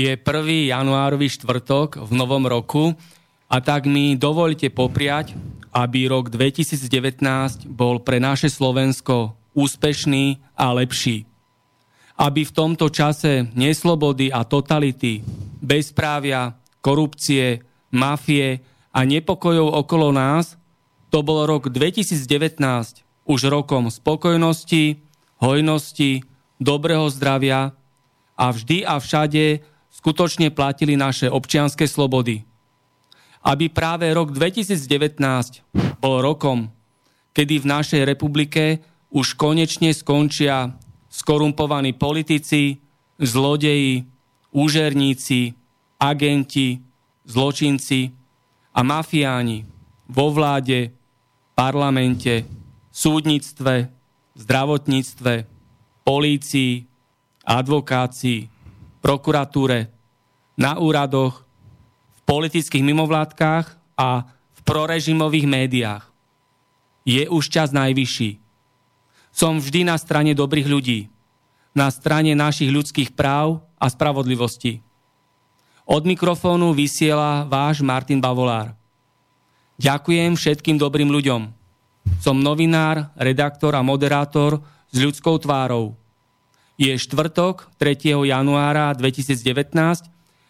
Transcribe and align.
Je 0.00 0.16
1. 0.16 0.72
januárový 0.72 1.28
štvrtok 1.28 2.00
v 2.08 2.12
novom 2.16 2.48
roku 2.48 2.96
a 3.52 3.60
tak 3.60 3.84
mi 3.84 4.16
dovolte 4.16 4.72
popriať, 4.72 5.36
aby 5.76 6.08
rok 6.08 6.32
2019 6.32 7.68
bol 7.68 8.00
pre 8.00 8.16
naše 8.16 8.48
Slovensko 8.48 9.36
úspešný 9.52 10.40
a 10.56 10.72
lepší. 10.72 11.28
Aby 12.16 12.48
v 12.48 12.52
tomto 12.56 12.88
čase 12.88 13.52
neslobody 13.52 14.32
a 14.32 14.40
totality, 14.48 15.20
bezprávia, 15.60 16.56
korupcie, 16.80 17.60
mafie 17.92 18.64
a 18.96 19.04
nepokojov 19.04 19.84
okolo 19.84 20.16
nás, 20.16 20.56
to 21.12 21.20
bol 21.20 21.44
rok 21.44 21.68
2019 21.68 22.56
už 23.28 23.40
rokom 23.52 23.92
spokojnosti, 23.92 24.96
hojnosti, 25.44 26.24
dobrého 26.56 27.04
zdravia 27.12 27.76
a 28.40 28.48
vždy 28.48 28.88
a 28.88 28.96
všade 28.96 29.69
skutočne 30.00 30.48
platili 30.48 30.96
naše 30.96 31.28
občianske 31.28 31.84
slobody. 31.84 32.40
Aby 33.44 33.68
práve 33.68 34.08
rok 34.12 34.32
2019 34.32 35.20
bol 36.00 36.24
rokom, 36.24 36.72
kedy 37.36 37.60
v 37.60 37.66
našej 37.68 38.02
republike 38.08 38.80
už 39.12 39.36
konečne 39.36 39.92
skončia 39.92 40.72
skorumpovaní 41.12 41.92
politici, 41.92 42.80
zlodeji, 43.20 44.08
úžerníci, 44.56 45.52
agenti, 46.00 46.80
zločinci 47.28 48.10
a 48.72 48.80
mafiáni 48.80 49.68
vo 50.08 50.32
vláde, 50.32 50.90
parlamente, 51.54 52.48
súdnictve, 52.90 53.92
zdravotníctve, 54.34 55.34
polícii, 56.02 56.86
advokácii, 57.44 58.59
prokuratúre, 59.00 59.88
na 60.60 60.76
úradoch, 60.76 61.44
v 62.16 62.20
politických 62.28 62.84
mimovládkach 62.84 63.66
a 63.96 64.28
v 64.28 64.60
prorežimových 64.62 65.46
médiách. 65.48 66.04
Je 67.08 67.24
už 67.26 67.48
čas 67.48 67.72
najvyšší. 67.72 68.38
Som 69.32 69.56
vždy 69.58 69.88
na 69.88 69.96
strane 69.96 70.36
dobrých 70.36 70.68
ľudí, 70.68 71.08
na 71.72 71.88
strane 71.88 72.36
našich 72.36 72.68
ľudských 72.68 73.16
práv 73.16 73.64
a 73.80 73.88
spravodlivosti. 73.88 74.84
Od 75.88 76.02
mikrofónu 76.04 76.76
vysiela 76.76 77.48
váš 77.48 77.82
Martin 77.82 78.20
Bavolár. 78.20 78.76
Ďakujem 79.80 80.36
všetkým 80.36 80.76
dobrým 80.76 81.08
ľuďom. 81.08 81.50
Som 82.20 82.44
novinár, 82.44 83.10
redaktor 83.16 83.72
a 83.74 83.82
moderátor 83.82 84.60
s 84.92 84.96
ľudskou 85.00 85.40
tvárou 85.40 85.99
je 86.80 86.96
štvrtok 86.96 87.68
3. 87.76 88.16
januára 88.24 88.88
2019 88.96 89.76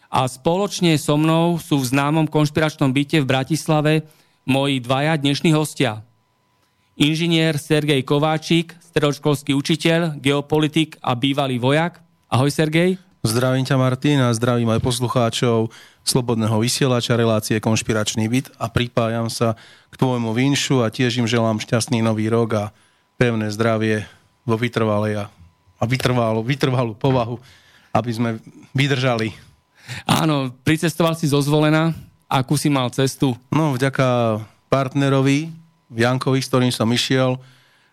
a 0.06 0.20
spoločne 0.30 0.94
so 0.94 1.18
mnou 1.18 1.58
sú 1.58 1.82
v 1.82 1.90
známom 1.90 2.30
konšpiračnom 2.30 2.94
byte 2.94 3.18
v 3.18 3.26
Bratislave 3.26 3.92
moji 4.46 4.78
dvaja 4.78 5.18
dnešní 5.18 5.50
hostia. 5.50 6.06
Inžinier 6.94 7.58
Sergej 7.58 8.06
Kováčik, 8.06 8.78
stredoškolský 8.78 9.58
učiteľ, 9.58 10.22
geopolitik 10.22 11.02
a 11.02 11.18
bývalý 11.18 11.58
vojak. 11.58 11.98
Ahoj 12.30 12.54
Sergej. 12.54 12.94
Zdravím 13.26 13.66
ťa 13.66 13.74
Martin 13.74 14.22
a 14.22 14.30
zdravím 14.30 14.70
aj 14.70 14.86
poslucháčov 14.86 15.74
Slobodného 16.06 16.62
vysielača 16.62 17.18
relácie 17.18 17.58
Konšpiračný 17.58 18.30
byt 18.30 18.54
a 18.54 18.70
pripájam 18.70 19.26
sa 19.26 19.58
k 19.90 19.98
tvojmu 19.98 20.30
vinšu 20.30 20.86
a 20.86 20.94
tiež 20.94 21.20
im 21.20 21.26
želám 21.26 21.58
šťastný 21.58 22.06
nový 22.06 22.30
rok 22.30 22.50
a 22.54 22.64
pevné 23.18 23.50
zdravie 23.50 24.06
vo 24.46 24.54
vytrvalej 24.54 25.26
a 25.26 25.39
a 25.80 25.84
vytrvalú, 25.88 26.44
vytrvalú 26.44 26.92
povahu, 26.92 27.40
aby 27.96 28.10
sme 28.12 28.30
vydržali. 28.76 29.32
Áno, 30.04 30.52
pricestoval 30.62 31.16
si 31.16 31.26
zo 31.26 31.40
zvolená. 31.40 31.96
Akú 32.30 32.54
si 32.54 32.70
mal 32.70 32.92
cestu? 32.94 33.34
No, 33.50 33.74
vďaka 33.74 34.38
partnerovi, 34.70 35.50
Jankovi, 35.90 36.38
s 36.38 36.46
ktorým 36.46 36.70
som 36.70 36.86
išiel, 36.94 37.42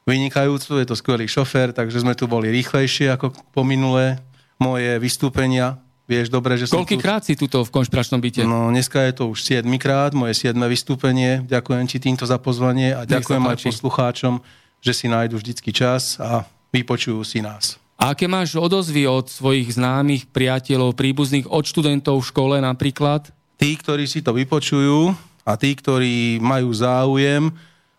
vynikajúcu, 0.05 0.77
je 0.77 0.85
to 0.85 0.95
skvelý 0.95 1.25
šofér, 1.25 1.73
takže 1.73 2.05
sme 2.05 2.13
tu 2.13 2.29
boli 2.29 2.53
rýchlejšie 2.53 3.17
ako 3.17 3.33
po 3.49 3.65
minulé 3.65 4.21
moje 4.61 4.93
vystúpenia. 5.01 5.81
Vieš 6.07 6.31
dobre, 6.31 6.55
že 6.55 6.71
som 6.71 6.79
Koľkýkrát 6.79 7.19
tu... 7.19 7.27
si 7.27 7.33
tuto 7.35 7.67
v 7.67 7.71
konšpiračnom 7.73 8.23
byte? 8.23 8.47
No, 8.47 8.71
dneska 8.71 9.03
je 9.03 9.13
to 9.17 9.27
už 9.27 9.43
7 9.43 9.67
krát, 9.75 10.15
moje 10.15 10.39
7 10.39 10.55
vystúpenie. 10.69 11.43
Ďakujem 11.43 11.83
ti 11.89 11.97
týmto 11.99 12.23
za 12.23 12.39
pozvanie 12.39 12.95
a 12.95 13.03
ďakujem 13.03 13.43
aj 13.43 13.57
poslucháčom, 13.67 14.39
že 14.79 14.91
si 14.95 15.11
nájdu 15.11 15.35
vždycky 15.35 15.75
čas 15.75 16.15
a 16.23 16.47
vypočujú 16.71 17.21
si 17.23 17.39
nás. 17.43 17.79
A 17.97 18.13
aké 18.13 18.29
máš 18.29 18.53
odozvy 18.53 19.09
od 19.09 19.25
svojich 19.25 19.73
známych, 19.73 20.29
priateľov, 20.29 20.93
príbuzných, 20.93 21.49
od 21.49 21.65
študentov 21.65 22.21
v 22.21 22.29
škole 22.29 22.55
napríklad? 22.61 23.33
Tí, 23.57 23.73
ktorí 23.73 24.05
si 24.05 24.21
to 24.21 24.37
vypočujú 24.37 25.17
a 25.41 25.51
tí, 25.57 25.73
ktorí 25.73 26.37
majú 26.37 26.69
záujem 26.69 27.49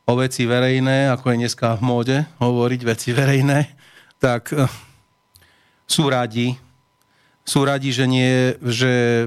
o 0.07 0.13
veci 0.15 0.47
verejné, 0.47 1.11
ako 1.11 1.35
je 1.35 1.41
dneska 1.43 1.75
v 1.77 1.83
móde 1.83 2.17
hovoriť 2.39 2.81
veci 2.87 3.11
verejné, 3.11 3.75
tak 4.23 4.55
eh, 4.55 4.71
sú 5.83 6.07
radi. 6.07 6.55
Sú 7.43 7.67
radi, 7.67 7.91
že, 7.91 8.07
nie, 8.07 8.55
že 8.63 9.27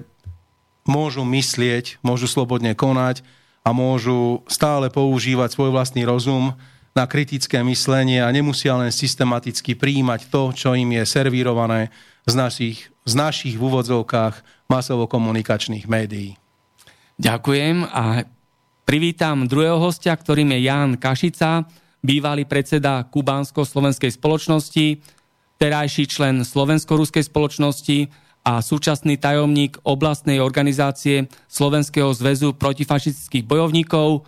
môžu 0.87 1.27
myslieť, 1.27 1.99
môžu 1.99 2.31
slobodne 2.31 2.77
konať 2.77 3.25
a 3.65 3.75
môžu 3.75 4.45
stále 4.47 4.87
používať 4.87 5.51
svoj 5.51 5.73
vlastný 5.73 6.05
rozum, 6.05 6.53
na 6.91 7.07
kritické 7.07 7.63
myslenie 7.63 8.19
a 8.19 8.29
nemusia 8.31 8.75
len 8.75 8.91
systematicky 8.91 9.79
príjmať 9.79 10.27
to, 10.27 10.51
čo 10.51 10.75
im 10.75 10.91
je 10.91 11.03
servírované 11.07 11.87
z 12.27 12.33
našich, 12.35 12.77
z 13.07 13.13
našich 13.15 13.55
v 13.55 13.63
úvodzovkách 13.63 14.67
masovo-komunikačných 14.67 15.87
médií. 15.87 16.35
Ďakujem 17.15 17.87
a 17.87 18.27
privítam 18.83 19.47
druhého 19.47 19.79
hostia, 19.79 20.11
ktorým 20.15 20.51
je 20.57 20.59
Jan 20.67 20.91
Kašica, 20.99 21.63
bývalý 22.03 22.43
predseda 22.43 23.05
Kubánsko-slovenskej 23.07 24.11
spoločnosti, 24.17 24.99
terajší 25.61 26.09
člen 26.09 26.41
Slovensko-ruskej 26.41 27.29
spoločnosti 27.29 28.09
a 28.41 28.57
súčasný 28.59 29.21
tajomník 29.21 29.77
oblastnej 29.85 30.41
organizácie 30.41 31.29
Slovenského 31.45 32.09
zväzu 32.09 32.57
protifašistických 32.57 33.45
bojovníkov. 33.45 34.25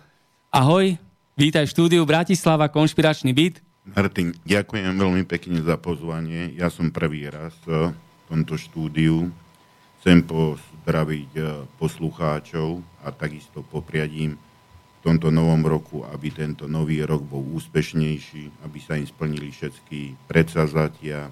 Ahoj, 0.54 0.94
Vítaj 1.34 1.66
v 1.66 1.74
štúdiu 1.74 2.02
Bratislava, 2.06 2.70
konšpiračný 2.70 3.34
byt. 3.34 3.60
Martin, 3.90 4.32
ďakujem 4.46 4.94
veľmi 4.94 5.26
pekne 5.26 5.60
za 5.60 5.76
pozvanie. 5.76 6.54
Ja 6.54 6.70
som 6.70 6.94
prvý 6.94 7.28
raz 7.28 7.52
v 7.66 7.92
tomto 8.30 8.54
štúdiu. 8.56 9.28
Chcem 10.00 10.22
pozdraviť 10.24 11.30
eh, 11.36 11.46
poslucháčov 11.76 12.80
a 13.02 13.12
takisto 13.12 13.66
popriadím 13.66 14.38
tomto 15.04 15.28
novom 15.28 15.60
roku, 15.68 16.00
aby 16.08 16.32
tento 16.32 16.64
nový 16.64 17.04
rok 17.04 17.20
bol 17.28 17.44
úspešnejší, 17.44 18.64
aby 18.64 18.78
sa 18.80 18.96
im 18.96 19.04
splnili 19.04 19.52
všetky 19.52 20.16
predsazatia 20.24 21.28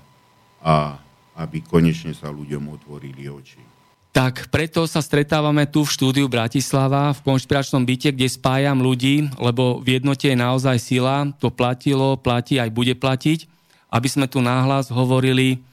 a 0.60 1.00
aby 1.40 1.64
konečne 1.64 2.12
sa 2.12 2.28
ľuďom 2.28 2.69
otvorili 2.69 3.32
oči. 3.32 3.72
Tak 4.12 4.53
preto 4.53 4.85
sa 4.85 5.00
stretávame 5.00 5.64
tu 5.64 5.88
v 5.88 5.93
štúdiu 5.97 6.29
Bratislava 6.29 7.17
v 7.17 7.25
konšpiračnom 7.32 7.81
byte, 7.81 8.12
kde 8.12 8.29
spájam 8.29 8.85
ľudí, 8.85 9.32
lebo 9.41 9.81
v 9.81 9.97
jednote 9.97 10.29
je 10.29 10.37
naozaj 10.37 10.76
sila, 10.76 11.32
to 11.41 11.49
platilo, 11.49 12.20
platí 12.20 12.61
aj 12.61 12.69
bude 12.76 12.93
platiť, 12.93 13.49
aby 13.88 14.09
sme 14.12 14.29
tu 14.29 14.44
náhlas 14.44 14.93
hovorili 14.93 15.64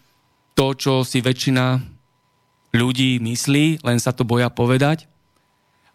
to, 0.56 0.71
čo 0.71 1.03
si 1.03 1.19
väčšina 1.19 1.83
ľudí 2.71 3.19
myslí, 3.19 3.83
len 3.83 4.00
sa 4.00 4.15
to 4.15 4.24
boja 4.24 4.47
povedať. 4.47 5.12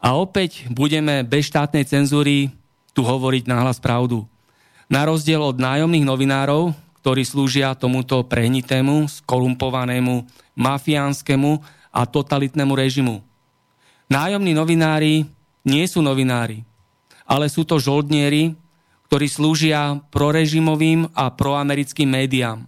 A 0.05 0.13
opäť 0.13 0.69
budeme 0.69 1.25
bez 1.25 1.49
štátnej 1.49 1.89
cenzúry 1.89 2.53
tu 2.93 3.09
hovoriť 3.09 3.49
náhlas 3.49 3.81
pravdu. 3.81 4.29
Na 4.93 5.09
rozdiel 5.09 5.41
od 5.41 5.57
nájomných 5.57 6.05
novinárov, 6.05 6.77
ktorí 7.01 7.25
slúžia 7.25 7.73
tomuto 7.73 8.21
prehnitému, 8.21 9.09
skorumpovanému, 9.09 10.29
mafiánskemu 10.53 11.65
a 11.95 12.03
totalitnému 12.03 12.75
režimu. 12.75 13.23
Nájomní 14.11 14.51
novinári 14.51 15.31
nie 15.63 15.85
sú 15.87 16.03
novinári, 16.03 16.67
ale 17.23 17.47
sú 17.47 17.63
to 17.63 17.79
žoldnieri, 17.79 18.59
ktorí 19.09 19.31
slúžia 19.31 20.03
prorežimovým 20.11 21.07
a 21.15 21.31
proamerickým 21.31 22.11
médiám, 22.11 22.67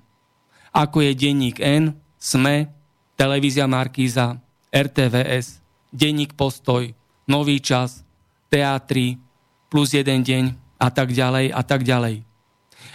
ako 0.71 1.03
je 1.03 1.13
denník 1.19 1.59
N, 1.59 1.91
SME, 2.17 2.71
televízia 3.19 3.67
Markíza, 3.67 4.39
RTVS, 4.71 5.59
denník 5.91 6.39
Postoj, 6.39 6.95
Nový 7.27 7.59
čas, 7.59 8.07
teatri, 8.47 9.19
plus 9.67 9.91
jeden 9.91 10.23
deň 10.23 10.55
a 10.79 10.89
tak 10.95 11.11
ďalej 11.11 11.51
a 11.51 11.63
tak 11.67 11.83
ďalej. 11.83 12.23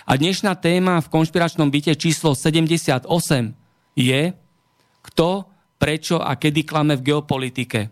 A 0.08 0.12
dnešná 0.16 0.56
téma 0.56 1.04
v 1.04 1.12
konšpiračnom 1.12 1.68
byte 1.68 1.92
číslo 2.00 2.32
78 2.32 3.12
je, 4.00 4.22
kto, 5.04 5.51
prečo 5.82 6.22
a 6.22 6.38
kedy 6.38 6.62
klame 6.62 6.94
v 6.94 7.10
geopolitike. 7.10 7.90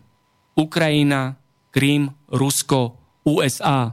Ukrajina, 0.54 1.34
Krím, 1.74 2.14
Rusko, 2.30 2.94
USA. 3.26 3.90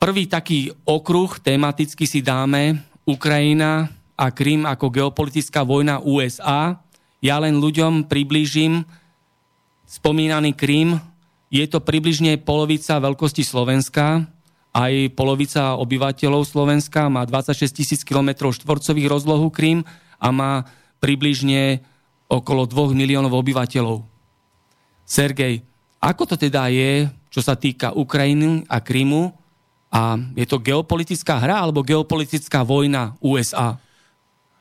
Prvý 0.00 0.24
taký 0.24 0.72
okruh 0.88 1.36
tematicky 1.44 2.08
si 2.08 2.24
dáme 2.24 2.80
Ukrajina 3.04 3.92
a 4.16 4.32
Krím 4.32 4.64
ako 4.64 4.88
geopolitická 4.88 5.60
vojna 5.60 6.00
USA. 6.00 6.80
Ja 7.20 7.36
len 7.36 7.60
ľuďom 7.60 8.08
priblížim 8.08 8.88
spomínaný 9.84 10.56
Krím 10.56 10.96
je 11.52 11.66
to 11.68 11.84
približne 11.84 12.40
polovica 12.40 12.96
veľkosti 12.96 13.44
Slovenska, 13.44 14.24
aj 14.70 15.18
polovica 15.18 15.74
obyvateľov 15.82 16.46
Slovenska 16.46 17.10
má 17.10 17.26
26 17.26 17.74
tisíc 17.74 18.00
km 18.06 18.54
štvorcových 18.54 19.10
rozlohu 19.10 19.50
Krím 19.50 19.82
a 20.22 20.30
má 20.30 20.62
približne 21.02 21.82
okolo 22.30 22.70
2 22.70 22.94
miliónov 22.94 23.34
obyvateľov. 23.34 24.06
Sergej, 25.02 25.66
ako 25.98 26.22
to 26.30 26.36
teda 26.38 26.70
je, 26.70 27.10
čo 27.28 27.42
sa 27.42 27.58
týka 27.58 27.90
Ukrajiny 27.92 28.64
a 28.70 28.78
Krymu? 28.78 29.34
A 29.90 30.14
je 30.38 30.46
to 30.46 30.62
geopolitická 30.62 31.42
hra 31.42 31.66
alebo 31.66 31.82
geopolitická 31.82 32.62
vojna 32.62 33.18
USA? 33.18 33.74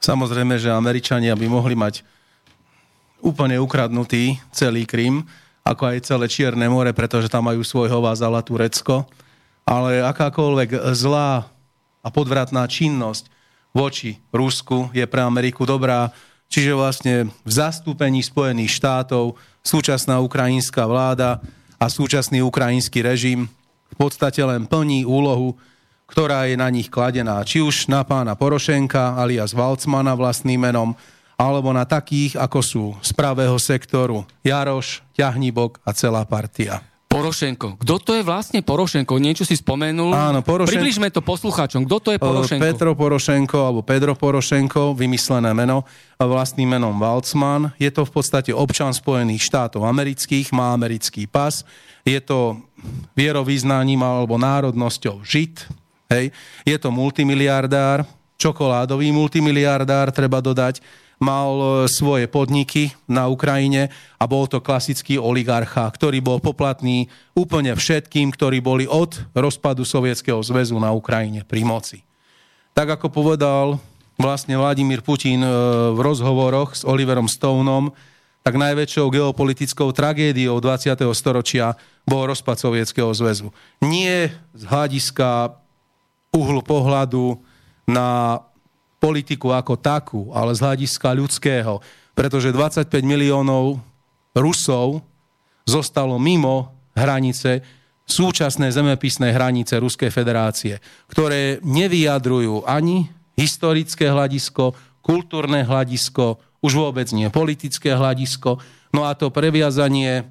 Samozrejme, 0.01 0.57
že 0.57 0.73
Američania 0.73 1.37
by 1.37 1.45
mohli 1.45 1.77
mať 1.77 2.01
úplne 3.21 3.61
ukradnutý 3.61 4.41
celý 4.49 4.89
Krym, 4.89 5.21
ako 5.61 5.93
aj 5.93 6.07
celé 6.09 6.25
Čierne 6.25 6.65
more, 6.65 6.89
pretože 6.97 7.29
tam 7.29 7.45
majú 7.45 7.61
svojho 7.61 8.01
vázala 8.01 8.41
Turecko. 8.41 9.05
Ale 9.69 10.01
akákoľvek 10.01 10.97
zlá 10.97 11.45
a 12.01 12.07
podvratná 12.09 12.65
činnosť 12.65 13.29
voči 13.69 14.17
Rusku 14.33 14.89
je 14.97 15.05
pre 15.05 15.21
Ameriku 15.21 15.61
dobrá. 15.67 16.09
Čiže 16.49 16.73
vlastne 16.73 17.15
v 17.45 17.51
zastúpení 17.53 18.25
Spojených 18.25 18.81
štátov 18.81 19.37
súčasná 19.61 20.17
ukrajinská 20.17 20.81
vláda 20.89 21.37
a 21.77 21.85
súčasný 21.85 22.41
ukrajinský 22.41 23.05
režim 23.05 23.45
v 23.93 23.95
podstate 23.95 24.41
len 24.41 24.65
plní 24.65 25.05
úlohu, 25.05 25.53
ktorá 26.09 26.49
je 26.49 26.57
na 26.57 26.65
nich 26.73 26.89
kladená. 26.89 27.45
Či 27.45 27.61
už 27.61 27.85
na 27.85 28.01
pána 28.01 28.33
Porošenka 28.33 29.13
alias 29.13 29.53
Valcmana 29.53 30.17
vlastným 30.17 30.57
menom, 30.57 30.97
alebo 31.37 31.69
na 31.69 31.85
takých, 31.85 32.35
ako 32.35 32.59
sú 32.59 32.85
z 32.99 33.13
pravého 33.13 33.55
sektoru 33.61 34.25
Jaroš, 34.41 35.05
Ťahnibok 35.13 35.79
a 35.85 35.93
celá 35.93 36.25
partia. 36.25 36.88
Porošenko. 37.09 37.81
Kto 37.81 37.95
to 37.97 38.11
je 38.13 38.21
vlastne 38.21 38.61
Porošenko? 38.61 39.17
Niečo 39.17 39.41
si 39.41 39.57
spomenul? 39.57 40.13
Áno, 40.13 40.45
Porošenko. 40.45 40.69
Približme 40.69 41.09
to 41.09 41.25
poslucháčom. 41.25 41.89
Kto 41.89 41.97
to 41.97 42.09
je 42.13 42.19
Porošenko? 42.21 42.61
Petro 42.61 42.93
Porošenko 42.93 43.57
alebo 43.57 43.81
Pedro 43.81 44.13
Porošenko, 44.13 44.93
vymyslené 44.93 45.49
meno, 45.57 45.89
vlastným 46.21 46.77
menom 46.77 46.93
Waltzman. 47.01 47.73
Je 47.81 47.89
to 47.89 48.05
v 48.05 48.13
podstate 48.13 48.53
občan 48.53 48.93
Spojených 48.93 49.41
štátov 49.41 49.89
amerických, 49.89 50.53
má 50.53 50.77
americký 50.77 51.25
pas. 51.25 51.65
Je 52.05 52.21
to 52.21 52.61
vierovýznaním 53.17 54.05
alebo 54.05 54.37
národnosťou 54.37 55.25
Žid. 55.25 55.65
Hej. 56.13 56.29
Je 56.61 56.77
to 56.77 56.93
multimiliardár, 56.93 58.05
čokoládový 58.37 59.09
multimiliardár, 59.09 60.13
treba 60.13 60.45
dodať 60.45 61.08
mal 61.19 61.51
e, 61.59 61.65
svoje 61.91 62.25
podniky 62.31 62.95
na 63.05 63.27
Ukrajine 63.27 63.91
a 64.17 64.23
bol 64.25 64.47
to 64.47 64.63
klasický 64.63 65.19
oligarcha, 65.19 65.85
ktorý 65.91 66.23
bol 66.23 66.39
poplatný 66.39 67.11
úplne 67.35 67.75
všetkým, 67.75 68.31
ktorí 68.31 68.63
boli 68.63 68.87
od 68.87 69.19
rozpadu 69.35 69.83
Sovietskeho 69.83 70.39
zväzu 70.39 70.79
na 70.79 70.95
Ukrajine 70.95 71.43
pri 71.43 71.67
moci. 71.67 72.01
Tak 72.71 72.99
ako 72.99 73.11
povedal 73.11 73.77
vlastne 74.15 74.55
Vladimír 74.55 75.03
Putin 75.03 75.43
e, 75.43 75.51
v 75.93 75.99
rozhovoroch 75.99 76.73
s 76.73 76.87
Oliverom 76.87 77.27
Stoneom, 77.27 77.91
tak 78.39 78.55
najväčšou 78.55 79.11
geopolitickou 79.11 79.91
tragédiou 79.91 80.63
20. 80.63 80.95
storočia 81.11 81.75
bol 82.07 82.23
rozpad 82.25 82.55
Sovietskeho 82.55 83.11
zväzu. 83.11 83.51
Nie 83.83 84.31
z 84.55 84.63
hľadiska 84.63 85.59
uhlu 86.31 86.63
pohľadu 86.63 87.43
na 87.83 88.39
politiku 88.99 89.55
ako 89.55 89.79
takú, 89.79 90.21
ale 90.35 90.51
z 90.53 90.63
hľadiska 90.63 91.15
ľudského. 91.15 91.79
Pretože 92.13 92.51
25 92.51 92.91
miliónov 93.01 93.79
Rusov 94.35 95.01
zostalo 95.63 96.19
mimo 96.19 96.75
hranice 96.93 97.63
súčasné 98.09 98.73
zemepisné 98.73 99.31
hranice 99.31 99.77
Ruskej 99.77 100.09
federácie, 100.09 100.81
ktoré 101.07 101.61
nevyjadrujú 101.61 102.65
ani 102.65 103.07
historické 103.37 104.09
hľadisko, 104.09 104.73
kultúrne 104.99 105.63
hľadisko, 105.63 106.41
už 106.59 106.75
vôbec 106.75 107.07
nie 107.15 107.31
politické 107.31 107.95
hľadisko. 107.95 108.59
No 108.91 109.07
a 109.07 109.15
to 109.15 109.31
previazanie 109.31 110.27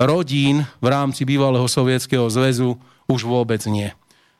rodín 0.00 0.66
v 0.82 0.86
rámci 0.88 1.22
bývalého 1.22 1.68
sovietského 1.70 2.26
zväzu 2.26 2.74
už 3.06 3.28
vôbec 3.28 3.62
nie. 3.70 3.92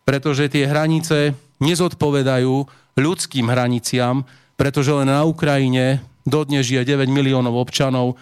Pretože 0.02 0.48
tie 0.48 0.64
hranice 0.64 1.36
nezodpovedajú 1.60 2.64
ľudským 2.98 3.46
hraniciam, 3.46 4.26
pretože 4.58 4.90
len 4.90 5.06
na 5.06 5.22
Ukrajine 5.22 6.02
dodnes 6.26 6.66
žije 6.66 6.98
9 6.98 7.06
miliónov 7.06 7.54
občanov 7.54 8.18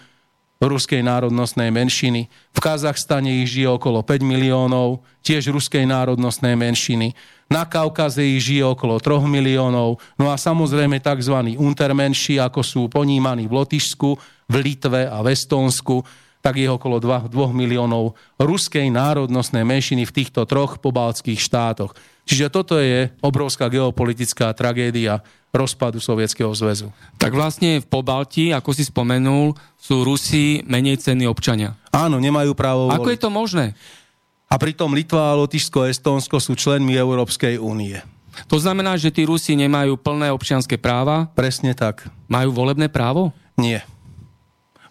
ruskej 0.57 1.05
národnostnej 1.05 1.69
menšiny. 1.69 2.25
V 2.53 2.59
Kazachstane 2.61 3.45
ich 3.45 3.53
žije 3.53 3.77
okolo 3.77 4.01
5 4.01 4.25
miliónov, 4.25 5.05
tiež 5.21 5.53
ruskej 5.53 5.85
národnostnej 5.85 6.57
menšiny. 6.57 7.13
Na 7.47 7.69
Kaukaze 7.69 8.25
ich 8.25 8.41
žije 8.41 8.65
okolo 8.65 8.97
3 8.97 9.21
miliónov. 9.29 10.01
No 10.17 10.33
a 10.33 10.35
samozrejme 10.35 10.97
tzv. 10.97 11.57
untermenši, 11.57 12.41
ako 12.41 12.61
sú 12.65 12.81
ponímaní 12.89 13.45
v 13.45 13.53
Lotyšsku, 13.53 14.09
v 14.49 14.55
Litve 14.57 15.05
a 15.05 15.21
v 15.21 15.31
Estónsku, 15.31 16.01
tak 16.41 16.57
je 16.57 16.69
okolo 16.69 16.97
2, 16.97 17.29
2 17.29 17.53
miliónov 17.53 18.17
ruskej 18.39 18.87
národnostnej 18.89 19.67
menšiny 19.67 20.09
v 20.09 20.15
týchto 20.15 20.47
troch 20.49 20.81
pobaltských 20.81 21.37
štátoch. 21.37 21.93
Čiže 22.27 22.51
toto 22.51 22.75
je 22.75 23.07
obrovská 23.23 23.71
geopolitická 23.71 24.51
tragédia 24.51 25.23
rozpadu 25.55 26.03
Sovietskeho 26.03 26.51
zväzu. 26.51 26.91
Tak 27.15 27.31
vlastne 27.31 27.79
v 27.79 27.87
Pobalti, 27.87 28.51
ako 28.51 28.75
si 28.75 28.83
spomenul, 28.83 29.55
sú 29.79 30.03
Rusi 30.03 30.59
menej 30.67 30.99
cenní 30.99 31.23
občania. 31.23 31.79
Áno, 31.89 32.19
nemajú 32.19 32.51
právo 32.51 32.91
Ako 32.91 33.09
je 33.09 33.19
to 33.19 33.31
možné? 33.31 33.73
A 34.47 34.55
pritom 34.59 34.91
Litva, 34.91 35.35
Lotyšsko, 35.39 35.87
Estónsko 35.87 36.39
sú 36.39 36.55
členmi 36.55 36.95
Európskej 36.95 37.59
únie. 37.59 37.99
To 38.45 38.61
znamená, 38.61 38.93
že 38.99 39.09
tí 39.09 39.25
Rusi 39.25 39.57
nemajú 39.57 39.97
plné 39.97 40.29
občianské 40.29 40.77
práva? 40.77 41.31
Presne 41.33 41.73
tak. 41.73 42.05
Majú 42.29 42.53
volebné 42.53 42.85
právo? 42.91 43.33
Nie. 43.57 43.81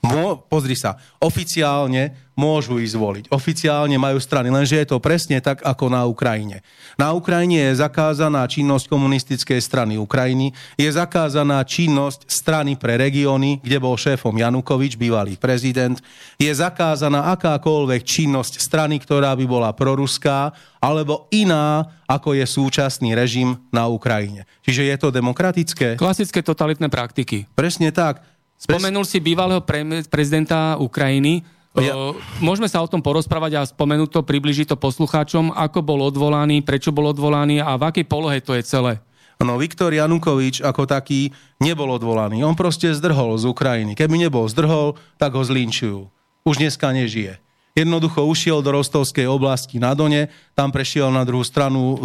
Mô, 0.07 0.39
pozri 0.39 0.79
sa, 0.79 0.95
oficiálne 1.19 2.15
môžu 2.37 2.77
ísť 2.77 2.97
voliť. 3.01 3.25
Oficiálne 3.33 3.97
majú 3.97 4.21
strany, 4.21 4.53
lenže 4.53 4.77
je 4.77 4.87
to 4.87 5.01
presne 5.01 5.41
tak, 5.41 5.65
ako 5.65 5.89
na 5.89 6.05
Ukrajine. 6.05 6.61
Na 7.01 7.17
Ukrajine 7.17 7.73
je 7.73 7.81
zakázaná 7.81 8.45
činnosť 8.45 8.93
komunistickej 8.93 9.59
strany 9.59 9.97
Ukrajiny, 9.97 10.53
je 10.77 10.87
zakázaná 10.93 11.65
činnosť 11.65 12.29
strany 12.29 12.77
pre 12.77 13.01
regióny, 13.01 13.65
kde 13.65 13.81
bol 13.81 13.97
šéfom 13.97 14.37
Janukovič, 14.37 15.01
bývalý 15.01 15.41
prezident, 15.41 15.97
je 16.37 16.53
zakázaná 16.53 17.33
akákoľvek 17.35 18.05
činnosť 18.05 18.61
strany, 18.61 19.01
ktorá 19.01 19.33
by 19.33 19.45
bola 19.49 19.73
proruská, 19.73 20.53
alebo 20.77 21.27
iná, 21.33 21.89
ako 22.05 22.37
je 22.37 22.45
súčasný 22.45 23.17
režim 23.17 23.57
na 23.73 23.89
Ukrajine. 23.89 24.45
Čiže 24.63 24.83
je 24.87 24.97
to 25.01 25.09
demokratické? 25.09 25.97
Klasické 25.97 26.45
totalitné 26.45 26.93
praktiky. 26.93 27.49
Presne 27.57 27.91
tak. 27.91 28.36
Spomenul 28.57 29.05
si 29.05 29.21
bývalého 29.21 29.61
pre- 29.61 30.05
prezidenta 30.09 30.81
Ukrajiny. 30.81 31.45
Ja. 31.77 31.93
Môžeme 32.41 32.73
sa 32.73 32.81
o 32.81 32.89
tom 32.89 33.05
porozprávať 33.05 33.53
a 33.61 33.69
spomenúť 33.69 34.09
to, 34.09 34.21
približiť 34.25 34.73
to 34.73 34.77
poslucháčom, 34.81 35.53
ako 35.53 35.85
bol 35.85 36.01
odvolaný, 36.09 36.65
prečo 36.65 36.89
bol 36.89 37.13
odvolaný 37.13 37.61
a 37.61 37.77
v 37.77 37.93
akej 37.93 38.09
polohe 38.09 38.41
to 38.41 38.57
je 38.57 38.65
celé. 38.65 39.05
No, 39.37 39.61
Viktor 39.61 39.93
Janukovič 39.93 40.65
ako 40.65 40.89
taký 40.89 41.37
nebol 41.61 41.93
odvolaný. 41.93 42.41
On 42.41 42.57
proste 42.57 42.89
zdrhol 42.97 43.37
z 43.37 43.45
Ukrajiny. 43.45 43.93
Keby 43.93 44.17
nebol 44.17 44.49
zdrhol, 44.49 44.97
tak 45.21 45.37
ho 45.37 45.45
zlinčujú. 45.45 46.09
Už 46.49 46.57
dneska 46.57 46.89
nežije. 46.97 47.37
Jednoducho 47.77 48.25
ušiel 48.25 48.65
do 48.65 48.73
Rostovskej 48.73 49.29
oblasti 49.29 49.77
na 49.77 49.93
Done, 49.93 50.33
tam 50.57 50.73
prešiel 50.73 51.13
na 51.13 51.29
druhú 51.29 51.45
stranu 51.45 51.81
e, 51.93 51.97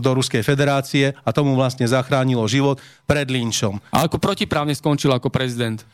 do 0.00 0.10
Ruskej 0.16 0.40
federácie 0.40 1.12
a 1.12 1.28
tomu 1.28 1.52
vlastne 1.52 1.84
zachránilo 1.84 2.48
život 2.48 2.80
pred 3.04 3.28
linčom. 3.28 3.84
A 3.92 4.08
ako 4.08 4.16
protiprávne 4.16 4.72
skončil 4.72 5.12
ako 5.12 5.28
prezident? 5.28 5.84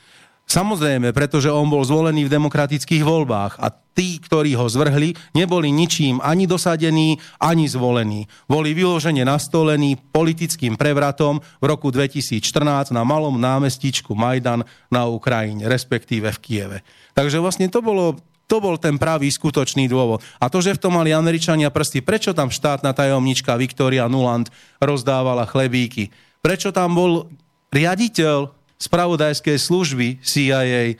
Samozrejme, 0.50 1.14
pretože 1.14 1.46
on 1.46 1.70
bol 1.70 1.82
zvolený 1.82 2.26
v 2.26 2.34
demokratických 2.38 3.06
voľbách 3.06 3.62
a 3.62 3.70
tí, 3.70 4.18
ktorí 4.18 4.58
ho 4.58 4.66
zvrhli, 4.66 5.14
neboli 5.30 5.70
ničím 5.70 6.18
ani 6.18 6.46
dosadení, 6.46 7.22
ani 7.38 7.70
zvolení. 7.70 8.26
Boli 8.50 8.74
vyložene 8.74 9.22
nastolení 9.22 9.94
politickým 10.10 10.74
prevratom 10.74 11.38
v 11.38 11.64
roku 11.66 11.94
2014 11.94 12.90
na 12.90 13.02
malom 13.06 13.38
námestičku 13.38 14.14
Majdan 14.14 14.66
na 14.90 15.06
Ukrajine, 15.06 15.70
respektíve 15.70 16.34
v 16.34 16.38
Kieve. 16.42 16.78
Takže 17.14 17.38
vlastne 17.38 17.70
to 17.70 17.78
bolo 17.78 18.18
to 18.50 18.58
bol 18.58 18.74
ten 18.74 18.98
pravý 18.98 19.30
skutočný 19.30 19.86
dôvod. 19.86 20.18
A 20.42 20.50
to, 20.50 20.58
že 20.58 20.74
v 20.74 20.82
tom 20.82 20.98
mali 20.98 21.14
Američania 21.14 21.70
prsty, 21.70 22.02
prečo 22.02 22.34
tam 22.34 22.50
štátna 22.50 22.90
tajomnička 22.90 23.54
Viktoria 23.54 24.10
Nuland 24.10 24.50
rozdávala 24.82 25.46
chlebíky? 25.46 26.10
Prečo 26.42 26.74
tam 26.74 26.98
bol 26.98 27.30
riaditeľ 27.70 28.50
spravodajskej 28.82 29.54
služby 29.54 30.18
CIA? 30.26 30.98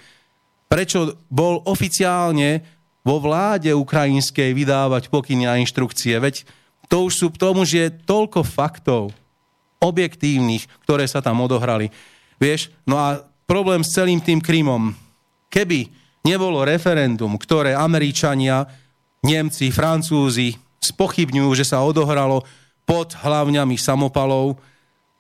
Prečo 0.70 1.18
bol 1.26 1.58
oficiálne 1.66 2.62
vo 3.02 3.18
vláde 3.18 3.74
ukrajinskej 3.74 4.54
vydávať 4.54 5.10
pokyny 5.10 5.50
a 5.50 5.58
inštrukcie? 5.58 6.14
Veď 6.22 6.46
to 6.86 7.10
už 7.10 7.12
sú 7.18 7.26
k 7.34 7.40
tomu, 7.42 7.66
že 7.66 7.90
je 7.90 7.96
toľko 8.06 8.46
faktov 8.46 9.10
objektívnych, 9.82 10.70
ktoré 10.86 11.08
sa 11.10 11.18
tam 11.18 11.42
odohrali. 11.42 11.90
Vieš, 12.38 12.70
no 12.86 12.94
a 13.00 13.26
problém 13.48 13.82
s 13.82 13.90
celým 13.96 14.22
tým 14.22 14.38
Krymom. 14.38 14.94
Keby 15.50 15.99
nebolo 16.24 16.64
referendum, 16.64 17.36
ktoré 17.40 17.72
Američania, 17.72 18.68
Nemci, 19.20 19.68
Francúzi 19.68 20.56
spochybňujú, 20.80 21.50
že 21.52 21.64
sa 21.68 21.84
odohralo 21.84 22.44
pod 22.88 23.12
hlavňami 23.12 23.76
samopalov. 23.76 24.56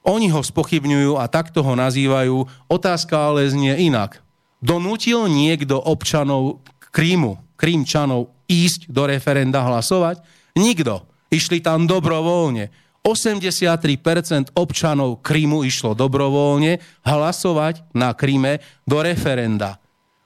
Oni 0.08 0.32
ho 0.32 0.40
spochybňujú 0.40 1.20
a 1.20 1.28
takto 1.28 1.60
ho 1.60 1.76
nazývajú. 1.76 2.48
Otázka 2.72 3.30
ale 3.30 3.52
znie 3.52 3.76
inak. 3.84 4.24
Donútil 4.64 5.28
niekto 5.28 5.76
občanov 5.76 6.64
Krímu, 6.92 7.36
Krímčanov, 7.60 8.32
ísť 8.48 8.88
do 8.88 9.04
referenda 9.04 9.60
hlasovať? 9.60 10.24
Nikto. 10.56 11.04
Išli 11.30 11.62
tam 11.62 11.86
dobrovoľne. 11.86 12.72
83% 13.04 14.52
občanov 14.56 15.24
Krímu 15.24 15.64
išlo 15.64 15.96
dobrovoľne 15.96 17.04
hlasovať 17.06 17.94
na 17.96 18.12
Kríme 18.12 18.60
do 18.84 19.00
referenda 19.00 19.80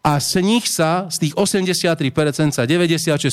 a 0.04 0.20
z 0.20 0.44
nich 0.44 0.68
sa, 0.68 1.08
z 1.08 1.16
tých 1.26 1.34
83% 1.34 2.52
sa 2.52 2.68
96% 2.68 3.25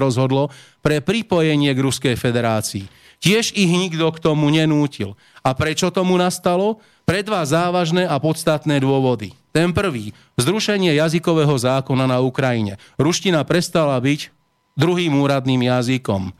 rozhodlo 0.00 0.48
pre 0.80 1.04
pripojenie 1.04 1.76
k 1.76 1.84
Ruskej 1.84 2.16
federácii. 2.16 2.88
Tiež 3.20 3.52
ich 3.52 3.68
nikto 3.68 4.08
k 4.08 4.18
tomu 4.24 4.48
nenútil. 4.48 5.20
A 5.44 5.52
prečo 5.52 5.92
tomu 5.92 6.16
nastalo? 6.16 6.80
Pre 7.04 7.20
dva 7.20 7.44
závažné 7.44 8.08
a 8.08 8.16
podstatné 8.16 8.80
dôvody. 8.80 9.36
Ten 9.52 9.76
prvý, 9.76 10.16
zrušenie 10.40 10.96
jazykového 10.96 11.52
zákona 11.52 12.08
na 12.08 12.24
Ukrajine. 12.24 12.80
Ruština 12.96 13.44
prestala 13.44 14.00
byť 14.00 14.32
druhým 14.80 15.12
úradným 15.20 15.60
jazykom. 15.68 16.32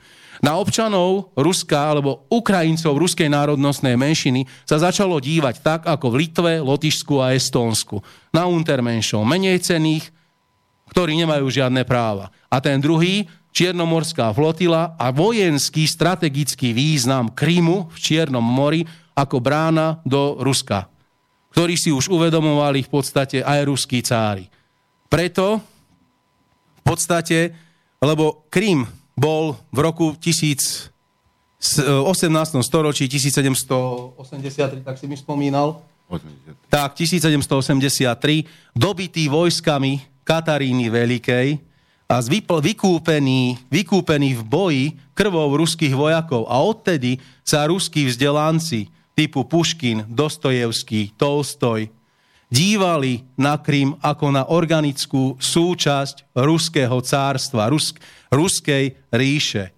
Na 0.45 0.61
občanov 0.61 1.33
Ruska 1.33 1.97
alebo 1.97 2.29
Ukrajincov 2.29 3.01
ruskej 3.01 3.33
národnostnej 3.33 3.97
menšiny 3.97 4.45
sa 4.69 4.77
začalo 4.77 5.17
dívať 5.17 5.65
tak, 5.65 5.81
ako 5.89 6.13
v 6.13 6.19
Litve, 6.21 6.53
Lotyšsku 6.61 7.17
a 7.17 7.33
Estónsku. 7.33 8.05
Na 8.29 8.45
untermenšov 8.45 9.25
menej 9.25 9.65
cených, 9.65 10.13
ktorí 10.93 11.17
nemajú 11.17 11.49
žiadne 11.49 11.89
práva. 11.89 12.29
A 12.53 12.61
ten 12.61 12.77
druhý, 12.77 13.25
Čiernomorská 13.57 14.37
flotila 14.37 14.93
a 15.01 15.09
vojenský 15.09 15.89
strategický 15.89 16.77
význam 16.77 17.33
Krymu 17.33 17.89
v 17.89 17.97
Čiernom 17.97 18.45
mori 18.45 18.85
ako 19.17 19.41
brána 19.41 20.05
do 20.05 20.37
Ruska, 20.45 20.93
ktorí 21.57 21.81
si 21.81 21.89
už 21.89 22.13
uvedomovali 22.13 22.85
v 22.85 22.93
podstate 22.93 23.41
aj 23.41 23.65
ruskí 23.65 24.05
cári. 24.05 24.45
Preto 25.09 25.63
v 26.75 26.83
podstate, 26.85 27.55
lebo 28.03 28.45
Krym 28.53 29.04
bol 29.15 29.57
v 29.71 29.79
roku 29.79 30.07
1000, 30.19 30.91
18. 31.59 32.61
storočí 32.61 33.09
1783, 33.09 34.85
tak 34.85 34.99
si 34.99 35.07
mi 35.07 35.17
spomínal. 35.17 35.81
83. 36.11 36.69
Tak, 36.69 36.93
1783, 36.93 38.77
dobitý 38.77 39.33
vojskami 39.33 40.05
Kataríny 40.27 40.93
Veľkej 40.93 41.49
a 42.05 42.21
vykúpený, 42.21 43.57
vykúpený 43.73 44.31
v 44.37 44.43
boji 44.45 44.85
krvou 45.17 45.57
ruských 45.57 45.97
vojakov. 45.97 46.45
A 46.53 46.61
odtedy 46.61 47.17
sa 47.41 47.65
ruskí 47.65 48.05
vzdelanci 48.05 48.93
typu 49.17 49.49
Puškin, 49.49 50.05
Dostojevský, 50.11 51.17
Tolstoj 51.17 51.89
dívali 52.55 53.27
na 53.35 53.59
Krym 53.59 53.99
ako 53.99 54.27
na 54.31 54.47
organickú 54.47 55.35
súčasť 55.43 56.39
ruského 56.39 57.03
cárstva, 57.03 57.67
rusk, 57.67 57.99
ruskej 58.35 58.99
ríše. 59.15 59.71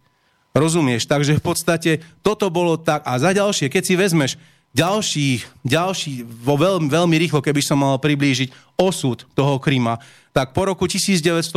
Rozumieš? 0.56 1.04
Takže 1.04 1.36
v 1.36 1.44
podstate 1.44 1.90
toto 2.25 2.48
bolo 2.48 2.80
tak. 2.80 3.04
A 3.04 3.20
za 3.20 3.36
ďalšie, 3.36 3.68
keď 3.68 3.82
si 3.84 3.94
vezmeš 3.94 4.32
ďalší, 4.72 5.44
ďalší 5.60 6.25
vo 6.25 6.56
veľmi, 6.56 6.88
veľmi 6.88 7.16
rýchlo, 7.20 7.44
keby 7.44 7.60
som 7.60 7.80
mal 7.80 8.00
priblížiť 8.00 8.76
osud 8.80 9.28
toho 9.36 9.60
Kryma, 9.60 10.00
tak 10.32 10.56
po 10.56 10.64
roku 10.68 10.88
1921 10.88 11.56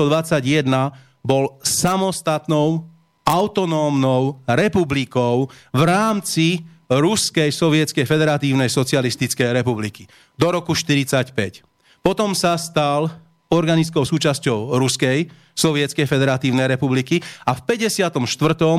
bol 1.23 1.59
samostatnou 1.63 2.87
autonómnou 3.27 4.43
republikou 4.47 5.51
v 5.71 5.81
rámci 5.83 6.63
Ruskej 6.89 7.53
sovietskej 7.53 8.01
federatívnej 8.01 8.65
socialistickej 8.65 9.53
republiky 9.53 10.09
do 10.33 10.49
roku 10.49 10.73
1945. 10.73 11.61
Potom 12.01 12.33
sa 12.33 12.57
stal 12.57 13.13
organickou 13.49 14.05
súčasťou 14.05 14.77
Ruskej 14.77 15.29
sovietskej 15.57 16.05
federatívnej 16.05 16.69
republiky 16.69 17.19
a 17.43 17.57
v 17.57 17.61
54. 17.65 18.13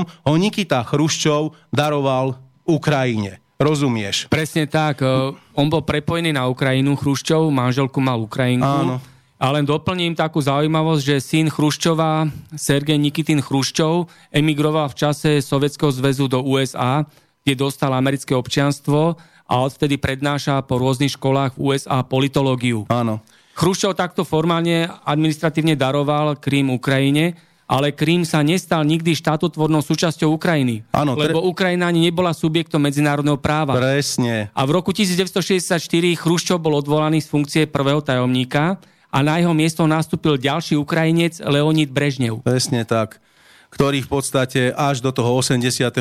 ho 0.06 0.34
Nikita 0.38 0.86
Chruščov 0.86 1.58
daroval 1.74 2.38
Ukrajine. 2.64 3.42
Rozumieš? 3.60 4.30
Presne 4.32 4.64
tak. 4.64 5.04
E, 5.04 5.36
on 5.58 5.66
bol 5.68 5.84
prepojený 5.84 6.32
na 6.32 6.48
Ukrajinu, 6.48 6.96
Chruščov, 6.96 7.52
manželku 7.52 8.00
mal 8.00 8.22
Ukrajinku. 8.24 8.64
Áno. 8.64 8.96
A 9.40 9.46
len 9.52 9.64
doplním 9.64 10.16
takú 10.16 10.40
zaujímavosť, 10.40 11.02
že 11.02 11.16
syn 11.20 11.52
Chruščova, 11.52 12.28
Sergej 12.56 12.96
Nikitin 12.96 13.44
Chruščov, 13.44 14.08
emigroval 14.32 14.88
v 14.92 14.96
čase 14.96 15.30
Sovietskeho 15.44 15.92
zväzu 15.92 16.28
do 16.28 16.40
USA 16.44 17.04
kde 17.44 17.54
dostal 17.56 17.92
americké 17.96 18.36
občianstvo 18.36 19.16
a 19.50 19.54
odvtedy 19.64 19.98
prednáša 19.98 20.62
po 20.62 20.78
rôznych 20.78 21.16
školách 21.16 21.56
v 21.56 21.74
USA 21.74 22.04
politológiu. 22.04 22.86
Áno. 22.92 23.18
Chruščov 23.60 23.92
takto 23.92 24.24
formálne 24.24 24.88
administratívne 25.04 25.76
daroval 25.76 26.40
Krím 26.40 26.72
Ukrajine, 26.72 27.36
ale 27.68 27.92
Krím 27.92 28.24
sa 28.24 28.40
nestal 28.40 28.80
nikdy 28.88 29.12
štátotvornou 29.12 29.84
súčasťou 29.84 30.32
Ukrajiny. 30.32 30.80
Áno, 30.96 31.12
tre... 31.12 31.28
Lebo 31.28 31.44
Ukrajina 31.44 31.92
ani 31.92 32.08
nebola 32.08 32.32
subjektom 32.32 32.80
medzinárodného 32.80 33.36
práva. 33.36 33.76
Presne. 33.76 34.48
A 34.56 34.64
v 34.64 34.80
roku 34.80 34.96
1964 34.96 35.76
Chruščov 36.16 36.56
bol 36.56 36.80
odvolaný 36.80 37.20
z 37.20 37.28
funkcie 37.28 37.62
prvého 37.68 38.00
tajomníka 38.00 38.80
a 39.12 39.18
na 39.20 39.36
jeho 39.36 39.52
miesto 39.52 39.84
nastúpil 39.84 40.40
ďalší 40.40 40.80
Ukrajinec 40.80 41.44
Leonid 41.44 41.92
Brežnev. 41.92 42.40
Presne 42.40 42.88
tak. 42.88 43.20
Ktorý 43.68 44.00
v 44.00 44.08
podstate 44.08 44.72
až 44.72 45.04
do 45.04 45.12
toho 45.12 45.36
82. 45.36 46.00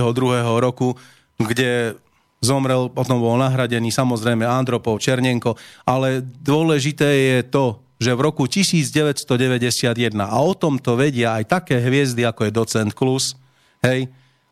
roku 0.63 0.95
kde 1.39 1.95
zomrel, 2.39 2.87
potom 2.91 3.19
bol 3.19 3.35
nahradený 3.39 3.91
samozrejme 3.91 4.47
Andropov, 4.47 4.99
Černenko, 5.03 5.59
ale 5.83 6.23
dôležité 6.23 7.07
je 7.07 7.39
to, 7.47 7.83
že 7.99 8.15
v 8.15 8.21
roku 8.23 8.47
1991, 8.47 10.15
a 10.23 10.37
o 10.39 10.55
tom 10.55 10.79
to 10.79 10.95
vedia 10.95 11.35
aj 11.35 11.51
také 11.51 11.83
hviezdy, 11.83 12.23
ako 12.23 12.47
je 12.47 12.51
docent 12.55 12.91
Klus, 12.95 13.35
hej, 13.83 14.07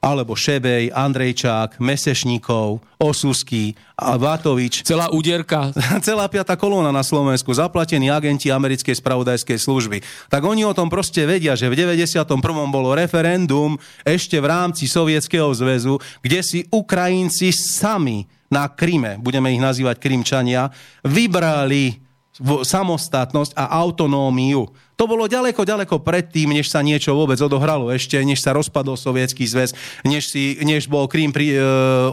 alebo 0.08 0.40
Šebej, 0.40 0.96
Andrejčák, 0.96 1.84
Mesešníkov, 1.84 2.80
Osusky, 2.96 3.76
Vatovič. 4.00 4.88
Celá 4.88 5.12
úderka. 5.12 5.76
Celá 6.08 6.32
piata 6.32 6.56
kolóna 6.56 6.96
na 6.96 7.04
Slovensku, 7.04 7.52
zaplatení 7.52 8.08
agenti 8.08 8.48
americkej 8.48 8.96
spravodajskej 8.96 9.60
služby. 9.60 9.98
Tak 10.32 10.40
oni 10.40 10.64
o 10.64 10.72
tom 10.72 10.88
proste 10.88 11.28
vedia, 11.28 11.60
že 11.60 11.68
v 11.68 11.76
91. 11.76 12.24
bolo 12.72 12.96
referendum 12.96 13.76
ešte 14.08 14.40
v 14.40 14.48
rámci 14.48 14.88
Sovietskeho 14.88 15.52
zväzu, 15.52 16.00
kde 16.24 16.40
si 16.40 16.60
Ukrajinci 16.72 17.52
sami 17.52 18.24
na 18.48 18.72
Kryme, 18.72 19.20
budeme 19.20 19.52
ich 19.52 19.60
nazývať 19.60 20.00
Krymčania, 20.00 20.72
vybrali 21.04 22.07
samostatnosť 22.42 23.58
a 23.58 23.66
autonómiu. 23.82 24.70
To 24.98 25.06
bolo 25.06 25.30
ďaleko, 25.30 25.62
ďaleko 25.62 26.02
predtým, 26.02 26.58
než 26.58 26.74
sa 26.74 26.82
niečo 26.82 27.14
vôbec 27.14 27.38
odohralo 27.38 27.94
ešte, 27.94 28.18
než 28.18 28.42
sa 28.42 28.58
rozpadol 28.58 28.98
Sovietský 28.98 29.46
zväz, 29.46 29.78
než, 30.02 30.34
si, 30.34 30.58
než 30.66 30.90
bol 30.90 31.06
Krím 31.06 31.30
pri, 31.30 31.54
e, 31.54 31.62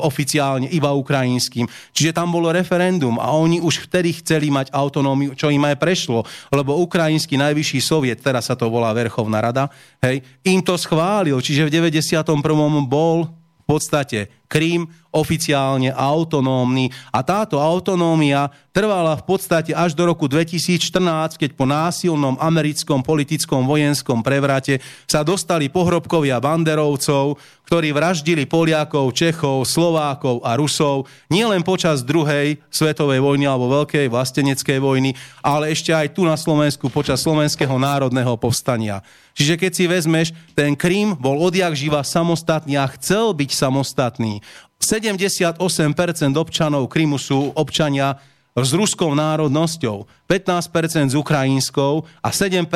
oficiálne 0.04 0.68
iba 0.68 0.92
ukrajinským. 0.92 1.64
Čiže 1.96 2.12
tam 2.12 2.28
bolo 2.28 2.52
referendum 2.52 3.16
a 3.16 3.32
oni 3.32 3.64
už 3.64 3.88
vtedy 3.88 4.12
chceli 4.20 4.52
mať 4.52 4.68
autonómiu, 4.68 5.32
čo 5.32 5.48
im 5.48 5.64
aj 5.64 5.80
prešlo, 5.80 6.28
lebo 6.52 6.76
ukrajinský 6.84 7.40
najvyšší 7.40 7.80
soviet, 7.80 8.20
teraz 8.20 8.52
sa 8.52 8.56
to 8.56 8.68
volá 8.68 8.92
Verchovná 8.92 9.40
rada, 9.40 9.72
hej, 10.04 10.20
im 10.44 10.60
to 10.60 10.76
schválil, 10.76 11.40
čiže 11.40 11.64
v 11.64 11.72
91. 11.72 12.20
bol 12.84 13.32
v 13.64 13.64
podstate 13.64 14.28
Krím 14.46 14.86
oficiálne 15.14 15.94
autonómny 15.94 16.90
a 17.14 17.22
táto 17.22 17.62
autonómia 17.62 18.50
trvala 18.74 19.14
v 19.14 19.22
podstate 19.22 19.70
až 19.70 19.94
do 19.94 20.02
roku 20.10 20.26
2014, 20.26 21.38
keď 21.38 21.50
po 21.54 21.62
násilnom 21.62 22.34
americkom 22.42 23.06
politickom 23.06 23.62
vojenskom 23.62 24.26
prevrate 24.26 24.82
sa 25.06 25.22
dostali 25.22 25.70
pohrobkovia 25.70 26.42
banderovcov, 26.42 27.38
ktorí 27.70 27.94
vraždili 27.94 28.44
Poliakov, 28.50 29.14
Čechov, 29.14 29.64
Slovákov 29.64 30.42
a 30.42 30.58
Rusov 30.58 31.06
nielen 31.30 31.62
počas 31.62 32.02
druhej 32.02 32.58
svetovej 32.68 33.22
vojny 33.22 33.46
alebo 33.46 33.70
veľkej 33.70 34.10
vlasteneckej 34.10 34.78
vojny, 34.82 35.14
ale 35.40 35.70
ešte 35.70 35.94
aj 35.94 36.12
tu 36.12 36.26
na 36.26 36.34
Slovensku 36.34 36.90
počas 36.90 37.22
slovenského 37.22 37.78
národného 37.78 38.34
povstania. 38.36 39.00
Čiže 39.34 39.58
keď 39.58 39.72
si 39.74 39.84
vezmeš, 39.90 40.28
ten 40.54 40.78
Krím 40.78 41.18
bol 41.18 41.42
odjak 41.42 41.74
živa 41.74 42.06
samostatný 42.06 42.78
a 42.78 42.86
chcel 42.94 43.34
byť 43.34 43.50
samostatný. 43.50 44.33
78% 44.80 45.58
občanov 46.34 46.88
Krymu 46.88 47.20
sú 47.20 47.52
občania 47.52 48.16
s 48.54 48.70
ruskou 48.70 49.10
národnosťou, 49.18 50.06
15% 50.30 51.10
s 51.10 51.16
ukrajinskou 51.18 52.06
a 52.22 52.28
7% 52.30 52.70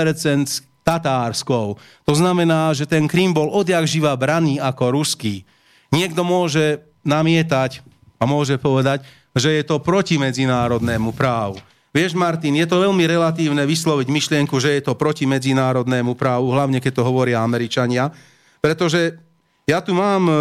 s 0.51 0.67
tatárskou. 0.83 1.79
To 2.09 2.15
znamená, 2.17 2.75
že 2.75 2.89
ten 2.89 3.07
Krym 3.07 3.31
bol 3.31 3.53
odjak 3.53 3.87
živa 3.87 4.17
braný 4.19 4.59
ako 4.59 4.97
ruský. 4.97 5.47
Niekto 5.95 6.27
môže 6.27 6.83
namietať 7.07 7.85
a 8.19 8.25
môže 8.27 8.59
povedať, 8.59 9.07
že 9.37 9.55
je 9.55 9.63
to 9.63 9.79
proti 9.79 10.19
medzinárodnému 10.19 11.15
právu. 11.15 11.63
Vieš, 11.93 12.13
Martin, 12.19 12.57
je 12.57 12.69
to 12.69 12.85
veľmi 12.85 13.05
relatívne 13.09 13.65
vysloviť 13.65 14.09
myšlienku, 14.13 14.57
že 14.61 14.77
je 14.77 14.83
to 14.85 14.99
proti 14.99 15.25
medzinárodnému 15.25 16.19
právu, 16.19 16.53
hlavne 16.53 16.85
keď 16.85 17.01
to 17.01 17.07
hovoria 17.07 17.41
Američania, 17.41 18.13
pretože 18.61 19.28
ja 19.69 19.85
tu 19.85 19.93
mám 19.93 20.25
e, 20.25 20.35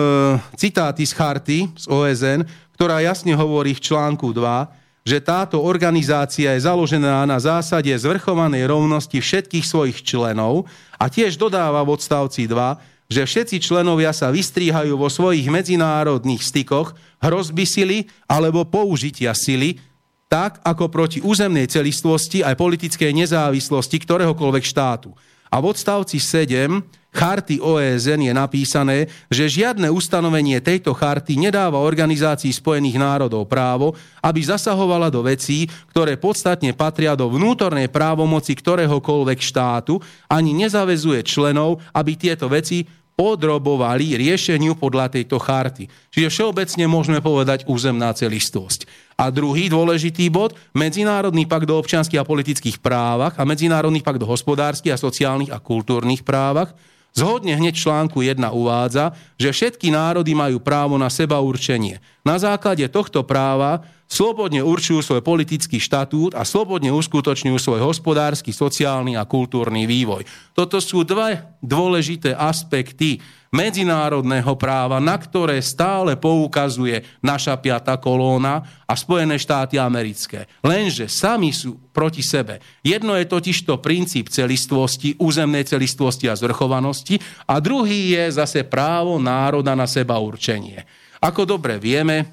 citáty 0.55 1.03
z 1.03 1.11
charty 1.11 1.57
z 1.75 1.85
OSN, 1.91 2.47
ktorá 2.79 3.03
jasne 3.03 3.35
hovorí 3.35 3.75
v 3.75 3.83
článku 3.83 4.31
2, 4.31 5.03
že 5.03 5.19
táto 5.19 5.59
organizácia 5.59 6.55
je 6.55 6.63
založená 6.63 7.27
na 7.27 7.35
zásade 7.35 7.91
zvrchovanej 7.91 8.63
rovnosti 8.71 9.19
všetkých 9.19 9.67
svojich 9.67 9.99
členov 9.99 10.63
a 10.95 11.11
tiež 11.11 11.35
dodáva 11.35 11.83
v 11.83 11.99
odstavci 11.99 12.47
2, 12.47 13.11
že 13.11 13.23
všetci 13.23 13.63
členovia 13.63 14.15
sa 14.15 14.31
vystríhajú 14.31 14.95
vo 14.95 15.11
svojich 15.11 15.47
medzinárodných 15.47 16.43
stykoch 16.43 16.95
hrozby 17.19 17.63
sily 17.67 17.97
alebo 18.27 18.67
použitia 18.67 19.35
sily 19.35 19.79
tak 20.27 20.59
ako 20.63 20.91
proti 20.91 21.23
územnej 21.23 21.71
celistvosti 21.71 22.43
aj 22.43 22.59
politickej 22.59 23.15
nezávislosti 23.15 23.95
ktoréhokoľvek 24.03 24.63
štátu. 24.63 25.15
A 25.47 25.63
v 25.63 25.71
odstavci 25.71 26.19
7 26.19 26.83
charty 27.17 27.57
OSN 27.57 28.29
je 28.29 28.33
napísané, 28.35 28.97
že 29.33 29.49
žiadne 29.49 29.89
ustanovenie 29.89 30.61
tejto 30.61 30.93
charty 30.93 31.33
nedáva 31.33 31.81
Organizácii 31.81 32.53
spojených 32.53 33.01
národov 33.01 33.49
právo, 33.49 33.97
aby 34.21 34.45
zasahovala 34.45 35.09
do 35.09 35.25
vecí, 35.25 35.65
ktoré 35.89 36.13
podstatne 36.19 36.77
patria 36.77 37.17
do 37.17 37.25
vnútornej 37.25 37.89
právomoci 37.89 38.53
ktoréhokoľvek 38.53 39.39
štátu, 39.41 39.97
ani 40.29 40.53
nezavezuje 40.53 41.25
členov, 41.25 41.81
aby 41.95 42.13
tieto 42.13 42.45
veci 42.45 42.85
podrobovali 43.17 44.13
riešeniu 44.21 44.77
podľa 44.77 45.17
tejto 45.17 45.41
charty. 45.41 45.89
Čiže 46.13 46.29
všeobecne 46.29 46.85
môžeme 46.85 47.17
povedať 47.17 47.65
územná 47.65 48.13
celistvosť. 48.13 48.85
A 49.17 49.33
druhý 49.33 49.73
dôležitý 49.73 50.29
bod, 50.29 50.53
Medzinárodný 50.77 51.49
pakt 51.49 51.65
o 51.65 51.81
občianských 51.81 52.21
a 52.21 52.29
politických 52.29 52.77
právach 52.77 53.33
a 53.41 53.43
Medzinárodný 53.49 54.05
pakt 54.05 54.21
o 54.21 54.29
hospodárskych 54.29 54.93
a 54.93 55.01
sociálnych 55.01 55.49
a 55.49 55.57
kultúrnych 55.57 56.21
právach, 56.21 56.77
Zhodne 57.17 57.57
hneď 57.57 57.73
článku 57.73 58.21
1 58.21 58.37
uvádza, 58.53 59.17
že 59.41 59.49
všetky 59.49 59.89
národy 59.89 60.37
majú 60.37 60.61
právo 60.61 61.01
na 61.01 61.09
seba 61.09 61.41
určenie. 61.41 61.97
Na 62.27 62.35
základe 62.35 62.83
tohto 62.91 63.23
práva 63.23 63.87
slobodne 64.03 64.59
určujú 64.59 64.99
svoj 64.99 65.23
politický 65.23 65.79
štatút 65.79 66.35
a 66.35 66.43
slobodne 66.43 66.91
uskutočňujú 66.91 67.55
svoj 67.55 67.79
hospodársky, 67.79 68.51
sociálny 68.51 69.15
a 69.15 69.23
kultúrny 69.23 69.87
vývoj. 69.87 70.27
Toto 70.51 70.83
sú 70.83 71.07
dva 71.07 71.55
dôležité 71.63 72.35
aspekty 72.35 73.23
medzinárodného 73.47 74.59
práva, 74.59 74.99
na 74.99 75.15
ktoré 75.15 75.63
stále 75.63 76.19
poukazuje 76.19 76.99
naša 77.23 77.55
piata 77.63 77.95
kolóna 77.95 78.83
a 78.83 78.91
Spojené 78.91 79.39
štáty 79.39 79.79
americké. 79.79 80.51
Lenže 80.59 81.07
sami 81.07 81.55
sú 81.55 81.79
proti 81.95 82.19
sebe. 82.19 82.59
Jedno 82.83 83.15
je 83.15 83.23
totiž 83.23 83.63
to 83.63 83.79
princíp 83.79 84.27
celistvosti, 84.27 85.15
územnej 85.15 85.63
celistvosti 85.63 86.27
a 86.27 86.35
zvrchovanosti 86.35 87.23
a 87.47 87.63
druhý 87.63 88.19
je 88.19 88.35
zase 88.35 88.67
právo 88.67 89.15
národa 89.15 89.79
na 89.79 89.87
seba 89.87 90.19
určenie. 90.19 90.83
Ako 91.21 91.45
dobre 91.47 91.81
vieme, 91.81 92.29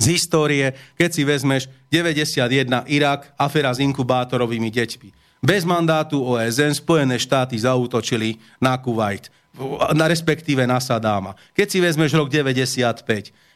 z 0.00 0.18
histórie, 0.18 0.74
keď 0.98 1.10
si 1.12 1.22
vezmeš 1.22 1.62
91 1.92 2.90
Irak, 2.90 3.30
afera 3.38 3.70
s 3.70 3.78
inkubátorovými 3.78 4.72
deťmi. 4.72 5.08
Bez 5.42 5.66
mandátu 5.66 6.22
OSN 6.22 6.74
Spojené 6.74 7.18
štáty 7.18 7.58
zautočili 7.58 8.38
na 8.62 8.78
Kuwait 8.78 9.30
na 9.92 10.08
respektíve 10.08 10.64
na 10.64 10.80
Sadáma. 10.80 11.36
Keď 11.52 11.66
si 11.68 11.78
vezmeš 11.80 12.16
rok 12.16 12.32
95, 12.32 13.04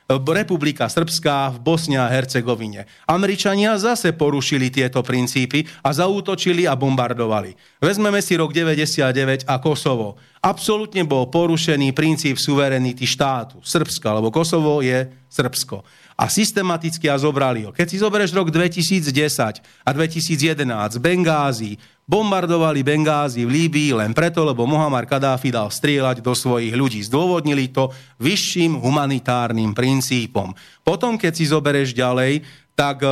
Republika 0.06 0.86
Srbská 0.86 1.50
v 1.50 1.58
Bosne 1.58 1.98
a 1.98 2.06
Hercegovine. 2.06 2.86
Američania 3.10 3.74
zase 3.74 4.14
porušili 4.14 4.70
tieto 4.70 5.02
princípy 5.02 5.66
a 5.82 5.90
zaútočili 5.90 6.62
a 6.62 6.78
bombardovali. 6.78 7.82
Vezmeme 7.82 8.22
si 8.22 8.38
rok 8.38 8.54
99 8.54 9.50
a 9.50 9.58
Kosovo. 9.58 10.14
Absolutne 10.46 11.02
bol 11.02 11.26
porušený 11.26 11.90
princíp 11.90 12.38
suverenity 12.38 13.02
štátu 13.02 13.58
Srbska, 13.66 14.22
lebo 14.22 14.30
Kosovo 14.30 14.78
je 14.78 15.10
Srbsko. 15.26 15.82
A 16.16 16.32
systematicky 16.32 17.12
a 17.12 17.20
zobrali 17.20 17.68
ho. 17.68 17.76
Keď 17.76 17.86
si 17.92 18.00
zoberieš 18.00 18.32
rok 18.32 18.48
2010 18.48 19.60
a 19.60 19.90
2011, 19.92 20.96
Bengázi, 20.96 21.76
Bombardovali 22.06 22.86
Bengázi 22.86 23.42
v 23.42 23.50
Líbii 23.50 23.98
len 23.98 24.14
preto, 24.14 24.46
lebo 24.46 24.62
Mohammar 24.62 25.10
Kadáfi 25.10 25.50
dal 25.50 25.68
strieľať 25.68 26.22
do 26.22 26.38
svojich 26.38 26.70
ľudí. 26.70 27.02
Zdôvodnili 27.02 27.68
to 27.74 27.90
vyšším 28.22 28.78
humanitárnym 28.78 29.74
princípom. 29.74 30.54
Potom, 30.86 31.18
keď 31.18 31.32
si 31.34 31.50
zoberieš 31.50 31.98
ďalej, 31.98 32.46
tak 32.78 33.02
e, 33.02 33.10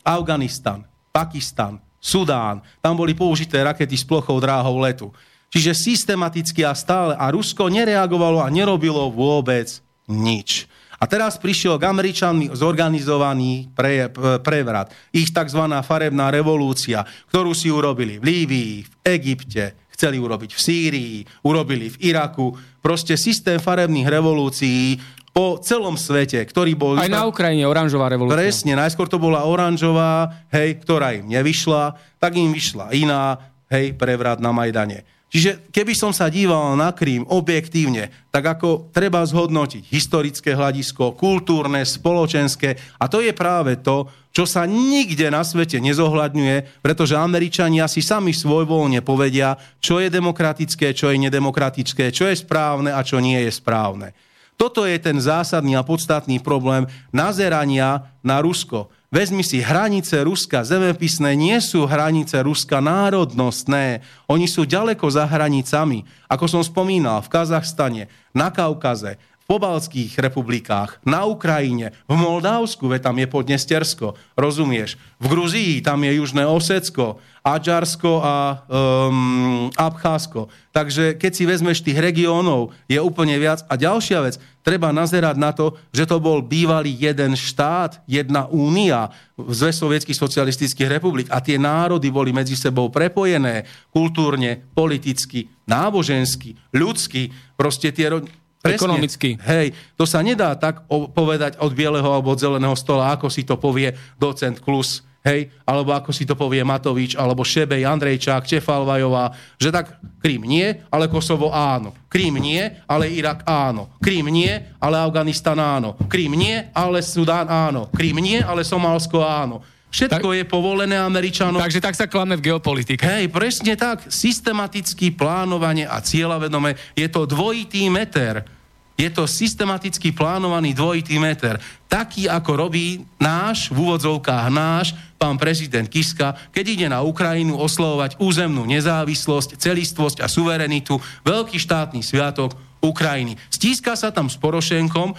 Afganistan, 0.00 0.88
Pakistan, 1.12 1.76
Sudán, 2.00 2.64
tam 2.80 2.96
boli 2.96 3.12
použité 3.12 3.60
rakety 3.60 4.00
s 4.00 4.08
plochou 4.08 4.40
dráhou 4.40 4.80
letu. 4.80 5.12
Čiže 5.52 5.76
systematicky 5.76 6.64
a 6.64 6.72
stále. 6.72 7.12
A 7.20 7.28
Rusko 7.28 7.68
nereagovalo 7.68 8.40
a 8.40 8.48
nerobilo 8.48 9.12
vôbec 9.12 9.68
nič. 10.08 10.69
A 11.00 11.08
teraz 11.08 11.40
prišiel 11.40 11.80
k 11.80 11.88
Američanmi 11.88 12.52
zorganizovaný 12.52 13.72
pre, 13.72 14.12
prevrat. 14.44 14.92
Ich 15.16 15.32
tzv. 15.32 15.64
farebná 15.80 16.28
revolúcia, 16.28 17.08
ktorú 17.32 17.56
si 17.56 17.72
urobili 17.72 18.20
v 18.20 18.24
Líbii, 18.28 18.74
v 18.84 18.92
Egypte, 19.08 19.88
chceli 19.96 20.20
urobiť 20.20 20.52
v 20.52 20.60
Sýrii, 20.60 21.16
urobili 21.48 21.88
v 21.88 22.12
Iraku. 22.12 22.52
Proste 22.84 23.16
systém 23.16 23.56
farebných 23.56 24.12
revolúcií 24.12 25.00
po 25.32 25.56
celom 25.62 25.96
svete, 25.96 26.42
ktorý 26.44 26.76
bol... 26.76 27.00
Aj 27.00 27.08
na 27.08 27.24
Ukrajine 27.24 27.64
oranžová 27.64 28.12
revolúcia. 28.12 28.36
Presne, 28.36 28.76
najskôr 28.76 29.08
to 29.08 29.16
bola 29.16 29.46
oranžová, 29.46 30.44
hej, 30.52 30.84
ktorá 30.84 31.16
im 31.16 31.32
nevyšla, 31.32 31.96
tak 32.20 32.36
im 32.36 32.52
vyšla 32.52 32.92
iná, 32.92 33.38
hej, 33.72 33.94
prevrat 33.96 34.42
na 34.42 34.50
Majdane. 34.50 35.06
Čiže 35.30 35.70
keby 35.70 35.94
som 35.94 36.10
sa 36.10 36.26
díval 36.26 36.74
na 36.74 36.90
Krím 36.90 37.22
objektívne, 37.30 38.10
tak 38.34 38.58
ako 38.58 38.90
treba 38.90 39.22
zhodnotiť 39.22 39.86
historické 39.86 40.58
hľadisko, 40.58 41.14
kultúrne, 41.14 41.86
spoločenské. 41.86 42.98
A 42.98 43.06
to 43.06 43.22
je 43.22 43.30
práve 43.30 43.78
to, 43.78 44.10
čo 44.34 44.42
sa 44.42 44.66
nikde 44.66 45.30
na 45.30 45.46
svete 45.46 45.78
nezohľadňuje, 45.78 46.82
pretože 46.82 47.14
Američania 47.14 47.86
si 47.86 48.02
sami 48.02 48.34
svojvoľne 48.34 49.06
povedia, 49.06 49.54
čo 49.78 50.02
je 50.02 50.10
demokratické, 50.10 50.90
čo 50.98 51.14
je 51.14 51.22
nedemokratické, 51.22 52.10
čo 52.10 52.26
je 52.26 52.34
správne 52.34 52.90
a 52.90 52.98
čo 53.06 53.22
nie 53.22 53.38
je 53.46 53.54
správne. 53.54 54.10
Toto 54.58 54.82
je 54.82 54.98
ten 54.98 55.16
zásadný 55.16 55.78
a 55.78 55.86
podstatný 55.86 56.42
problém 56.42 56.90
nazerania 57.14 58.12
na 58.20 58.42
Rusko. 58.42 58.90
Vezmi 59.10 59.42
si, 59.42 59.58
hranice 59.58 60.22
Ruska 60.22 60.62
zemepisné 60.62 61.34
nie 61.34 61.58
sú 61.58 61.82
hranice 61.82 62.46
Ruska 62.46 62.78
národnostné. 62.78 64.06
Oni 64.30 64.46
sú 64.46 64.62
ďaleko 64.62 65.02
za 65.10 65.26
hranicami. 65.26 66.06
Ako 66.30 66.46
som 66.46 66.62
spomínal, 66.62 67.18
v 67.18 67.34
Kazachstane, 67.34 68.06
na 68.30 68.54
Kaukaze, 68.54 69.18
pobalských 69.50 70.14
republikách, 70.14 71.02
na 71.02 71.26
Ukrajine, 71.26 71.90
v 72.06 72.14
Moldavsku, 72.14 72.86
veď 72.86 73.10
tam 73.10 73.18
je 73.18 73.26
Podnestersko, 73.26 74.14
rozumieš? 74.38 74.94
V 75.18 75.26
Gruzii 75.26 75.82
tam 75.82 76.06
je 76.06 76.14
Južné 76.14 76.46
Osecko, 76.46 77.18
Aďarsko 77.42 78.22
a 78.22 78.62
um, 78.70 79.74
Abcházsko. 79.74 80.46
Takže 80.70 81.18
keď 81.18 81.32
si 81.34 81.50
vezmeš 81.50 81.82
tých 81.82 81.98
regiónov, 81.98 82.70
je 82.86 83.02
úplne 83.02 83.34
viac. 83.42 83.66
A 83.66 83.74
ďalšia 83.74 84.22
vec, 84.22 84.38
treba 84.60 84.92
nazerať 84.92 85.36
na 85.40 85.50
to, 85.52 85.76
že 85.90 86.08
to 86.08 86.20
bol 86.20 86.44
bývalý 86.44 86.92
jeden 86.92 87.36
štát, 87.36 88.04
jedna 88.04 88.46
únia 88.48 89.12
zve 89.36 89.72
sovietských 89.72 90.16
socialistických 90.16 90.88
republik 91.00 91.26
a 91.32 91.40
tie 91.40 91.56
národy 91.56 92.12
boli 92.12 92.30
medzi 92.30 92.54
sebou 92.56 92.92
prepojené 92.92 93.64
kultúrne, 93.90 94.64
politicky, 94.76 95.48
nábožensky, 95.64 96.56
ľudsky. 96.72 97.32
Proste 97.56 97.92
tie 97.92 98.12
Presne. 98.60 98.76
Ekonomicky. 98.76 99.40
Hej, 99.40 99.72
to 99.96 100.04
sa 100.04 100.20
nedá 100.20 100.52
tak 100.52 100.84
povedať 101.16 101.56
od 101.64 101.72
bieleho 101.72 102.04
alebo 102.04 102.36
od 102.36 102.40
zeleného 102.44 102.76
stola, 102.76 103.16
ako 103.16 103.32
si 103.32 103.40
to 103.48 103.56
povie 103.56 103.96
docent 104.20 104.60
Klus, 104.60 105.00
hej, 105.24 105.52
alebo 105.68 105.92
ako 105.92 106.10
si 106.12 106.24
to 106.24 106.36
povie 106.36 106.64
Matovič, 106.64 107.16
alebo 107.16 107.44
Šebej, 107.44 107.84
Andrejčák, 107.84 108.48
Čefalvajová, 108.48 109.32
že 109.60 109.68
tak 109.72 110.00
Krím 110.20 110.44
nie, 110.44 110.68
ale 110.92 111.08
Kosovo 111.08 111.48
áno. 111.48 111.96
Krím 112.12 112.36
nie, 112.40 112.60
ale 112.84 113.08
Irak 113.08 113.44
áno. 113.48 113.96
Krím 114.04 114.28
nie, 114.28 114.52
ale 114.76 115.00
Afganistan 115.00 115.56
áno. 115.56 115.96
Krím 116.08 116.36
nie, 116.36 116.60
ale 116.76 117.00
Sudán 117.00 117.48
áno. 117.48 117.88
Krím 117.88 118.20
nie, 118.20 118.36
ale 118.40 118.60
Somálsko 118.60 119.24
áno. 119.24 119.64
Všetko 119.90 120.28
tak, 120.30 120.38
je 120.38 120.44
povolené 120.46 120.94
Američanom. 120.94 121.58
Takže 121.58 121.82
tak 121.82 121.98
sa 121.98 122.06
klame 122.06 122.38
v 122.38 122.46
geopolitike. 122.46 123.02
Hej, 123.02 123.26
presne 123.26 123.74
tak. 123.74 124.06
Systematické 124.06 125.10
plánovanie 125.10 125.82
a 125.82 125.98
cieľavedome 125.98 126.78
je 126.94 127.10
to 127.10 127.26
dvojitý 127.26 127.90
meter. 127.90 128.46
Je 128.94 129.10
to 129.10 129.26
systematicky 129.26 130.14
plánovaný 130.14 130.76
dvojitý 130.76 131.18
meter. 131.18 131.58
Taký, 131.90 132.30
ako 132.30 132.68
robí 132.68 133.02
náš, 133.18 133.72
v 133.72 133.88
úvodzovkách 133.88 134.46
náš, 134.52 134.94
pán 135.20 135.36
prezident 135.36 135.84
Kiska, 135.84 136.32
keď 136.48 136.64
ide 136.64 136.86
na 136.88 137.04
Ukrajinu 137.04 137.60
oslovovať 137.60 138.16
územnú 138.24 138.64
nezávislosť, 138.64 139.60
celistvosť 139.60 140.24
a 140.24 140.32
suverenitu, 140.32 140.96
veľký 141.28 141.60
štátny 141.60 142.00
sviatok 142.00 142.56
Ukrajiny. 142.80 143.36
Stíska 143.52 143.92
sa 144.00 144.08
tam 144.08 144.32
s 144.32 144.40
Porošenkom, 144.40 145.12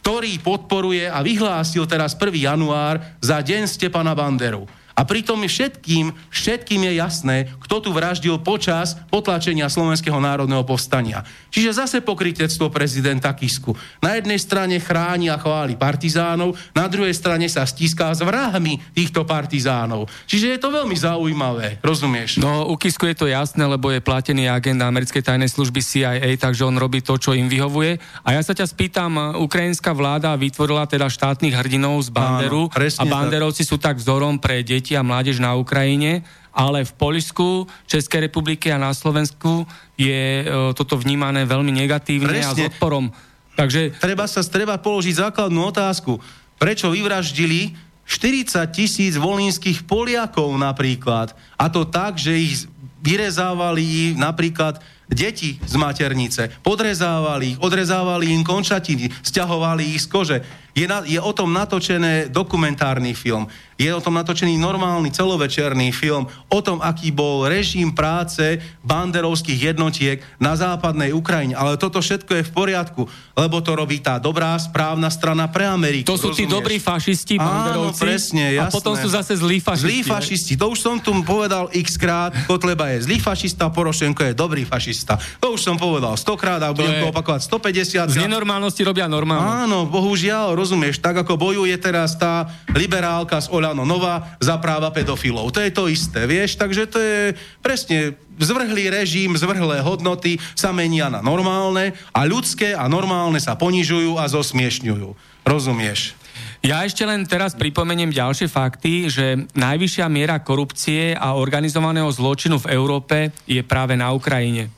ktorý 0.00 0.40
podporuje 0.40 1.04
a 1.04 1.20
vyhlásil 1.20 1.84
teraz 1.84 2.16
1. 2.16 2.32
január 2.32 3.04
za 3.20 3.44
deň 3.44 3.68
Stepana 3.68 4.16
Banderu. 4.16 4.64
A 4.92 5.08
pritom 5.08 5.40
všetkým, 5.44 6.12
všetkým 6.28 6.80
je 6.88 6.92
jasné, 6.98 7.36
kto 7.62 7.84
tu 7.84 7.90
vraždil 7.92 8.40
počas 8.40 8.96
potlačenia 9.08 9.68
Slovenského 9.68 10.16
národného 10.20 10.64
povstania. 10.64 11.24
Čiže 11.52 11.76
zase 11.76 11.96
pokrytectvo 12.00 12.72
prezidenta 12.72 13.32
Kisku. 13.36 13.76
Na 14.00 14.16
jednej 14.16 14.40
strane 14.40 14.80
chráni 14.80 15.28
a 15.28 15.36
chváli 15.36 15.76
partizánov, 15.76 16.56
na 16.72 16.88
druhej 16.88 17.12
strane 17.12 17.48
sa 17.48 17.68
stíská 17.68 18.12
s 18.12 18.24
vrahmi 18.24 18.80
týchto 18.96 19.24
partizánov. 19.28 20.08
Čiže 20.28 20.56
je 20.56 20.58
to 20.60 20.68
veľmi 20.72 20.96
zaujímavé, 20.96 21.80
rozumieš? 21.80 22.40
No, 22.40 22.68
u 22.68 22.76
Kisku 22.76 23.08
je 23.08 23.16
to 23.16 23.26
jasné, 23.28 23.64
lebo 23.64 23.92
je 23.92 24.04
platený 24.04 24.48
agent 24.48 24.80
americkej 24.80 25.24
tajnej 25.24 25.48
služby 25.52 25.80
CIA, 25.84 26.28
takže 26.40 26.64
on 26.64 26.76
robí 26.76 27.04
to, 27.04 27.16
čo 27.20 27.36
im 27.36 27.48
vyhovuje. 27.48 28.00
A 28.24 28.36
ja 28.36 28.42
sa 28.42 28.56
ťa 28.56 28.68
spýtam, 28.68 29.36
ukrajinská 29.40 29.92
vláda 29.92 30.32
vytvorila 30.36 30.84
teda 30.88 31.08
štátnych 31.08 31.54
hrdinov 31.54 32.00
z 32.02 32.10
Banderu 32.10 32.66
Áno, 32.72 33.00
a 33.00 33.04
Banderovci 33.04 33.62
tak. 33.64 33.70
sú 33.70 33.76
tak 33.78 33.96
vzorom 34.02 34.42
pre 34.42 34.64
deti 34.66 34.81
deti 34.82 34.98
a 34.98 35.06
mládež 35.06 35.38
na 35.38 35.54
Ukrajine, 35.54 36.26
ale 36.50 36.82
v 36.82 36.92
Poľsku, 36.98 37.70
Českej 37.86 38.26
republike 38.26 38.74
a 38.74 38.82
na 38.82 38.90
Slovensku 38.90 39.62
je 39.94 40.42
e, 40.42 40.44
toto 40.74 40.98
vnímané 40.98 41.46
veľmi 41.46 41.70
negatívne 41.70 42.42
Presne. 42.42 42.50
a 42.50 42.58
s 42.58 42.66
odporom. 42.66 43.14
Takže... 43.54 43.94
Treba 44.02 44.26
sa 44.26 44.42
treba 44.42 44.74
položiť 44.82 45.30
základnú 45.30 45.70
otázku. 45.70 46.18
Prečo 46.58 46.90
vyvraždili 46.90 47.78
40 48.04 48.58
tisíc 48.74 49.14
volínskych 49.14 49.86
Poliakov 49.86 50.50
napríklad? 50.58 51.30
A 51.54 51.70
to 51.70 51.86
tak, 51.86 52.18
že 52.18 52.34
ich 52.34 52.66
vyrezávali 53.02 54.18
napríklad 54.18 54.82
deti 55.12 55.60
z 55.62 55.74
maternice, 55.76 56.48
podrezávali 56.64 57.54
ich, 57.54 57.58
odrezávali 57.60 58.32
im 58.32 58.42
končatiny, 58.42 59.12
stiahovali 59.22 59.94
ich 59.94 60.02
z 60.02 60.08
kože. 60.08 60.38
Je, 60.72 60.88
na, 60.88 61.04
je 61.04 61.20
o 61.20 61.32
tom 61.36 61.52
natočené 61.52 62.32
dokumentárny 62.32 63.12
film. 63.12 63.44
Je 63.76 63.90
o 63.90 64.00
tom 64.00 64.14
natočený 64.14 64.56
normálny 64.62 65.10
celovečerný 65.10 65.90
film 65.90 66.30
o 66.48 66.60
tom, 66.62 66.78
aký 66.78 67.10
bol 67.10 67.50
režim 67.50 67.90
práce 67.90 68.62
banderovských 68.86 69.74
jednotiek 69.74 70.22
na 70.38 70.54
západnej 70.54 71.10
Ukrajine. 71.10 71.58
Ale 71.58 71.74
toto 71.76 71.98
všetko 71.98 72.30
je 72.40 72.42
v 72.46 72.52
poriadku, 72.54 73.02
lebo 73.34 73.58
to 73.58 73.74
robí 73.74 73.98
tá 73.98 74.22
dobrá, 74.22 74.54
správna 74.60 75.10
strana 75.10 75.50
pre 75.50 75.66
Ameriku. 75.66 76.08
To 76.08 76.20
sú 76.20 76.30
rozumieš? 76.30 76.40
tí 76.40 76.44
dobrí 76.46 76.76
fašisti, 76.78 77.34
banderovci. 77.42 77.98
Áno, 77.98 78.06
presne, 78.06 78.44
jasné. 78.54 78.70
A 78.70 78.72
potom 78.72 78.94
sú 78.94 79.08
zase 79.10 79.34
zlí 79.34 79.58
fašisti. 79.58 79.88
Zlí 79.88 79.98
fašisti, 80.06 80.52
to 80.54 80.66
už 80.70 80.78
som 80.78 80.96
tu 81.02 81.10
povedal 81.26 81.66
x 81.74 81.98
krát. 81.98 82.30
Kotleba 82.46 82.92
je 82.94 83.10
zlý 83.10 83.18
fašista, 83.18 83.66
Porošenko 83.72 84.30
je 84.30 84.32
dobrý 84.32 84.62
fašista. 84.62 85.18
To 85.42 85.58
už 85.58 85.60
som 85.60 85.74
povedal 85.74 86.14
stokrát 86.14 86.62
a 86.62 86.70
budem 86.70 87.02
to 87.02 87.10
opakovať 87.10 87.50
150. 87.50 88.14
Z 88.14 88.20
nenormálnosti 88.20 88.86
robia 88.86 89.10
normálne. 89.10 89.66
Áno, 89.66 89.90
bohužiaľ, 89.90 90.54
rozumieš, 90.62 91.02
tak 91.02 91.26
ako 91.26 91.34
bojuje 91.34 91.74
teraz 91.82 92.14
tá 92.14 92.46
liberálka 92.70 93.42
z 93.42 93.50
Olano 93.50 93.82
Nova 93.82 94.38
za 94.38 94.62
práva 94.62 94.94
pedofilov. 94.94 95.50
To 95.50 95.58
je 95.58 95.74
to 95.74 95.90
isté, 95.90 96.30
vieš, 96.30 96.54
takže 96.54 96.86
to 96.86 97.02
je 97.02 97.34
presne 97.58 98.14
zvrhlý 98.38 98.94
režim, 98.94 99.34
zvrhlé 99.34 99.82
hodnoty 99.82 100.38
sa 100.54 100.70
menia 100.70 101.10
na 101.10 101.18
normálne 101.18 101.98
a 102.14 102.22
ľudské 102.22 102.78
a 102.78 102.86
normálne 102.86 103.42
sa 103.42 103.58
ponižujú 103.58 104.22
a 104.22 104.30
zosmiešňujú. 104.30 105.08
Rozumieš? 105.42 106.14
Ja 106.62 106.86
ešte 106.86 107.02
len 107.02 107.26
teraz 107.26 107.58
pripomeniem 107.58 108.14
ďalšie 108.14 108.46
fakty, 108.46 109.10
že 109.10 109.50
najvyššia 109.58 110.06
miera 110.06 110.38
korupcie 110.38 111.10
a 111.18 111.34
organizovaného 111.34 112.06
zločinu 112.14 112.62
v 112.62 112.70
Európe 112.70 113.34
je 113.50 113.66
práve 113.66 113.98
na 113.98 114.14
Ukrajine. 114.14 114.70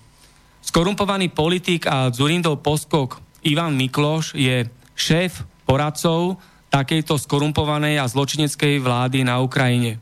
Skorumpovaný 0.65 1.29
politik 1.29 1.85
a 1.85 2.09
Zurindov 2.09 2.65
poskok 2.65 3.21
Ivan 3.45 3.77
Mikloš 3.77 4.33
je 4.33 4.65
šéf 4.97 5.45
poradcov 5.65 6.41
takejto 6.73 7.19
skorumpovanej 7.21 8.01
a 8.03 8.11
zločineckej 8.11 8.83
vlády 8.83 9.23
na 9.25 9.39
Ukrajine. 9.41 10.01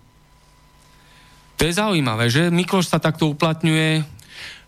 To 1.61 1.69
je 1.69 1.79
zaujímavé, 1.79 2.27
že 2.33 2.51
Mikloš 2.51 2.91
sa 2.91 2.99
takto 2.99 3.31
uplatňuje 3.31 4.23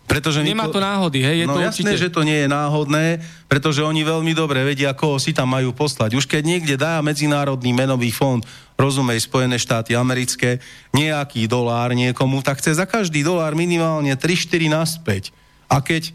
pretože 0.05 0.45
Nemá 0.45 0.69
to 0.69 0.77
náhody, 0.77 1.25
hej? 1.25 1.43
Je 1.43 1.47
no 1.49 1.57
to 1.57 1.65
jasné, 1.65 1.97
určite... 1.97 2.03
že 2.05 2.13
to 2.13 2.21
nie 2.21 2.45
je 2.45 2.49
náhodné, 2.49 3.25
pretože 3.49 3.81
oni 3.81 4.05
veľmi 4.05 4.37
dobre 4.37 4.61
vedia, 4.61 4.93
koho 4.93 5.17
si 5.17 5.33
tam 5.33 5.49
majú 5.49 5.73
poslať. 5.73 6.13
Už 6.13 6.29
keď 6.29 6.45
niekde 6.45 6.77
dá 6.77 7.01
Medzinárodný 7.01 7.73
menový 7.73 8.13
fond, 8.13 8.45
rozumej, 8.77 9.25
Spojené 9.25 9.57
štáty 9.57 9.97
americké, 9.97 10.61
nejaký 10.93 11.49
dolár 11.49 11.97
niekomu, 11.97 12.45
tak 12.45 12.61
chce 12.61 12.77
za 12.77 12.85
každý 12.85 13.25
dolár 13.25 13.57
minimálne 13.57 14.13
3-4 14.13 14.69
naspäť. 14.69 15.33
A 15.65 15.81
keď 15.81 16.13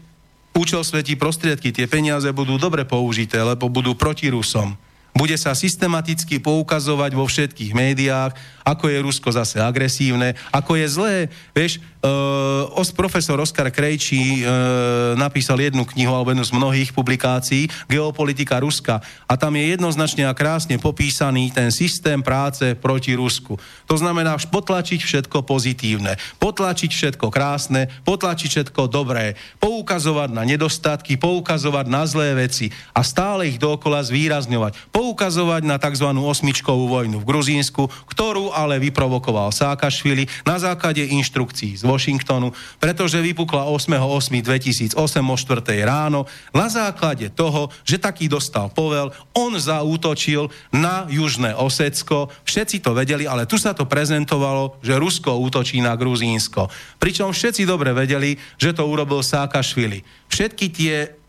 účel 0.55 0.83
svetí 0.83 1.15
prostriedky, 1.15 1.71
tie 1.71 1.87
peniaze 1.87 2.27
budú 2.35 2.59
dobre 2.59 2.83
použité, 2.83 3.39
lebo 3.39 3.71
budú 3.71 3.95
proti 3.95 4.27
Rusom 4.27 4.75
bude 5.11 5.35
sa 5.35 5.51
systematicky 5.51 6.39
poukazovať 6.39 7.11
vo 7.13 7.27
všetkých 7.27 7.71
médiách, 7.75 8.31
ako 8.63 8.87
je 8.87 9.03
Rusko 9.03 9.29
zase 9.33 9.59
agresívne, 9.59 10.37
ako 10.53 10.77
je 10.77 10.87
zlé. 10.87 11.15
Vieš, 11.51 11.81
uh, 12.01 12.93
profesor 12.95 13.35
Oskar 13.41 13.67
Krejčí 13.73 14.41
uh, 14.41 15.17
napísal 15.17 15.59
jednu 15.59 15.83
knihu, 15.83 16.13
alebo 16.13 16.31
jednu 16.31 16.45
z 16.45 16.55
mnohých 16.55 16.91
publikácií, 16.95 17.67
Geopolitika 17.89 18.61
Ruska. 18.61 19.01
A 19.27 19.33
tam 19.35 19.57
je 19.57 19.73
jednoznačne 19.75 20.29
a 20.29 20.37
krásne 20.37 20.77
popísaný 20.77 21.51
ten 21.51 21.73
systém 21.73 22.21
práce 22.21 22.77
proti 22.77 23.17
Rusku. 23.17 23.57
To 23.89 23.95
znamená 23.97 24.37
potlačiť 24.37 25.01
všetko 25.03 25.43
pozitívne, 25.43 26.15
potlačiť 26.39 26.91
všetko 26.93 27.27
krásne, 27.33 27.89
potlačiť 28.07 28.49
všetko 28.49 28.87
dobré, 28.87 29.35
poukazovať 29.59 30.29
na 30.31 30.43
nedostatky, 30.47 31.17
poukazovať 31.17 31.85
na 31.89 32.03
zlé 32.07 32.37
veci 32.47 32.71
a 32.95 33.01
stále 33.03 33.49
ich 33.49 33.57
dokola 33.57 34.05
zvýrazňovať 34.05 34.93
poukazovať 35.01 35.65
na 35.65 35.81
tzv. 35.81 36.13
osmičkovú 36.13 36.85
vojnu 36.85 37.25
v 37.25 37.25
Gruzínsku, 37.25 37.89
ktorú 38.05 38.53
ale 38.53 38.77
vyprovokoval 38.77 39.49
Sákašvili 39.49 40.29
na 40.45 40.61
základe 40.61 41.01
inštrukcií 41.01 41.73
z 41.73 41.81
Washingtonu, 41.89 42.53
pretože 42.77 43.17
vypukla 43.17 43.65
8.8.2008 43.65 44.93
o 45.01 45.35
4. 45.41 45.81
ráno 45.81 46.29
na 46.53 46.69
základe 46.69 47.33
toho, 47.33 47.73
že 47.81 47.97
taký 47.97 48.29
dostal 48.29 48.69
povel, 48.69 49.09
on 49.33 49.57
zaútočil 49.57 50.53
na 50.69 51.09
Južné 51.09 51.57
Osecko, 51.57 52.29
všetci 52.45 52.85
to 52.85 52.93
vedeli, 52.93 53.25
ale 53.25 53.49
tu 53.49 53.57
sa 53.57 53.73
to 53.73 53.89
prezentovalo, 53.89 54.77
že 54.85 55.01
Rusko 55.01 55.33
útočí 55.41 55.81
na 55.81 55.97
Gruzínsko. 55.97 56.69
Pričom 57.01 57.33
všetci 57.33 57.65
dobre 57.65 57.89
vedeli, 57.97 58.37
že 58.61 58.77
to 58.77 58.85
urobil 58.85 59.25
Sákašvili. 59.25 60.05
Všetky 60.29 60.65
tie 60.69 61.20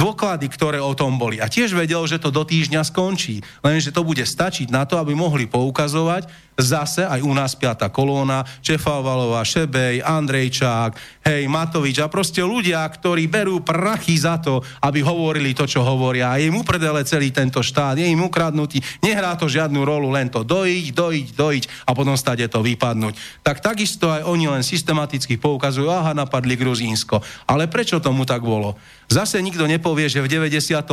dôklady, 0.00 0.48
ktoré 0.48 0.80
o 0.80 0.96
tom 0.96 1.20
boli. 1.20 1.36
A 1.44 1.52
tiež 1.52 1.76
vedel, 1.76 2.00
že 2.08 2.16
to 2.16 2.32
do 2.32 2.40
týždňa 2.40 2.80
skončí. 2.88 3.44
Lenže 3.60 3.92
to 3.92 4.00
bude 4.00 4.24
stačiť 4.24 4.72
na 4.72 4.88
to, 4.88 4.96
aby 4.96 5.12
mohli 5.12 5.44
poukazovať, 5.44 6.49
zase 6.58 7.06
aj 7.06 7.20
u 7.22 7.32
nás 7.32 7.56
piata 7.56 7.88
kolóna, 7.88 8.44
Čefalvalová, 8.60 9.42
Šebej, 9.42 10.04
Andrejčák, 10.04 11.22
hej, 11.26 11.48
Matovič 11.48 11.98
a 12.00 12.10
proste 12.12 12.44
ľudia, 12.44 12.84
ktorí 12.84 13.26
berú 13.26 13.64
prachy 13.64 14.18
za 14.20 14.38
to, 14.38 14.60
aby 14.84 15.00
hovorili 15.00 15.56
to, 15.56 15.64
čo 15.64 15.84
hovoria. 15.84 16.32
A 16.32 16.38
je 16.38 16.52
im 16.52 16.60
uprdele 16.60 17.02
celý 17.04 17.32
tento 17.32 17.64
štát, 17.64 17.96
je 17.96 18.06
im 18.06 18.20
ukradnutý, 18.20 18.80
nehrá 19.00 19.34
to 19.34 19.48
žiadnu 19.48 19.82
rolu, 19.82 20.12
len 20.12 20.28
to 20.28 20.44
dojiť, 20.44 20.86
dojiť, 20.92 21.26
dojiť 21.34 21.64
a 21.88 21.90
potom 21.96 22.14
stade 22.14 22.44
to 22.46 22.60
vypadnúť. 22.60 23.44
Tak 23.44 23.64
takisto 23.64 24.12
aj 24.12 24.28
oni 24.28 24.46
len 24.46 24.62
systematicky 24.64 25.40
poukazujú, 25.40 25.88
aha, 25.88 26.12
napadli 26.12 26.54
Gruzínsko. 26.54 27.20
Ale 27.48 27.66
prečo 27.66 27.98
tomu 27.98 28.28
tak 28.28 28.44
bolo? 28.44 28.76
Zase 29.10 29.42
nikto 29.42 29.66
nepovie, 29.66 30.06
že 30.06 30.22
v 30.22 30.30
92. 30.30 30.86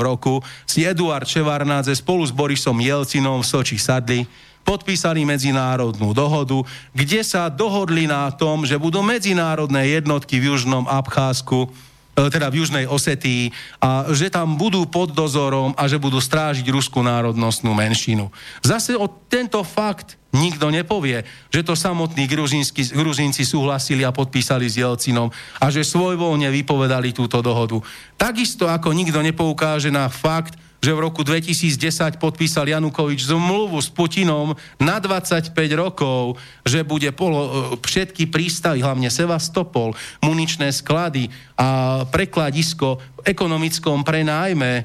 roku 0.00 0.40
si 0.64 0.88
Eduard 0.88 1.28
Čevarnádze 1.28 1.92
spolu 1.92 2.24
s 2.24 2.32
Borisom 2.32 2.80
Jelcinom 2.80 3.44
v 3.44 3.46
Soči 3.46 3.76
sadli 3.76 4.24
podpísali 4.68 5.24
medzinárodnú 5.24 6.12
dohodu, 6.12 6.60
kde 6.92 7.24
sa 7.24 7.48
dohodli 7.48 8.04
na 8.04 8.28
tom, 8.28 8.68
že 8.68 8.76
budú 8.76 9.00
medzinárodné 9.00 9.96
jednotky 9.96 10.36
v 10.36 10.52
Južnom 10.52 10.84
Abcházsku, 10.84 11.64
e, 11.64 12.28
teda 12.28 12.52
v 12.52 12.60
Južnej 12.60 12.84
Osetii, 12.84 13.48
a 13.80 14.12
že 14.12 14.28
tam 14.28 14.60
budú 14.60 14.84
pod 14.84 15.16
dozorom 15.16 15.72
a 15.72 15.88
že 15.88 15.96
budú 15.96 16.20
strážiť 16.20 16.68
ruskú 16.68 17.00
národnostnú 17.00 17.72
menšinu. 17.72 18.28
Zase 18.60 18.92
o 18.92 19.08
tento 19.08 19.64
fakt 19.64 20.20
nikto 20.36 20.68
nepovie, 20.68 21.24
že 21.48 21.64
to 21.64 21.72
samotní 21.72 22.28
Gruzínci 22.28 23.42
súhlasili 23.48 24.04
a 24.04 24.12
podpísali 24.12 24.68
s 24.68 24.76
Jelcinom 24.76 25.32
a 25.56 25.72
že 25.72 25.80
svojvoľne 25.80 26.52
vypovedali 26.52 27.16
túto 27.16 27.40
dohodu. 27.40 27.80
Takisto 28.20 28.68
ako 28.68 28.92
nikto 28.92 29.24
nepoukáže 29.24 29.88
na 29.88 30.12
fakt, 30.12 30.60
že 30.78 30.94
v 30.94 31.02
roku 31.02 31.26
2010 31.26 32.22
podpísal 32.22 32.70
Janukovič 32.70 33.26
zmluvu 33.26 33.82
s 33.82 33.90
Putinom 33.90 34.54
na 34.78 35.02
25 35.02 35.50
rokov, 35.74 36.38
že 36.62 36.86
bude 36.86 37.10
polo, 37.10 37.40
e, 37.42 37.50
všetky 37.82 38.30
prístavy, 38.30 38.78
hlavne 38.82 39.10
Sevastopol, 39.10 39.98
muničné 40.22 40.70
sklady 40.70 41.30
a 41.58 42.02
prekladisko 42.06 43.02
v 43.18 43.20
ekonomickom 43.26 44.06
prenájme 44.06 44.72
e, 44.78 44.84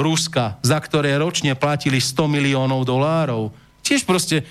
Ruska, 0.00 0.56
za 0.64 0.78
ktoré 0.80 1.20
ročne 1.20 1.52
platili 1.60 2.00
100 2.00 2.32
miliónov 2.32 2.88
dolárov. 2.88 3.52
Tiež 3.84 4.08
proste 4.08 4.46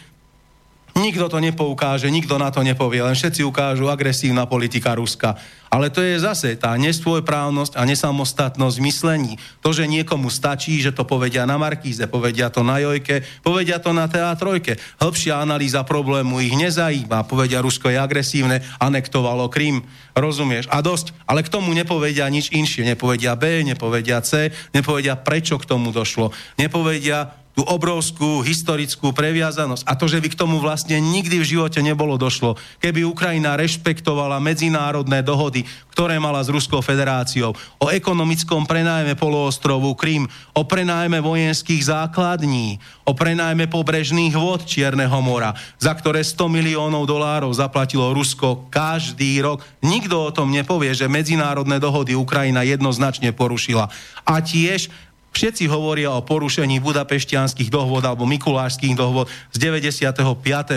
Nikto 0.91 1.31
to 1.31 1.39
nepoukáže, 1.39 2.11
nikto 2.11 2.35
na 2.35 2.51
to 2.51 2.61
nepovie, 2.67 2.99
len 2.99 3.15
všetci 3.15 3.47
ukážu 3.47 3.87
agresívna 3.87 4.43
politika 4.43 4.91
Ruska. 4.91 5.39
Ale 5.71 5.87
to 5.87 6.03
je 6.03 6.19
zase 6.19 6.59
tá 6.59 6.75
nesvojprávnosť 6.75 7.79
a 7.79 7.87
nesamostatnosť 7.87 8.77
myslení. 8.83 9.39
To, 9.63 9.71
že 9.71 9.87
niekomu 9.87 10.27
stačí, 10.27 10.83
že 10.83 10.91
to 10.91 11.07
povedia 11.07 11.47
na 11.47 11.55
Markíze, 11.55 12.11
povedia 12.11 12.51
to 12.51 12.59
na 12.59 12.83
Jojke, 12.83 13.23
povedia 13.39 13.79
to 13.79 13.95
na 13.95 14.11
TA3. 14.11 14.75
Hĺbšia 14.99 15.39
analýza 15.39 15.87
problému 15.87 16.43
ich 16.43 16.51
nezajíma. 16.59 17.23
Povedia, 17.23 17.63
Rusko 17.63 17.87
je 17.87 17.95
agresívne, 17.95 18.59
anektovalo 18.83 19.47
Krym. 19.47 19.79
Rozumieš? 20.11 20.67
A 20.67 20.83
dosť. 20.83 21.15
Ale 21.23 21.39
k 21.39 21.47
tomu 21.47 21.71
nepovedia 21.71 22.27
nič 22.27 22.51
inšie. 22.51 22.83
Nepovedia 22.83 23.39
B, 23.39 23.63
nepovedia 23.63 24.19
C, 24.19 24.51
nepovedia 24.75 25.15
prečo 25.15 25.55
k 25.55 25.63
tomu 25.71 25.95
došlo. 25.95 26.35
Nepovedia, 26.59 27.40
tú 27.51 27.67
obrovskú 27.67 28.39
historickú 28.41 29.11
previazanosť 29.11 29.83
a 29.83 29.93
to, 29.99 30.07
že 30.07 30.23
by 30.23 30.31
k 30.31 30.39
tomu 30.39 30.63
vlastne 30.63 30.95
nikdy 30.99 31.43
v 31.43 31.49
živote 31.57 31.83
nebolo 31.83 32.15
došlo, 32.15 32.55
keby 32.79 33.03
Ukrajina 33.03 33.59
rešpektovala 33.59 34.39
medzinárodné 34.39 35.19
dohody, 35.19 35.67
ktoré 35.91 36.15
mala 36.17 36.39
s 36.39 36.47
Ruskou 36.47 36.79
federáciou, 36.79 37.51
o 37.77 37.91
ekonomickom 37.91 38.63
prenájme 38.63 39.19
poloostrovu 39.19 39.91
Krym, 39.99 40.23
o 40.55 40.63
prenájme 40.63 41.19
vojenských 41.19 41.91
základní, 41.91 42.79
o 43.03 43.11
prenájme 43.11 43.67
pobrežných 43.67 44.31
vod 44.31 44.63
Čierneho 44.63 45.19
mora, 45.19 45.51
za 45.75 45.91
ktoré 45.91 46.23
100 46.23 46.47
miliónov 46.47 47.03
dolárov 47.03 47.51
zaplatilo 47.51 48.15
Rusko 48.15 48.71
každý 48.71 49.43
rok. 49.43 49.67
Nikto 49.83 50.31
o 50.31 50.31
tom 50.31 50.47
nepovie, 50.55 50.95
že 50.95 51.11
medzinárodné 51.11 51.83
dohody 51.83 52.15
Ukrajina 52.15 52.63
jednoznačne 52.63 53.35
porušila. 53.35 53.91
A 54.23 54.39
tiež 54.39 54.87
Všetci 55.31 55.71
hovoria 55.71 56.11
o 56.11 56.25
porušení 56.27 56.83
budapešťanských 56.83 57.71
dohôd 57.71 58.03
alebo 58.03 58.27
mikulášských 58.27 58.99
dohôd 58.99 59.31
z 59.55 59.57
95. 59.63 60.19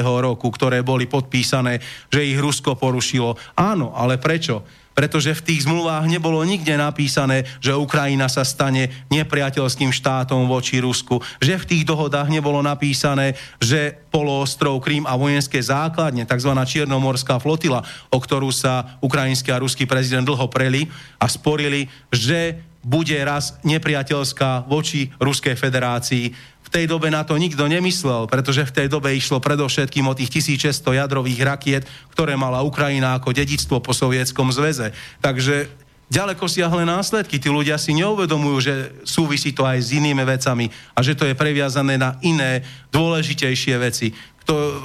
roku, 0.00 0.46
ktoré 0.54 0.78
boli 0.86 1.10
podpísané, 1.10 1.82
že 2.06 2.22
ich 2.22 2.38
Rusko 2.38 2.78
porušilo. 2.78 3.34
Áno, 3.58 3.90
ale 3.98 4.14
prečo? 4.16 4.62
Pretože 4.94 5.34
v 5.34 5.42
tých 5.42 5.66
zmluvách 5.66 6.06
nebolo 6.06 6.38
nikde 6.46 6.78
napísané, 6.78 7.42
že 7.58 7.74
Ukrajina 7.74 8.30
sa 8.30 8.46
stane 8.46 8.94
nepriateľským 9.10 9.90
štátom 9.90 10.46
voči 10.46 10.78
Rusku. 10.78 11.18
Že 11.42 11.54
v 11.58 11.68
tých 11.74 11.82
dohodách 11.82 12.30
nebolo 12.30 12.62
napísané, 12.62 13.34
že 13.58 13.98
poloostrov 14.14 14.78
Krím 14.78 15.02
a 15.02 15.18
vojenské 15.18 15.58
základne, 15.58 16.22
tzv. 16.22 16.54
Čiernomorská 16.54 17.42
flotila, 17.42 17.82
o 18.06 18.22
ktorú 18.22 18.54
sa 18.54 19.02
ukrajinský 19.02 19.50
a 19.50 19.58
ruský 19.58 19.82
prezident 19.82 20.22
dlho 20.22 20.46
preli 20.46 20.86
a 21.18 21.26
sporili, 21.26 21.90
že 22.14 22.62
bude 22.84 23.16
raz 23.24 23.56
nepriateľská 23.64 24.68
voči 24.68 25.10
Ruskej 25.16 25.56
federácii. 25.56 26.30
V 26.64 26.68
tej 26.68 26.84
dobe 26.84 27.08
na 27.08 27.24
to 27.24 27.34
nikto 27.40 27.64
nemyslel, 27.64 28.28
pretože 28.28 28.68
v 28.68 28.74
tej 28.76 28.86
dobe 28.92 29.16
išlo 29.16 29.40
predovšetkým 29.40 30.04
o 30.04 30.16
tých 30.16 30.30
1600 30.44 31.00
jadrových 31.00 31.40
rakiet, 31.42 31.82
ktoré 32.12 32.36
mala 32.36 32.60
Ukrajina 32.60 33.16
ako 33.16 33.32
dedictvo 33.32 33.80
po 33.80 33.96
Sovietskom 33.96 34.52
zväze. 34.52 34.92
Takže 35.24 35.72
ďaleko 36.12 36.44
siahle 36.44 36.84
následky. 36.84 37.40
Tí 37.40 37.48
ľudia 37.48 37.80
si 37.80 37.96
neuvedomujú, 37.96 38.56
že 38.60 38.74
súvisí 39.08 39.56
to 39.56 39.64
aj 39.64 39.80
s 39.80 39.88
inými 39.96 40.24
vecami 40.28 40.68
a 40.92 41.00
že 41.00 41.16
to 41.16 41.24
je 41.24 41.34
previazané 41.34 41.96
na 41.96 42.20
iné, 42.20 42.62
dôležitejšie 42.92 43.74
veci 43.80 44.12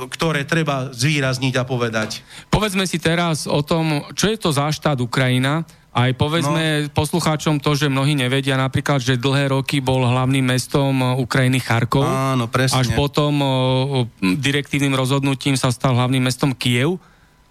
ktoré 0.10 0.48
treba 0.48 0.88
zvýrazniť 0.96 1.54
a 1.60 1.68
povedať. 1.68 2.24
Povedzme 2.48 2.88
si 2.88 2.96
teraz 2.96 3.44
o 3.44 3.60
tom, 3.60 4.08
čo 4.16 4.32
je 4.32 4.40
to 4.40 4.56
za 4.56 4.72
štát 4.72 4.96
Ukrajina 5.04 5.68
aj 5.90 6.12
povedzme 6.22 6.86
no. 6.86 6.94
poslucháčom 6.94 7.58
to, 7.58 7.74
že 7.74 7.90
mnohí 7.90 8.14
nevedia 8.14 8.54
napríklad, 8.54 9.02
že 9.02 9.18
dlhé 9.18 9.50
roky 9.50 9.82
bol 9.82 10.06
hlavným 10.06 10.46
mestom 10.46 10.94
e, 11.02 11.18
Ukrajiny 11.18 11.58
Charkov. 11.58 12.06
Áno, 12.06 12.46
presne. 12.46 12.86
Až 12.86 12.94
potom 12.94 13.42
o, 13.42 13.50
o, 13.50 14.00
direktívnym 14.22 14.94
rozhodnutím 14.94 15.58
sa 15.58 15.74
stal 15.74 15.98
hlavným 15.98 16.22
mestom 16.22 16.54
Kiev. 16.54 17.02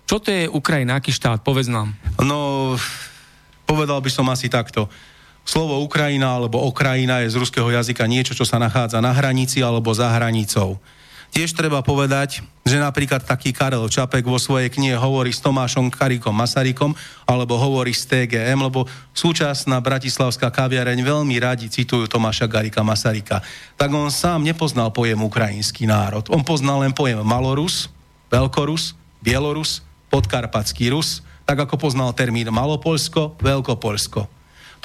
Čo 0.07 0.23
to 0.23 0.31
je 0.31 0.47
Ukrajina, 0.47 1.03
aký 1.03 1.11
štát? 1.11 1.43
Povedz 1.43 1.67
nám. 1.67 1.93
No, 2.23 2.73
povedal 3.67 3.99
by 3.99 4.09
som 4.09 4.31
asi 4.31 4.47
takto. 4.47 4.87
Slovo 5.43 5.83
Ukrajina 5.83 6.39
alebo 6.39 6.63
Okrajina 6.63 7.27
je 7.27 7.35
z 7.35 7.41
ruského 7.43 7.69
jazyka 7.69 8.07
niečo, 8.07 8.39
čo 8.39 8.47
sa 8.47 8.63
nachádza 8.63 9.03
na 9.03 9.11
hranici 9.13 9.61
alebo 9.61 9.91
za 9.91 10.15
hranicou. 10.15 10.79
Tiež 11.29 11.55
treba 11.55 11.85
povedať, 11.85 12.41
že 12.65 12.81
napríklad 12.81 13.25
taký 13.25 13.53
Karel 13.53 13.85
Čapek 13.89 14.25
vo 14.25 14.37
svojej 14.37 14.69
knihe 14.69 14.97
hovorí 14.97 15.33
s 15.33 15.41
Tomášom 15.41 15.89
Karikom 15.93 16.33
Masarykom, 16.35 16.93
alebo 17.25 17.57
hovorí 17.57 17.97
s 17.97 18.05
TGM, 18.05 18.61
lebo 18.61 18.85
súčasná 19.17 19.81
bratislavská 19.81 20.53
kaviareň 20.53 21.01
veľmi 21.01 21.37
radi 21.41 21.69
citujú 21.73 22.09
Tomáša 22.09 22.49
Garika 22.49 22.85
Masaryka. 22.85 23.41
Tak 23.77 23.89
on 23.93 24.13
sám 24.13 24.45
nepoznal 24.45 24.93
pojem 24.93 25.21
ukrajinský 25.21 25.89
národ. 25.89 26.29
On 26.29 26.45
poznal 26.45 26.85
len 26.85 26.93
pojem 26.93 27.21
Malorus, 27.25 27.89
Veľkorus, 28.29 28.93
Bielorus, 29.25 29.81
Podkarpatský 30.13 30.93
Rus, 30.93 31.25
tak 31.49 31.65
ako 31.65 31.81
poznal 31.81 32.13
termín 32.13 32.53
Malopolsko, 32.53 33.41
Veľkopolsko. 33.41 34.29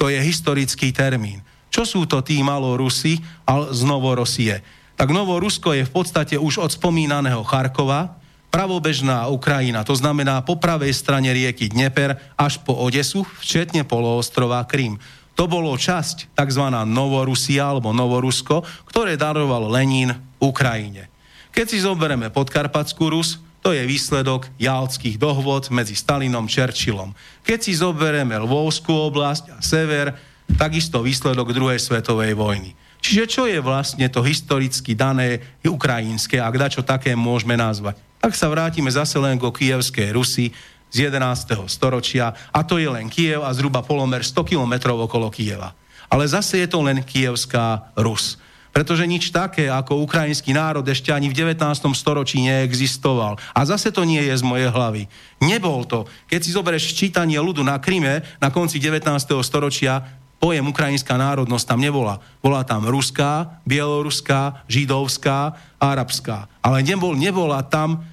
To 0.00 0.08
je 0.08 0.16
historický 0.20 0.92
termín. 0.96 1.44
Čo 1.68 1.84
sú 1.84 2.00
to 2.08 2.24
tí 2.24 2.40
Malorusi 2.40 3.20
z 3.48 3.80
Novorosie? 3.84 4.64
Tak 4.94 5.10
Novorusko 5.10 5.74
je 5.74 5.82
v 5.86 5.92
podstate 5.92 6.38
už 6.38 6.62
od 6.62 6.70
spomínaného 6.70 7.42
Charkova, 7.42 8.18
pravobežná 8.54 9.26
Ukrajina, 9.34 9.82
to 9.82 9.98
znamená 9.98 10.38
po 10.46 10.54
pravej 10.54 10.94
strane 10.94 11.34
rieky 11.34 11.66
Dneper 11.66 12.14
až 12.38 12.62
po 12.62 12.78
Odesu, 12.78 13.26
včetne 13.42 13.82
poloostrova 13.82 14.62
Krym. 14.70 15.02
To 15.34 15.50
bolo 15.50 15.74
časť 15.74 16.38
tzv. 16.38 16.64
Novorusia 16.86 17.74
alebo 17.74 17.90
Novorusko, 17.90 18.62
ktoré 18.86 19.18
daroval 19.18 19.66
Lenín 19.66 20.14
Ukrajine. 20.38 21.10
Keď 21.50 21.66
si 21.66 21.82
zoberieme 21.82 22.30
podkarpatskú 22.30 23.10
Rus, 23.10 23.42
to 23.58 23.74
je 23.74 23.82
výsledok 23.82 24.46
jalckých 24.62 25.18
dohôd 25.18 25.72
medzi 25.74 25.98
Stalinom 25.98 26.46
Čerčilom. 26.46 27.16
Keď 27.42 27.58
si 27.58 27.72
zoberieme 27.74 28.38
Lvovskú 28.38 28.94
oblasť 29.10 29.56
a 29.56 29.58
sever, 29.58 30.14
takisto 30.54 31.02
výsledok 31.02 31.50
druhej 31.50 31.82
svetovej 31.82 32.38
vojny. 32.38 32.76
Čiže 33.04 33.28
čo 33.28 33.44
je 33.44 33.60
vlastne 33.60 34.08
to 34.08 34.24
historicky 34.24 34.96
dané 34.96 35.44
ukrajinské, 35.60 36.40
ak 36.40 36.56
čo 36.72 36.80
také 36.80 37.12
môžeme 37.12 37.52
nazvať? 37.52 38.00
Ak 38.24 38.32
sa 38.32 38.48
vrátime 38.48 38.88
zase 38.88 39.20
len 39.20 39.36
go 39.36 39.52
kievskej 39.52 40.16
Rusy 40.16 40.56
z 40.88 41.12
11. 41.12 41.68
storočia, 41.68 42.32
a 42.48 42.64
to 42.64 42.80
je 42.80 42.88
len 42.88 43.12
Kiev 43.12 43.44
a 43.44 43.52
zhruba 43.52 43.84
polomer 43.84 44.24
100 44.24 44.48
kilometrov 44.48 45.04
okolo 45.04 45.28
Kieva. 45.28 45.76
Ale 46.08 46.24
zase 46.24 46.64
je 46.64 46.68
to 46.72 46.80
len 46.80 47.04
kievská 47.04 47.92
Rus 47.92 48.40
pretože 48.74 49.06
nič 49.06 49.30
také 49.30 49.70
ako 49.70 50.02
ukrajinský 50.02 50.50
národ 50.50 50.82
ešte 50.82 51.14
ani 51.14 51.30
v 51.30 51.38
19. 51.46 51.62
storočí 51.94 52.42
neexistoval. 52.42 53.38
A 53.54 53.62
zase 53.62 53.94
to 53.94 54.02
nie 54.02 54.18
je 54.18 54.34
z 54.34 54.42
mojej 54.42 54.66
hlavy. 54.66 55.06
Nebol 55.38 55.86
to. 55.86 56.10
Keď 56.26 56.40
si 56.42 56.50
zoberieš 56.50 56.90
čítanie 56.90 57.38
ľudu 57.38 57.62
na 57.62 57.78
Kryme 57.78 58.26
na 58.42 58.50
konci 58.50 58.82
19. 58.82 59.06
storočia, 59.46 60.02
pojem 60.44 60.68
ukrajinská 60.68 61.16
národnosť 61.16 61.64
tam 61.64 61.80
nebola. 61.80 62.20
Bola 62.44 62.60
tam 62.68 62.84
ruská, 62.84 63.64
bieloruská, 63.64 64.60
židovská, 64.68 65.56
arabská. 65.80 66.52
Ale 66.60 66.84
nebol, 66.84 67.16
nebola 67.16 67.64
tam 67.64 68.04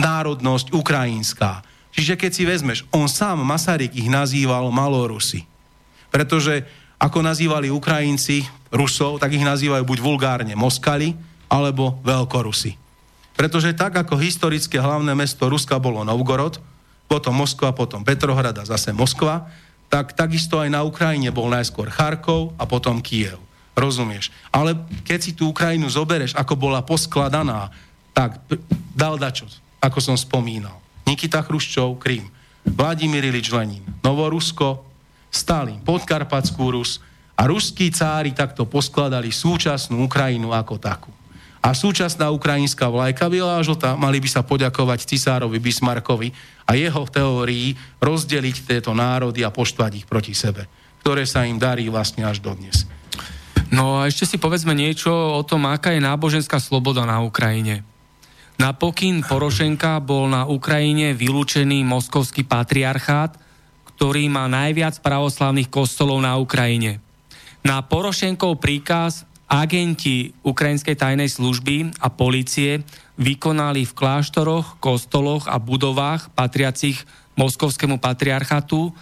národnosť 0.00 0.72
ukrajinská. 0.72 1.60
Čiže 1.92 2.16
keď 2.16 2.30
si 2.32 2.48
vezmeš, 2.48 2.78
on 2.88 3.04
sám, 3.04 3.44
Masaryk, 3.44 3.92
ich 3.92 4.08
nazýval 4.08 4.72
Malorusy. 4.72 5.44
Pretože 6.08 6.64
ako 6.96 7.20
nazývali 7.20 7.68
Ukrajinci 7.68 8.48
Rusov, 8.72 9.20
tak 9.20 9.36
ich 9.36 9.44
nazývajú 9.44 9.84
buď 9.84 9.98
vulgárne 10.00 10.56
Moskali, 10.56 11.12
alebo 11.52 12.00
Veľkorusy. 12.00 12.80
Pretože 13.36 13.76
tak 13.76 13.92
ako 13.92 14.16
historické 14.16 14.80
hlavné 14.80 15.12
mesto 15.12 15.44
Ruska 15.44 15.76
bolo 15.76 16.00
Novgorod, 16.00 16.56
potom 17.12 17.36
Moskva, 17.36 17.76
potom 17.76 18.00
Petrohrad 18.08 18.56
a 18.56 18.64
zase 18.64 18.96
Moskva, 18.96 19.48
tak 19.88 20.12
takisto 20.12 20.60
aj 20.60 20.68
na 20.68 20.84
Ukrajine 20.84 21.32
bol 21.32 21.48
najskôr 21.48 21.88
Charkov 21.88 22.52
a 22.60 22.68
potom 22.68 23.00
Kiev. 23.00 23.40
Rozumieš? 23.72 24.28
Ale 24.52 24.76
keď 25.06 25.18
si 25.18 25.32
tú 25.32 25.50
Ukrajinu 25.50 25.88
zobereš, 25.88 26.36
ako 26.36 26.54
bola 26.58 26.84
poskladaná, 26.84 27.72
tak 28.12 28.42
dal 28.92 29.16
dačo, 29.16 29.48
ako 29.80 29.98
som 30.02 30.16
spomínal. 30.18 30.76
Nikita 31.06 31.40
Chruščov, 31.40 31.96
Krím. 32.02 32.28
Vladimír 32.68 33.24
Ilič 33.24 33.48
Lenin, 33.48 33.80
Novorusko, 34.04 34.84
Stalin, 35.32 35.80
Podkarpatskú 35.80 36.68
Rus, 36.68 37.00
a 37.38 37.46
ruskí 37.46 37.86
cári 37.94 38.34
takto 38.34 38.66
poskladali 38.66 39.30
súčasnú 39.30 40.02
Ukrajinu 40.10 40.50
ako 40.50 40.74
takú. 40.82 41.14
A 41.58 41.74
súčasná 41.74 42.30
ukrajinská 42.30 42.86
vlajka 42.86 43.26
biela 43.26 43.58
a 43.58 43.66
žltá 43.66 43.98
mali 43.98 44.22
by 44.22 44.28
sa 44.30 44.46
poďakovať 44.46 45.04
cisárovi 45.10 45.58
Bismarckovi 45.58 46.30
a 46.64 46.78
jeho 46.78 47.02
teórii 47.10 47.74
rozdeliť 47.98 48.56
tieto 48.64 48.94
národy 48.94 49.42
a 49.42 49.50
poštvať 49.50 50.04
ich 50.04 50.06
proti 50.06 50.32
sebe, 50.38 50.70
ktoré 51.02 51.26
sa 51.26 51.42
im 51.42 51.58
darí 51.58 51.90
vlastne 51.90 52.22
až 52.22 52.38
dodnes. 52.38 52.86
No 53.68 54.00
a 54.00 54.08
ešte 54.08 54.24
si 54.24 54.36
povedzme 54.40 54.72
niečo 54.72 55.12
o 55.12 55.42
tom, 55.44 55.68
aká 55.68 55.92
je 55.92 56.00
náboženská 56.00 56.56
sloboda 56.56 57.04
na 57.04 57.20
Ukrajine. 57.20 57.84
Na 58.58 58.74
pokyn 58.74 59.22
Porošenka 59.22 60.00
bol 60.02 60.26
na 60.26 60.48
Ukrajine 60.48 61.14
vylúčený 61.14 61.84
moskovský 61.86 62.42
patriarchát, 62.42 63.38
ktorý 63.94 64.26
má 64.32 64.50
najviac 64.50 64.98
pravoslavných 64.98 65.70
kostolov 65.70 66.18
na 66.24 66.34
Ukrajine. 66.40 66.98
Na 67.62 67.84
Porošenkov 67.84 68.58
príkaz 68.58 69.27
agenti 69.48 70.36
ukrajinskej 70.44 70.94
tajnej 70.94 71.32
služby 71.32 71.96
a 72.04 72.12
policie 72.12 72.84
vykonali 73.16 73.88
v 73.88 73.96
kláštoroch, 73.96 74.76
kostoloch 74.78 75.48
a 75.48 75.56
budovách 75.56 76.30
patriacich 76.36 77.02
moskovskému 77.34 77.98
patriarchatu 77.98 78.92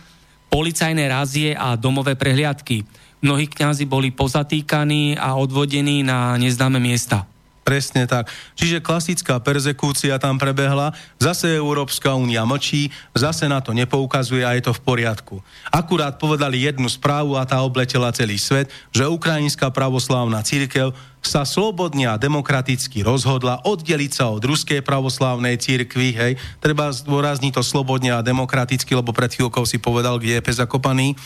policajné 0.48 1.04
razie 1.11 1.50
a 1.52 1.74
domové 1.74 2.14
prehliadky. 2.14 2.87
Mnohí 3.20 3.50
kňazi 3.50 3.85
boli 3.85 4.14
pozatýkaní 4.14 5.18
a 5.18 5.35
odvodení 5.35 6.06
na 6.06 6.38
neznáme 6.38 6.78
miesta. 6.78 7.26
Presne 7.66 8.07
tak. 8.07 8.31
Čiže 8.55 8.79
klasická 8.79 9.42
perzekúcia 9.42 10.22
tam 10.22 10.38
prebehla, 10.38 10.94
zase 11.18 11.59
Európska 11.59 12.14
únia 12.14 12.46
mlčí, 12.46 12.94
zase 13.11 13.50
na 13.50 13.59
to 13.59 13.74
nepoukazuje 13.74 14.46
a 14.46 14.55
je 14.55 14.70
to 14.70 14.72
v 14.72 14.85
poriadku. 14.87 15.42
Akurát 15.74 16.14
povedali 16.14 16.62
jednu 16.62 16.87
správu 16.87 17.35
a 17.35 17.42
tá 17.42 17.59
obletela 17.66 18.14
celý 18.14 18.38
svet, 18.38 18.70
že 18.94 19.11
Ukrajinská 19.11 19.74
pravoslávna 19.74 20.46
církev 20.46 20.94
sa 21.18 21.42
slobodne 21.42 22.07
a 22.07 22.14
demokraticky 22.14 23.02
rozhodla 23.02 23.59
oddeliť 23.66 24.12
sa 24.14 24.31
od 24.31 24.46
ruskej 24.46 24.87
pravoslávnej 24.87 25.59
církvy, 25.59 26.14
hej, 26.14 26.33
treba 26.62 26.94
zdôrazniť 26.94 27.50
to 27.50 27.66
slobodne 27.66 28.14
a 28.14 28.22
demokraticky, 28.22 28.94
lebo 28.94 29.11
pred 29.11 29.35
chvíľkou 29.35 29.66
si 29.66 29.83
povedal, 29.83 30.22
kde 30.22 30.38
je 30.38 30.44
pes 30.46 30.62
zakopaný, 30.62 31.18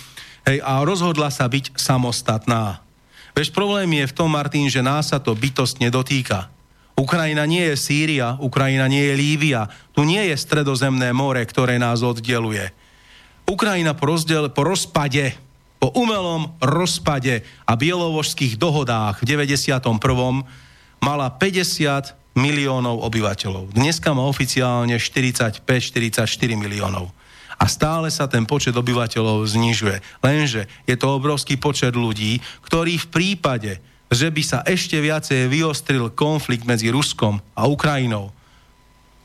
hej, 0.49 0.65
a 0.65 0.81
rozhodla 0.89 1.29
sa 1.29 1.45
byť 1.45 1.77
samostatná. 1.77 2.81
Veď 3.35 3.55
problém 3.55 3.91
je 3.95 4.11
v 4.11 4.17
tom, 4.17 4.31
Martin, 4.31 4.67
že 4.67 4.83
nás 4.83 5.15
sa 5.15 5.23
to 5.23 5.35
bytostne 5.39 5.87
dotýka. 5.89 6.51
Ukrajina 6.99 7.49
nie 7.49 7.65
je 7.73 7.77
Sýria, 7.81 8.37
Ukrajina 8.37 8.85
nie 8.85 9.01
je 9.01 9.15
Lívia, 9.17 9.71
tu 9.97 10.05
nie 10.05 10.21
je 10.29 10.37
stredozemné 10.37 11.17
more, 11.17 11.41
ktoré 11.49 11.81
nás 11.81 12.05
oddeluje. 12.05 12.69
Ukrajina 13.49 13.97
po, 13.97 14.05
rozdiel, 14.13 14.53
po 14.53 14.69
rozpade, 14.69 15.33
po 15.81 15.89
umelom 15.97 16.53
rozpade 16.61 17.41
a 17.65 17.73
bielovožských 17.73 18.61
dohodách 18.61 19.25
v 19.25 19.41
91. 19.41 19.81
mala 21.01 21.27
50 21.33 22.37
miliónov 22.37 23.01
obyvateľov. 23.01 23.73
Dneska 23.73 24.13
má 24.13 24.29
oficiálne 24.29 25.01
45-44 25.01 25.65
miliónov 26.55 27.11
a 27.61 27.69
stále 27.69 28.09
sa 28.09 28.25
ten 28.25 28.49
počet 28.49 28.73
obyvateľov 28.73 29.45
znižuje. 29.45 30.01
Lenže 30.25 30.65
je 30.89 30.97
to 30.97 31.13
obrovský 31.13 31.61
počet 31.61 31.93
ľudí, 31.93 32.41
ktorí 32.65 32.97
v 32.97 33.11
prípade, 33.13 33.73
že 34.09 34.33
by 34.33 34.43
sa 34.43 34.59
ešte 34.65 34.97
viacej 34.97 35.53
vyostril 35.53 36.09
konflikt 36.17 36.65
medzi 36.65 36.89
Ruskom 36.89 37.39
a 37.53 37.69
Ukrajinou, 37.69 38.33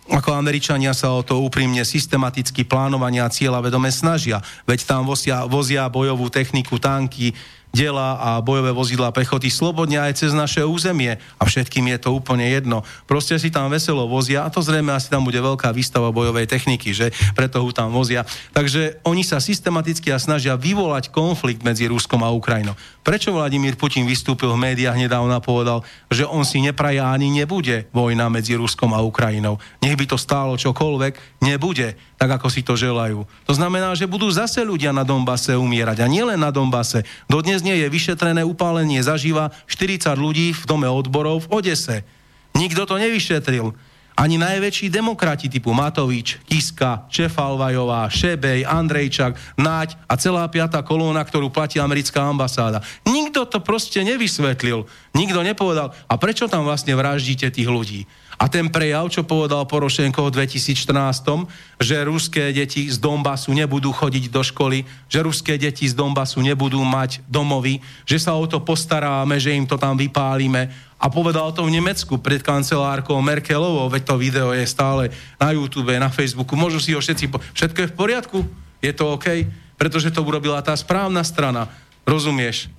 ako 0.06 0.38
Američania 0.38 0.93
sa 0.93 1.10
o 1.17 1.26
to 1.26 1.41
úprimne 1.41 1.82
systematicky 1.82 2.62
plánovania 2.62 3.26
cieľa 3.26 3.65
vedome 3.65 3.89
snažia. 3.89 4.38
Veď 4.69 4.86
tam 4.86 5.10
vozia, 5.10 5.50
vozia 5.50 5.89
bojovú 5.89 6.30
techniku, 6.30 6.78
tanky, 6.78 7.34
diela 7.75 8.15
a 8.15 8.29
bojové 8.39 8.71
vozidla 8.71 9.11
pechoty 9.11 9.51
slobodne 9.51 9.99
aj 9.99 10.23
cez 10.23 10.31
naše 10.31 10.63
územie 10.63 11.19
a 11.19 11.43
všetkým 11.43 11.91
je 11.91 12.07
to 12.07 12.15
úplne 12.15 12.47
jedno. 12.47 12.88
Proste 13.03 13.35
si 13.35 13.51
tam 13.51 13.67
veselo 13.67 14.07
vozia 14.07 14.47
a 14.47 14.49
to 14.49 14.63
zrejme 14.63 14.95
asi 14.95 15.11
tam 15.11 15.27
bude 15.27 15.35
veľká 15.35 15.75
výstava 15.75 16.15
bojovej 16.15 16.47
techniky, 16.47 16.95
že 16.95 17.11
preto 17.35 17.59
ho 17.59 17.67
tam 17.75 17.91
vozia. 17.91 18.23
Takže 18.55 19.03
oni 19.03 19.27
sa 19.27 19.43
systematicky 19.43 20.15
a 20.15 20.23
snažia 20.23 20.55
vyvolať 20.55 21.11
konflikt 21.11 21.67
medzi 21.67 21.91
Ruskom 21.91 22.23
a 22.23 22.31
Ukrajinou. 22.31 22.79
Prečo 23.03 23.35
Vladimír 23.35 23.75
Putin 23.75 24.07
vystúpil 24.07 24.49
v 24.49 24.71
médiách 24.71 24.97
nedávno 24.97 25.35
a 25.35 25.43
povedal, 25.43 25.83
že 26.07 26.23
on 26.25 26.47
si 26.47 26.63
nepraje 26.63 27.03
ani 27.03 27.29
nebude 27.29 27.91
vojna 27.91 28.31
medzi 28.31 28.55
Ruskom 28.55 28.95
a 28.95 29.03
Ukrajinou. 29.03 29.59
Nech 29.83 29.99
by 29.99 30.09
to 30.09 30.17
stálo 30.17 30.55
čokoľvek, 30.55 31.43
nebude 31.43 31.93
tak 32.15 32.39
ako 32.39 32.47
si 32.47 32.63
to 32.63 32.80
želajú. 32.80 33.28
To 33.45 33.54
znamená, 33.54 33.91
že 33.93 34.08
budú 34.08 34.32
zase 34.32 34.63
ľudia 34.63 34.95
na 34.95 35.04
Dombase 35.04 35.56
umierať. 35.56 36.04
A 36.04 36.08
nielen 36.08 36.39
na 36.39 36.51
Dombase. 36.51 37.04
Dodnes 37.28 37.60
nie 37.60 37.75
je 37.75 37.91
vyšetrené 37.91 38.41
upálenie 38.47 39.04
zažíva 39.04 39.51
40 39.67 40.15
ľudí 40.15 40.56
v 40.56 40.63
dome 40.63 40.88
odborov 40.88 41.47
v 41.47 41.62
Odese. 41.62 42.08
Nikto 42.56 42.88
to 42.88 42.95
nevyšetril. 42.95 43.75
Ani 44.15 44.39
najväčší 44.39 44.88
demokrati 44.88 45.51
typu 45.51 45.75
Matovič, 45.75 46.39
Kiska, 46.47 47.04
Čefalvajová, 47.12 48.08
Šebej, 48.08 48.63
Andrejčak, 48.63 49.36
Naď 49.60 49.99
a 50.08 50.15
celá 50.15 50.47
piata 50.47 50.80
kolóna, 50.88 51.19
ktorú 51.19 51.51
platí 51.51 51.84
americká 51.84 52.23
ambasáda. 52.23 52.80
Nikto 53.04 53.43
to 53.43 53.60
proste 53.60 53.99
nevysvetlil. 54.08 54.88
Nikto 55.12 55.43
nepovedal, 55.43 55.91
a 56.08 56.15
prečo 56.15 56.47
tam 56.47 56.63
vlastne 56.63 56.95
vraždíte 56.95 57.51
tých 57.51 57.67
ľudí? 57.67 58.08
A 58.36 58.52
ten 58.52 58.67
prejav, 58.67 59.08
čo 59.08 59.24
povedal 59.24 59.63
Porošenko 59.63 60.28
v 60.28 60.43
2014, 60.43 61.48
že 61.80 62.04
ruské 62.04 62.52
deti 62.52 62.91
z 62.91 63.00
Donbasu 63.00 63.56
nebudú 63.56 63.95
chodiť 63.95 64.28
do 64.28 64.43
školy, 64.43 64.84
že 65.08 65.24
ruské 65.24 65.56
deti 65.56 65.88
z 65.88 65.95
Donbasu 65.95 66.43
nebudú 66.43 66.84
mať 66.84 67.24
domovy, 67.32 67.80
že 68.04 68.19
sa 68.19 68.36
o 68.36 68.43
to 68.43 68.60
postaráme, 68.60 69.39
že 69.39 69.56
im 69.56 69.63
to 69.63 69.80
tam 69.80 69.95
vypálime. 69.95 70.67
A 71.00 71.08
povedal 71.08 71.52
to 71.56 71.63
v 71.63 71.76
Nemecku 71.80 72.19
pred 72.19 72.43
kancelárkou 72.43 73.19
Merkelovou, 73.24 73.88
veď 73.88 74.04
to 74.04 74.15
video 74.19 74.52
je 74.52 74.67
stále 74.67 75.12
na 75.39 75.56
YouTube, 75.56 75.95
na 75.95 76.12
Facebooku, 76.12 76.60
môžu 76.60 76.84
si 76.84 76.91
ho 76.91 77.00
všetci... 77.00 77.32
Po... 77.32 77.39
Všetko 77.39 77.80
je 77.84 77.91
v 77.91 77.95
poriadku? 77.95 78.39
Je 78.84 78.91
to 78.91 79.15
OK? 79.15 79.48
Pretože 79.80 80.12
to 80.12 80.24
urobila 80.24 80.60
tá 80.63 80.76
správna 80.76 81.24
strana. 81.24 81.67
Rozumieš? 82.08 82.71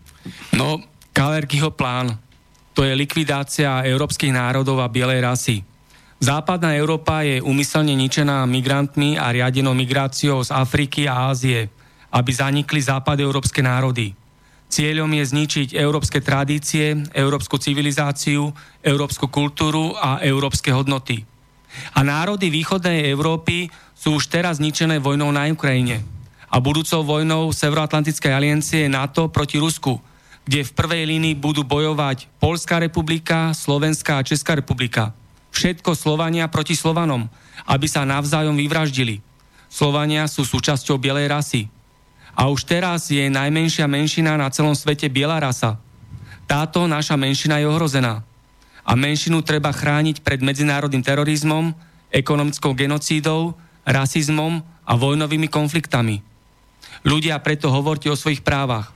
No, 0.52 0.80
Kalerkyho 1.16 1.72
plán 1.72 2.20
to 2.76 2.84
je 2.84 2.92
likvidácia 2.92 3.88
európskych 3.88 4.36
národov 4.36 4.84
a 4.84 4.92
bielej 4.92 5.24
rasy. 5.24 5.56
Západná 6.20 6.76
Európa 6.76 7.24
je 7.24 7.40
umyselne 7.40 7.96
ničená 7.96 8.44
migrantmi 8.44 9.16
a 9.16 9.32
riadenou 9.32 9.72
migráciou 9.72 10.44
z 10.44 10.52
Afriky 10.52 11.08
a 11.08 11.32
Ázie, 11.32 11.72
aby 12.12 12.30
zanikli 12.36 12.84
západ 12.84 13.16
európske 13.24 13.64
národy. 13.64 14.12
Cieľom 14.68 15.08
je 15.08 15.24
zničiť 15.24 15.68
európske 15.72 16.20
tradície, 16.20 17.00
európsku 17.16 17.56
civilizáciu, 17.56 18.52
európsku 18.84 19.32
kultúru 19.32 19.96
a 19.96 20.20
európske 20.20 20.68
hodnoty. 20.68 21.24
A 21.96 22.04
národy 22.04 22.52
východnej 22.52 23.08
Európy 23.08 23.72
sú 23.96 24.20
už 24.20 24.28
teraz 24.28 24.60
zničené 24.60 25.00
vojnou 25.00 25.32
na 25.32 25.48
Ukrajine 25.48 26.04
a 26.52 26.60
budúcou 26.60 27.04
vojnou 27.04 27.56
Severoatlantickej 27.56 28.32
aliancie 28.36 28.84
NATO 28.92 29.32
proti 29.32 29.56
Rusku– 29.56 29.96
kde 30.46 30.62
v 30.62 30.74
prvej 30.78 31.02
línii 31.10 31.34
budú 31.34 31.66
bojovať 31.66 32.30
Polská 32.38 32.78
republika, 32.78 33.50
Slovenská 33.50 34.22
a 34.22 34.26
Česká 34.26 34.54
republika. 34.54 35.10
Všetko 35.50 35.98
Slovania 35.98 36.46
proti 36.46 36.78
Slovanom, 36.78 37.26
aby 37.66 37.90
sa 37.90 38.06
navzájom 38.06 38.54
vyvraždili. 38.54 39.18
Slovania 39.66 40.30
sú 40.30 40.46
súčasťou 40.46 41.02
bielej 41.02 41.26
rasy. 41.26 41.62
A 42.36 42.46
už 42.46 42.62
teraz 42.62 43.10
je 43.10 43.26
najmenšia 43.26 43.90
menšina 43.90 44.38
na 44.38 44.46
celom 44.54 44.76
svete 44.76 45.10
biela 45.10 45.42
rasa. 45.42 45.82
Táto 46.46 46.86
naša 46.86 47.18
menšina 47.18 47.58
je 47.58 47.66
ohrozená. 47.66 48.22
A 48.86 48.92
menšinu 48.94 49.42
treba 49.42 49.74
chrániť 49.74 50.22
pred 50.22 50.38
medzinárodným 50.38 51.02
terorizmom, 51.02 51.74
ekonomickou 52.14 52.70
genocídou, 52.70 53.58
rasizmom 53.82 54.62
a 54.86 54.92
vojnovými 54.94 55.50
konfliktami. 55.50 56.22
Ľudia 57.02 57.34
preto 57.42 57.66
hovorte 57.68 58.06
o 58.06 58.16
svojich 58.16 58.46
právach. 58.46 58.95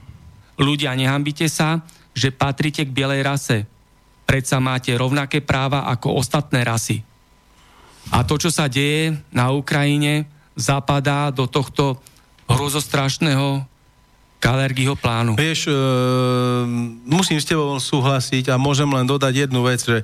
Ľudia, 0.59 0.95
nehambite 0.95 1.47
sa, 1.47 1.83
že 2.11 2.33
patrite 2.33 2.83
k 2.83 2.91
bielej 2.91 3.21
rase. 3.23 3.57
Predsa 4.27 4.59
máte 4.63 4.95
rovnaké 4.95 5.43
práva 5.43 5.87
ako 5.87 6.19
ostatné 6.19 6.63
rasy. 6.63 7.03
A 8.09 8.25
to, 8.25 8.39
čo 8.39 8.49
sa 8.49 8.65
deje 8.65 9.15
na 9.29 9.53
Ukrajine, 9.53 10.25
zapadá 10.57 11.29
do 11.29 11.45
tohto 11.45 12.01
hrozostrašného 12.49 13.63
Kalergyho 14.41 14.97
plánu. 14.97 15.37
Vieš, 15.37 15.69
e, 15.69 15.73
musím 17.05 17.37
s 17.37 17.45
tebou 17.45 17.77
súhlasiť 17.77 18.49
a 18.49 18.57
môžem 18.57 18.89
len 18.89 19.05
dodať 19.05 19.45
jednu 19.45 19.61
vec, 19.61 19.85
že 19.85 20.01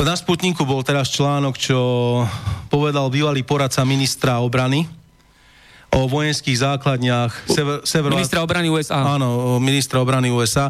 na 0.00 0.16
Sputniku 0.16 0.64
bol 0.64 0.80
teraz 0.80 1.12
článok, 1.12 1.60
čo 1.60 1.78
povedal 2.72 3.12
bývalý 3.12 3.44
poradca 3.44 3.84
ministra 3.84 4.40
obrany, 4.40 4.88
o 5.88 6.04
vojenských 6.04 6.58
základniach 6.58 7.48
sever, 7.48 7.80
sever, 7.84 8.12
Ministra 8.12 8.44
obrany 8.44 8.68
USA. 8.68 9.16
Áno, 9.16 9.56
ministra 9.56 9.98
obrany 10.04 10.28
USA. 10.28 10.68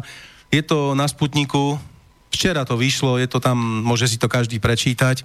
Je 0.49 0.63
to 0.63 0.95
na 0.95 1.05
Sputniku, 1.05 1.77
včera 2.31 2.63
to 2.63 2.79
vyšlo, 2.79 3.19
je 3.19 3.27
to 3.27 3.43
tam, 3.43 3.57
môže 3.83 4.07
si 4.09 4.17
to 4.17 4.31
každý 4.31 4.57
prečítať. 4.57 5.21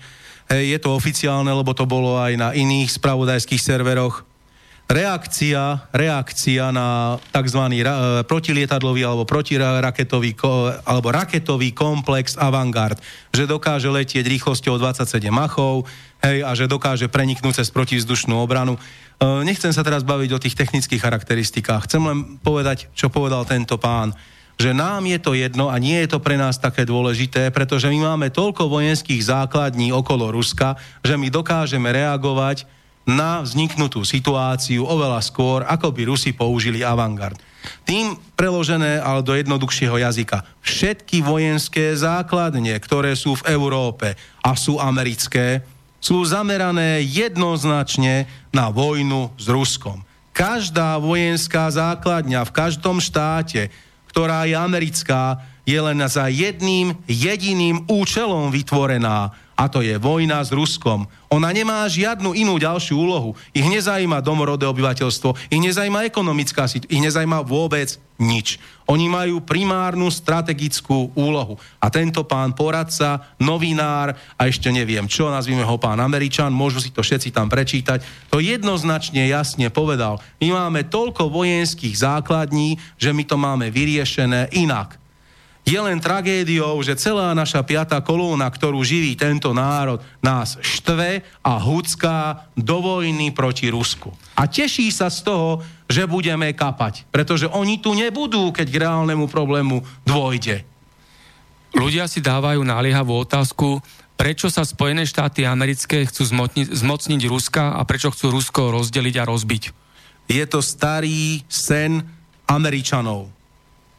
Je 0.51 0.76
to 0.76 0.92
oficiálne, 0.92 1.49
lebo 1.49 1.72
to 1.72 1.88
bolo 1.88 2.20
aj 2.20 2.36
na 2.36 2.49
iných 2.53 2.92
spravodajských 2.92 3.62
serveroch. 3.62 4.28
Reakcia, 4.84 5.88
reakcia 5.97 6.68
na 6.68 7.16
tzv. 7.32 7.62
Ra, 7.80 8.20
e, 8.20 8.28
protilietadlový 8.28 9.01
alebo 9.01 9.24
protiraketový 9.24 10.36
alebo 10.84 11.09
raketový 11.09 11.72
komplex 11.72 12.36
Avangard, 12.36 13.01
že 13.32 13.49
dokáže 13.49 13.88
letieť 13.88 14.28
rýchlosťou 14.28 14.76
27 14.76 15.32
machov, 15.32 15.88
hej, 16.20 16.45
a 16.45 16.53
že 16.53 16.68
dokáže 16.68 17.09
preniknúť 17.09 17.64
cez 17.64 17.72
protivzdušnú 17.72 18.36
obranu. 18.36 18.76
E, 19.25 19.41
nechcem 19.49 19.72
sa 19.72 19.81
teraz 19.81 20.05
baviť 20.05 20.31
o 20.37 20.43
tých 20.43 20.59
technických 20.59 21.01
charakteristikách. 21.01 21.89
Chcem 21.89 22.03
len 22.05 22.18
povedať, 22.45 22.93
čo 22.93 23.09
povedal 23.09 23.49
tento 23.49 23.81
pán 23.81 24.12
že 24.55 24.70
nám 24.70 25.03
je 25.11 25.18
to 25.18 25.35
jedno 25.35 25.66
a 25.66 25.83
nie 25.83 25.99
je 26.07 26.14
to 26.14 26.22
pre 26.22 26.39
nás 26.39 26.62
také 26.62 26.87
dôležité, 26.87 27.51
pretože 27.51 27.91
my 27.91 28.14
máme 28.14 28.31
toľko 28.31 28.70
vojenských 28.70 29.18
základní 29.18 29.91
okolo 29.91 30.31
Ruska, 30.31 30.79
že 31.03 31.18
my 31.18 31.27
dokážeme 31.27 31.91
reagovať 31.91 32.62
na 33.03 33.43
vzniknutú 33.43 34.07
situáciu 34.07 34.87
oveľa 34.87 35.20
skôr, 35.27 35.66
ako 35.66 35.91
by 35.91 36.03
Rusi 36.07 36.31
použili 36.33 36.87
avantgard. 36.87 37.37
Tým 37.83 38.16
preložené 38.39 39.03
ale 39.03 39.27
do 39.27 39.35
jednoduchšieho 39.35 39.99
jazyka. 39.99 40.47
Všetky 40.62 41.25
vojenské 41.25 41.99
základne, 41.99 42.79
ktoré 42.79 43.18
sú 43.18 43.35
v 43.35 43.59
Európe 43.59 44.14
a 44.41 44.55
sú 44.55 44.79
americké, 44.79 45.66
sú 46.05 46.20
zamerané 46.28 47.00
jednoznačne 47.00 48.28
na 48.52 48.68
vojnu 48.68 49.32
s 49.40 49.48
Ruskom. 49.48 50.05
Každá 50.36 51.00
vojenská 51.00 51.72
základňa 51.72 52.44
v 52.44 52.52
každom 52.52 53.00
štáte, 53.00 53.72
ktorá 54.12 54.44
je 54.44 54.52
americká, 54.52 55.40
je 55.64 55.80
len 55.80 55.96
za 56.05 56.28
jedným 56.28 56.92
jediným 57.09 57.88
účelom 57.88 58.52
vytvorená 58.52 59.32
a 59.55 59.70
to 59.70 59.82
je 59.82 59.94
vojna 59.98 60.42
s 60.42 60.50
Ruskom. 60.50 61.07
Ona 61.30 61.50
nemá 61.50 61.86
žiadnu 61.86 62.34
inú 62.34 62.59
ďalšiu 62.59 62.94
úlohu. 62.94 63.34
Ich 63.55 63.66
nezajíma 63.66 64.22
domorodé 64.22 64.66
obyvateľstvo, 64.66 65.50
ich 65.50 65.62
nezajíma 65.62 66.07
ekonomická 66.07 66.66
situácia, 66.66 66.90
ich 66.94 67.02
nezajíma 67.02 67.42
vôbec 67.42 67.98
nič. 68.18 68.62
Oni 68.86 69.11
majú 69.11 69.42
primárnu 69.42 70.07
strategickú 70.12 71.11
úlohu. 71.18 71.59
A 71.82 71.90
tento 71.90 72.22
pán 72.22 72.55
poradca, 72.55 73.34
novinár 73.42 74.14
a 74.38 74.42
ešte 74.46 74.70
neviem 74.70 75.11
čo, 75.11 75.30
nazvime 75.30 75.66
ho 75.66 75.76
pán 75.80 75.98
Američan, 75.98 76.55
môžu 76.55 76.78
si 76.78 76.94
to 76.94 77.02
všetci 77.02 77.34
tam 77.34 77.50
prečítať, 77.50 78.30
to 78.30 78.38
jednoznačne 78.38 79.26
jasne 79.26 79.66
povedal. 79.72 80.22
My 80.38 80.55
máme 80.55 80.86
toľko 80.86 81.32
vojenských 81.32 81.98
základní, 81.98 82.78
že 83.00 83.11
my 83.11 83.22
to 83.26 83.34
máme 83.40 83.66
vyriešené 83.74 84.55
inak 84.55 85.02
je 85.65 85.81
len 85.81 85.97
tragédiou, 85.97 86.77
že 86.85 86.93
celá 87.01 87.33
naša 87.33 87.65
piatá 87.65 87.97
kolóna, 88.05 88.45
ktorú 88.53 88.85
živí 88.85 89.17
tento 89.17 89.57
národ, 89.57 90.05
nás 90.21 90.61
štve 90.61 91.25
a 91.41 91.53
hucká 91.57 92.53
do 92.53 92.85
vojny 92.85 93.33
proti 93.33 93.73
Rusku. 93.73 94.12
A 94.37 94.45
teší 94.45 94.93
sa 94.93 95.09
z 95.09 95.25
toho, 95.25 95.65
že 95.89 96.05
budeme 96.05 96.53
kapať, 96.53 97.09
pretože 97.09 97.49
oni 97.49 97.81
tu 97.81 97.97
nebudú, 97.97 98.53
keď 98.53 98.67
k 98.69 98.81
reálnemu 98.85 99.25
problému 99.25 99.81
dôjde. 100.05 100.69
Ľudia 101.73 102.07
si 102.12 102.21
dávajú 102.21 102.61
naliehavú 102.61 103.25
otázku, 103.25 103.81
prečo 104.21 104.53
sa 104.53 104.69
Spojené 104.69 105.09
štáty 105.09 105.49
americké 105.49 106.05
chcú 106.05 106.29
zmocniť, 106.29 106.77
zmocniť 106.77 107.21
Ruska 107.25 107.73
a 107.73 107.81
prečo 107.89 108.12
chcú 108.12 108.37
Rusko 108.37 108.69
rozdeliť 108.69 109.17
a 109.17 109.25
rozbiť. 109.27 109.65
Je 110.29 110.45
to 110.45 110.61
starý 110.61 111.41
sen 111.49 112.05
Američanov 112.45 113.43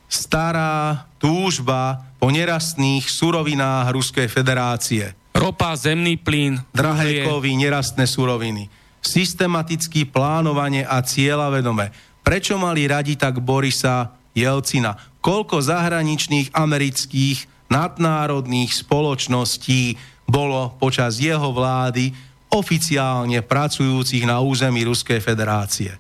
stará 0.09 1.05
túžba 1.17 2.05
po 2.21 2.29
nerastných 2.29 3.05
surovinách 3.05 3.91
Ruskej 3.93 4.27
federácie. 4.29 5.13
Ropa, 5.35 5.75
zemný 5.75 6.15
plyn. 6.15 6.63
Drahé 6.71 7.27
kovy, 7.27 7.53
nerastné 7.59 8.07
suroviny. 8.07 8.71
Systematické 9.03 10.07
plánovanie 10.07 10.87
a 10.87 11.03
cieľa 11.03 11.51
vedome. 11.53 11.91
Prečo 12.25 12.57
mali 12.57 12.89
radi 12.89 13.13
tak 13.13 13.43
Borisa 13.43 14.17
Jelcina? 14.33 14.97
Koľko 15.21 15.61
zahraničných 15.61 16.55
amerických 16.55 17.69
nadnárodných 17.69 18.73
spoločností 18.73 19.99
bolo 20.25 20.73
počas 20.81 21.21
jeho 21.21 21.53
vlády 21.53 22.09
oficiálne 22.49 23.45
pracujúcich 23.45 24.25
na 24.25 24.41
území 24.41 24.81
Ruskej 24.87 25.21
federácie? 25.21 25.93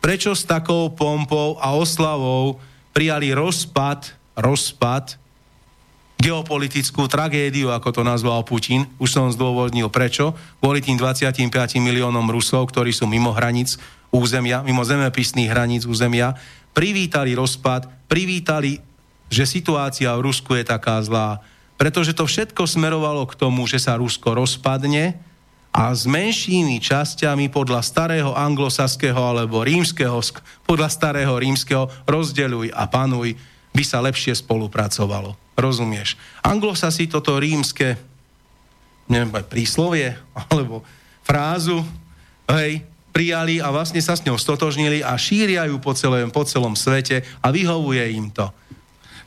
Prečo 0.00 0.32
s 0.32 0.44
takou 0.44 0.92
pompou 0.92 1.56
a 1.60 1.72
oslavou 1.76 2.60
prijali 2.90 3.34
rozpad, 3.34 4.14
rozpad, 4.38 5.20
geopolitickú 6.20 7.08
tragédiu, 7.08 7.72
ako 7.72 7.88
to 7.96 8.02
nazval 8.04 8.44
Putin. 8.44 8.84
Už 9.00 9.08
som 9.08 9.32
zdôvodnil 9.32 9.88
prečo. 9.88 10.36
Kvôli 10.60 10.84
tým 10.84 11.00
25 11.00 11.48
miliónom 11.80 12.28
Rusov, 12.28 12.68
ktorí 12.68 12.92
sú 12.92 13.08
mimo 13.08 13.32
hranic 13.32 13.80
územia, 14.12 14.60
mimo 14.60 14.84
zemepisných 14.84 15.48
hraníc 15.48 15.88
územia, 15.88 16.36
privítali 16.76 17.32
rozpad, 17.32 17.88
privítali, 18.04 18.84
že 19.32 19.48
situácia 19.48 20.12
v 20.18 20.28
Rusku 20.28 20.60
je 20.60 20.64
taká 20.68 21.00
zlá. 21.00 21.40
Pretože 21.80 22.12
to 22.12 22.28
všetko 22.28 22.68
smerovalo 22.68 23.24
k 23.24 23.38
tomu, 23.40 23.64
že 23.64 23.80
sa 23.80 23.96
Rusko 23.96 24.36
rozpadne, 24.36 25.16
a 25.70 25.94
s 25.94 26.02
menšími 26.02 26.82
časťami 26.82 27.46
podľa 27.46 27.80
starého 27.86 28.34
anglosaského 28.34 29.18
alebo 29.18 29.62
rímskeho, 29.62 30.18
podľa 30.66 30.90
starého 30.90 31.34
rímskeho 31.38 31.86
rozdeľuj 32.10 32.74
a 32.74 32.90
panuj, 32.90 33.38
by 33.70 33.82
sa 33.86 34.02
lepšie 34.02 34.34
spolupracovalo. 34.34 35.38
Rozumieš? 35.54 36.18
Anglosasi 36.42 37.06
toto 37.06 37.38
rímske, 37.38 37.94
neviem, 39.06 39.30
príslovie 39.46 40.18
alebo 40.50 40.82
frázu, 41.22 41.86
hej, 42.50 42.82
prijali 43.14 43.62
a 43.62 43.70
vlastne 43.70 44.02
sa 44.02 44.18
s 44.18 44.26
ňou 44.26 44.38
stotožnili 44.38 45.06
a 45.06 45.14
šíria 45.14 45.70
ju 45.70 45.78
po 45.78 45.94
celom, 45.94 46.34
po 46.34 46.42
celom 46.42 46.74
svete 46.74 47.22
a 47.38 47.54
vyhovuje 47.54 48.10
im 48.10 48.30
to. 48.30 48.50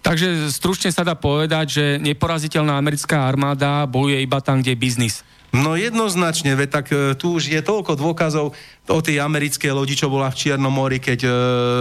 Takže 0.03 0.51
stručne 0.51 0.91
sa 0.91 1.07
dá 1.07 1.15
povedať, 1.15 1.65
že 1.79 1.85
neporaziteľná 2.03 2.75
americká 2.75 3.23
armáda 3.23 3.87
bojuje 3.87 4.19
iba 4.19 4.43
tam, 4.43 4.59
kde 4.59 4.75
je 4.75 4.83
biznis. 4.83 5.15
No 5.53 5.77
jednoznačne, 5.77 6.57
veď 6.57 6.69
tak 6.81 6.85
e, 6.89 7.13
tu 7.13 7.37
už 7.37 7.45
je 7.53 7.61
toľko 7.61 7.93
dôkazov 7.93 8.57
o 8.89 8.99
tej 9.05 9.21
americkej 9.21 9.69
lodi, 9.69 9.93
čo 9.93 10.09
bola 10.09 10.33
v 10.33 10.37
Čiernom 10.41 10.73
mori, 10.73 10.97
keď 10.97 11.19
e, 11.21 11.29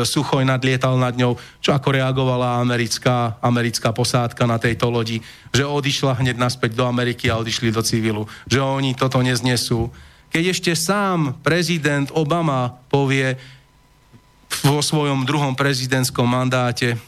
Suchoj 0.04 0.44
nadlietal 0.44 1.00
nad 1.00 1.16
ňou, 1.16 1.40
čo 1.56 1.72
ako 1.72 1.96
reagovala 1.96 2.60
americká, 2.60 3.40
americká 3.40 3.96
posádka 3.96 4.44
na 4.44 4.60
tejto 4.60 4.92
lodi, 4.92 5.24
že 5.56 5.64
odišla 5.64 6.20
hneď 6.20 6.36
naspäť 6.36 6.76
do 6.76 6.84
Ameriky 6.84 7.32
a 7.32 7.40
odišli 7.40 7.72
do 7.72 7.80
civilu, 7.80 8.28
že 8.44 8.60
oni 8.60 8.92
toto 8.92 9.24
neznesú. 9.24 9.88
Keď 10.28 10.44
ešte 10.52 10.72
sám 10.76 11.40
prezident 11.40 12.12
Obama 12.12 12.76
povie 12.92 13.40
vo 14.68 14.84
svojom 14.84 15.24
druhom 15.24 15.56
prezidentskom 15.56 16.28
mandáte, 16.28 17.00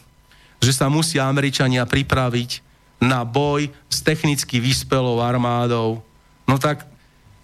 že 0.57 0.73
sa 0.73 0.89
musia 0.89 1.29
Američania 1.29 1.85
pripraviť 1.85 2.65
na 3.01 3.21
boj 3.21 3.69
s 3.85 4.01
technicky 4.01 4.57
vyspelou 4.57 5.21
armádou, 5.21 6.04
No 6.45 6.61
tak 6.61 6.85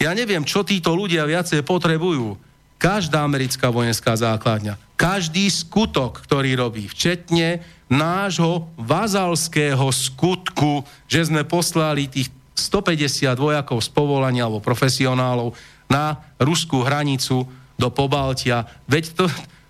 ja 0.01 0.13
neviem, 0.17 0.41
čo 0.41 0.65
títo 0.65 0.97
ľudia 0.97 1.25
viacej 1.29 1.61
potrebujú. 1.61 2.37
Každá 2.81 3.21
americká 3.21 3.69
vojenská 3.69 4.17
základňa, 4.17 4.73
každý 4.97 5.45
skutok, 5.45 6.25
ktorý 6.25 6.57
robí, 6.57 6.89
včetne 6.89 7.61
nášho 7.85 8.65
vazalského 8.73 9.85
skutku, 9.93 10.81
že 11.05 11.29
sme 11.29 11.45
poslali 11.45 12.09
tých 12.09 12.33
150 12.57 13.37
vojakov 13.37 13.85
z 13.85 13.89
povolania 13.93 14.49
alebo 14.49 14.57
profesionálov 14.63 15.53
na 15.85 16.17
ruskú 16.41 16.81
hranicu 16.81 17.45
do 17.77 17.87
Pobaltia. 17.93 18.65
Veď 18.89 19.13
to, 19.13 19.25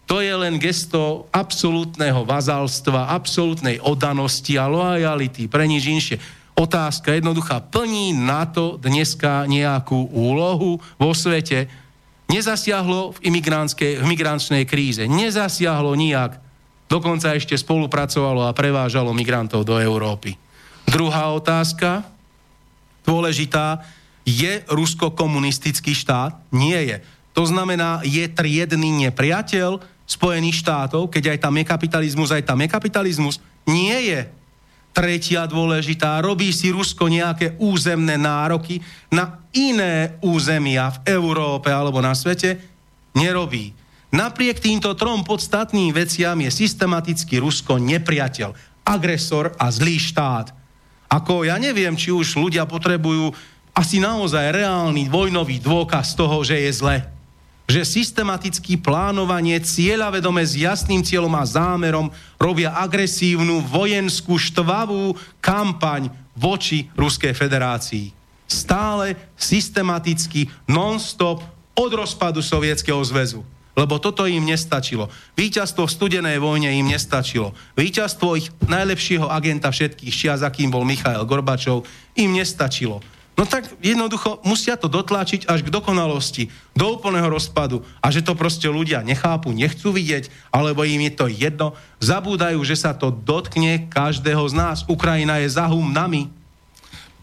to 0.07 0.23
je 0.23 0.31
len 0.31 0.59
gesto 0.59 1.27
absolútneho 1.35 2.27
vazalstva, 2.27 3.11
absolútnej 3.15 3.79
oddanosti 3.79 4.55
a 4.55 4.67
lojality 4.67 5.51
pre 5.51 5.67
nič 5.67 5.83
inšie. 5.87 6.17
Otázka 6.61 7.17
jednoduchá, 7.17 7.57
plní 7.57 8.13
NATO 8.13 8.77
dneska 8.77 9.49
nejakú 9.49 10.13
úlohu 10.13 10.77
vo 11.01 11.11
svete? 11.17 11.65
Nezasiahlo 12.29 13.17
v, 13.17 13.33
v 13.97 14.05
migrančnej 14.05 14.69
kríze, 14.69 15.09
nezasiahlo 15.09 15.97
nijak, 15.97 16.37
dokonca 16.85 17.33
ešte 17.33 17.57
spolupracovalo 17.57 18.45
a 18.45 18.53
prevážalo 18.53 19.09
migrantov 19.09 19.65
do 19.65 19.81
Európy. 19.81 20.37
Druhá 20.85 21.33
otázka, 21.33 22.05
dôležitá, 23.09 23.81
je 24.21 24.61
Rusko 24.69 25.17
komunistický 25.17 25.97
štát? 25.97 26.37
Nie 26.53 26.85
je. 26.85 26.97
To 27.33 27.41
znamená, 27.41 28.05
je 28.05 28.29
triedný 28.29 29.09
nepriateľ 29.09 29.81
Spojených 30.05 30.61
štátov, 30.61 31.09
keď 31.09 31.33
aj 31.33 31.37
tam 31.41 31.57
je 31.57 31.65
kapitalizmus, 31.65 32.29
aj 32.29 32.45
tam 32.45 32.61
je 32.61 32.69
kapitalizmus? 32.69 33.41
Nie 33.65 33.97
je. 34.05 34.21
Tretia 34.91 35.47
dôležitá, 35.47 36.19
robí 36.19 36.51
si 36.51 36.67
Rusko 36.67 37.07
nejaké 37.07 37.55
územné 37.63 38.19
nároky 38.19 38.83
na 39.07 39.39
iné 39.55 40.19
územia 40.19 40.91
v 40.91 41.15
Európe 41.15 41.71
alebo 41.71 42.03
na 42.03 42.11
svete? 42.11 42.59
Nerobí. 43.15 43.71
Napriek 44.11 44.59
týmto 44.59 44.91
trom 44.99 45.23
podstatným 45.23 45.95
veciam 45.95 46.35
je 46.35 46.51
systematicky 46.51 47.39
Rusko 47.39 47.79
nepriateľ, 47.79 48.51
agresor 48.83 49.55
a 49.55 49.71
zlý 49.71 49.95
štát. 49.95 50.51
Ako 51.07 51.47
ja 51.47 51.55
neviem, 51.55 51.95
či 51.95 52.11
už 52.11 52.35
ľudia 52.35 52.67
potrebujú 52.67 53.31
asi 53.71 54.03
naozaj 54.03 54.51
reálny 54.51 55.07
vojnový 55.07 55.63
dôkaz 55.63 56.15
toho, 56.19 56.43
že 56.43 56.59
je 56.59 56.71
zle 56.75 56.95
že 57.71 57.87
systematicky 57.87 58.75
plánovanie 58.75 59.55
cieľavedome 59.63 60.43
s 60.43 60.59
jasným 60.59 60.99
cieľom 60.99 61.31
a 61.39 61.47
zámerom 61.47 62.11
robia 62.35 62.75
agresívnu 62.75 63.63
vojenskú 63.63 64.35
štvavú 64.35 65.15
kampaň 65.39 66.11
voči 66.35 66.91
Ruskej 66.99 67.31
federácii. 67.31 68.11
Stále 68.43 69.15
systematicky, 69.39 70.51
non-stop 70.67 71.39
od 71.71 71.91
rozpadu 71.95 72.43
Sovietskeho 72.43 72.99
zväzu. 73.07 73.47
Lebo 73.71 74.03
toto 74.03 74.27
im 74.27 74.43
nestačilo. 74.43 75.07
Výťazstvo 75.39 75.87
v 75.87 75.95
studenej 75.95 76.37
vojne 76.43 76.75
im 76.75 76.91
nestačilo. 76.91 77.55
Výťazstvo 77.79 78.35
ich 78.35 78.51
najlepšieho 78.67 79.31
agenta 79.31 79.71
všetkých 79.71 80.11
čias, 80.11 80.43
akým 80.43 80.67
bol 80.67 80.83
Michail 80.83 81.23
Gorbačov, 81.23 81.87
im 82.19 82.35
nestačilo. 82.35 82.99
No 83.41 83.49
tak 83.49 83.65
jednoducho 83.81 84.37
musia 84.45 84.77
to 84.77 84.85
dotlačiť 84.85 85.49
až 85.49 85.65
k 85.65 85.73
dokonalosti, 85.73 86.53
do 86.77 86.93
úplného 86.93 87.25
rozpadu. 87.25 87.81
A 87.97 88.13
že 88.13 88.21
to 88.21 88.37
proste 88.37 88.69
ľudia 88.69 89.01
nechápu, 89.01 89.49
nechcú 89.49 89.89
vidieť, 89.89 90.29
alebo 90.53 90.85
im 90.85 91.09
je 91.09 91.13
to 91.17 91.25
jedno, 91.25 91.73
zabúdajú, 91.97 92.61
že 92.61 92.77
sa 92.77 92.93
to 92.93 93.09
dotkne 93.09 93.89
každého 93.89 94.45
z 94.45 94.53
nás. 94.53 94.77
Ukrajina 94.85 95.41
je 95.41 95.49
za 95.49 95.65
nami. 95.73 96.29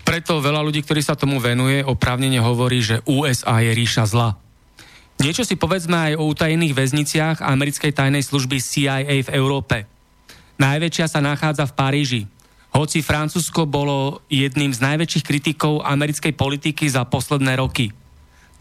Preto 0.02 0.42
veľa 0.42 0.58
ľudí, 0.66 0.82
ktorí 0.82 1.06
sa 1.06 1.14
tomu 1.14 1.38
venuje, 1.38 1.86
oprávnene 1.86 2.42
hovorí, 2.42 2.82
že 2.82 2.98
USA 3.06 3.62
je 3.62 3.70
ríša 3.78 4.10
zla. 4.10 4.34
Niečo 5.22 5.46
si 5.46 5.54
povedzme 5.54 5.94
aj 5.94 6.12
o 6.18 6.26
utajených 6.34 6.74
väzniciach 6.74 7.46
americkej 7.46 7.94
tajnej 7.94 8.26
služby 8.26 8.58
CIA 8.58 9.06
v 9.22 9.30
Európe. 9.38 9.86
Najväčšia 10.58 11.06
sa 11.06 11.22
nachádza 11.22 11.62
v 11.70 11.76
Paríži, 11.78 12.22
hoci 12.78 13.02
Francúzsko 13.02 13.66
bolo 13.66 14.22
jedným 14.30 14.70
z 14.70 14.78
najväčších 14.78 15.26
kritikov 15.26 15.82
americkej 15.82 16.30
politiky 16.38 16.86
za 16.86 17.02
posledné 17.02 17.58
roky. 17.58 17.90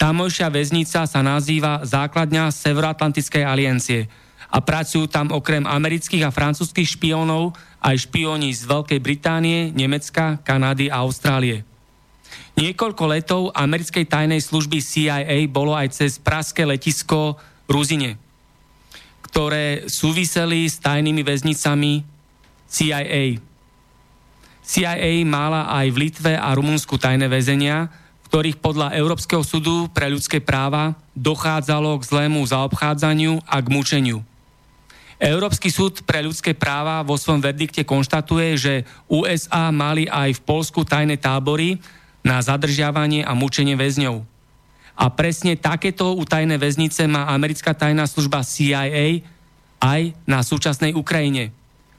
Tamojšia 0.01 0.49
väznica 0.49 1.05
sa 1.05 1.21
nazýva 1.21 1.85
Základňa 1.85 2.49
Severoatlantickej 2.49 3.45
aliancie 3.45 4.09
a 4.49 4.57
pracujú 4.57 5.05
tam 5.05 5.29
okrem 5.29 5.69
amerických 5.69 6.25
a 6.25 6.33
francúzských 6.33 6.97
špiónov 6.97 7.53
aj 7.77 8.09
špióni 8.09 8.49
z 8.57 8.65
Veľkej 8.65 8.97
Británie, 8.97 9.69
Nemecka, 9.69 10.41
Kanady 10.41 10.89
a 10.89 11.05
Austrálie. 11.05 11.61
Niekoľko 12.57 13.03
letov 13.05 13.41
americkej 13.53 14.09
tajnej 14.09 14.41
služby 14.41 14.81
CIA 14.81 15.45
bolo 15.45 15.77
aj 15.77 15.93
cez 15.93 16.17
praské 16.17 16.65
letisko 16.65 17.37
Ruzine, 17.69 18.17
ktoré 19.29 19.85
súviseli 19.85 20.65
s 20.65 20.81
tajnými 20.81 21.21
väznicami 21.21 22.01
CIA. 22.65 23.56
CIA 24.67 25.23
mala 25.23 25.71
aj 25.71 25.87
v 25.95 25.97
Litve 26.03 26.33
a 26.35 26.51
Rumunsku 26.51 26.99
tajné 26.99 27.31
väzenia, 27.31 27.87
v 27.87 28.27
ktorých 28.27 28.59
podľa 28.59 28.99
Európskeho 28.99 29.39
súdu 29.39 29.87
pre 29.95 30.11
ľudské 30.11 30.43
práva 30.43 30.91
dochádzalo 31.15 31.95
k 32.03 32.07
zlému 32.11 32.43
zaobchádzaniu 32.43 33.39
a 33.47 33.63
k 33.63 33.67
mučeniu. 33.71 34.19
Európsky 35.23 35.71
súd 35.71 36.03
pre 36.03 36.19
ľudské 36.19 36.51
práva 36.51 36.99
vo 37.01 37.15
svojom 37.15 37.39
verdikte 37.39 37.87
konštatuje, 37.87 38.49
že 38.59 38.73
USA 39.07 39.71
mali 39.71 40.03
aj 40.03 40.35
v 40.35 40.43
Polsku 40.43 40.83
tajné 40.83 41.15
tábory 41.15 41.79
na 42.19 42.43
zadržiavanie 42.43 43.23
a 43.23 43.31
mučenie 43.31 43.79
väzňov. 43.79 44.19
A 44.99 45.05
presne 45.15 45.55
takéto 45.55 46.11
utajné 46.11 46.59
väznice 46.59 47.07
má 47.07 47.31
americká 47.31 47.71
tajná 47.71 48.03
služba 48.03 48.43
CIA 48.43 49.23
aj 49.79 50.11
na 50.27 50.43
súčasnej 50.43 50.91
Ukrajine 50.91 51.55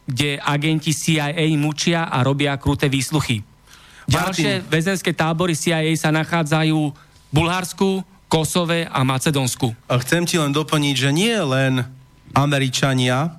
kde 0.08 0.40
agenti 0.40 0.96
CIA 0.96 1.36
mučia 1.60 2.08
a 2.08 2.24
robia 2.24 2.56
kruté 2.56 2.88
výsluchy. 2.88 3.44
Ďalšie 4.08 4.64
väzenské 4.64 5.12
tábory 5.12 5.52
CIA 5.52 5.92
sa 5.92 6.08
nachádzajú 6.08 6.80
v 6.80 7.32
Bulharsku, 7.32 8.00
Kosove 8.28 8.88
a 8.88 9.00
Macedónsku. 9.04 9.76
Chcem 9.88 10.24
ti 10.24 10.40
len 10.40 10.52
doplniť, 10.52 10.94
že 10.96 11.10
nie 11.12 11.36
len 11.36 11.84
Američania, 12.32 13.36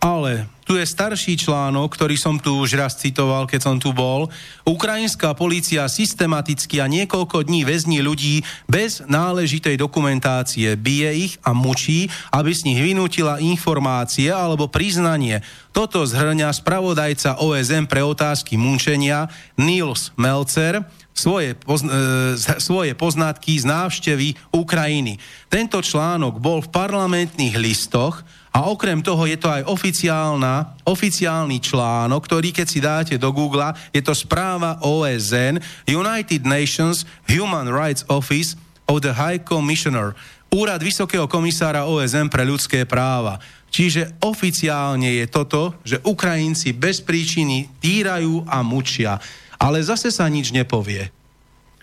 ale 0.00 0.48
tu 0.64 0.80
je 0.80 0.84
starší 0.88 1.36
článok, 1.36 1.92
ktorý 1.92 2.16
som 2.16 2.40
tu 2.40 2.56
už 2.56 2.80
raz 2.80 2.96
citoval, 2.96 3.44
keď 3.44 3.60
som 3.60 3.76
tu 3.76 3.92
bol. 3.92 4.32
Ukrajinská 4.64 5.36
polícia 5.36 5.84
systematicky 5.84 6.80
a 6.80 6.88
niekoľko 6.88 7.44
dní 7.44 7.68
väzní 7.68 8.00
ľudí 8.00 8.40
bez 8.64 9.04
náležitej 9.04 9.76
dokumentácie. 9.76 10.72
Bije 10.80 11.10
ich 11.28 11.34
a 11.44 11.52
mučí, 11.52 12.08
aby 12.32 12.50
z 12.56 12.64
nich 12.64 12.80
vynútila 12.80 13.44
informácie 13.44 14.32
alebo 14.32 14.72
priznanie. 14.72 15.44
Toto 15.76 16.08
zhrňa 16.08 16.48
spravodajca 16.54 17.44
OSM 17.44 17.84
pre 17.84 18.00
otázky 18.00 18.56
mučenia 18.56 19.28
Nils 19.60 20.16
Melcer, 20.16 20.80
svoje, 21.14 21.54
pozn- 21.54 21.90
e, 21.90 22.34
svoje 22.58 22.92
poznatky 22.98 23.54
z 23.62 23.70
návštevy 23.70 24.34
Ukrajiny. 24.50 25.22
Tento 25.46 25.78
článok 25.78 26.42
bol 26.42 26.58
v 26.58 26.72
parlamentných 26.74 27.54
listoch 27.54 28.26
a 28.54 28.70
okrem 28.70 29.02
toho 29.02 29.26
je 29.26 29.34
to 29.34 29.50
aj 29.50 29.66
oficiálna, 29.66 30.78
oficiálny 30.86 31.58
článok, 31.58 32.22
ktorý 32.22 32.54
keď 32.54 32.66
si 32.70 32.78
dáte 32.78 33.14
do 33.18 33.34
Google, 33.34 33.74
je 33.90 33.98
to 33.98 34.14
správa 34.14 34.78
OSN, 34.78 35.58
United 35.90 36.46
Nations 36.46 37.02
Human 37.26 37.66
Rights 37.66 38.06
Office 38.06 38.54
of 38.86 39.02
the 39.02 39.10
High 39.10 39.42
Commissioner, 39.42 40.14
úrad 40.54 40.78
Vysokého 40.86 41.26
komisára 41.26 41.90
OSN 41.90 42.30
pre 42.30 42.46
ľudské 42.46 42.86
práva. 42.86 43.42
Čiže 43.74 44.22
oficiálne 44.22 45.18
je 45.18 45.26
toto, 45.26 45.74
že 45.82 45.98
Ukrajinci 46.06 46.70
bez 46.78 47.02
príčiny 47.02 47.66
týrajú 47.82 48.46
a 48.46 48.62
mučia. 48.62 49.18
Ale 49.58 49.82
zase 49.82 50.14
sa 50.14 50.30
nič 50.30 50.54
nepovie. 50.54 51.10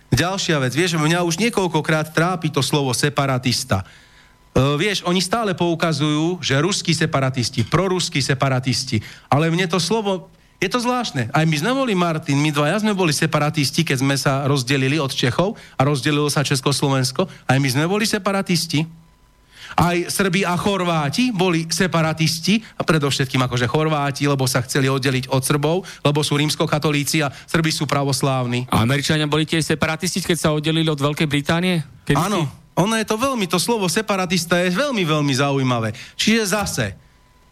Ďalšia 0.08 0.56
vec, 0.64 0.72
vieš, 0.72 0.96
mňa 0.96 1.20
už 1.28 1.36
niekoľkokrát 1.36 2.16
trápi 2.16 2.48
to 2.48 2.64
slovo 2.64 2.96
separatista. 2.96 3.84
Uh, 4.52 4.76
vieš, 4.76 5.00
oni 5.08 5.24
stále 5.24 5.56
poukazujú, 5.56 6.44
že 6.44 6.60
ruskí 6.60 6.92
separatisti, 6.92 7.64
proruskí 7.64 8.20
separatisti, 8.20 9.00
ale 9.32 9.48
mne 9.48 9.64
to 9.72 9.80
slovo, 9.80 10.28
je 10.62 10.70
to 10.70 10.78
zvláštne. 10.78 11.34
Aj 11.34 11.42
my 11.48 11.56
sme 11.58 11.72
boli, 11.74 11.98
Martin, 11.98 12.38
my 12.38 12.54
dvaja 12.54 12.84
sme 12.84 12.94
boli 12.94 13.16
separatisti, 13.16 13.82
keď 13.82 13.98
sme 13.98 14.14
sa 14.14 14.46
rozdelili 14.46 15.02
od 15.02 15.10
Čechov 15.10 15.58
a 15.80 15.82
rozdelilo 15.82 16.30
sa 16.30 16.46
Československo. 16.46 17.26
Aj 17.50 17.58
my 17.58 17.66
sme 17.66 17.90
boli 17.90 18.06
separatisti. 18.06 18.86
Aj 19.72 19.98
Srbi 20.12 20.44
a 20.44 20.60
Chorváti 20.60 21.32
boli 21.32 21.66
separatisti, 21.66 22.60
a 22.76 22.84
predovšetkým 22.84 23.42
akože 23.48 23.72
Chorváti, 23.72 24.28
lebo 24.28 24.44
sa 24.46 24.60
chceli 24.62 24.92
oddeliť 24.92 25.32
od 25.32 25.42
Srbov, 25.42 25.88
lebo 26.04 26.20
sú 26.22 26.36
rímskokatolíci 26.38 27.24
a 27.24 27.32
Srbi 27.32 27.72
sú 27.72 27.88
pravoslávni. 27.88 28.68
A 28.68 28.84
Američania 28.84 29.32
boli 29.32 29.48
tiež 29.48 29.64
separatisti, 29.64 30.22
keď 30.22 30.38
sa 30.38 30.52
oddelili 30.52 30.92
od 30.92 31.00
Veľkej 31.00 31.26
Británie? 31.26 31.82
Áno, 32.14 32.61
ono 32.76 32.96
je 32.96 33.06
to 33.06 33.20
veľmi, 33.20 33.46
to 33.48 33.60
slovo 33.60 33.92
separatista 33.92 34.60
je 34.64 34.72
veľmi, 34.72 35.04
veľmi 35.04 35.34
zaujímavé. 35.36 35.92
Čiže 36.16 36.56
zase, 36.56 36.86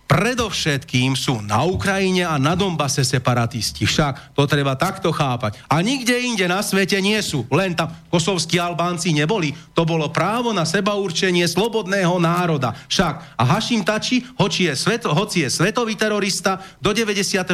Predovšetkým 0.10 1.14
sú 1.14 1.38
na 1.46 1.62
Ukrajine 1.62 2.26
a 2.26 2.42
na 2.42 2.58
Donbase 2.58 3.06
separatisti. 3.06 3.86
Však 3.86 4.34
to 4.34 4.50
treba 4.50 4.74
takto 4.74 5.14
chápať. 5.14 5.62
A 5.70 5.86
nikde 5.86 6.18
inde 6.18 6.50
na 6.50 6.66
svete 6.66 6.98
nie 6.98 7.22
sú. 7.22 7.46
Len 7.54 7.78
tam 7.78 7.94
kosovskí 8.10 8.58
Albánci 8.58 9.14
neboli. 9.14 9.54
To 9.78 9.86
bolo 9.86 10.10
právo 10.10 10.50
na 10.50 10.66
seba 10.66 10.98
určenie 10.98 11.46
slobodného 11.46 12.18
národa. 12.18 12.74
Však. 12.90 13.38
A 13.38 13.44
Hašim 13.46 13.86
Tači, 13.86 14.26
hoci 14.34 14.66
je, 14.66 14.74
svet, 14.74 15.06
hoci 15.06 15.46
je 15.46 15.50
svetový 15.54 15.94
terorista, 15.94 16.58
do 16.82 16.90
99. 16.90 17.54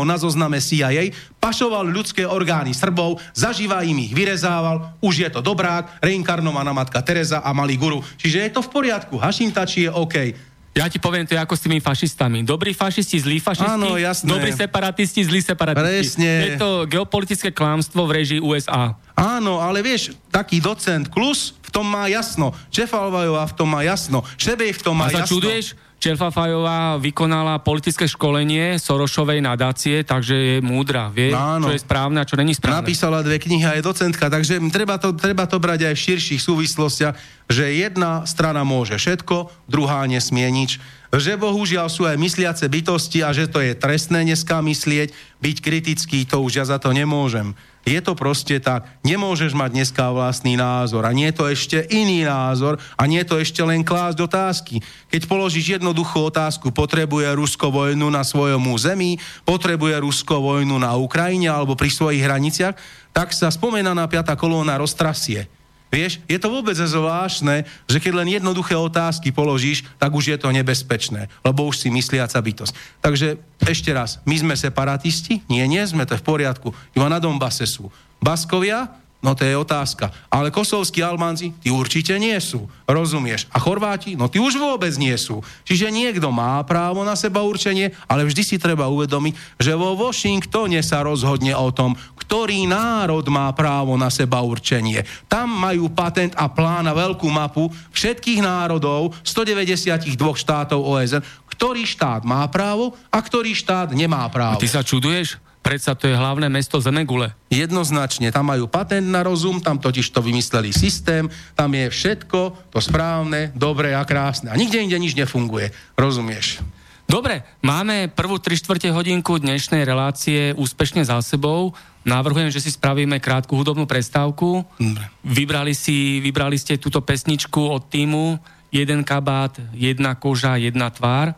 na 0.00 0.16
zozname 0.16 0.56
CIA, 0.56 1.12
pašoval 1.36 1.84
ľudské 1.84 2.24
orgány 2.24 2.72
Srbov, 2.72 3.20
zažíva 3.36 3.84
im 3.84 4.00
ich 4.00 4.16
vyrezával, 4.16 4.96
už 5.04 5.28
je 5.28 5.28
to 5.28 5.44
dobrák, 5.44 6.00
reinkarnovaná 6.00 6.72
matka 6.72 7.04
Teresa 7.04 7.44
a 7.44 7.52
malý 7.52 7.76
guru. 7.76 8.00
Čiže 8.16 8.48
je 8.48 8.50
to 8.56 8.64
v 8.64 8.72
poriadku. 8.72 9.20
Hašim 9.20 9.52
Tači 9.52 9.84
je 9.84 9.92
OK. 9.92 10.48
Ja 10.70 10.86
ti 10.86 10.96
poviem, 10.96 11.26
to 11.26 11.34
je 11.34 11.40
ako 11.40 11.52
s 11.52 11.66
tými 11.66 11.78
fašistami. 11.78 12.46
Dobrí 12.46 12.70
fašisti, 12.70 13.18
zlí 13.18 13.36
fašisti, 13.36 13.74
Áno, 13.74 13.98
jasné. 13.98 14.30
dobrí 14.30 14.54
separatisti, 14.54 15.26
zlí 15.26 15.42
separatisti. 15.42 16.22
Presne. 16.22 16.30
Je 16.46 16.50
to 16.56 16.86
geopolitické 16.86 17.50
klámstvo 17.50 18.06
v 18.06 18.10
režii 18.16 18.38
USA. 18.38 18.94
Áno, 19.12 19.58
ale 19.58 19.82
vieš, 19.82 20.14
taký 20.30 20.62
docent 20.62 21.10
Klus 21.10 21.58
v 21.60 21.70
tom 21.70 21.84
má 21.84 22.06
jasno. 22.06 22.54
Čefalvajová 22.70 23.44
v 23.46 23.54
tom 23.56 23.68
má 23.68 23.82
jasno. 23.82 24.22
Šebej 24.36 24.78
v 24.78 24.82
tom 24.82 24.94
má 24.94 25.10
A 25.10 25.14
jasno. 25.16 25.26
čuduješ? 25.26 25.74
Čelfafajová 26.00 26.96
vykonala 26.96 27.60
politické 27.60 28.08
školenie 28.08 28.80
Sorošovej 28.80 29.44
nadácie, 29.44 30.00
takže 30.00 30.32
je 30.32 30.56
múdra. 30.64 31.12
Vie, 31.12 31.28
Áno. 31.28 31.68
čo 31.68 31.76
je 31.76 31.84
správne 31.84 32.24
a 32.24 32.24
čo 32.24 32.40
není 32.40 32.56
správne. 32.56 32.88
Napísala 32.88 33.20
dve 33.20 33.36
knihy 33.36 33.68
a 33.68 33.76
je 33.76 33.84
docentka, 33.84 34.32
takže 34.32 34.56
treba 34.72 34.96
to, 34.96 35.12
treba 35.12 35.44
to 35.44 35.60
brať 35.60 35.92
aj 35.92 35.94
v 36.00 36.04
širších 36.08 36.40
súvislostiach, 36.40 37.14
že 37.52 37.76
jedna 37.76 38.24
strana 38.24 38.64
môže 38.64 38.96
všetko, 38.96 39.52
druhá 39.68 40.08
nesmie 40.08 40.48
nič. 40.48 40.80
Že 41.10 41.42
bohužiaľ 41.42 41.90
sú 41.90 42.06
aj 42.06 42.14
mysliace 42.14 42.70
bytosti 42.70 43.26
a 43.26 43.34
že 43.34 43.50
to 43.50 43.58
je 43.58 43.74
trestné 43.74 44.22
dneska 44.22 44.62
myslieť, 44.62 45.10
byť 45.42 45.56
kritický, 45.58 46.22
to 46.22 46.38
už 46.38 46.62
ja 46.62 46.64
za 46.64 46.78
to 46.78 46.94
nemôžem. 46.94 47.58
Je 47.82 47.98
to 47.98 48.12
proste 48.12 48.60
tak, 48.60 48.86
nemôžeš 49.02 49.56
mať 49.56 49.70
dneska 49.72 50.12
vlastný 50.12 50.54
názor 50.54 51.02
a 51.08 51.16
nie 51.16 51.32
je 51.32 51.36
to 51.40 51.44
ešte 51.48 51.78
iný 51.90 52.28
názor 52.28 52.76
a 52.94 53.02
nie 53.08 53.24
je 53.24 53.28
to 53.32 53.36
ešte 53.40 53.58
len 53.64 53.80
klásť 53.80 54.20
otázky. 54.20 54.84
Keď 55.08 55.24
položíš 55.24 55.80
jednoduchú 55.80 56.28
otázku, 56.28 56.70
potrebuje 56.70 57.32
Rusko 57.32 57.72
vojnu 57.72 58.06
na 58.12 58.20
svojom 58.20 58.60
území, 58.68 59.16
potrebuje 59.48 59.96
Rusko 59.96 60.44
vojnu 60.44 60.76
na 60.76 60.92
Ukrajine 60.94 61.48
alebo 61.50 61.72
pri 61.72 61.88
svojich 61.88 62.22
hraniciach, 62.22 62.76
tak 63.10 63.32
sa 63.32 63.50
spomenaná 63.50 64.06
piata 64.06 64.36
kolóna 64.36 64.76
roztrasie. 64.76 65.48
Vieš, 65.90 66.22
je 66.30 66.38
to 66.38 66.48
vôbec 66.54 66.78
zvláštne, 66.78 67.66
že 67.90 67.98
keď 67.98 68.22
len 68.22 68.38
jednoduché 68.38 68.78
otázky 68.78 69.34
položíš, 69.34 69.82
tak 69.98 70.14
už 70.14 70.30
je 70.30 70.38
to 70.38 70.54
nebezpečné, 70.54 71.26
lebo 71.42 71.66
už 71.66 71.82
si 71.82 71.88
mysliaca 71.90 72.38
bytosť. 72.38 73.02
Takže 73.02 73.42
ešte 73.66 73.90
raz, 73.90 74.22
my 74.22 74.38
sme 74.38 74.54
separatisti? 74.54 75.42
Nie, 75.50 75.66
nie 75.66 75.82
sme, 75.82 76.06
to 76.06 76.14
je 76.14 76.22
v 76.22 76.28
poriadku. 76.30 76.70
Iba 76.94 77.10
na 77.10 77.18
Donbase 77.18 77.66
sú. 77.66 77.90
Baskovia? 78.22 78.86
No 79.20 79.36
to 79.36 79.44
je 79.44 79.52
otázka. 79.52 80.08
Ale 80.32 80.48
kosovskí 80.48 81.04
Albánci, 81.04 81.52
tí 81.60 81.68
určite 81.68 82.16
nie 82.16 82.36
sú. 82.40 82.64
Rozumieš? 82.88 83.44
A 83.52 83.60
Chorváti? 83.60 84.16
No 84.16 84.32
tí 84.32 84.40
už 84.40 84.56
vôbec 84.56 84.96
nie 84.96 85.12
sú. 85.20 85.44
Čiže 85.68 85.92
niekto 85.92 86.32
má 86.32 86.56
právo 86.64 87.04
na 87.04 87.12
seba 87.12 87.44
určenie, 87.44 87.92
ale 88.08 88.24
vždy 88.24 88.42
si 88.42 88.56
treba 88.56 88.88
uvedomiť, 88.88 89.60
že 89.60 89.76
vo 89.76 89.92
Washingtone 89.92 90.80
sa 90.80 91.04
rozhodne 91.04 91.52
o 91.52 91.68
tom, 91.68 91.92
ktorý 92.16 92.64
národ 92.64 93.28
má 93.28 93.52
právo 93.52 93.92
na 94.00 94.08
seba 94.08 94.40
určenie. 94.40 95.04
Tam 95.28 95.52
majú 95.52 95.92
patent 95.92 96.32
a 96.40 96.48
plán 96.48 96.88
na 96.88 96.96
veľkú 96.96 97.28
mapu 97.28 97.68
všetkých 97.92 98.40
národov 98.40 99.12
192 99.20 100.16
štátov 100.16 100.80
OSN, 100.80 101.20
ktorý 101.52 101.84
štát 101.84 102.24
má 102.24 102.40
právo 102.48 102.96
a 103.12 103.20
ktorý 103.20 103.52
štát 103.52 103.92
nemá 103.92 104.24
právo. 104.32 104.56
Ty 104.64 104.80
sa 104.80 104.80
čuduješ? 104.80 105.49
Predsa 105.60 105.92
to 105.92 106.08
je 106.08 106.16
hlavné 106.16 106.48
mesto 106.48 106.80
Zemegule. 106.80 107.36
Jednoznačne, 107.52 108.32
tam 108.32 108.48
majú 108.48 108.64
patent 108.64 109.04
na 109.04 109.20
rozum, 109.20 109.60
tam 109.60 109.76
totiž 109.76 110.08
to 110.08 110.24
vymysleli 110.24 110.72
systém, 110.72 111.28
tam 111.52 111.76
je 111.76 111.92
všetko 111.92 112.72
to 112.72 112.80
správne, 112.80 113.52
dobré 113.52 113.92
a 113.92 114.02
krásne. 114.08 114.48
A 114.48 114.56
nikde 114.56 114.80
inde 114.80 114.96
nič 114.96 115.12
nefunguje. 115.12 115.70
Rozumieš? 116.00 116.64
Dobre, 117.04 117.42
máme 117.60 118.08
prvú 118.08 118.38
3 118.38 118.56
čtvrte 118.56 118.88
hodinku 118.94 119.36
dnešnej 119.36 119.82
relácie 119.82 120.54
úspešne 120.54 121.02
za 121.02 121.18
sebou. 121.20 121.74
Navrhujem, 122.06 122.48
že 122.54 122.62
si 122.62 122.70
spravíme 122.70 123.18
krátku 123.20 123.58
hudobnú 123.58 123.84
prestávku. 123.84 124.62
Dobre. 124.78 125.04
Vybrali, 125.26 125.74
si, 125.74 126.22
vybrali 126.22 126.56
ste 126.56 126.78
túto 126.78 127.02
pesničku 127.02 127.60
od 127.60 127.90
týmu 127.90 128.38
Jeden 128.70 129.02
kabát, 129.02 129.58
jedna 129.74 130.14
koža, 130.14 130.54
jedna 130.54 130.94
tvár. 130.94 131.34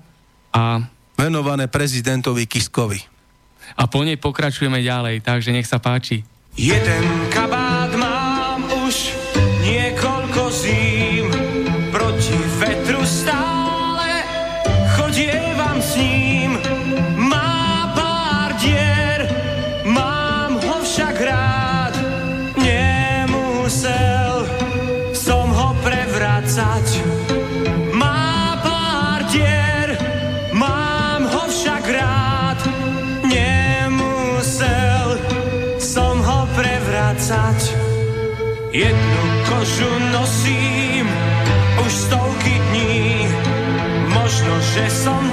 A, 0.52 0.84
Venované 1.16 1.64
prezidentovi 1.64 2.44
Kiskovi. 2.44 3.00
A 3.76 3.82
po 3.88 4.04
nej 4.04 4.20
pokračujeme 4.20 4.80
ďalej, 4.84 5.24
takže 5.24 5.50
nech 5.52 5.68
sa 5.68 5.80
páči. 5.80 6.24
Jeden 6.56 7.04
kabát 7.32 7.71
Jednu 38.72 39.22
kožu 39.48 39.98
nosím 40.12 41.08
už 41.86 41.92
stovky 41.92 42.56
dní, 42.70 43.28
možno, 44.08 44.60
že 44.60 44.90
som 44.90 45.32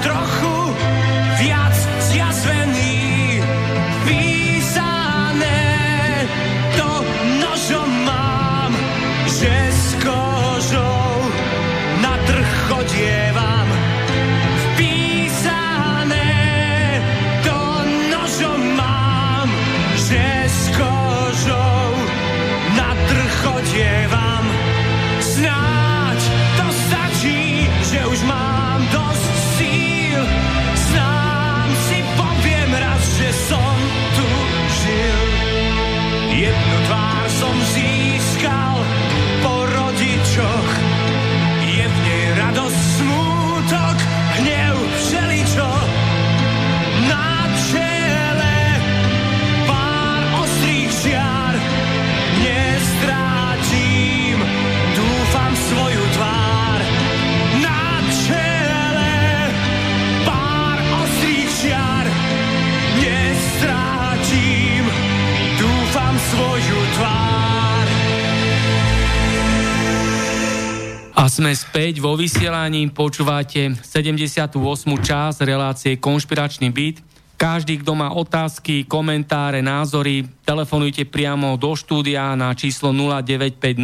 A 71.20 71.28
sme 71.28 71.52
späť 71.52 72.00
vo 72.00 72.16
vysielaní, 72.16 72.88
počúvate 72.96 73.76
78. 73.76 74.56
čas 75.04 75.44
relácie 75.44 76.00
Konšpiračný 76.00 76.72
byt. 76.72 77.04
Každý, 77.36 77.84
kto 77.84 77.92
má 77.92 78.16
otázky, 78.16 78.88
komentáre, 78.88 79.60
názory, 79.60 80.24
telefonujte 80.48 81.04
priamo 81.04 81.60
do 81.60 81.76
štúdia 81.76 82.40
na 82.40 82.56
číslo 82.56 82.96
0950 82.96 83.84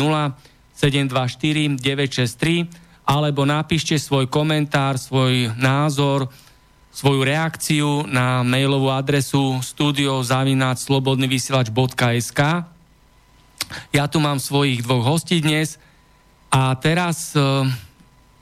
724 0.79 1.75
963 1.75 3.03
alebo 3.03 3.43
napíšte 3.43 3.99
svoj 3.99 4.31
komentár, 4.31 4.95
svoj 4.95 5.51
názor, 5.59 6.31
svoju 6.95 7.19
reakciu 7.19 8.07
na 8.07 8.47
mailovú 8.47 8.95
adresu 8.95 9.59
studiozavináčslobodnyvysielač.sk 9.59 12.39
Ja 13.91 14.07
tu 14.07 14.23
mám 14.23 14.39
svojich 14.39 14.87
dvoch 14.87 15.03
hostí 15.03 15.43
dnes 15.43 15.83
a 16.55 16.71
teraz 16.79 17.35
e, 17.35 17.43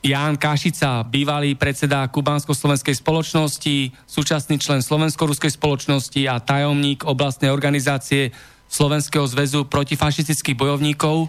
Ján 0.05 0.37
Kašica, 0.37 1.01
bývalý 1.01 1.57
predseda 1.57 2.05
Kubánsko-slovenskej 2.05 3.01
spoločnosti, 3.01 3.89
súčasný 4.05 4.61
člen 4.61 4.85
Slovensko-ruskej 4.85 5.57
spoločnosti 5.57 6.21
a 6.29 6.37
tajomník 6.37 7.09
oblastnej 7.09 7.49
organizácie 7.49 8.29
Slovenského 8.69 9.25
zväzu 9.25 9.65
protifašistických 9.65 10.53
bojovníkov. 10.53 11.25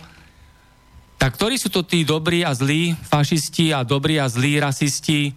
Tak 1.16 1.40
ktorí 1.40 1.56
sú 1.56 1.72
to 1.72 1.80
tí 1.88 2.04
dobrí 2.04 2.44
a 2.44 2.52
zlí 2.52 2.92
fašisti 3.08 3.72
a 3.72 3.80
dobrí 3.80 4.20
a 4.20 4.28
zlí 4.28 4.60
rasisti? 4.60 5.32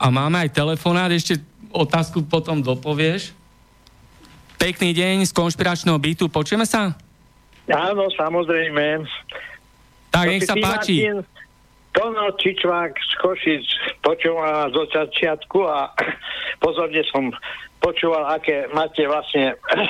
A 0.00 0.08
máme 0.08 0.40
aj 0.40 0.56
telefonát, 0.56 1.12
ešte 1.12 1.36
otázku 1.68 2.24
potom 2.24 2.64
dopovieš. 2.64 3.36
Pekný 4.56 4.96
deň 4.96 5.28
z 5.28 5.36
konšpiračného 5.36 6.00
bytu, 6.00 6.32
počujeme 6.32 6.64
sa? 6.64 6.96
Áno, 7.68 8.08
samozrejme. 8.16 9.04
Tak, 10.10 10.24
nech 10.26 10.44
sa 10.44 10.56
páči. 10.56 11.08
Martin, 11.08 11.16
Tono 11.92 12.30
Čičvák 12.38 12.94
z 12.94 13.12
Košic 13.18 13.66
počúval 14.06 14.70
zo 14.70 14.86
začiatku 14.86 15.58
a 15.66 15.90
pozorne 16.64 17.02
som 17.10 17.34
počúval, 17.82 18.38
aké 18.38 18.70
máte 18.70 19.02
vlastne 19.08 19.54
e, 19.74 19.86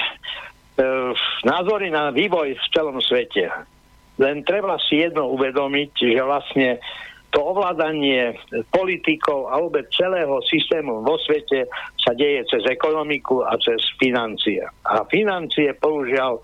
názory 1.45 1.93
na 1.93 2.09
vývoj 2.09 2.57
v 2.57 2.65
celom 2.73 2.97
svete. 3.05 3.53
Len 4.19 4.43
treba 4.43 4.81
si 4.83 5.05
jedno 5.05 5.31
uvedomiť, 5.37 5.91
že 5.95 6.21
vlastne 6.25 6.69
to 7.29 7.45
ovládanie 7.45 8.41
politikov 8.73 9.53
a 9.53 9.61
vôbec 9.61 9.85
celého 9.93 10.41
systému 10.49 11.05
vo 11.05 11.21
svete 11.21 11.69
sa 12.01 12.17
deje 12.17 12.49
cez 12.49 12.65
ekonomiku 12.65 13.45
a 13.45 13.61
cez 13.61 13.85
financie. 14.01 14.65
A 14.89 15.05
financie, 15.13 15.77
použiaľ, 15.77 16.41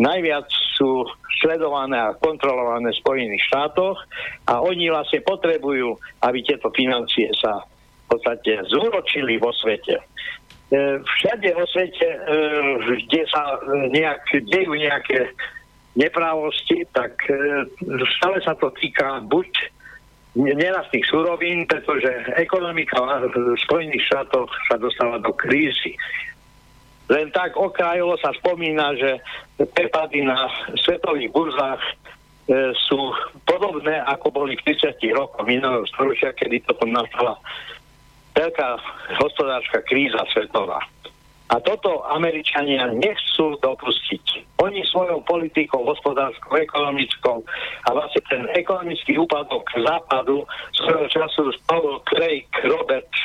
najviac 0.00 0.48
sú 0.74 1.04
sledované 1.44 2.00
a 2.00 2.16
kontrolované 2.16 2.90
v 2.90 3.00
Spojených 3.04 3.44
štátoch 3.52 4.00
a 4.48 4.64
oni 4.64 4.88
vlastne 4.88 5.20
potrebujú, 5.20 5.96
aby 6.24 6.38
tieto 6.40 6.72
financie 6.72 7.28
sa 7.36 7.64
v 8.08 8.16
podstate 8.16 8.64
zúročili 8.66 9.38
vo 9.38 9.52
svete. 9.52 10.00
E, 10.00 10.98
všade 11.04 11.48
vo 11.54 11.66
svete, 11.68 12.08
e, 12.08 12.18
kde 13.06 13.22
sa 13.30 13.60
nejak, 13.90 14.22
dejú 14.50 14.72
nejaké 14.74 15.30
neprávosti, 15.94 16.86
tak 16.90 17.14
e, 17.30 17.66
stále 18.18 18.38
sa 18.42 18.56
to 18.58 18.72
týka 18.80 19.22
buď 19.28 19.50
nerastných 20.38 21.06
surovín, 21.10 21.66
pretože 21.66 22.06
ekonomika 22.38 23.02
v 23.34 23.58
Spojených 23.66 24.06
štátoch 24.06 24.50
sa 24.70 24.78
dostáva 24.78 25.18
do 25.18 25.34
krízy. 25.34 25.98
Len 27.10 27.26
tak 27.34 27.58
okrajovo 27.58 28.14
sa 28.22 28.30
spomína, 28.38 28.94
že 28.94 29.18
prepady 29.58 30.22
na 30.22 30.46
svetových 30.78 31.34
burzách 31.34 31.82
e, 31.82 31.92
sú 32.86 33.10
podobné, 33.42 33.98
ako 34.06 34.30
boli 34.30 34.54
v 34.54 34.78
30 34.78 34.94
rokoch 35.18 35.42
minulého 35.42 35.82
storočia, 35.90 36.30
kedy 36.30 36.62
to 36.70 36.78
nastala 36.86 37.34
veľká 38.38 38.68
hospodárska 39.18 39.82
kríza 39.90 40.22
svetová. 40.30 40.78
A 41.50 41.58
toto 41.58 42.06
Američania 42.06 42.86
nechcú 42.94 43.58
dopustiť. 43.58 44.46
Oni 44.62 44.86
svojou 44.86 45.18
politikou, 45.26 45.82
hospodárskou, 45.82 46.54
ekonomickou 46.54 47.42
a 47.84 47.88
vlastne 47.90 48.22
ten 48.30 48.46
ekonomický 48.54 49.18
úpadok 49.18 49.66
západu 49.74 50.46
svojho 50.78 51.10
času 51.10 51.50
Paul 51.66 51.98
Craig 52.06 52.46
Roberts 52.62 53.18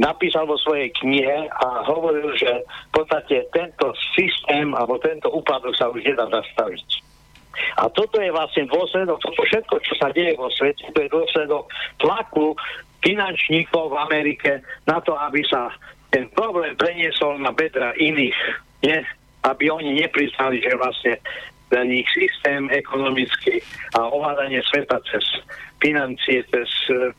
napísal 0.00 0.48
vo 0.48 0.56
svojej 0.56 0.88
knihe 1.04 1.52
a 1.52 1.84
hovoril, 1.84 2.32
že 2.32 2.64
v 2.64 2.92
podstate 2.96 3.44
tento 3.52 3.92
systém 4.16 4.72
alebo 4.72 4.96
tento 4.96 5.28
úpadok 5.28 5.76
sa 5.76 5.92
už 5.92 6.00
nedá 6.00 6.24
zastaviť. 6.32 7.04
A 7.76 7.92
toto 7.92 8.16
je 8.16 8.32
vlastne 8.32 8.64
dôsledok, 8.72 9.20
toto 9.20 9.44
všetko, 9.44 9.74
čo 9.84 9.94
sa 10.00 10.08
deje 10.16 10.32
vo 10.40 10.48
svete, 10.48 10.88
to 10.96 10.98
je 11.04 11.12
dôsledok 11.12 11.68
tlaku 12.00 12.56
finančníkov 13.04 13.92
v 13.92 14.00
Amerike 14.08 14.50
na 14.88 15.04
to, 15.04 15.12
aby 15.12 15.44
sa 15.44 15.68
ten 16.08 16.32
problém 16.32 16.72
preniesol 16.80 17.36
na 17.36 17.52
bedra 17.52 17.92
iných. 18.00 18.38
Nie? 18.80 19.04
Aby 19.44 19.68
oni 19.72 20.00
nepriznali, 20.00 20.64
že 20.64 20.72
vlastne 20.80 21.20
ten 21.70 21.86
ich 21.94 22.08
systém 22.10 22.66
ekonomický 22.70 23.62
a 23.94 24.10
ovládanie 24.10 24.58
sveta 24.68 24.98
cez 25.06 25.24
financie, 25.80 26.44
cez 26.50 26.68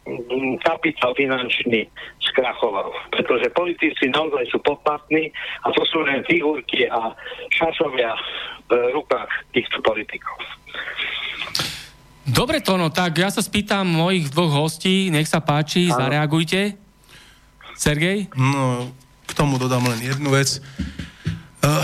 mm, 0.06 0.62
kapitál 0.62 1.16
finančný 1.18 1.88
skrachoval. 2.22 2.94
Pretože 3.16 3.50
politici 3.58 4.12
naozaj 4.12 4.46
sú 4.54 4.60
poplatní 4.62 5.32
a 5.66 5.74
to 5.74 5.82
sú 5.88 6.06
len 6.06 6.22
figurky 6.28 6.86
a 6.92 7.16
šašovia 7.58 8.12
v 8.70 8.72
rukách 8.94 9.32
týchto 9.56 9.82
politikov. 9.82 10.38
Dobre, 12.22 12.62
Tono, 12.62 12.94
tak 12.94 13.18
ja 13.18 13.34
sa 13.34 13.42
spýtam 13.42 13.84
mojich 13.90 14.30
dvoch 14.30 14.54
hostí, 14.54 15.10
nech 15.10 15.26
sa 15.26 15.42
páči, 15.42 15.90
ano. 15.90 15.98
zareagujte. 16.06 16.78
Sergej? 17.74 18.30
No, 18.38 18.94
k 19.26 19.32
tomu 19.34 19.58
dodám 19.58 19.82
len 19.90 20.00
jednu 20.06 20.30
vec. 20.30 20.62
Uh, 21.66 21.82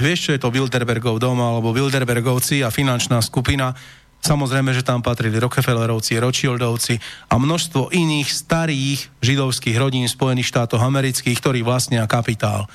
vieš, 0.00 0.30
čo 0.30 0.34
je 0.34 0.40
to 0.42 0.52
Wilderbergov 0.54 1.18
dom 1.18 1.38
alebo 1.38 1.74
Wilderbergovci 1.74 2.62
a 2.62 2.72
finančná 2.72 3.18
skupina? 3.22 3.76
Samozrejme, 4.18 4.74
že 4.74 4.82
tam 4.82 4.98
patrili 4.98 5.38
Rockefellerovci, 5.38 6.18
Rothschildovci 6.18 6.98
a 7.30 7.38
množstvo 7.38 7.94
iných 7.94 8.26
starých 8.26 8.98
židovských 9.22 9.78
rodín 9.78 10.06
Spojených 10.10 10.50
štátov 10.50 10.82
amerických, 10.82 11.38
ktorí 11.38 11.62
vlastnia 11.62 12.02
kapitál. 12.10 12.66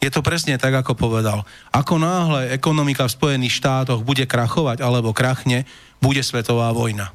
Je 0.00 0.08
to 0.12 0.24
presne 0.24 0.56
tak, 0.56 0.72
ako 0.72 0.96
povedal. 0.96 1.44
Ako 1.72 2.00
náhle 2.00 2.52
ekonomika 2.52 3.04
v 3.08 3.16
Spojených 3.16 3.56
štátoch 3.60 4.00
bude 4.04 4.24
krachovať 4.24 4.80
alebo 4.80 5.16
krachne, 5.16 5.68
bude 6.00 6.24
svetová 6.24 6.72
vojna. 6.72 7.12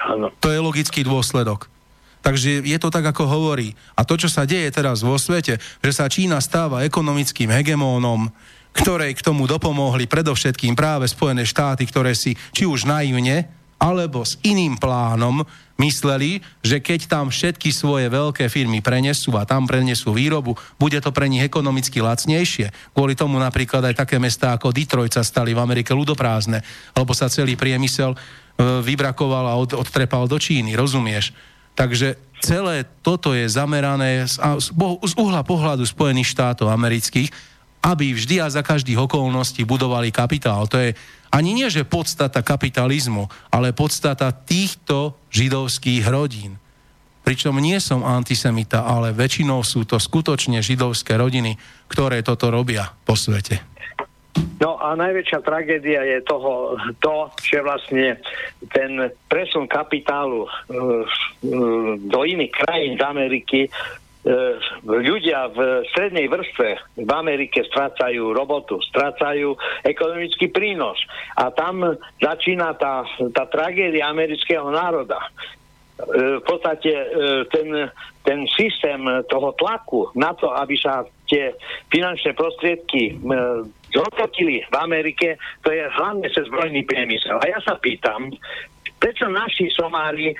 Áno. 0.00 0.32
To 0.40 0.48
je 0.48 0.60
logický 0.60 1.04
dôsledok. 1.04 1.68
Takže 2.20 2.64
je 2.64 2.78
to 2.80 2.92
tak, 2.92 3.04
ako 3.04 3.24
hovorí. 3.24 3.72
A 3.96 4.04
to, 4.04 4.16
čo 4.20 4.28
sa 4.28 4.44
deje 4.44 4.68
teraz 4.72 5.00
vo 5.00 5.16
svete, 5.16 5.56
že 5.80 5.92
sa 5.92 6.08
Čína 6.08 6.40
stáva 6.44 6.84
ekonomickým 6.84 7.48
hegemónom, 7.48 8.28
ktorej 8.70 9.18
k 9.18 9.24
tomu 9.24 9.50
dopomohli 9.50 10.06
predovšetkým 10.06 10.78
práve 10.78 11.10
Spojené 11.10 11.42
štáty, 11.42 11.84
ktoré 11.86 12.14
si 12.14 12.38
či 12.54 12.64
už 12.66 12.86
naivne, 12.86 13.50
alebo 13.80 14.20
s 14.20 14.36
iným 14.44 14.76
plánom 14.76 15.40
mysleli, 15.80 16.44
že 16.60 16.84
keď 16.84 17.08
tam 17.08 17.32
všetky 17.32 17.72
svoje 17.72 18.12
veľké 18.12 18.52
firmy 18.52 18.84
prenesú 18.84 19.32
a 19.40 19.48
tam 19.48 19.64
prenesú 19.64 20.12
výrobu, 20.12 20.52
bude 20.76 21.00
to 21.00 21.08
pre 21.08 21.24
nich 21.24 21.40
ekonomicky 21.40 22.04
lacnejšie. 22.04 22.92
Kvôli 22.92 23.16
tomu 23.16 23.40
napríklad 23.40 23.88
aj 23.88 24.04
také 24.04 24.20
mestá 24.20 24.52
ako 24.52 24.76
Detroit 24.76 25.16
sa 25.16 25.24
stali 25.24 25.56
v 25.56 25.64
Amerike 25.64 25.96
ľudoprázdne, 25.96 26.60
alebo 26.92 27.16
sa 27.16 27.32
celý 27.32 27.56
priemysel 27.56 28.12
e, 28.12 28.18
vybrakoval 28.84 29.48
a 29.48 29.56
od, 29.56 29.72
odtrepal 29.72 30.28
do 30.28 30.36
Číny, 30.36 30.76
rozumieš? 30.76 31.32
Takže 31.72 32.20
celé 32.44 32.84
toto 33.00 33.32
je 33.32 33.48
zamerané 33.48 34.28
z, 34.28 34.36
z 35.00 35.14
uhla 35.16 35.40
pohľadu 35.40 35.88
Spojených 35.88 36.36
štátov 36.36 36.68
amerických, 36.68 37.32
aby 37.80 38.12
vždy 38.12 38.44
a 38.44 38.52
za 38.52 38.60
každých 38.60 39.08
okolností 39.08 39.64
budovali 39.64 40.12
kapitál. 40.12 40.68
To 40.68 40.76
je 40.76 40.92
ani 41.30 41.54
nie, 41.54 41.70
že 41.70 41.86
podstata 41.86 42.42
kapitalizmu, 42.42 43.30
ale 43.54 43.72
podstata 43.72 44.34
týchto 44.34 45.16
židovských 45.30 46.04
rodín. 46.10 46.58
Pričom 47.22 47.54
nie 47.62 47.78
som 47.78 48.02
antisemita, 48.02 48.82
ale 48.82 49.14
väčšinou 49.14 49.62
sú 49.62 49.86
to 49.86 50.00
skutočne 50.02 50.58
židovské 50.64 51.14
rodiny, 51.14 51.54
ktoré 51.86 52.26
toto 52.26 52.50
robia 52.50 52.90
po 53.06 53.14
svete. 53.14 53.62
No 54.60 54.78
a 54.78 54.94
najväčšia 54.94 55.40
tragédia 55.42 56.06
je 56.06 56.18
toho, 56.22 56.78
to, 57.02 57.30
že 57.42 57.64
vlastne 57.64 58.20
ten 58.70 59.10
presun 59.26 59.66
kapitálu 59.66 60.46
uh, 60.46 60.50
uh, 60.70 61.96
do 61.98 62.20
iných 62.22 62.52
krajín 62.54 62.94
z 62.94 63.02
Ameriky 63.02 63.60
ľudia 64.84 65.48
v 65.48 65.88
strednej 65.92 66.28
vrstve 66.28 67.00
v 67.00 67.10
Amerike 67.10 67.64
strácajú 67.64 68.36
robotu, 68.36 68.76
strácajú 68.92 69.56
ekonomický 69.80 70.52
prínos. 70.52 71.00
A 71.40 71.48
tam 71.48 71.96
začína 72.20 72.76
tá, 72.76 73.08
tá 73.32 73.44
tragédia 73.48 74.12
amerického 74.12 74.68
národa 74.68 75.16
v 76.08 76.42
podstate 76.48 76.92
ten, 77.52 77.68
ten 78.24 78.40
systém 78.56 79.00
toho 79.28 79.52
tlaku 79.56 80.08
na 80.16 80.32
to, 80.32 80.48
aby 80.48 80.76
sa 80.80 81.04
tie 81.28 81.52
finančné 81.92 82.32
prostriedky 82.32 83.20
zhodnotili 83.92 84.64
v 84.66 84.76
Amerike, 84.80 85.36
to 85.62 85.70
je 85.74 85.84
hlavne 85.86 86.26
cez 86.30 86.46
zbrojný 86.46 86.86
priemysel. 86.86 87.36
A 87.38 87.44
ja 87.50 87.58
sa 87.62 87.76
pýtam, 87.78 88.30
prečo 89.02 89.26
naši 89.26 89.70
Somári 89.74 90.30
e, 90.30 90.36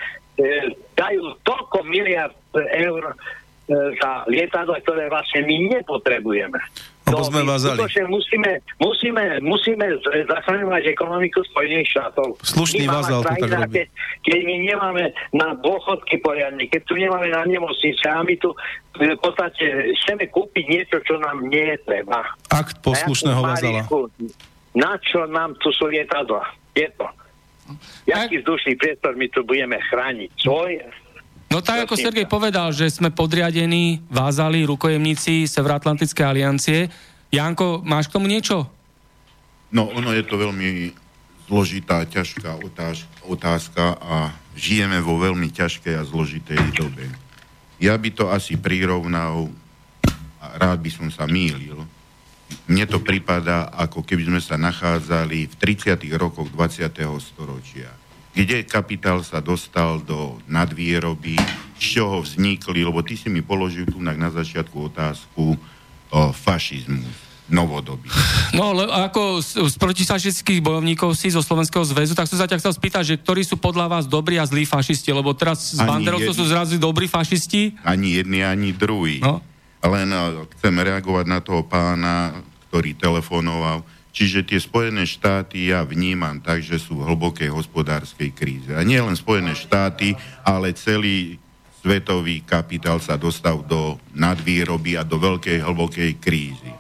dajú 0.95 1.35
toľko 1.43 1.83
miliard 1.87 2.37
eur 2.55 3.03
e, 3.11 3.15
za 3.71 4.11
lietadla, 4.27 4.83
ktoré 4.83 5.07
vlastne 5.07 5.47
my 5.47 5.57
nepotrebujeme. 5.79 6.59
Lebo 7.11 7.27
sme 7.27 7.43
vazali. 7.43 7.79
Musíme, 8.07 8.63
musíme, 8.79 9.23
musíme 9.43 9.87
zachraňovať 10.31 10.95
ekonomiku 10.95 11.43
Spojených 11.51 11.91
štátov. 11.91 12.39
Slušný 12.39 12.87
vazal 12.87 13.27
to 13.27 13.35
tak 13.35 13.43
robí. 13.51 13.83
Keď, 13.83 13.87
keď 14.23 14.41
my 14.47 14.55
nemáme 14.63 15.05
na 15.35 15.49
dôchodky 15.59 16.23
poriadne, 16.23 16.71
keď 16.71 16.87
tu 16.87 16.95
nemáme 16.95 17.27
na 17.35 17.43
nemocnice 17.47 18.05
a 18.07 18.23
my 18.23 18.35
tu 18.39 18.55
v 18.95 19.19
podstate 19.19 19.95
chceme 20.03 20.31
kúpiť 20.31 20.65
niečo, 20.71 20.97
čo 21.03 21.19
nám 21.19 21.51
nie 21.51 21.75
je 21.75 21.79
treba. 21.83 22.23
Akt 22.51 22.79
poslušného 22.79 23.43
vazala. 23.43 23.83
Na 24.71 24.95
čo 25.03 25.27
nám 25.27 25.59
tu 25.59 25.75
sú 25.75 25.91
lietadla? 25.91 26.47
Je 26.79 26.87
to. 26.95 27.07
Jaký 28.07 28.43
vzdušný 28.43 28.79
priestor 28.79 29.19
my 29.19 29.27
tu 29.31 29.43
budeme 29.43 29.79
chrániť? 29.91 30.31
Svoj? 30.39 30.79
No 31.51 31.59
tak 31.59 31.83
ako 31.83 31.99
Sergej 31.99 32.31
povedal, 32.31 32.71
že 32.71 32.87
sme 32.87 33.11
podriadení, 33.11 34.07
vázali, 34.07 34.63
rukojemníci 34.63 35.51
Severoatlantickej 35.51 36.23
aliancie. 36.23 36.87
Janko, 37.35 37.83
máš 37.83 38.07
k 38.07 38.15
tomu 38.15 38.31
niečo? 38.31 38.71
No, 39.75 39.91
ono 39.91 40.15
je 40.15 40.23
to 40.23 40.39
veľmi 40.39 40.95
zložitá, 41.51 42.07
ťažká 42.07 42.63
otáž, 42.63 43.03
otázka 43.27 43.99
a 43.99 44.31
žijeme 44.55 45.03
vo 45.03 45.19
veľmi 45.19 45.51
ťažkej 45.51 45.99
a 45.99 46.07
zložitej 46.07 46.79
dobe. 46.79 47.11
Ja 47.83 47.99
by 47.99 48.11
to 48.15 48.31
asi 48.31 48.55
prirovnal, 48.55 49.51
a 50.39 50.47
rád 50.55 50.79
by 50.87 50.91
som 50.95 51.11
sa 51.11 51.27
mýlil, 51.27 51.83
mne 52.71 52.85
to 52.87 53.03
prípada, 53.03 53.67
ako 53.75 54.07
keby 54.07 54.31
sme 54.31 54.41
sa 54.43 54.55
nachádzali 54.55 55.51
v 55.51 55.55
30. 55.59 55.99
rokoch 56.15 56.47
20. 56.55 56.87
storočia, 57.19 57.91
kde 58.31 58.63
kapitál 58.63 59.27
sa 59.27 59.43
dostal 59.43 59.99
do 60.03 60.39
nadvýroby, 60.47 61.35
z 61.81 61.85
čoho 61.99 62.23
vznikli, 62.23 62.87
lebo 62.87 63.03
ty 63.03 63.19
si 63.19 63.27
mi 63.33 63.43
položil 63.43 63.89
tu 63.89 63.99
na, 63.99 64.15
začiatku 64.15 64.93
otázku 64.93 65.57
o 66.11 66.23
fašizmus 66.31 67.31
novodobý. 67.51 68.07
No, 68.55 68.71
le, 68.71 68.87
ako 68.87 69.43
z, 69.43 69.59
z 69.59 69.75
protifašistických 69.75 70.63
bojovníkov 70.63 71.19
si 71.19 71.35
zo 71.35 71.43
Slovenského 71.43 71.83
zväzu, 71.83 72.15
tak 72.15 72.31
som 72.31 72.39
sa 72.39 72.47
ťa 72.47 72.63
chcel 72.63 72.73
spýtať, 72.73 73.03
že 73.03 73.15
ktorí 73.19 73.43
sú 73.43 73.59
podľa 73.59 73.91
vás 73.91 74.05
dobrí 74.07 74.39
a 74.39 74.47
zlí 74.47 74.63
fašisti, 74.63 75.11
lebo 75.11 75.35
teraz 75.35 75.75
z 75.75 75.83
banderovcov 75.83 76.31
sú 76.31 76.47
zrazu 76.47 76.79
dobrí 76.79 77.11
fašisti. 77.11 77.75
Ani 77.83 78.23
jedni, 78.23 78.47
ani 78.47 78.71
druhý. 78.71 79.19
No. 79.19 79.43
Len 79.83 80.09
chcem 80.57 80.75
reagovať 80.79 81.27
na 81.27 81.39
toho 81.43 81.67
pána, 81.67 82.39
ktorý 82.71 82.95
telefonoval. 82.95 83.83
Čiže 84.11 84.43
tie 84.43 84.59
Spojené 84.59 85.07
štáty 85.07 85.71
ja 85.71 85.87
vnímam 85.87 86.43
tak, 86.43 86.67
že 86.67 86.83
sú 86.83 86.99
v 86.99 87.15
hlbokej 87.15 87.51
hospodárskej 87.51 88.31
kríze. 88.35 88.71
A 88.75 88.83
nie 88.83 88.99
len 88.99 89.15
Spojené 89.15 89.55
štáty, 89.55 90.19
ale 90.43 90.75
celý 90.75 91.39
svetový 91.81 92.45
kapitál 92.45 93.01
sa 93.01 93.17
dostal 93.17 93.63
do 93.65 93.97
nadvýroby 94.13 95.01
a 95.01 95.07
do 95.07 95.17
veľkej 95.17 95.65
hlbokej 95.65 96.19
krízy. 96.21 96.73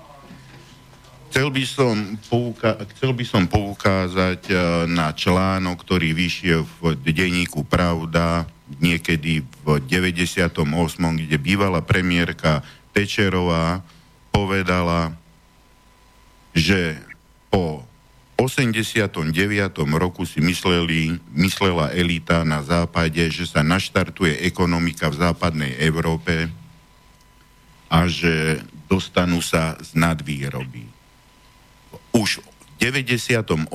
Chcel 1.30 1.46
by 1.54 1.62
som, 1.62 1.94
pouka- 2.26 2.74
chcel 2.90 3.14
by 3.14 3.22
som 3.22 3.46
poukázať 3.46 4.50
eh, 4.50 4.58
na 4.90 5.14
článok, 5.14 5.78
ktorý 5.86 6.10
vyšiel 6.10 6.66
v 6.82 6.98
denníku 6.98 7.62
Pravda 7.62 8.50
niekedy 8.82 9.42
v 9.62 9.66
98., 9.86 10.50
kde 10.98 11.36
bývalá 11.38 11.82
premiérka 11.82 12.62
Tečerová 12.90 13.82
povedala, 14.30 15.14
že 16.54 16.98
po 17.50 17.84
89. 18.40 19.20
roku 20.00 20.24
si 20.24 20.40
mysleli, 20.40 21.20
myslela 21.36 21.92
elita 21.92 22.40
na 22.46 22.64
západe, 22.64 23.20
že 23.28 23.44
sa 23.44 23.60
naštartuje 23.60 24.40
ekonomika 24.46 25.12
v 25.12 25.20
západnej 25.20 25.76
Európe 25.76 26.48
a 27.92 28.08
že 28.08 28.64
dostanú 28.88 29.44
sa 29.44 29.76
z 29.82 29.92
nadvýroby 29.98 31.00
už 32.14 32.42
v 32.42 32.46
98. 32.80 33.68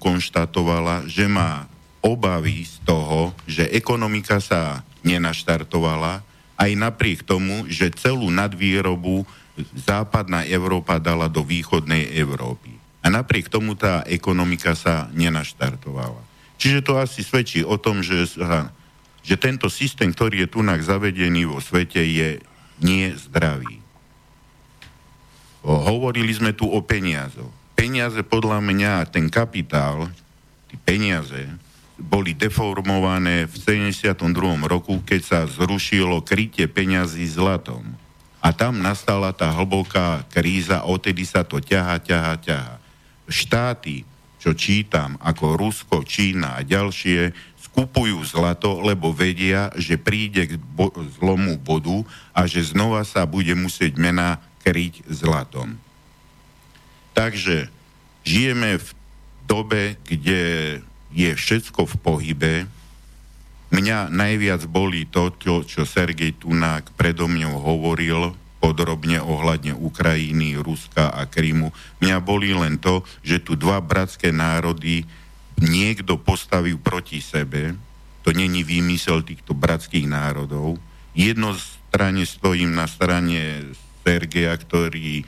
konštatovala, 0.00 1.04
že 1.04 1.28
má 1.28 1.68
obavy 2.00 2.64
z 2.64 2.80
toho, 2.86 3.36
že 3.44 3.68
ekonomika 3.68 4.40
sa 4.40 4.82
nenaštartovala, 5.04 6.24
aj 6.58 6.70
napriek 6.74 7.22
tomu, 7.22 7.68
že 7.70 7.92
celú 7.94 8.32
nadvýrobu 8.32 9.22
západná 9.78 10.46
Európa 10.46 10.98
dala 10.98 11.30
do 11.30 11.42
východnej 11.44 12.14
Európy. 12.18 12.77
A 13.08 13.24
napriek 13.24 13.48
tomu 13.48 13.72
tá 13.72 14.04
ekonomika 14.04 14.76
sa 14.76 15.08
nenaštartovala. 15.16 16.20
Čiže 16.60 16.84
to 16.84 17.00
asi 17.00 17.24
svedčí 17.24 17.64
o 17.64 17.80
tom, 17.80 18.04
že, 18.04 18.28
že 19.24 19.40
tento 19.40 19.72
systém, 19.72 20.12
ktorý 20.12 20.44
je 20.44 20.48
tu 20.52 20.60
zavedený 20.60 21.48
vo 21.48 21.56
svete, 21.56 22.04
je 22.04 22.36
nie 22.84 23.08
zdravý. 23.16 23.80
Hovorili 25.64 26.36
sme 26.36 26.52
tu 26.52 26.68
o 26.68 26.84
peniazoch. 26.84 27.48
Peniaze 27.72 28.20
podľa 28.20 28.60
mňa, 28.60 29.08
ten 29.08 29.32
kapitál, 29.32 30.12
tí 30.68 30.76
peniaze, 30.76 31.48
boli 31.96 32.36
deformované 32.36 33.48
v 33.48 33.56
72. 33.56 34.20
roku, 34.68 35.00
keď 35.00 35.20
sa 35.24 35.40
zrušilo 35.48 36.20
krytie 36.20 36.68
peňazí 36.68 37.24
zlatom. 37.24 37.88
A 38.44 38.52
tam 38.52 38.84
nastala 38.84 39.32
tá 39.32 39.48
hlboká 39.48 40.28
kríza, 40.28 40.84
odtedy 40.84 41.24
sa 41.24 41.40
to 41.40 41.56
ťaha, 41.56 42.04
ťaha, 42.04 42.36
ťaha. 42.44 42.77
Štáty, 43.28 44.08
čo 44.40 44.56
čítam, 44.56 45.20
ako 45.20 45.54
Rusko, 45.60 46.02
Čína 46.02 46.56
a 46.56 46.64
ďalšie, 46.64 47.36
skupujú 47.68 48.18
zlato, 48.24 48.80
lebo 48.80 49.12
vedia, 49.12 49.70
že 49.76 50.00
príde 50.00 50.50
k 50.50 50.54
bo- 50.56 50.94
zlomu 51.20 51.60
bodu 51.60 52.02
a 52.34 52.48
že 52.48 52.64
znova 52.64 53.04
sa 53.04 53.28
bude 53.28 53.52
musieť 53.54 53.94
mena 54.00 54.42
kryť 54.66 55.06
zlatom. 55.06 55.78
Takže 57.12 57.70
žijeme 58.22 58.78
v 58.78 58.88
dobe, 59.46 59.98
kde 60.06 60.40
je 61.12 61.30
všetko 61.34 61.86
v 61.88 61.94
pohybe. 61.98 62.54
Mňa 63.68 64.08
najviac 64.08 64.64
bolí 64.64 65.04
to, 65.08 65.34
čo, 65.36 65.54
čo 65.66 65.82
Sergej 65.84 66.40
Tunák 66.40 66.94
predo 66.96 67.28
mňou 67.28 67.58
hovoril 67.58 68.32
podrobne 68.58 69.22
ohľadne 69.22 69.74
Ukrajiny, 69.74 70.58
Ruska 70.58 71.10
a 71.14 71.26
Krymu. 71.26 71.70
Mňa 72.02 72.16
bolí 72.18 72.52
len 72.54 72.78
to, 72.78 73.06
že 73.22 73.42
tu 73.42 73.54
dva 73.54 73.78
bratské 73.78 74.34
národy 74.34 75.06
niekto 75.58 76.18
postavil 76.18 76.78
proti 76.78 77.22
sebe. 77.22 77.74
To 78.26 78.34
není 78.34 78.66
výmysel 78.66 79.22
týchto 79.22 79.54
bratských 79.54 80.06
národov. 80.06 80.78
Jednostranne 81.14 82.26
stojím 82.26 82.74
na 82.74 82.86
strane 82.86 83.72
Sergeja, 84.02 84.54
ktorý 84.54 85.24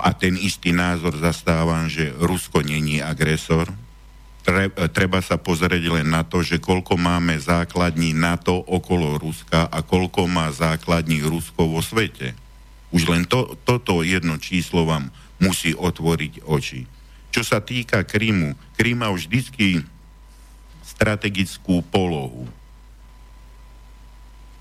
a 0.00 0.16
ten 0.16 0.40
istý 0.40 0.72
názor 0.72 1.20
zastávam, 1.20 1.84
že 1.84 2.16
Rusko 2.16 2.64
není 2.64 3.04
agresor. 3.04 3.68
Tre- 4.42 4.74
Treba 4.90 5.22
sa 5.22 5.38
pozrieť 5.38 5.86
len 5.86 6.10
na 6.10 6.26
to, 6.26 6.42
že 6.42 6.58
koľko 6.58 6.98
máme 6.98 7.38
základní 7.38 8.10
NATO 8.10 8.58
okolo 8.58 9.14
Ruska 9.18 9.70
a 9.70 9.78
koľko 9.86 10.26
má 10.26 10.50
základní 10.50 11.22
Rusko 11.22 11.70
vo 11.70 11.78
svete. 11.78 12.34
Už 12.90 13.06
len 13.08 13.24
to, 13.24 13.54
toto 13.62 14.02
jedno 14.02 14.36
číslo 14.42 14.84
vám 14.84 15.14
musí 15.38 15.72
otvoriť 15.72 16.42
oči. 16.44 16.84
Čo 17.32 17.42
sa 17.46 17.64
týka 17.64 18.04
Krymu, 18.04 18.58
Krym 18.76 19.00
má 19.00 19.08
vždycky 19.08 19.80
strategickú 20.84 21.80
polohu. 21.88 22.44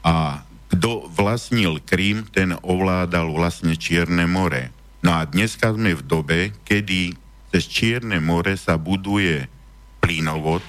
A 0.02 0.46
kto 0.72 1.12
vlastnil 1.12 1.84
Krym, 1.84 2.24
ten 2.32 2.56
ovládal 2.64 3.36
vlastne 3.36 3.76
Čierne 3.76 4.24
more. 4.24 4.72
No 5.04 5.12
a 5.12 5.28
dneska 5.28 5.76
sme 5.76 5.98
v 5.98 6.06
dobe, 6.06 6.40
kedy 6.64 7.18
cez 7.52 7.68
Čierne 7.68 8.24
more 8.24 8.56
sa 8.56 8.80
buduje 8.80 9.52
plynovod 10.02 10.66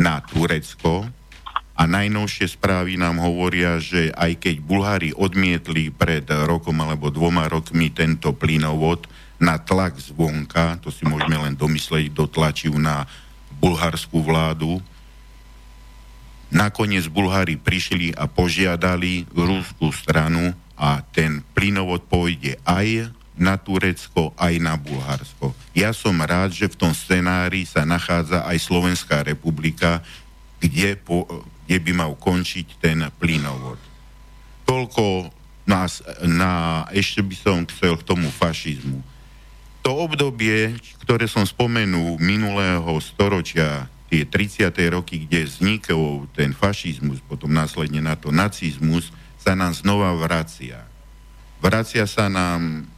na 0.00 0.24
Turecko 0.24 1.06
a 1.78 1.82
najnovšie 1.86 2.58
správy 2.58 2.98
nám 2.98 3.22
hovoria, 3.22 3.78
že 3.78 4.10
aj 4.16 4.42
keď 4.42 4.56
Bulhári 4.64 5.10
odmietli 5.14 5.94
pred 5.94 6.26
rokom 6.26 6.80
alebo 6.82 7.12
dvoma 7.12 7.46
rokmi 7.46 7.92
tento 7.92 8.34
plynovod 8.34 9.06
na 9.38 9.60
tlak 9.62 9.94
zvonka, 10.00 10.82
to 10.82 10.90
si 10.90 11.06
môžeme 11.06 11.38
len 11.38 11.54
domysleť, 11.54 12.10
dotlačil 12.10 12.74
na 12.74 13.06
bulharskú 13.62 14.18
vládu, 14.24 14.82
Nakoniec 16.48 17.04
Bulhári 17.12 17.60
prišli 17.60 18.16
a 18.16 18.24
požiadali 18.24 19.28
ruskú 19.36 19.92
stranu 19.92 20.56
a 20.80 21.04
ten 21.04 21.44
plynovod 21.52 22.08
pôjde 22.08 22.56
aj 22.64 23.12
na 23.36 23.60
Turecko, 23.60 24.32
aj 24.32 24.56
na 24.56 24.80
Bulharsko. 24.80 25.52
Ja 25.78 25.94
som 25.94 26.18
rád, 26.18 26.50
že 26.50 26.66
v 26.66 26.74
tom 26.74 26.90
scenári 26.90 27.62
sa 27.62 27.86
nachádza 27.86 28.42
aj 28.42 28.58
Slovenská 28.58 29.22
republika, 29.22 30.02
kde, 30.58 30.98
po, 30.98 31.22
kde 31.70 31.78
by 31.78 31.92
mal 31.94 32.12
končiť 32.18 32.82
ten 32.82 33.06
plynovod. 33.22 33.78
Toľko 34.66 35.30
nás, 35.70 36.02
na, 36.26 36.82
ešte 36.90 37.22
by 37.22 37.36
som 37.38 37.62
chcel 37.70 37.94
k 37.94 38.02
tomu 38.02 38.26
fašizmu. 38.26 38.98
To 39.86 40.02
obdobie, 40.02 40.74
ktoré 41.06 41.30
som 41.30 41.46
spomenul 41.46 42.18
minulého 42.18 42.98
storočia, 42.98 43.86
tie 44.10 44.26
30. 44.26 44.74
roky, 44.90 45.30
kde 45.30 45.46
vznikol 45.46 46.26
ten 46.34 46.58
fašizmus, 46.58 47.22
potom 47.22 47.54
následne 47.54 48.02
na 48.02 48.18
to 48.18 48.34
nacizmus, 48.34 49.14
sa 49.38 49.54
nám 49.54 49.78
znova 49.78 50.10
vracia. 50.18 50.82
Vracia 51.62 52.02
sa 52.10 52.26
nám 52.26 52.90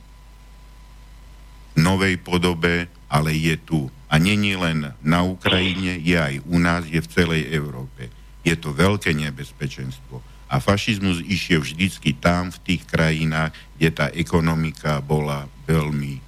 novej 1.81 2.21
podobe, 2.21 2.87
ale 3.09 3.33
je 3.35 3.57
tu. 3.57 3.89
A 4.07 4.21
není 4.21 4.55
len 4.55 4.93
na 5.01 5.21
Ukrajine, 5.25 5.97
je 5.99 6.19
aj 6.19 6.35
u 6.47 6.57
nás, 6.61 6.85
je 6.87 7.01
v 7.01 7.09
celej 7.11 7.43
Európe. 7.51 8.13
Je 8.45 8.55
to 8.55 8.71
veľké 8.77 9.17
nebezpečenstvo. 9.17 10.21
A 10.51 10.59
fašizmus 10.59 11.23
išiel 11.23 11.63
vždycky 11.63 12.15
tam, 12.19 12.51
v 12.51 12.59
tých 12.75 12.83
krajinách, 12.91 13.55
kde 13.79 13.89
tá 13.95 14.07
ekonomika 14.11 14.99
bola 14.99 15.47
veľmi 15.67 16.19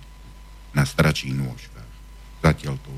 na 0.73 0.87
stračí 0.87 1.35
nôžkach. 1.35 1.91
Zatiaľ 2.43 2.79
to. 2.81 2.91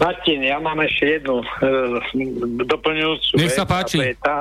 Martin, 0.00 0.40
ja 0.44 0.56
mám 0.60 0.80
ešte 0.84 1.20
jednu 1.20 1.44
uh, 1.44 1.46
doplňujúcu 2.64 3.40
Nech 3.40 3.56
sa 3.56 3.68
páči. 3.68 4.00
To 4.00 4.04
je, 4.04 4.16
tá, 4.20 4.38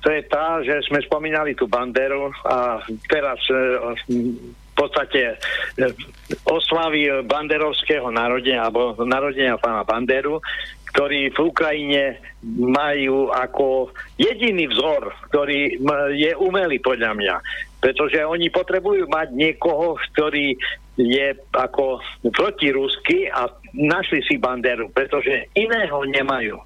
to 0.00 0.08
je 0.08 0.22
tá, 0.28 0.46
že 0.64 0.74
sme 0.88 1.00
spomínali 1.04 1.52
tú 1.52 1.68
Banderu 1.68 2.32
a 2.44 2.80
teraz 3.08 3.40
v 3.48 4.56
podstate 4.80 5.36
uh, 5.36 5.92
oslavy 6.48 7.26
banderovského 7.28 8.08
narodenia 8.08 8.66
alebo 8.66 8.96
narodenia 9.04 9.60
pána 9.60 9.84
Banderu, 9.84 10.40
ktorí 10.90 11.30
v 11.30 11.38
Ukrajine 11.38 12.18
majú 12.42 13.30
ako 13.30 13.94
jediný 14.18 14.66
vzor, 14.74 15.14
ktorý 15.30 15.78
je 16.18 16.32
umelý 16.34 16.82
podľa 16.82 17.14
mňa. 17.14 17.36
Pretože 17.78 18.26
oni 18.26 18.50
potrebujú 18.50 19.06
mať 19.06 19.32
niekoho, 19.32 19.96
ktorý 20.10 20.58
je 21.00 21.32
ako 21.54 22.02
protirusky 22.34 23.30
a 23.30 23.48
našli 23.72 24.20
si 24.26 24.36
banderu, 24.36 24.92
pretože 24.92 25.48
iného 25.56 26.04
nemajú. 26.04 26.60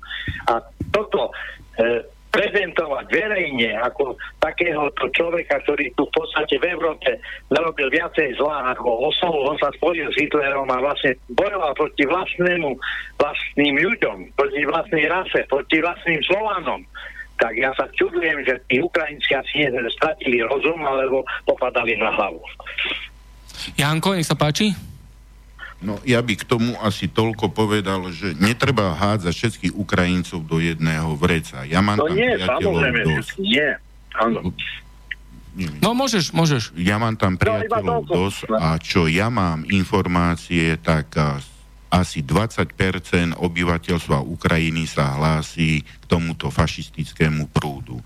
A 0.50 0.58
toto 0.90 1.30
e, 1.30 2.02
prezentovať 2.34 3.06
verejne 3.14 3.78
ako 3.78 4.18
takéhoto 4.42 5.06
človeka, 5.14 5.62
ktorý 5.62 5.86
tu 5.94 6.02
v 6.10 6.14
podstate 6.18 6.58
v 6.58 6.74
Európe 6.74 7.14
narobil 7.54 7.86
viacej 7.94 8.34
zla 8.34 8.74
ako 8.74 9.14
osobu, 9.14 9.54
on 9.54 9.58
sa 9.62 9.70
spojil 9.78 10.10
s 10.10 10.18
Hitlerom 10.18 10.66
a 10.66 10.82
vlastne 10.82 11.14
bojoval 11.30 11.72
proti 11.78 12.02
vlastnému, 12.10 12.74
vlastným 13.22 13.74
ľuďom, 13.78 14.34
proti 14.34 14.66
vlastnej 14.66 15.06
rase, 15.06 15.46
proti 15.46 15.78
vlastným 15.78 16.20
Slovanom 16.26 16.82
tak 17.34 17.50
ja 17.58 17.74
sa 17.74 17.90
čudujem, 17.98 18.46
že 18.46 18.62
tí 18.70 18.78
Ukrajinci 18.78 19.34
asi 19.34 19.66
stratili 19.98 20.38
rozum 20.46 20.78
alebo 20.86 21.26
popadali 21.42 21.98
na 21.98 22.14
hlavu. 22.14 22.38
Janko, 23.74 24.14
nech 24.14 24.30
sa 24.30 24.38
páči. 24.38 24.93
No 25.80 25.98
ja 26.02 26.18
by 26.18 26.34
k 26.34 26.44
tomu 26.44 26.74
asi 26.78 27.06
toľko 27.06 27.50
povedal, 27.50 28.08
že 28.08 28.32
netreba 28.34 28.92
hádzať 28.92 29.32
všetkých 29.32 29.74
Ukrajincov 29.74 30.42
do 30.42 30.56
jedného 30.56 31.12
vreca. 31.14 31.62
Ja 31.62 31.78
mám 31.78 31.98
No 31.98 32.06
tam 32.06 32.16
nie, 32.16 32.30
priateľov 32.30 32.60
samozrejme, 32.72 33.00
dosť. 33.04 33.30
nie. 33.38 33.68
Áno. 34.14 34.38
Nie, 35.54 35.66
nie. 35.66 35.78
No 35.78 35.92
môžeš, 35.92 36.24
môžeš. 36.30 36.62
Ja 36.74 36.96
mám 36.96 37.14
tam 37.14 37.34
No, 37.34 37.40
priateľov 37.40 37.84
toľko. 38.02 38.12
dosť 38.12 38.40
a 38.50 38.68
čo 38.76 39.06
ja 39.06 39.28
mám 39.28 39.62
informácie, 39.64 40.74
tak 40.78 41.14
asi 41.88 42.20
20% 42.20 42.74
obyvateľstva 43.34 44.18
Ukrajiny 44.20 44.82
sa 44.84 45.14
hlási 45.14 45.78
k 45.80 46.04
tomuto 46.04 46.48
fašistickému 46.48 47.46
prúdu. 47.48 48.02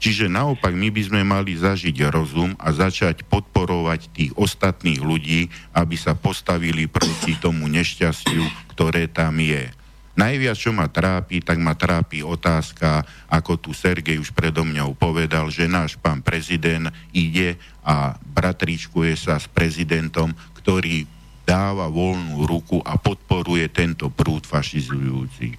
Čiže 0.00 0.32
naopak 0.32 0.72
my 0.72 0.88
by 0.88 1.02
sme 1.04 1.20
mali 1.28 1.60
zažiť 1.60 2.08
rozum 2.08 2.56
a 2.56 2.72
začať 2.72 3.20
podporovať 3.28 4.08
tých 4.16 4.32
ostatných 4.32 4.96
ľudí, 4.96 5.52
aby 5.76 5.94
sa 6.00 6.16
postavili 6.16 6.88
proti 6.88 7.36
tomu 7.36 7.68
nešťastiu, 7.68 8.72
ktoré 8.72 9.12
tam 9.12 9.36
je. 9.36 9.68
Najviac, 10.16 10.56
čo 10.56 10.72
ma 10.72 10.88
trápi, 10.88 11.44
tak 11.44 11.60
ma 11.60 11.76
trápi 11.76 12.24
otázka, 12.24 13.04
ako 13.28 13.60
tu 13.60 13.70
Sergej 13.76 14.18
už 14.18 14.32
predo 14.32 14.64
mňou 14.64 14.96
povedal, 14.96 15.52
že 15.52 15.68
náš 15.68 16.00
pán 16.00 16.24
prezident 16.24 16.88
ide 17.12 17.60
a 17.84 18.16
bratričkuje 18.16 19.14
sa 19.20 19.36
s 19.36 19.46
prezidentom, 19.52 20.32
ktorý 20.60 21.04
dáva 21.44 21.92
voľnú 21.92 22.44
ruku 22.48 22.80
a 22.84 22.96
podporuje 22.96 23.68
tento 23.68 24.08
prúd 24.08 24.48
fašizujúci. 24.48 25.56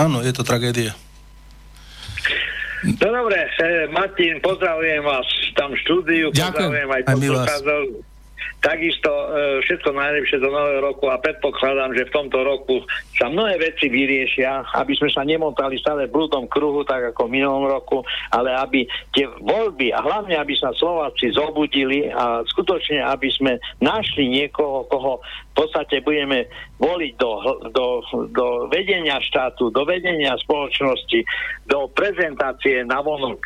Áno, 0.00 0.24
je 0.24 0.32
to 0.32 0.44
tragédia. 0.44 0.96
No 2.82 3.08
dobre, 3.14 3.38
e, 3.62 3.86
Martin, 3.94 4.42
pozdravujem 4.42 5.02
vás 5.06 5.26
tam 5.54 5.70
v 5.70 5.78
štúdiu, 5.86 6.26
Ďakujem. 6.34 6.50
pozdravujem 6.50 6.88
aj 6.90 7.02
poslucháčov. 7.06 8.11
Takisto 8.62 9.10
e, 9.10 9.26
všetko 9.66 9.90
najlepšie 9.90 10.38
do 10.38 10.54
nového 10.54 10.80
roku 10.86 11.10
a 11.10 11.18
predpokladám, 11.18 11.98
že 11.98 12.06
v 12.06 12.14
tomto 12.14 12.46
roku 12.46 12.86
sa 13.18 13.26
mnohé 13.26 13.58
veci 13.58 13.90
vyriešia, 13.90 14.62
aby 14.78 14.94
sme 14.94 15.10
sa 15.10 15.26
nemotali 15.26 15.82
stále 15.82 16.06
v 16.06 16.14
blúdom 16.14 16.46
kruhu, 16.46 16.86
tak 16.86 17.10
ako 17.10 17.26
v 17.26 17.42
minulom 17.42 17.66
roku, 17.66 18.06
ale 18.30 18.54
aby 18.54 18.86
tie 19.10 19.26
voľby 19.26 19.90
a 19.90 19.98
hlavne, 19.98 20.38
aby 20.38 20.54
sa 20.54 20.70
Slováci 20.78 21.34
zobudili 21.34 22.06
a 22.06 22.46
skutočne, 22.46 23.02
aby 23.02 23.28
sme 23.34 23.58
našli 23.82 24.30
niekoho, 24.30 24.86
koho 24.86 25.18
v 25.52 25.54
podstate 25.58 25.98
budeme 26.00 26.46
voliť 26.78 27.12
do, 27.18 27.32
do, 27.74 27.86
do 28.30 28.46
vedenia 28.70 29.18
štátu, 29.18 29.74
do 29.74 29.82
vedenia 29.82 30.38
spoločnosti, 30.38 31.20
do 31.66 31.90
prezentácie 31.92 32.86
na 32.86 33.02
vonok 33.02 33.42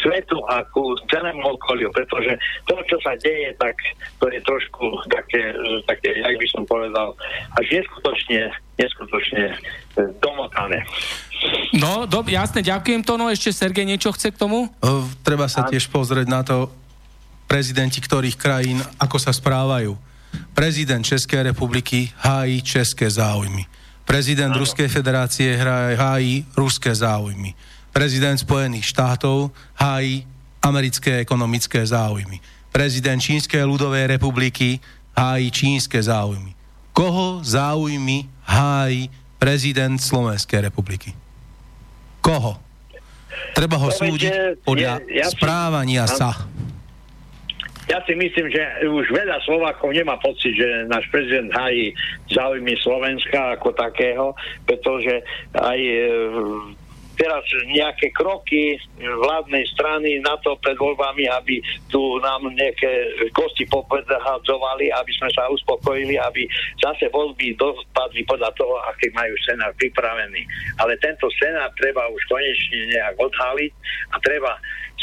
svetu 0.00 0.38
a 0.50 0.64
ku 0.70 0.94
celému 1.10 1.58
okoliu, 1.58 1.90
pretože 1.94 2.38
to, 2.66 2.74
čo 2.86 2.96
sa 3.02 3.14
deje, 3.20 3.54
tak 3.60 3.76
to 4.18 4.26
je 4.30 4.40
trošku 4.42 4.84
také, 5.10 5.54
také 5.86 6.10
jak 6.18 6.34
by 6.34 6.46
som 6.50 6.62
povedal, 6.66 7.14
až 7.58 7.66
neskutočne, 7.70 8.50
neskutočne 8.80 9.44
e, 9.52 9.54
domotané. 10.18 10.82
No, 11.76 12.06
dob, 12.08 12.30
jasne, 12.30 12.64
ďakujem 12.64 13.04
to. 13.04 13.20
No 13.20 13.28
ešte 13.28 13.52
Sergej 13.52 13.84
niečo 13.84 14.14
chce 14.14 14.32
k 14.32 14.40
tomu? 14.40 14.70
Uh, 14.80 15.04
Treba 15.20 15.50
sa 15.50 15.66
tiež 15.68 15.90
pozrieť 15.92 16.26
na 16.30 16.40
to, 16.40 16.72
prezidenti 17.44 18.00
ktorých 18.00 18.40
krajín, 18.40 18.80
ako 18.96 19.20
sa 19.20 19.34
správajú. 19.34 19.94
Prezident 20.54 21.04
Českej 21.04 21.42
republiky 21.54 22.10
hájí 22.18 22.62
české 22.62 23.10
záujmy. 23.10 23.66
Prezident 24.04 24.52
Ruskej 24.56 24.88
federácie 24.88 25.56
hájí 25.96 26.44
ruské 26.56 26.94
záujmy. 26.94 27.54
Prezident 27.94 28.34
Spojených 28.34 28.90
štátov 28.90 29.54
hájí 29.78 30.26
americké 30.66 31.22
ekonomické 31.22 31.78
záujmy. 31.86 32.42
Prezident 32.74 33.22
Čínskej 33.22 33.62
ľudovej 33.62 34.10
republiky 34.10 34.82
hájí 35.14 35.54
čínske 35.54 36.02
záujmy. 36.02 36.58
Koho 36.90 37.38
záujmy 37.46 38.26
hájí 38.50 39.06
prezident 39.38 39.94
Slovenskej 40.02 40.66
republiky? 40.66 41.14
Koho? 42.18 42.58
Treba 43.54 43.78
ho 43.78 43.86
súdiť 43.94 44.58
podľa 44.66 44.98
ja 45.06 45.30
správania 45.30 46.10
sa. 46.10 46.50
Ja 47.84 48.00
si 48.08 48.16
myslím, 48.16 48.48
že 48.48 48.88
už 48.90 49.06
veľa 49.12 49.38
Slovákov 49.46 49.94
nemá 49.94 50.18
pocit, 50.18 50.56
že 50.56 50.88
náš 50.90 51.06
prezident 51.14 51.52
hájí 51.52 51.94
záujmy 52.32 52.74
Slovenska 52.80 53.54
ako 53.54 53.76
takého, 53.76 54.32
pretože 54.66 55.20
aj 55.52 55.78
e, 55.78 55.98
teraz 57.14 57.42
nejaké 57.70 58.10
kroky 58.10 58.78
vládnej 58.98 59.64
strany 59.74 60.18
na 60.22 60.34
to 60.42 60.54
pred 60.60 60.74
voľbami, 60.78 61.26
aby 61.30 61.62
tu 61.88 62.00
nám 62.20 62.46
nejaké 62.52 62.90
kosti 63.34 63.66
popedzahadzovali, 63.70 64.90
aby 64.90 65.12
sme 65.18 65.30
sa 65.32 65.46
uspokojili, 65.50 66.18
aby 66.18 66.46
zase 66.78 67.10
voľby 67.10 67.54
dopadli 67.58 68.22
podľa 68.26 68.50
toho, 68.58 68.78
aký 68.90 69.10
majú 69.14 69.34
scenár 69.42 69.72
pripravený. 69.78 70.42
Ale 70.82 70.98
tento 70.98 71.30
scenár 71.38 71.70
treba 71.78 72.06
už 72.10 72.22
konečne 72.26 72.90
nejak 72.90 73.16
odhaliť 73.18 73.72
a 74.12 74.16
treba 74.22 74.52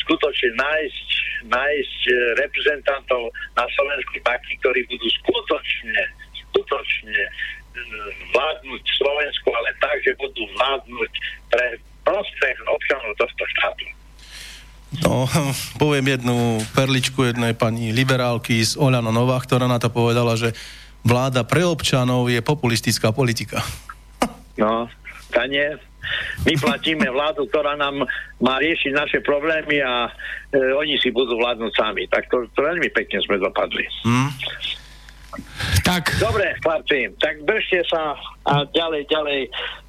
skutočne 0.01 0.49
nájsť, 0.57 1.07
nájsť 1.47 1.99
e, 2.09 2.14
reprezentantov 2.41 3.30
na 3.53 3.66
Slovensku 3.78 4.18
takých, 4.26 4.57
ktorí 4.66 4.82
budú 4.89 5.07
skutočne, 5.22 6.01
skutočne 6.49 7.22
e, 7.22 7.32
vládnuť 8.34 8.84
Slovensku, 8.97 9.47
ale 9.53 9.70
tak, 9.78 9.95
že 10.01 10.18
budú 10.18 10.43
vládnuť 10.57 11.12
pre 11.53 11.66
prospech 12.12 12.57
občanov 12.68 13.12
tohto 13.16 13.43
štátu. 13.55 13.86
No, 15.07 15.24
poviem 15.80 16.20
jednu 16.20 16.59
perličku 16.76 17.24
jednej 17.24 17.55
pani 17.55 17.95
liberálky 17.95 18.59
z 18.59 18.76
Oľano 18.76 19.16
Nová, 19.16 19.39
ktorá 19.39 19.64
na 19.64 19.80
to 19.80 19.88
povedala, 19.88 20.36
že 20.36 20.51
vláda 21.07 21.47
pre 21.47 21.64
občanov 21.64 22.28
je 22.28 22.43
populistická 22.43 23.16
politika. 23.16 23.64
No, 24.59 24.91
tá 25.32 25.47
nie. 25.47 25.64
My 26.43 26.53
platíme 26.59 27.07
vládu, 27.07 27.47
ktorá 27.47 27.80
nám 27.80 28.03
má 28.43 28.59
riešiť 28.59 28.91
naše 28.91 29.20
problémy 29.24 29.80
a 29.80 30.12
e, 30.51 30.76
oni 30.76 30.99
si 30.99 31.07
budú 31.07 31.39
vládnuť 31.39 31.72
sami. 31.72 32.03
Tak 32.12 32.28
to, 32.28 32.51
to 32.51 32.59
veľmi 32.59 32.91
pekne 32.91 33.24
sme 33.24 33.39
dopadli. 33.39 33.88
Hm? 34.03 34.30
Tak, 35.81 36.17
Dobre, 36.21 36.55
chlapci, 36.61 37.11
tak 37.19 37.41
držte 37.43 37.83
sa 37.89 38.15
a 38.41 38.65
ďalej, 38.73 39.05
ďalej, 39.05 39.39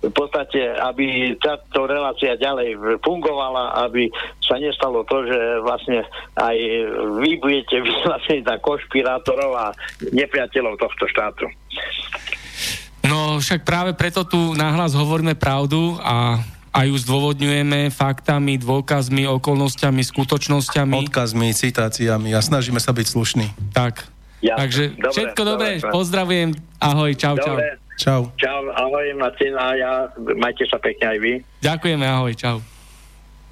v 0.05 0.12
podstate, 0.12 0.61
aby 0.76 1.32
táto 1.40 1.88
relácia 1.88 2.36
ďalej 2.36 3.00
fungovala, 3.00 3.88
aby 3.88 4.12
sa 4.44 4.61
nestalo 4.61 5.09
to, 5.09 5.24
že 5.24 5.40
vlastne 5.64 6.05
aj 6.36 6.57
vy 7.16 7.40
budete 7.40 7.80
vyhlasení 7.80 8.44
za 8.44 8.61
konšpirátorov 8.61 9.57
a 9.57 9.66
nepriateľov 10.12 10.76
tohto 10.76 11.05
štátu. 11.09 11.48
no 13.09 13.40
však 13.40 13.64
práve 13.64 13.96
preto 13.96 14.28
tu 14.28 14.53
nahlas 14.53 14.92
hovoríme 14.92 15.32
pravdu 15.32 15.96
a 16.05 16.44
aj 16.72 16.88
ju 16.88 16.96
zdôvodňujeme 17.05 17.92
faktami, 17.92 18.57
dôkazmi, 18.57 19.28
okolnostiami, 19.28 20.00
skutočnosťami. 20.00 21.09
Odkazmi, 21.09 21.53
citáciami 21.53 22.32
a 22.32 22.40
snažíme 22.40 22.80
sa 22.80 22.96
byť 22.96 23.07
slušní. 23.09 23.46
Tak. 23.76 24.12
Jasne. 24.43 24.59
Takže 24.59 24.82
Dobre, 24.99 25.12
všetko 25.14 25.43
dobré, 25.47 25.70
dobre. 25.78 25.93
pozdravujem, 25.95 26.49
ahoj, 26.82 27.11
čau, 27.14 27.34
čau. 27.38 27.55
Dobre, 27.55 27.78
Čau. 27.93 28.22
čau, 28.34 28.61
ahoj 28.74 29.07
Martin 29.14 29.55
a 29.55 29.66
ja, 29.78 29.93
majte 30.34 30.66
sa 30.66 30.82
pekne 30.82 31.14
aj 31.14 31.18
vy. 31.22 31.32
Ďakujeme, 31.62 32.03
ahoj, 32.03 32.34
čau. 32.34 32.59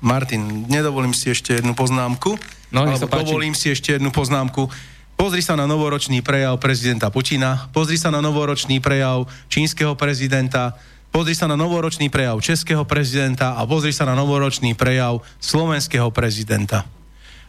Martin, 0.03 0.67
nedovolím 0.67 1.13
si 1.13 1.31
ešte 1.31 1.61
jednu 1.61 1.77
poznámku. 1.77 2.35
No, 2.73 2.89
nech 2.89 2.99
sa 2.99 3.07
páči. 3.07 3.31
dovolím 3.31 3.55
si 3.55 3.71
ešte 3.71 3.95
jednu 3.95 4.11
poznámku. 4.11 4.67
Pozri 5.15 5.45
sa 5.45 5.53
na 5.55 5.69
novoročný 5.69 6.25
prejav 6.25 6.57
prezidenta 6.57 7.13
Putina, 7.13 7.69
pozri 7.77 8.01
sa 8.01 8.09
na 8.09 8.25
novoročný 8.25 8.81
prejav 8.81 9.29
čínskeho 9.53 9.93
prezidenta, 9.93 10.81
pozri 11.13 11.37
sa 11.37 11.45
na 11.45 11.61
novoročný 11.61 12.09
prejav 12.09 12.41
českého 12.41 12.83
prezidenta 12.89 13.53
a 13.53 13.63
pozri 13.69 13.93
sa 13.93 14.09
na 14.09 14.17
novoročný 14.17 14.73
prejav 14.73 15.21
slovenského 15.37 16.09
prezidenta. 16.09 16.89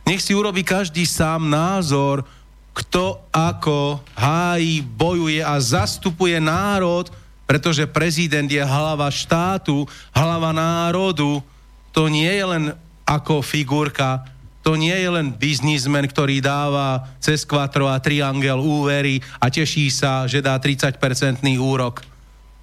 Nech 0.04 0.20
si 0.20 0.36
urobí 0.36 0.68
každý 0.68 1.08
sám 1.08 1.48
názor, 1.48 2.28
kto 2.72 3.20
ako 3.36 4.00
hájí, 4.16 4.80
bojuje 4.82 5.44
a 5.44 5.60
zastupuje 5.60 6.40
národ, 6.40 7.12
pretože 7.44 7.84
prezident 7.84 8.48
je 8.48 8.64
hlava 8.64 9.12
štátu, 9.12 9.84
hlava 10.16 10.56
národu. 10.56 11.44
To 11.92 12.08
nie 12.08 12.32
je 12.32 12.46
len 12.48 12.64
ako 13.04 13.44
figurka, 13.44 14.24
to 14.62 14.78
nie 14.78 14.94
je 14.94 15.10
len 15.10 15.34
biznismen, 15.34 16.06
ktorý 16.06 16.38
dáva 16.38 17.10
cez 17.18 17.42
Quattro 17.44 17.90
a 17.90 17.98
Triangel 17.98 18.62
úvery 18.62 19.18
a 19.42 19.50
teší 19.50 19.90
sa, 19.90 20.30
že 20.30 20.40
dá 20.40 20.54
30-percentný 20.62 21.58
úrok. 21.58 22.06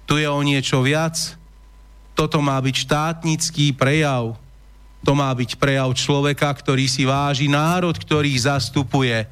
Tu 0.07 0.23
je 0.23 0.27
o 0.31 0.39
niečo 0.39 0.79
viac. 0.79 1.37
Toto 2.15 2.39
má 2.39 2.55
byť 2.63 2.75
štátnický 2.87 3.75
prejav. 3.75 4.39
To 5.03 5.11
má 5.11 5.27
byť 5.31 5.59
prejav 5.59 5.91
človeka, 5.91 6.47
ktorý 6.55 6.87
si 6.87 7.03
váži 7.03 7.51
národ, 7.51 7.93
ktorý 7.93 8.31
zastupuje. 8.35 9.27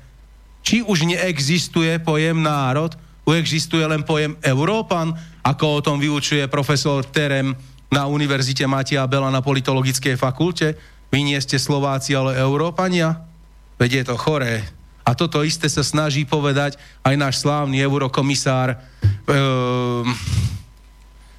Či 0.68 0.84
už 0.84 1.08
neexistuje 1.08 1.96
pojem 2.04 2.44
národ, 2.44 2.92
existuje 3.24 3.88
len 3.88 4.04
pojem 4.04 4.36
Európan, 4.44 5.16
ako 5.40 5.80
o 5.80 5.84
tom 5.84 5.96
vyučuje 5.96 6.44
profesor 6.52 7.08
Terem 7.08 7.56
na 7.88 8.04
Univerzite 8.12 8.68
Matia 8.68 9.08
Bela 9.08 9.32
na 9.32 9.40
politologickej 9.40 10.20
fakulte, 10.20 10.76
vy 11.08 11.24
nie 11.24 11.40
ste 11.40 11.56
Slováci, 11.56 12.12
ale 12.12 12.36
Európania? 12.36 13.16
Veď 13.80 14.04
je 14.04 14.04
to 14.12 14.20
choré. 14.20 14.68
A 15.08 15.16
toto 15.16 15.40
isté 15.40 15.72
sa 15.72 15.88
snaží 15.88 16.28
povedať 16.28 16.76
aj 17.00 17.16
náš 17.16 17.40
slávny 17.40 17.80
eurokomisár 17.80 18.76
e, 18.76 18.78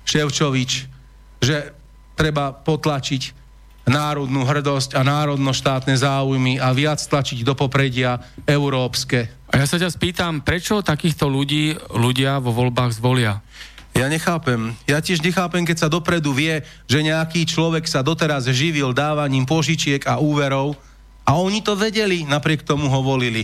Ševčovič, 0.09 0.89
že 1.45 1.77
treba 2.17 2.57
potlačiť 2.57 3.48
národnú 3.89 4.45
hrdosť 4.45 4.95
a 4.95 5.03
národno-štátne 5.03 5.97
záujmy 5.97 6.61
a 6.61 6.73
viac 6.77 7.01
tlačiť 7.01 7.43
do 7.43 7.57
popredia 7.57 8.21
európske. 8.45 9.33
A 9.49 9.61
ja 9.61 9.67
sa 9.67 9.81
ťa 9.81 9.89
spýtam, 9.89 10.45
prečo 10.45 10.85
takýchto 10.85 11.27
ľudí 11.27 11.75
ľudia 11.97 12.39
vo 12.39 12.53
voľbách 12.53 12.97
zvolia? 13.01 13.41
Ja 13.97 14.07
nechápem. 14.07 14.79
Ja 14.87 15.03
tiež 15.03 15.25
nechápem, 15.25 15.67
keď 15.67 15.89
sa 15.89 15.89
dopredu 15.91 16.31
vie, 16.31 16.63
že 16.87 17.03
nejaký 17.03 17.49
človek 17.49 17.89
sa 17.89 18.05
doteraz 18.05 18.47
živil 18.53 18.95
dávaním 18.95 19.43
požičiek 19.43 20.05
a 20.07 20.23
úverov 20.23 20.79
a 21.27 21.35
oni 21.35 21.61
to 21.61 21.75
vedeli, 21.75 22.23
napriek 22.23 22.63
tomu 22.63 22.87
ho 22.87 23.01
volili. 23.03 23.43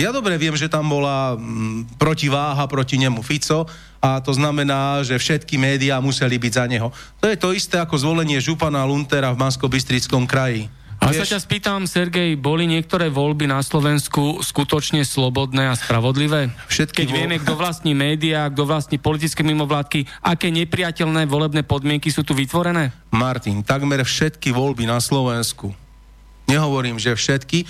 Ja 0.00 0.08
dobre 0.08 0.40
viem, 0.40 0.56
že 0.56 0.72
tam 0.72 0.88
bola 0.88 1.36
mm, 1.36 2.00
protiváha 2.00 2.64
proti 2.64 2.96
nemu 2.96 3.20
Fico 3.20 3.68
a 4.00 4.18
to 4.24 4.32
znamená, 4.32 5.04
že 5.04 5.20
všetky 5.20 5.60
médiá 5.60 6.00
museli 6.00 6.40
byť 6.40 6.52
za 6.52 6.64
neho. 6.64 6.88
To 7.20 7.28
je 7.28 7.36
to 7.36 7.52
isté 7.52 7.76
ako 7.76 8.00
zvolenie 8.00 8.40
župana 8.40 8.82
Luntera 8.88 9.30
v 9.36 9.40
Mansko-Bystrickom 9.44 10.24
kraji. 10.24 10.72
A 11.02 11.10
sa 11.10 11.26
ťa 11.26 11.42
spýtam, 11.42 11.82
Sergej, 11.82 12.38
boli 12.38 12.62
niektoré 12.70 13.10
voľby 13.10 13.50
na 13.50 13.58
Slovensku 13.58 14.38
skutočne 14.38 15.02
slobodné 15.02 15.66
a 15.66 15.74
spravodlivé? 15.74 16.54
Všetky 16.70 17.02
Keď 17.02 17.10
vo... 17.10 17.16
vieme, 17.18 17.36
kto 17.42 17.58
vlastní 17.58 17.90
médiá, 17.90 18.46
kto 18.46 18.62
vlastní 18.62 19.02
politické 19.02 19.42
mimovládky, 19.42 20.06
aké 20.22 20.54
nepriateľné 20.54 21.26
volebné 21.26 21.66
podmienky 21.66 22.06
sú 22.14 22.22
tu 22.22 22.38
vytvorené? 22.38 22.94
Martin, 23.10 23.66
takmer 23.66 24.06
všetky 24.06 24.54
voľby 24.54 24.86
na 24.86 25.02
Slovensku, 25.02 25.74
nehovorím, 26.46 27.02
že 27.02 27.18
všetky, 27.18 27.66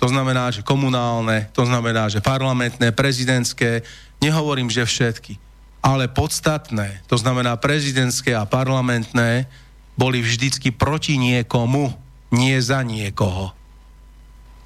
to 0.00 0.08
znamená, 0.08 0.48
že 0.48 0.64
komunálne, 0.64 1.52
to 1.52 1.68
znamená, 1.68 2.08
že 2.08 2.24
parlamentné, 2.24 2.88
prezidentské, 2.96 3.84
nehovorím, 4.24 4.72
že 4.72 4.88
všetky, 4.88 5.36
ale 5.84 6.08
podstatné, 6.08 7.04
to 7.04 7.20
znamená 7.20 7.60
prezidentské 7.60 8.32
a 8.32 8.48
parlamentné, 8.48 9.44
boli 10.00 10.24
vždycky 10.24 10.72
proti 10.72 11.20
niekomu 11.20 11.92
nie 12.32 12.56
za 12.64 12.80
niekoho. 12.80 13.52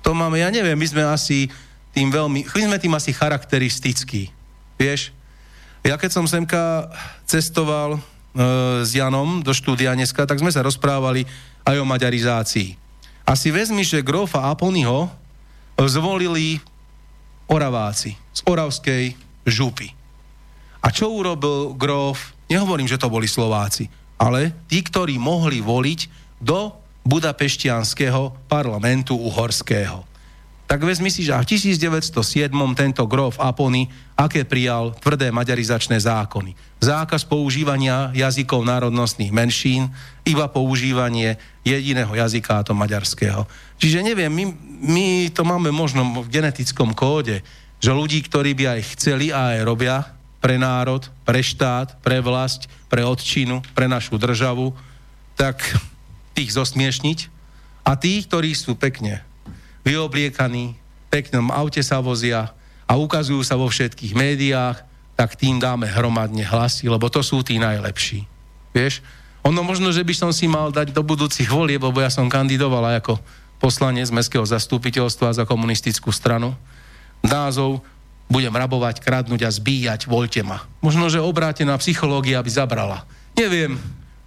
To 0.07 0.14
máme, 0.14 0.39
ja 0.39 0.55
neviem, 0.55 0.78
my 0.78 0.87
sme 0.87 1.03
asi 1.03 1.51
tým 1.91 2.14
veľmi, 2.14 2.47
my 2.47 2.61
sme 2.70 2.78
tým 2.78 2.95
asi 2.95 3.11
charakteristickí. 3.11 4.30
Vieš, 4.78 5.11
ja 5.82 5.99
keď 5.99 6.11
som 6.14 6.30
semka 6.30 6.87
cestoval 7.26 7.99
e, 7.99 8.01
s 8.87 8.95
Janom 8.95 9.43
do 9.43 9.51
štúdia 9.51 9.99
dneska, 9.99 10.22
tak 10.28 10.39
sme 10.39 10.55
sa 10.55 10.62
rozprávali 10.62 11.26
aj 11.66 11.76
o 11.82 11.89
maďarizácii. 11.89 12.78
A 13.24 13.35
si 13.35 13.51
vezmi, 13.51 13.82
že 13.82 14.05
grofa 14.05 14.47
Aponyho 14.47 15.24
zvolili 15.83 16.62
Oraváci 17.51 18.14
z 18.33 18.41
Oravskej 18.47 19.14
župy. 19.45 19.91
A 20.85 20.93
čo 20.93 21.11
urobil 21.12 21.75
grof? 21.75 22.37
Nehovorím, 22.49 22.89
že 22.89 23.01
to 23.01 23.09
boli 23.09 23.25
Slováci, 23.25 23.89
ale 24.20 24.53
tí, 24.68 24.85
ktorí 24.85 25.16
mohli 25.16 25.64
voliť 25.64 26.01
do 26.41 26.72
budapeštianského 27.05 28.49
parlamentu 28.49 29.16
uhorského. 29.16 30.14
Tak 30.65 30.81
vezmi 30.81 31.12
si, 31.12 31.21
že 31.21 31.37
v 31.37 31.45
1907 31.45 32.49
tento 32.73 33.05
grof 33.05 33.37
Apony, 33.37 33.85
aké 34.17 34.49
prijal 34.49 34.97
tvrdé 34.97 35.29
maďarizačné 35.29 36.01
zákony. 36.01 36.57
Zákaz 36.81 37.29
používania 37.29 38.09
jazykov 38.17 38.65
národnostných 38.65 39.29
menšín, 39.29 39.93
iba 40.25 40.49
používanie 40.49 41.37
jediného 41.69 42.17
jazyka, 42.17 42.61
a 42.61 42.65
to 42.65 42.73
maďarského. 42.73 43.45
Čiže 43.77 44.01
neviem, 44.01 44.33
my, 44.33 44.45
my 44.81 45.07
to 45.37 45.45
máme 45.45 45.69
možno 45.69 46.25
v 46.25 46.33
genetickom 46.33 46.97
kóde, 46.97 47.45
že 47.77 47.93
ľudí, 47.93 48.25
ktorí 48.25 48.57
by 48.57 48.65
aj 48.81 48.81
chceli 48.97 49.29
a 49.29 49.53
aj 49.53 49.69
robia 49.69 49.97
pre 50.41 50.57
národ, 50.57 51.05
pre 51.29 51.45
štát, 51.45 52.01
pre 52.01 52.25
vlast, 52.25 52.73
pre 52.89 53.05
odčinu, 53.05 53.61
pre 53.77 53.85
našu 53.85 54.17
državu, 54.17 54.73
tak 55.37 55.61
tých 56.33 56.57
zosmiešniť 56.57 57.19
a 57.85 58.01
tí, 58.01 58.25
ktorí 58.25 58.57
sú 58.57 58.77
pekne 58.81 59.21
vyobliekaní, 59.85 60.74
peknom 61.12 61.53
aute 61.53 61.85
sa 61.85 62.03
vozia 62.03 62.51
a 62.89 62.99
ukazujú 62.99 63.45
sa 63.45 63.55
vo 63.55 63.70
všetkých 63.70 64.16
médiách, 64.16 64.82
tak 65.14 65.39
tým 65.39 65.62
dáme 65.62 65.87
hromadne 65.87 66.43
hlasy, 66.43 66.91
lebo 66.91 67.07
to 67.07 67.22
sú 67.22 67.47
tí 67.47 67.62
najlepší. 67.62 68.26
Vieš? 68.74 68.99
Ono 69.45 69.61
možno, 69.62 69.93
že 69.93 70.03
by 70.03 70.14
som 70.16 70.30
si 70.32 70.49
mal 70.49 70.72
dať 70.72 70.91
do 70.91 71.05
budúcich 71.05 71.47
volieb, 71.47 71.85
lebo 71.85 72.01
ja 72.01 72.11
som 72.11 72.26
kandidoval 72.26 72.99
ako 72.99 73.20
poslanec 73.62 74.11
Mestského 74.11 74.43
zastupiteľstva 74.43 75.37
za 75.37 75.45
komunistickú 75.47 76.11
stranu. 76.11 76.57
Názov 77.22 77.85
budem 78.26 78.51
rabovať, 78.51 79.05
kradnúť 79.05 79.45
a 79.45 79.51
zbíjať, 79.53 80.09
voľte 80.09 80.41
ma. 80.43 80.64
Možno, 80.80 81.12
že 81.12 81.20
obrátená 81.20 81.76
psychológia 81.76 82.41
by 82.41 82.51
zabrala. 82.51 82.99
Neviem, 83.37 83.76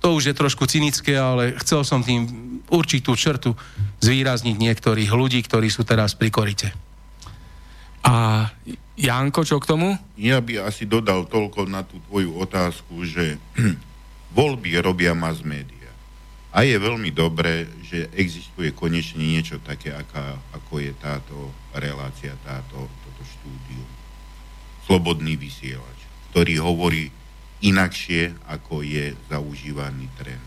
to 0.02 0.14
už 0.14 0.32
je 0.32 0.36
trošku 0.38 0.70
cynické, 0.70 1.18
ale 1.18 1.58
chcel 1.62 1.82
som 1.82 2.06
tým 2.06 2.28
určitú 2.70 3.18
črtu 3.18 3.58
zvýrazniť 4.04 4.56
niektorých 4.56 5.12
ľudí, 5.12 5.42
ktorí 5.42 5.72
sú 5.72 5.88
teraz 5.88 6.14
pri 6.14 6.30
korite. 6.30 6.70
A 8.06 8.48
Janko, 8.98 9.44
čo 9.44 9.60
k 9.60 9.70
tomu? 9.70 9.94
Ja 10.18 10.40
by 10.40 10.70
asi 10.70 10.88
dodal 10.88 11.28
toľko 11.28 11.68
na 11.68 11.84
tú 11.84 12.00
tvoju 12.08 12.34
otázku, 12.40 13.04
že 13.04 13.36
voľby 14.38 14.80
robia 14.80 15.12
mass 15.12 15.44
media. 15.44 15.76
A 16.56 16.64
je 16.66 16.80
veľmi 16.80 17.14
dobré, 17.14 17.68
že 17.86 18.10
existuje 18.16 18.74
konečne 18.74 19.22
niečo 19.22 19.62
také, 19.62 19.94
aká, 19.94 20.40
ako 20.56 20.82
je 20.82 20.92
táto 20.98 21.54
relácia, 21.76 22.34
táto, 22.42 22.90
toto 23.06 23.24
štúdium. 23.38 23.90
Slobodný 24.88 25.36
vysielač, 25.38 26.00
ktorý 26.32 26.54
hovorí 26.64 27.12
inakšie, 27.62 28.38
ako 28.46 28.86
je 28.86 29.18
zaužívaný 29.30 30.08
trend. 30.18 30.46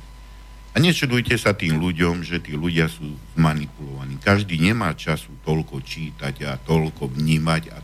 A 0.71 0.79
nečudujte 0.79 1.35
sa 1.35 1.51
tým 1.51 1.83
ľuďom, 1.83 2.23
že 2.23 2.39
tí 2.39 2.55
ľudia 2.55 2.87
sú 2.87 3.19
manipulovaní. 3.35 4.23
Každý 4.23 4.55
nemá 4.63 4.95
času 4.95 5.35
toľko 5.43 5.83
čítať 5.83 6.47
a 6.47 6.55
toľko 6.63 7.11
vnímať 7.11 7.63
a 7.75 7.79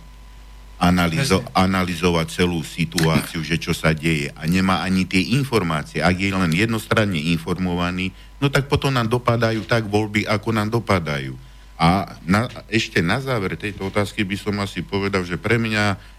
analyzo- 0.78 1.42
analyzovať 1.50 2.26
celú 2.30 2.62
situáciu, 2.62 3.42
že 3.42 3.58
čo 3.58 3.74
sa 3.74 3.90
deje. 3.90 4.30
A 4.38 4.46
nemá 4.46 4.86
ani 4.86 5.02
tie 5.02 5.34
informácie. 5.34 5.98
Ak 5.98 6.14
je 6.14 6.30
len 6.30 6.52
jednostranne 6.54 7.18
informovaný, 7.18 8.14
no 8.38 8.46
tak 8.54 8.70
potom 8.70 8.94
nám 8.94 9.10
dopadajú 9.10 9.66
tak 9.66 9.90
voľby, 9.90 10.22
ako 10.22 10.48
nám 10.54 10.70
dopadajú. 10.70 11.34
A 11.76 12.16
na, 12.24 12.48
ešte 12.72 13.04
na 13.04 13.20
záver 13.20 13.58
tejto 13.58 13.92
otázky 13.92 14.24
by 14.24 14.36
som 14.38 14.56
asi 14.62 14.80
povedal, 14.80 15.26
že 15.26 15.36
pre 15.36 15.60
mňa 15.60 16.15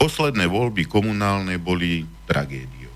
posledné 0.00 0.48
voľby 0.48 0.88
komunálne 0.88 1.60
boli 1.60 2.08
tragédiou. 2.24 2.88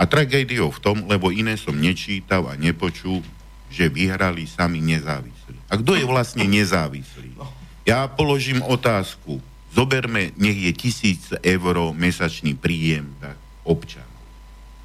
A 0.00 0.08
tragédiou 0.08 0.72
v 0.72 0.80
tom, 0.80 0.96
lebo 1.04 1.28
iné 1.28 1.60
som 1.60 1.76
nečítal 1.76 2.48
a 2.48 2.56
nepočul, 2.56 3.20
že 3.68 3.92
vyhrali 3.92 4.48
sami 4.48 4.80
nezávislí. 4.80 5.60
A 5.68 5.76
kto 5.76 6.00
je 6.00 6.08
vlastne 6.08 6.48
nezávislý? 6.48 7.36
Ja 7.84 8.08
položím 8.08 8.64
otázku. 8.64 9.44
Zoberme, 9.76 10.32
nech 10.40 10.56
je 10.56 10.72
tisíc 10.72 11.28
eur 11.44 11.76
mesačný 11.92 12.56
príjem 12.56 13.12
tak 13.20 13.36
občanov. 13.68 14.24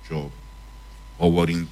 Čo 0.03 0.27
hovorím 1.15 1.63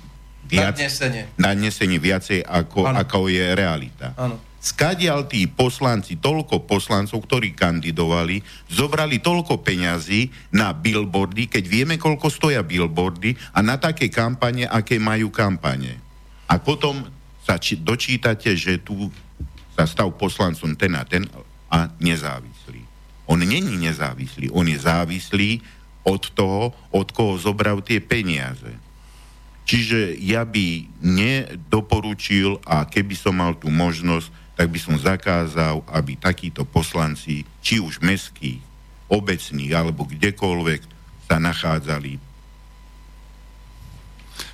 viac, 0.48 0.80
Nadnesenie. 0.80 1.24
nadnesenie 1.36 2.00
viacej, 2.00 2.40
ako, 2.48 2.88
ako 2.88 3.28
je 3.28 3.46
realita. 3.52 4.16
Áno. 4.16 4.40
Skadial 4.60 5.24
tí 5.32 5.48
poslanci, 5.48 6.20
toľko 6.20 6.68
poslancov, 6.68 7.24
ktorí 7.24 7.56
kandidovali, 7.56 8.44
zobrali 8.68 9.24
toľko 9.24 9.64
peňazí 9.64 10.28
na 10.52 10.76
billboardy, 10.76 11.48
keď 11.48 11.64
vieme, 11.64 11.96
koľko 11.96 12.28
stoja 12.28 12.60
billboardy 12.60 13.40
a 13.56 13.64
na 13.64 13.80
také 13.80 14.12
kampane, 14.12 14.68
aké 14.68 15.00
majú 15.00 15.32
kampane. 15.32 15.96
A 16.52 16.60
potom 16.60 17.08
sa 17.48 17.56
či, 17.56 17.80
dočítate, 17.80 18.52
že 18.60 18.84
tu 18.84 19.08
sa 19.80 19.88
stal 19.88 20.12
poslancom 20.12 20.76
ten 20.76 20.92
a 20.92 21.08
ten 21.08 21.24
a 21.72 21.88
nezávislý. 22.04 22.84
On 23.32 23.40
není 23.40 23.80
nezávislý, 23.80 24.52
on 24.52 24.68
je 24.68 24.76
závislý 24.76 25.64
od 26.04 26.36
toho, 26.36 26.76
od 26.92 27.08
koho 27.16 27.40
zobral 27.40 27.80
tie 27.80 28.04
peniaze. 28.04 28.76
Čiže 29.70 30.18
ja 30.18 30.44
by 30.44 30.90
nedoporučil 30.98 32.58
a 32.66 32.90
keby 32.90 33.14
som 33.14 33.38
mal 33.38 33.54
tú 33.54 33.70
možnosť, 33.70 34.34
tak 34.60 34.68
by 34.68 34.76
som 34.76 35.00
zakázal, 35.00 35.80
aby 35.88 36.20
takíto 36.20 36.68
poslanci, 36.68 37.48
či 37.64 37.80
už 37.80 38.04
mestskí, 38.04 38.60
obecní 39.08 39.72
alebo 39.72 40.04
kdekoľvek 40.04 40.84
sa 41.32 41.40
nachádzali. 41.40 42.20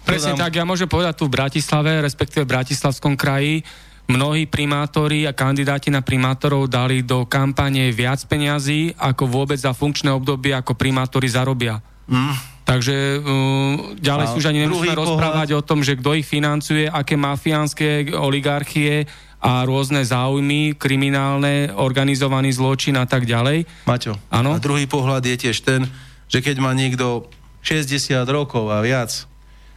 Presne 0.05 0.37
tak, 0.37 0.53
ja 0.53 0.61
môžem 0.61 0.85
povedať 0.85 1.17
tu 1.17 1.25
v 1.25 1.33
Bratislave, 1.33 2.05
respektíve 2.05 2.45
v 2.45 2.53
Bratislavskom 2.53 3.17
kraji, 3.17 3.65
mnohí 4.05 4.45
primátori 4.45 5.25
a 5.25 5.33
kandidáti 5.33 5.89
na 5.89 6.05
primátorov 6.05 6.69
dali 6.69 7.01
do 7.01 7.25
kampane 7.25 7.89
viac 7.89 8.21
peňazí, 8.29 8.93
ako 9.01 9.25
vôbec 9.25 9.57
za 9.57 9.73
funkčné 9.73 10.13
obdobie, 10.13 10.53
ako 10.53 10.77
primátori 10.77 11.25
zarobia. 11.25 11.81
Mm. 12.05 12.54
Takže 12.65 13.21
uh, 13.21 13.93
ďalej 14.01 14.25
si 14.33 14.35
už 14.41 14.49
ani 14.49 14.65
nemusíme 14.65 14.97
rozprávať 14.97 15.53
o 15.53 15.61
tom, 15.61 15.85
že 15.85 15.93
kto 16.01 16.17
ich 16.17 16.25
financuje, 16.25 16.89
aké 16.89 17.13
mafiánske 17.13 18.09
oligarchie 18.17 19.05
a 19.37 19.61
rôzne 19.61 20.01
záujmy, 20.01 20.73
kriminálne, 20.73 21.69
organizovaný 21.77 22.57
zločin 22.57 22.97
a 22.97 23.05
tak 23.05 23.29
ďalej. 23.29 23.69
Maťo, 23.85 24.17
Áno? 24.33 24.57
a 24.57 24.57
druhý 24.57 24.89
pohľad 24.89 25.21
je 25.29 25.35
tiež 25.37 25.61
ten, 25.61 25.85
že 26.25 26.41
keď 26.41 26.57
má 26.57 26.73
niekto 26.73 27.29
60 27.61 28.25
rokov 28.25 28.73
a 28.73 28.81
viac 28.81 29.13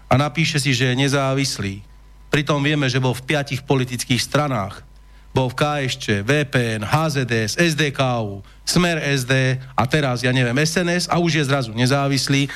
a 0.08 0.16
napíše 0.16 0.56
si, 0.56 0.72
že 0.72 0.88
je 0.88 0.96
nezávislý, 0.96 1.84
pritom 2.32 2.64
vieme, 2.64 2.88
že 2.88 3.04
bol 3.04 3.12
v 3.12 3.24
piatich 3.28 3.60
politických 3.68 4.24
stranách, 4.24 4.80
bol 5.36 5.52
v 5.52 5.60
KSČ, 5.60 6.24
VPN, 6.24 6.88
HZDS, 6.88 7.60
SDKU, 7.60 8.40
Smer 8.64 8.96
SD 9.00 9.60
a 9.76 9.82
teraz, 9.84 10.24
ja 10.24 10.32
neviem, 10.32 10.56
SNS 10.56 11.12
a 11.12 11.20
už 11.20 11.40
je 11.40 11.44
zrazu 11.44 11.70
nezávislý. 11.76 12.48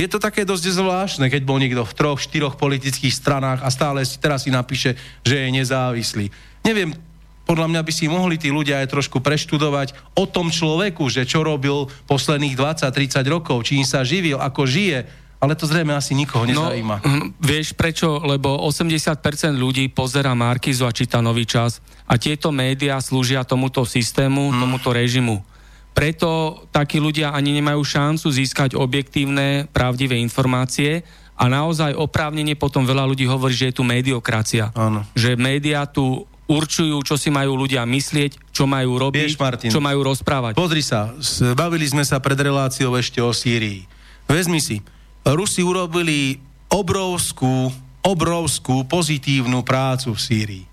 Je 0.00 0.08
to 0.08 0.16
také 0.16 0.48
dosť 0.48 0.80
zvláštne, 0.80 1.28
keď 1.28 1.42
bol 1.44 1.60
niekto 1.60 1.84
v 1.84 1.92
troch, 1.92 2.16
štyroch 2.16 2.56
politických 2.56 3.12
stranách 3.12 3.60
a 3.60 3.68
stále 3.68 4.00
si 4.02 4.16
teraz 4.16 4.48
si 4.48 4.50
napíše, 4.50 4.96
že 5.20 5.36
je 5.36 5.48
nezávislý. 5.52 6.32
Neviem, 6.64 6.96
podľa 7.44 7.68
mňa 7.68 7.82
by 7.84 7.92
si 7.92 8.08
mohli 8.08 8.40
tí 8.40 8.48
ľudia 8.48 8.80
aj 8.80 8.88
trošku 8.88 9.20
preštudovať 9.20 9.92
o 10.16 10.24
tom 10.24 10.48
človeku, 10.48 11.04
že 11.06 11.28
čo 11.28 11.44
robil 11.44 11.84
posledných 12.08 12.56
20-30 12.56 13.20
rokov, 13.28 13.68
čím 13.68 13.84
sa 13.84 14.00
živil, 14.00 14.40
ako 14.40 14.64
žije, 14.64 15.04
ale 15.36 15.52
to 15.52 15.64
zrejme 15.64 15.92
asi 15.92 16.12
nikoho 16.14 16.44
nezaujíma. 16.44 17.00
hm, 17.00 17.36
vieš 17.36 17.72
prečo? 17.72 18.20
Lebo 18.20 18.56
80% 18.64 19.20
ľudí 19.52 19.88
pozera 19.88 20.32
Markizu 20.32 20.84
a 20.84 20.92
číta 20.92 21.20
Nový 21.20 21.44
čas 21.44 21.80
a 22.04 22.16
tieto 22.16 22.52
médiá 22.52 23.00
slúžia 23.00 23.44
tomuto 23.44 23.84
systému, 23.84 24.48
Hm. 24.48 24.60
tomuto 24.60 24.88
režimu. 24.92 25.40
Preto 25.90 26.62
takí 26.70 27.02
ľudia 27.02 27.34
ani 27.34 27.56
nemajú 27.58 27.82
šancu 27.82 28.30
získať 28.30 28.78
objektívne, 28.78 29.66
pravdivé 29.74 30.16
informácie 30.22 31.02
a 31.34 31.48
naozaj 31.48 31.96
oprávnene 31.96 32.54
potom 32.54 32.84
veľa 32.84 33.08
ľudí 33.08 33.24
hovorí, 33.24 33.56
že 33.56 33.72
je 33.72 33.78
tu 33.80 33.82
mediokracia. 33.82 34.70
Áno. 34.76 35.02
Že 35.16 35.40
médiá 35.40 35.88
tu 35.88 36.28
určujú, 36.50 37.00
čo 37.06 37.14
si 37.14 37.30
majú 37.30 37.54
ľudia 37.54 37.86
myslieť, 37.86 38.50
čo 38.50 38.66
majú 38.66 38.98
robiť, 38.98 39.34
Vieš, 39.34 39.38
Martin, 39.38 39.70
čo 39.70 39.78
majú 39.78 40.02
rozprávať. 40.02 40.58
Pozri 40.58 40.82
sa, 40.82 41.14
bavili 41.54 41.86
sme 41.86 42.02
sa 42.02 42.18
pred 42.18 42.36
reláciou 42.36 42.98
ešte 42.98 43.22
o 43.22 43.30
Sýrii. 43.30 43.86
Vezmi 44.26 44.58
si, 44.58 44.82
Rusi 45.22 45.62
urobili 45.62 46.42
obrovskú, 46.70 47.70
obrovskú 48.02 48.82
pozitívnu 48.86 49.62
prácu 49.62 50.14
v 50.14 50.20
Sýrii. 50.20 50.64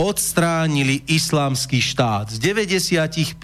Odstránili 0.00 1.04
islamský 1.12 1.84
štát. 1.84 2.32
Z 2.32 2.40
95%, 2.40 3.36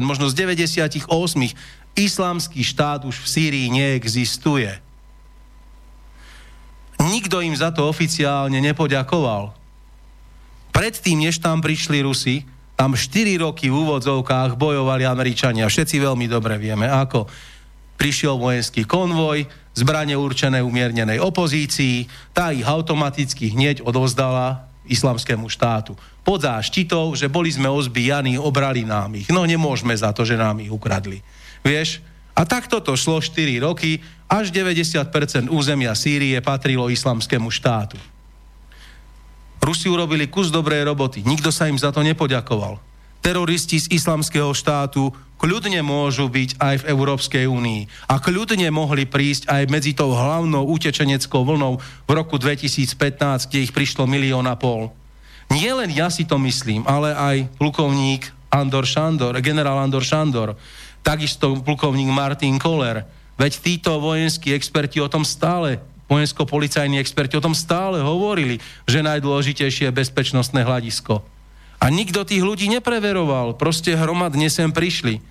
možno 0.00 0.32
z 0.32 0.34
98%, 0.48 1.04
islamský 1.92 2.64
štát 2.64 3.04
už 3.04 3.20
v 3.20 3.26
Sýrii 3.28 3.68
neexistuje. 3.68 4.72
Nikto 7.04 7.44
im 7.44 7.52
za 7.52 7.68
to 7.68 7.84
oficiálne 7.84 8.64
nepoďakoval. 8.64 9.52
Predtým, 10.72 11.28
než 11.28 11.36
tam 11.36 11.60
prišli 11.60 12.00
Rusi, 12.00 12.48
tam 12.78 12.94
4 12.94 13.42
roky 13.42 13.66
v 13.68 13.76
úvodzovkách 13.76 14.54
bojovali 14.54 15.02
Američania. 15.02 15.66
Všetci 15.66 15.98
veľmi 15.98 16.30
dobre 16.30 16.56
vieme, 16.56 16.86
ako 16.86 17.26
prišiel 17.98 18.38
vojenský 18.38 18.86
konvoj, 18.86 19.42
zbranie 19.74 20.14
určené 20.14 20.62
umiernenej 20.62 21.18
opozícii, 21.18 22.06
tá 22.30 22.54
ich 22.54 22.62
automaticky 22.62 23.50
hneď 23.50 23.82
odovzdala 23.82 24.67
islamskému 24.88 25.46
štátu. 25.52 25.94
Pod 26.24 26.42
záštitou, 26.42 27.12
že 27.14 27.28
boli 27.30 27.52
sme 27.52 27.68
ozbíjani, 27.68 28.40
obrali 28.40 28.82
nám 28.84 29.14
ich. 29.16 29.28
No 29.28 29.44
nemôžeme 29.44 29.92
za 29.94 30.12
to, 30.12 30.24
že 30.24 30.40
nám 30.40 30.60
ich 30.64 30.72
ukradli. 30.72 31.20
Vieš? 31.62 32.00
A 32.38 32.46
takto 32.46 32.78
to 32.78 32.94
šlo 32.94 33.18
4 33.18 33.58
roky, 33.60 33.98
až 34.30 34.54
90% 34.54 35.50
územia 35.50 35.96
Sýrie 35.96 36.38
patrilo 36.38 36.86
islamskému 36.86 37.50
štátu. 37.50 37.98
Rusi 39.58 39.90
urobili 39.90 40.30
kus 40.30 40.54
dobrej 40.54 40.86
roboty, 40.86 41.26
nikto 41.26 41.50
sa 41.50 41.66
im 41.66 41.74
za 41.74 41.90
to 41.90 42.00
nepoďakoval. 42.06 42.78
Teroristi 43.18 43.82
z 43.82 43.90
islamského 43.90 44.54
štátu 44.54 45.10
kľudne 45.38 45.80
môžu 45.86 46.26
byť 46.26 46.58
aj 46.58 46.74
v 46.82 46.88
Európskej 46.90 47.44
únii 47.46 48.10
a 48.10 48.18
kľudne 48.18 48.68
mohli 48.74 49.06
prísť 49.06 49.46
aj 49.46 49.62
medzi 49.70 49.94
tou 49.94 50.10
hlavnou 50.12 50.66
utečeneckou 50.68 51.46
vlnou 51.46 51.78
v 51.78 52.10
roku 52.10 52.36
2015, 52.36 53.48
kde 53.48 53.64
ich 53.64 53.72
prišlo 53.72 54.04
milión 54.04 54.44
a 54.50 54.58
pol. 54.58 54.90
Nie 55.48 55.72
len 55.72 55.88
ja 55.94 56.12
si 56.12 56.28
to 56.28 56.36
myslím, 56.36 56.84
ale 56.84 57.14
aj 57.14 57.48
plukovník 57.56 58.28
Andor 58.52 58.84
Šandor, 58.84 59.38
generál 59.40 59.80
Andor 59.80 60.04
Šandor, 60.04 60.58
takisto 61.00 61.56
plukovník 61.62 62.10
Martin 62.12 62.60
Koller. 62.60 63.06
Veď 63.38 63.62
títo 63.62 63.96
vojenskí 64.02 64.52
experti 64.52 64.98
o 65.00 65.08
tom 65.08 65.24
stále 65.24 65.80
vojensko-policajní 66.08 66.96
experti 66.98 67.36
o 67.36 67.44
tom 67.44 67.52
stále 67.52 68.00
hovorili, 68.00 68.58
že 68.88 69.04
najdôležitejšie 69.04 69.92
je 69.92 69.98
bezpečnostné 70.00 70.64
hľadisko. 70.64 71.20
A 71.78 71.94
nikto 71.94 72.26
tých 72.26 72.42
ľudí 72.42 72.66
nepreveroval, 72.66 73.54
proste 73.54 73.94
hromadne 73.94 74.50
sem 74.50 74.70
prišli. 74.74 75.22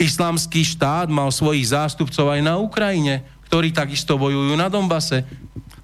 Islamský 0.00 0.64
štát 0.64 1.12
mal 1.12 1.28
svojich 1.28 1.76
zástupcov 1.76 2.32
aj 2.32 2.40
na 2.40 2.56
Ukrajine, 2.56 3.20
ktorí 3.52 3.68
takisto 3.76 4.16
bojujú 4.16 4.56
na 4.56 4.72
Dombase. 4.72 5.28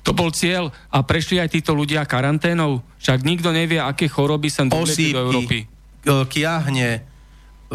To 0.06 0.16
bol 0.16 0.32
cieľ 0.32 0.72
a 0.88 1.04
prešli 1.04 1.36
aj 1.36 1.52
títo 1.52 1.76
ľudia 1.76 2.06
karanténou. 2.08 2.80
Však 3.02 3.26
nikto 3.26 3.52
nevie, 3.52 3.76
aké 3.76 4.08
choroby 4.08 4.48
sa 4.48 4.64
doviedli 4.64 5.12
do 5.12 5.20
Európy. 5.20 5.58
E, 5.66 5.66
kiahne, 6.30 6.90
e, 6.96 7.00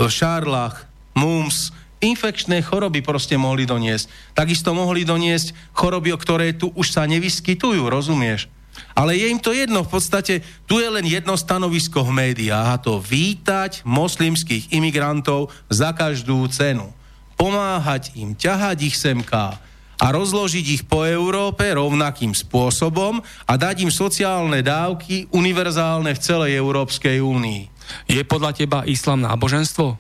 šarlach, 0.08 0.88
mumps, 1.14 1.76
infekčné 2.02 2.66
choroby 2.66 3.06
proste 3.06 3.38
mohli 3.38 3.70
doniesť. 3.70 4.34
Takisto 4.34 4.74
mohli 4.74 5.06
doniesť 5.06 5.76
choroby, 5.78 6.16
o 6.16 6.18
ktoré 6.18 6.58
tu 6.58 6.74
už 6.74 6.90
sa 6.90 7.06
nevyskytujú, 7.06 7.86
rozumieš? 7.86 8.50
Ale 8.95 9.15
je 9.15 9.27
im 9.31 9.39
to 9.39 9.52
jedno, 9.56 9.84
v 9.84 9.91
podstate 9.91 10.43
tu 10.68 10.80
je 10.80 10.88
len 10.88 11.03
jedno 11.07 11.35
stanovisko 11.35 12.03
v 12.07 12.11
médiách 12.11 12.68
a 12.76 12.81
to 12.81 12.99
vítať 12.99 13.84
moslimských 13.88 14.72
imigrantov 14.76 15.52
za 15.72 15.95
každú 15.95 16.43
cenu. 16.52 16.91
Pomáhať 17.39 18.15
im, 18.19 18.35
ťahať 18.35 18.77
ich 18.85 18.95
semká 18.99 19.57
a 20.02 20.06
rozložiť 20.10 20.65
ich 20.81 20.84
po 20.89 21.06
Európe 21.06 21.61
rovnakým 21.69 22.34
spôsobom 22.34 23.22
a 23.22 23.53
dať 23.53 23.85
im 23.85 23.91
sociálne 23.93 24.65
dávky 24.65 25.30
univerzálne 25.30 26.18
v 26.18 26.23
celej 26.23 26.57
Európskej 26.57 27.22
únii. 27.22 27.69
Je 28.10 28.22
podľa 28.26 28.57
teba 28.57 28.81
islám 28.89 29.22
náboženstvo? 29.22 29.93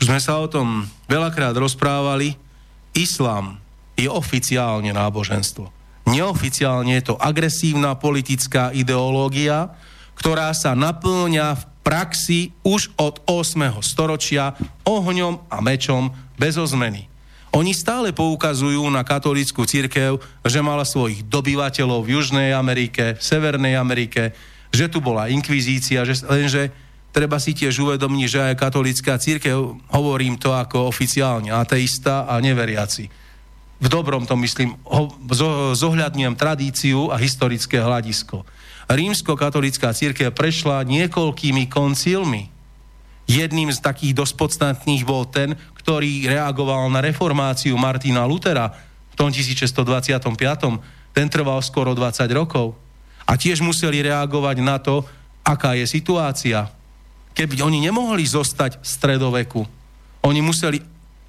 Už 0.00 0.04
sme 0.08 0.20
sa 0.20 0.40
o 0.40 0.48
tom 0.48 0.88
veľakrát 1.06 1.52
rozprávali. 1.54 2.40
Islám 2.96 3.60
je 3.94 4.08
oficiálne 4.08 4.90
náboženstvo. 4.90 5.83
Neoficiálne 6.04 7.00
je 7.00 7.12
to 7.12 7.14
agresívna 7.16 7.96
politická 7.96 8.70
ideológia, 8.76 9.72
ktorá 10.20 10.52
sa 10.52 10.76
naplňa 10.76 11.56
v 11.56 11.62
praxi 11.84 12.40
už 12.64 12.92
od 12.96 13.20
8. 13.28 13.80
storočia 13.84 14.56
ohňom 14.84 15.48
a 15.48 15.60
mečom 15.64 16.12
bez 16.36 16.56
ozmeny. 16.56 17.08
Oni 17.54 17.70
stále 17.70 18.10
poukazujú 18.10 18.82
na 18.90 19.06
katolícku 19.06 19.62
církev, 19.62 20.18
že 20.42 20.58
mala 20.58 20.82
svojich 20.82 21.22
dobyvateľov 21.30 22.02
v 22.02 22.18
Južnej 22.18 22.50
Amerike, 22.50 23.14
v 23.14 23.22
Severnej 23.22 23.78
Amerike, 23.78 24.34
že 24.74 24.90
tu 24.90 24.98
bola 24.98 25.30
inkvizícia, 25.30 26.02
že, 26.02 26.18
lenže 26.26 26.74
treba 27.14 27.38
si 27.38 27.54
tiež 27.54 27.78
uvedomiť, 27.78 28.26
že 28.26 28.40
aj 28.50 28.58
katolícka 28.58 29.14
církev, 29.22 29.78
hovorím 29.94 30.34
to 30.34 30.50
ako 30.50 30.90
oficiálne, 30.90 31.54
ateista 31.54 32.26
a 32.26 32.42
neveriaci. 32.42 33.23
V 33.82 33.86
dobrom 33.90 34.24
to 34.24 34.38
myslím, 34.38 34.78
zohľadňujem 35.74 36.34
tradíciu 36.38 37.10
a 37.10 37.18
historické 37.18 37.82
hľadisko. 37.82 38.46
Rímsko-katolická 38.86 39.96
církev 39.96 40.30
prešla 40.30 40.84
niekoľkými 40.84 41.66
koncilmi. 41.72 42.52
Jedným 43.24 43.72
z 43.72 43.80
takých 43.80 44.12
dosť 44.12 44.34
podstatných 44.36 45.02
bol 45.08 45.24
ten, 45.24 45.56
ktorý 45.80 46.28
reagoval 46.28 46.92
na 46.92 47.00
reformáciu 47.00 47.76
Martina 47.80 48.28
Lutera 48.28 48.72
v 49.12 49.14
tom 49.16 49.32
1625. 49.32 50.28
Ten 51.16 51.26
trval 51.32 51.64
skoro 51.64 51.96
20 51.96 52.28
rokov. 52.36 52.76
A 53.24 53.40
tiež 53.40 53.64
museli 53.64 54.04
reagovať 54.04 54.56
na 54.60 54.76
to, 54.76 55.08
aká 55.40 55.72
je 55.76 55.88
situácia. 55.88 56.68
Keby 57.32 57.64
oni 57.64 57.80
nemohli 57.88 58.24
zostať 58.28 58.80
v 58.80 58.86
stredoveku, 58.86 59.64
oni 60.24 60.40
museli 60.44 60.78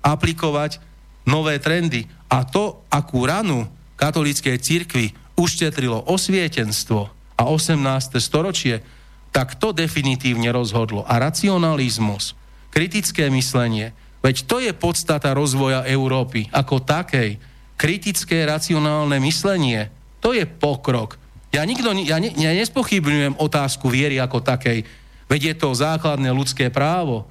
aplikovať 0.04 0.84
nové 1.24 1.56
trendy. 1.64 2.06
A 2.36 2.44
to, 2.44 2.84
akú 2.92 3.24
ranu 3.24 3.64
katolíckej 3.96 4.60
cirkvi 4.60 5.16
uštetrilo 5.40 6.04
osvietenstvo 6.12 7.08
a 7.40 7.44
18. 7.48 8.20
storočie, 8.20 8.84
tak 9.32 9.56
to 9.56 9.72
definitívne 9.72 10.52
rozhodlo. 10.52 11.08
A 11.08 11.16
racionalizmus, 11.20 12.36
kritické 12.76 13.32
myslenie, 13.32 13.96
veď 14.20 14.36
to 14.48 14.60
je 14.60 14.72
podstata 14.76 15.32
rozvoja 15.32 15.88
Európy 15.88 16.52
ako 16.52 16.84
takej. 16.84 17.40
Kritické 17.80 18.44
racionálne 18.44 19.16
myslenie, 19.24 19.92
to 20.20 20.36
je 20.36 20.44
pokrok. 20.44 21.16
Ja, 21.56 21.64
nikto, 21.64 21.96
ja, 22.04 22.20
ne, 22.20 22.36
ja 22.36 22.52
nespochybňujem 22.52 23.40
otázku 23.40 23.88
viery 23.88 24.20
ako 24.20 24.44
takej, 24.44 24.84
veď 25.32 25.42
je 25.52 25.56
to 25.56 25.72
základné 25.72 26.32
ľudské 26.36 26.68
právo, 26.68 27.28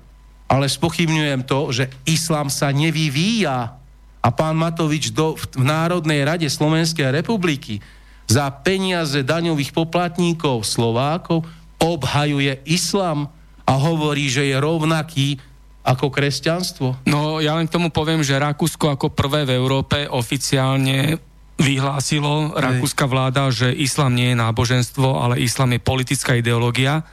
ale 0.48 0.64
spochybňujem 0.64 1.44
to, 1.44 1.72
že 1.76 1.92
islám 2.08 2.48
sa 2.48 2.72
nevyvíja. 2.72 3.83
A 4.24 4.32
pán 4.32 4.56
Matovič 4.56 5.12
do, 5.12 5.36
v 5.36 5.60
Národnej 5.60 6.24
rade 6.24 6.48
Slovenskej 6.48 7.12
republiky 7.12 7.84
za 8.24 8.48
peniaze 8.48 9.20
daňových 9.20 9.76
poplatníkov 9.76 10.64
Slovákov 10.64 11.44
obhajuje 11.76 12.64
islám 12.64 13.28
a 13.68 13.72
hovorí, 13.76 14.32
že 14.32 14.48
je 14.48 14.56
rovnaký 14.56 15.36
ako 15.84 16.08
kresťanstvo? 16.08 17.04
No, 17.04 17.44
ja 17.44 17.52
len 17.60 17.68
k 17.68 17.76
tomu 17.76 17.92
poviem, 17.92 18.24
že 18.24 18.40
Rakúsko 18.40 18.96
ako 18.96 19.12
prvé 19.12 19.44
v 19.44 19.52
Európe 19.60 20.08
oficiálne 20.08 21.20
vyhlásilo, 21.60 22.56
rakúska 22.56 23.04
vláda, 23.04 23.52
že 23.52 23.70
islám 23.70 24.16
nie 24.16 24.32
je 24.32 24.40
náboženstvo, 24.40 25.20
ale 25.20 25.44
islám 25.44 25.76
je 25.76 25.84
politická 25.84 26.34
ideológia 26.40 27.04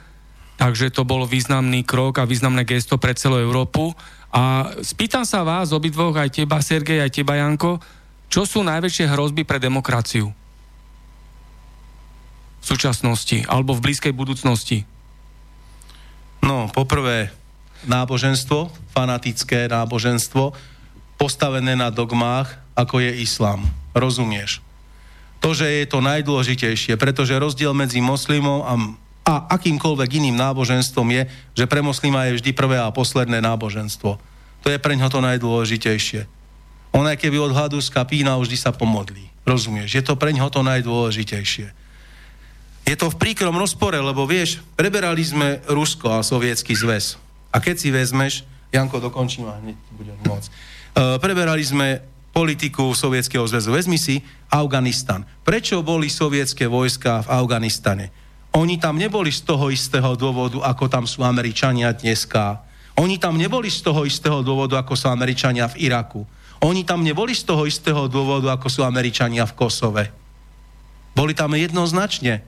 Takže 0.62 0.94
to 0.94 1.02
bol 1.02 1.26
významný 1.26 1.82
krok 1.82 2.22
a 2.22 2.28
významné 2.28 2.62
gesto 2.62 2.94
pre 2.94 3.18
celú 3.18 3.42
Európu. 3.42 3.90
A 4.32 4.72
spýtam 4.80 5.28
sa 5.28 5.44
vás, 5.44 5.76
obidvoch, 5.76 6.16
aj 6.16 6.40
teba, 6.40 6.56
Sergej, 6.64 7.04
aj 7.04 7.12
teba, 7.12 7.36
Janko, 7.36 7.76
čo 8.32 8.48
sú 8.48 8.64
najväčšie 8.64 9.12
hrozby 9.12 9.44
pre 9.44 9.60
demokraciu? 9.60 10.32
V 12.62 12.64
súčasnosti, 12.64 13.44
alebo 13.44 13.76
v 13.76 13.84
blízkej 13.84 14.16
budúcnosti? 14.16 14.88
No, 16.40 16.72
poprvé, 16.72 17.28
náboženstvo, 17.84 18.72
fanatické 18.96 19.68
náboženstvo, 19.68 20.56
postavené 21.20 21.76
na 21.76 21.92
dogmách, 21.92 22.56
ako 22.72 23.04
je 23.04 23.20
islám. 23.20 23.68
Rozumieš? 23.92 24.64
To, 25.44 25.52
že 25.52 25.68
je 25.68 25.86
to 25.90 26.00
najdôležitejšie, 26.00 26.96
pretože 26.96 27.36
rozdiel 27.36 27.76
medzi 27.76 28.00
moslimom 28.00 28.64
a 28.64 28.72
a 29.22 29.46
akýmkoľvek 29.54 30.18
iným 30.18 30.36
náboženstvom 30.38 31.08
je, 31.14 31.22
že 31.54 31.64
pre 31.70 31.78
moslima 31.78 32.26
je 32.26 32.42
vždy 32.42 32.50
prvé 32.54 32.78
a 32.82 32.90
posledné 32.90 33.38
náboženstvo. 33.38 34.18
To 34.62 34.68
je 34.70 34.78
pre 34.82 34.98
ňo 34.98 35.10
to 35.10 35.22
najdôležitejšie. 35.22 36.26
On 36.92 37.06
aj 37.06 37.18
keby 37.22 37.38
od 37.38 37.54
hladu 37.54 37.78
skapína, 37.78 38.36
vždy 38.36 38.58
sa 38.58 38.74
pomodlí. 38.74 39.30
Rozumieš? 39.46 39.94
Je 39.94 40.04
to 40.04 40.18
pre 40.18 40.34
ňo 40.34 40.50
to 40.50 40.62
najdôležitejšie. 40.66 41.66
Je 42.82 42.96
to 42.98 43.06
v 43.14 43.18
príkrom 43.18 43.54
rozpore, 43.54 43.94
lebo 43.94 44.26
vieš, 44.26 44.58
preberali 44.74 45.22
sme 45.22 45.62
Rusko 45.70 46.18
a 46.18 46.26
Sovietský 46.26 46.74
zväz. 46.74 47.14
A 47.54 47.62
keď 47.62 47.78
si 47.78 47.88
vezmeš, 47.94 48.42
Janko, 48.74 48.98
dokončím 48.98 49.46
a 49.46 49.58
hneď 49.62 49.78
budem 49.94 50.18
môcť. 50.26 50.48
Uh, 50.92 51.16
preberali 51.22 51.62
sme 51.62 52.02
politiku 52.32 52.90
Sovietskeho 52.96 53.44
zväzu. 53.44 53.70
Vezmi 53.70 54.00
si 54.00 54.24
Afganistan. 54.50 55.22
Prečo 55.44 55.84
boli 55.84 56.08
sovietské 56.08 56.66
vojska 56.66 57.22
v 57.22 57.28
Afganistane? 57.28 58.21
Oni 58.52 58.76
tam 58.76 59.00
neboli 59.00 59.32
z 59.32 59.48
toho 59.48 59.72
istého 59.72 60.12
dôvodu, 60.12 60.60
ako 60.60 60.84
tam 60.84 61.08
sú 61.08 61.24
Američania 61.24 61.88
dneska. 61.96 62.60
Oni 63.00 63.16
tam 63.16 63.40
neboli 63.40 63.72
z 63.72 63.80
toho 63.80 64.04
istého 64.04 64.44
dôvodu, 64.44 64.76
ako 64.76 64.92
sú 64.92 65.08
Američania 65.08 65.64
v 65.72 65.88
Iraku. 65.88 66.28
Oni 66.60 66.84
tam 66.84 67.00
neboli 67.00 67.32
z 67.32 67.48
toho 67.48 67.64
istého 67.64 68.06
dôvodu, 68.12 68.52
ako 68.52 68.68
sú 68.68 68.84
Američania 68.84 69.48
v 69.48 69.56
Kosove. 69.56 70.04
Boli 71.16 71.32
tam 71.32 71.56
jednoznačne 71.56 72.44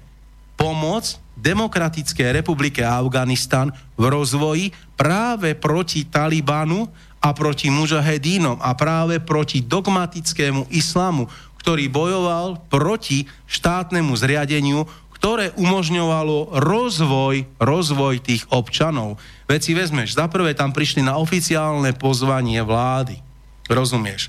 pomoc 0.55 1.19
Demokratickej 1.35 2.31
republike 2.31 2.87
Afganistan 2.87 3.75
v 3.99 4.05
rozvoji 4.07 4.71
práve 4.95 5.59
proti 5.59 6.07
Talibanu 6.07 6.87
a 7.19 7.35
proti 7.35 7.75
mužahedínom 7.75 8.63
a 8.63 8.71
práve 8.79 9.19
proti 9.19 9.59
dogmatickému 9.65 10.71
islamu, 10.71 11.27
ktorý 11.59 11.91
bojoval 11.91 12.61
proti 12.71 13.27
štátnemu 13.51 14.13
zriadeniu, 14.15 14.87
ktoré 15.25 15.57
umožňovalo 15.57 16.53
rozvoj, 16.53 17.49
rozvoj 17.57 18.21
tých 18.21 18.45
občanov. 18.53 19.17
Veď 19.49 19.61
si 19.65 19.73
vezmeš, 19.73 20.13
za 20.13 20.29
prvé 20.29 20.53
tam 20.53 20.69
prišli 20.69 21.01
na 21.01 21.17
oficiálne 21.17 21.97
pozvanie 21.97 22.61
vlády. 22.61 23.25
Rozumieš? 23.65 24.29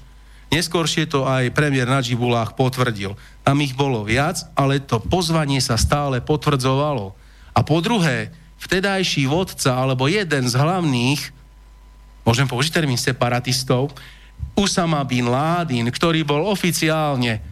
Neskôršie 0.55 1.11
to 1.11 1.27
aj 1.27 1.51
premiér 1.51 1.91
Nadžibulách 1.91 2.55
potvrdil. 2.55 3.11
Tam 3.43 3.59
ich 3.59 3.75
bolo 3.75 4.07
viac, 4.07 4.47
ale 4.55 4.79
to 4.79 5.03
pozvanie 5.03 5.59
sa 5.59 5.75
stále 5.75 6.23
potvrdzovalo. 6.23 7.11
A 7.51 7.59
po 7.59 7.83
druhé, 7.83 8.31
vtedajší 8.63 9.27
vodca, 9.27 9.75
alebo 9.75 10.07
jeden 10.07 10.47
z 10.47 10.55
hlavných, 10.55 11.19
môžem 12.23 12.47
použiť 12.47 12.71
termín 12.71 12.95
separatistov, 12.95 13.91
Usama 14.55 15.03
bin 15.03 15.27
Ládin, 15.27 15.91
ktorý 15.91 16.23
bol 16.23 16.47
oficiálne 16.47 17.43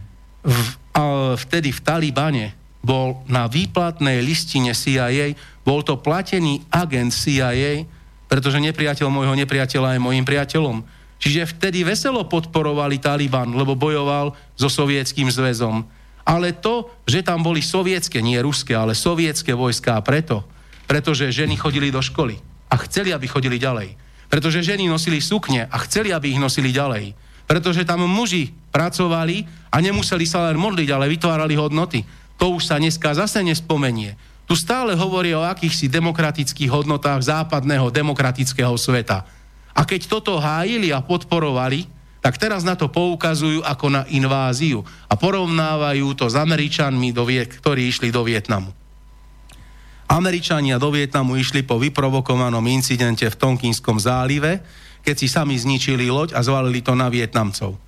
v, 0.47 0.67
a, 0.95 1.35
vtedy 1.35 1.75
v 1.75 1.83
Talibane, 1.83 2.62
bol 2.83 3.23
na 3.31 3.47
výplatnej 3.47 4.19
listine 4.19 4.75
CIA, 4.75 5.33
bol 5.63 5.81
to 5.87 5.95
platený 5.95 6.67
agent 6.67 7.15
CIA, 7.15 7.87
pretože 8.27 8.59
nepriateľ 8.59 9.07
môjho 9.07 9.39
nepriateľa 9.39 9.95
je 9.95 10.03
môjim 10.03 10.27
priateľom. 10.27 10.83
Čiže 11.23 11.55
vtedy 11.55 11.87
veselo 11.87 12.27
podporovali 12.27 12.99
Taliban, 12.99 13.55
lebo 13.55 13.79
bojoval 13.79 14.35
so 14.59 14.67
sovietským 14.67 15.31
zväzom. 15.31 15.87
Ale 16.27 16.51
to, 16.51 16.91
že 17.07 17.23
tam 17.23 17.39
boli 17.39 17.63
sovietské, 17.63 18.19
nie 18.19 18.35
ruské, 18.43 18.75
ale 18.75 18.91
sovietské 18.91 19.55
vojská 19.55 20.03
preto, 20.03 20.43
pretože 20.83 21.31
ženy 21.31 21.55
chodili 21.55 21.87
do 21.87 22.03
školy 22.03 22.35
a 22.67 22.75
chceli, 22.83 23.15
aby 23.15 23.23
chodili 23.31 23.55
ďalej. 23.55 23.95
Pretože 24.27 24.65
ženy 24.65 24.91
nosili 24.91 25.23
sukne 25.23 25.71
a 25.71 25.77
chceli, 25.87 26.11
aby 26.11 26.35
ich 26.35 26.41
nosili 26.41 26.75
ďalej. 26.75 27.15
Pretože 27.47 27.87
tam 27.87 28.03
muži 28.07 28.51
pracovali 28.71 29.47
a 29.71 29.79
nemuseli 29.79 30.25
sa 30.27 30.49
len 30.51 30.59
modliť, 30.59 30.89
ale 30.91 31.11
vytvárali 31.11 31.55
hodnoty 31.55 32.03
to 32.37 32.57
už 32.57 32.67
sa 32.67 32.81
dneska 32.81 33.13
zase 33.13 33.39
nespomenie. 33.45 34.17
Tu 34.43 34.59
stále 34.59 34.93
hovorí 34.93 35.31
o 35.31 35.45
akýchsi 35.45 35.87
demokratických 35.87 36.67
hodnotách 36.67 37.23
západného 37.23 37.87
demokratického 37.89 38.75
sveta. 38.75 39.23
A 39.73 39.81
keď 39.87 40.11
toto 40.11 40.37
hájili 40.37 40.91
a 40.93 41.01
podporovali, 41.01 41.87
tak 42.19 42.39
teraz 42.39 42.63
na 42.63 42.75
to 42.75 42.87
poukazujú 42.87 43.63
ako 43.63 43.87
na 43.91 44.01
inváziu 44.11 44.83
a 45.11 45.15
porovnávajú 45.19 46.07
to 46.15 46.31
s 46.31 46.35
Američanmi, 46.39 47.11
do 47.11 47.27
Viet, 47.27 47.51
ktorí 47.59 47.87
išli 47.89 48.13
do 48.13 48.23
Vietnamu. 48.23 48.71
Američania 50.07 50.77
do 50.77 50.93
Vietnamu 50.93 51.35
išli 51.35 51.65
po 51.65 51.81
vyprovokovanom 51.81 52.63
incidente 52.69 53.27
v 53.27 53.39
Tonkinskom 53.39 53.97
zálive, 53.97 54.61
keď 55.03 55.15
si 55.19 55.27
sami 55.27 55.57
zničili 55.59 56.07
loď 56.07 56.37
a 56.37 56.39
zvalili 56.39 56.79
to 56.79 56.95
na 56.95 57.11
Vietnamcov 57.11 57.82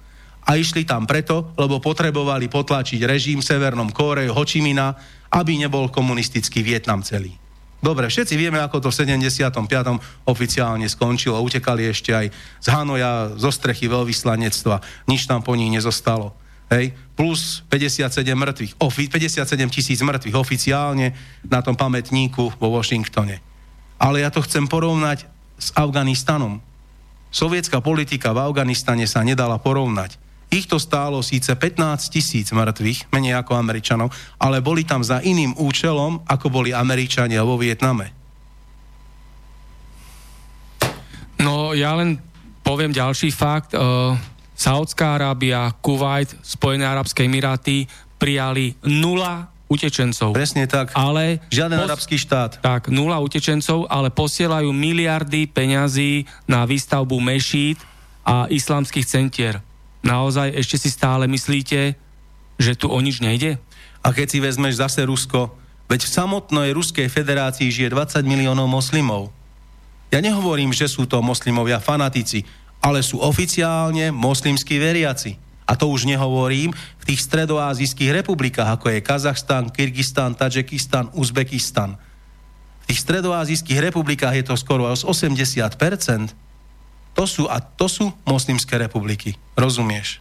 a 0.46 0.52
išli 0.56 0.86
tam 0.86 1.10
preto, 1.10 1.54
lebo 1.58 1.82
potrebovali 1.82 2.46
potlačiť 2.46 3.02
režim 3.02 3.42
v 3.42 3.48
Severnom 3.50 3.90
Kóre, 3.90 4.30
Hočimina, 4.30 4.94
aby 5.34 5.58
nebol 5.58 5.90
komunistický 5.90 6.62
Vietnam 6.62 7.02
celý. 7.02 7.34
Dobre, 7.82 8.10
všetci 8.10 8.34
vieme, 8.34 8.58
ako 8.62 8.82
to 8.82 8.90
v 8.90 8.98
75. 9.22 9.62
oficiálne 10.26 10.90
skončilo. 10.90 11.38
Utekali 11.38 11.86
ešte 11.86 12.18
aj 12.18 12.34
z 12.62 12.68
Hanoja, 12.74 13.38
zo 13.38 13.54
strechy 13.54 13.86
veľvyslanectva. 13.86 14.82
Nič 15.06 15.30
tam 15.30 15.46
po 15.46 15.54
nich 15.54 15.70
nezostalo. 15.70 16.34
Hej? 16.74 16.98
Plus 17.14 17.62
57 17.70 18.10
mŕtvych, 18.34 18.74
57 18.82 19.46
tisíc 19.70 20.02
mŕtvych 20.02 20.34
oficiálne 20.34 21.14
na 21.46 21.62
tom 21.62 21.78
pamätníku 21.78 22.58
vo 22.58 22.68
Washingtone. 22.74 23.38
Ale 24.02 24.26
ja 24.26 24.34
to 24.34 24.42
chcem 24.42 24.66
porovnať 24.66 25.30
s 25.62 25.70
Afganistanom. 25.78 26.66
Sovietská 27.30 27.86
politika 27.86 28.34
v 28.34 28.50
Afganistane 28.50 29.06
sa 29.06 29.22
nedala 29.22 29.62
porovnať. 29.62 30.25
Ich 30.54 30.70
to 30.70 30.78
stálo 30.78 31.20
síce 31.26 31.52
15 31.52 32.14
tisíc 32.14 32.54
mŕtvych, 32.54 33.12
menej 33.12 33.36
ako 33.42 33.58
Američanov, 33.58 34.14
ale 34.38 34.62
boli 34.62 34.86
tam 34.86 35.02
za 35.02 35.20
iným 35.20 35.58
účelom, 35.58 36.22
ako 36.26 36.48
boli 36.54 36.72
Američania 36.72 37.42
vo 37.42 37.58
Vietname. 37.58 38.14
No, 41.42 41.76
ja 41.76 41.94
len 41.98 42.18
poviem 42.66 42.90
ďalší 42.96 43.30
fakt. 43.30 43.76
Uh, 43.76 44.16
Saudská 44.56 45.20
Arábia, 45.20 45.68
Kuwait, 45.84 46.32
Spojené 46.40 46.88
Arabské 46.88 47.28
Emiráty 47.28 47.92
prijali 48.16 48.72
nula 48.88 49.52
utečencov. 49.68 50.32
Presne 50.32 50.64
tak. 50.70 50.96
Ale 50.96 51.44
Žiaden 51.52 51.78
pos- 51.84 51.88
arabský 51.92 52.16
štát. 52.16 52.64
Tak, 52.64 52.88
nula 52.88 53.20
utečencov, 53.20 53.90
ale 53.92 54.08
posielajú 54.14 54.72
miliardy 54.72 55.50
peňazí 55.52 56.24
na 56.48 56.64
výstavbu 56.64 57.18
mešít 57.20 57.82
a 58.24 58.48
islamských 58.48 59.06
centier. 59.06 59.60
Naozaj 60.06 60.54
ešte 60.54 60.78
si 60.78 60.94
stále 60.94 61.26
myslíte, 61.26 61.98
že 62.62 62.74
tu 62.78 62.94
o 62.94 63.00
nič 63.02 63.26
nejde? 63.26 63.58
A 64.06 64.14
keď 64.14 64.28
si 64.30 64.38
vezmeš 64.38 64.78
zase 64.78 65.02
Rusko, 65.02 65.58
veď 65.90 66.06
v 66.06 66.14
samotnej 66.14 66.70
Ruskej 66.78 67.10
federácii 67.10 67.74
žije 67.74 67.90
20 67.90 68.22
miliónov 68.22 68.70
moslimov. 68.70 69.34
Ja 70.14 70.22
nehovorím, 70.22 70.70
že 70.70 70.86
sú 70.86 71.10
to 71.10 71.26
moslimovia 71.26 71.82
fanatici, 71.82 72.46
ale 72.86 73.02
sú 73.02 73.18
oficiálne 73.18 74.14
moslimskí 74.14 74.78
veriaci. 74.78 75.42
A 75.66 75.74
to 75.74 75.90
už 75.90 76.06
nehovorím 76.06 76.70
v 77.02 77.04
tých 77.10 77.26
stredoázijských 77.26 78.22
republikách, 78.22 78.78
ako 78.78 78.94
je 78.94 79.02
Kazachstan, 79.02 79.74
Kyrgyzstan, 79.74 80.38
Tadžikistan, 80.38 81.10
Uzbekistan. 81.18 81.98
V 82.86 82.94
tých 82.94 83.02
stredoázijských 83.02 83.90
republikách 83.90 84.38
je 84.38 84.46
to 84.46 84.54
skoro 84.54 84.86
až 84.86 85.10
80%. 85.10 86.45
To 87.16 87.24
sú, 87.24 87.48
a 87.48 87.64
to 87.64 87.88
sú 87.88 88.12
moslimské 88.28 88.76
republiky. 88.76 89.40
Rozumieš? 89.56 90.20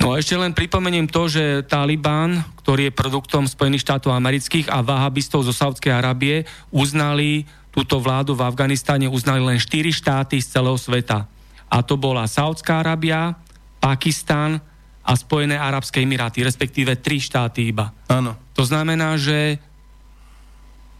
No 0.00 0.12
a 0.12 0.18
ešte 0.18 0.34
len 0.34 0.56
pripomeniem 0.56 1.06
to, 1.06 1.28
že 1.28 1.62
Taliban, 1.68 2.42
ktorý 2.64 2.90
je 2.90 2.96
produktom 2.96 3.44
Spojených 3.44 3.84
štátov 3.84 4.10
amerických 4.10 4.72
a 4.72 4.80
vahabistov 4.80 5.44
zo 5.44 5.52
Saudskej 5.52 5.92
Arábie, 5.92 6.48
uznali 6.72 7.44
túto 7.70 8.00
vládu 8.00 8.32
v 8.32 8.44
Afganistane, 8.48 9.04
uznali 9.04 9.44
len 9.44 9.60
4 9.60 9.92
štáty 9.92 10.40
z 10.40 10.48
celého 10.48 10.80
sveta. 10.80 11.28
A 11.68 11.84
to 11.84 12.00
bola 12.00 12.24
Saudská 12.24 12.80
Arábia, 12.80 13.36
Pakistan 13.76 14.58
a 15.04 15.12
Spojené 15.12 15.60
Arabské 15.60 16.02
Emiráty, 16.02 16.40
respektíve 16.40 16.96
3 16.96 17.20
štáty 17.20 17.68
iba. 17.68 17.92
Áno. 18.08 18.32
To 18.56 18.64
znamená, 18.64 19.20
že 19.20 19.60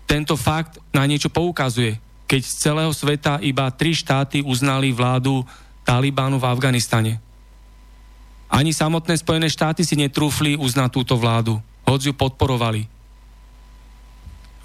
tento 0.05 0.37
fakt 0.39 0.79
na 0.95 1.03
niečo 1.09 1.33
poukazuje. 1.33 1.99
Keď 2.27 2.43
z 2.43 2.53
celého 2.59 2.91
sveta 2.91 3.39
iba 3.43 3.71
tri 3.71 3.95
štáty 3.95 4.43
uznali 4.43 4.91
vládu 4.91 5.47
Talibánu 5.87 6.43
v 6.43 6.49
Afganistane. 6.51 7.23
Ani 8.51 8.75
samotné 8.75 9.15
Spojené 9.19 9.47
štáty 9.47 9.87
si 9.87 9.95
netrúfli 9.95 10.59
uznať 10.59 10.91
túto 10.91 11.15
vládu, 11.15 11.63
hoď 11.87 12.11
ju 12.11 12.13
podporovali. 12.15 12.91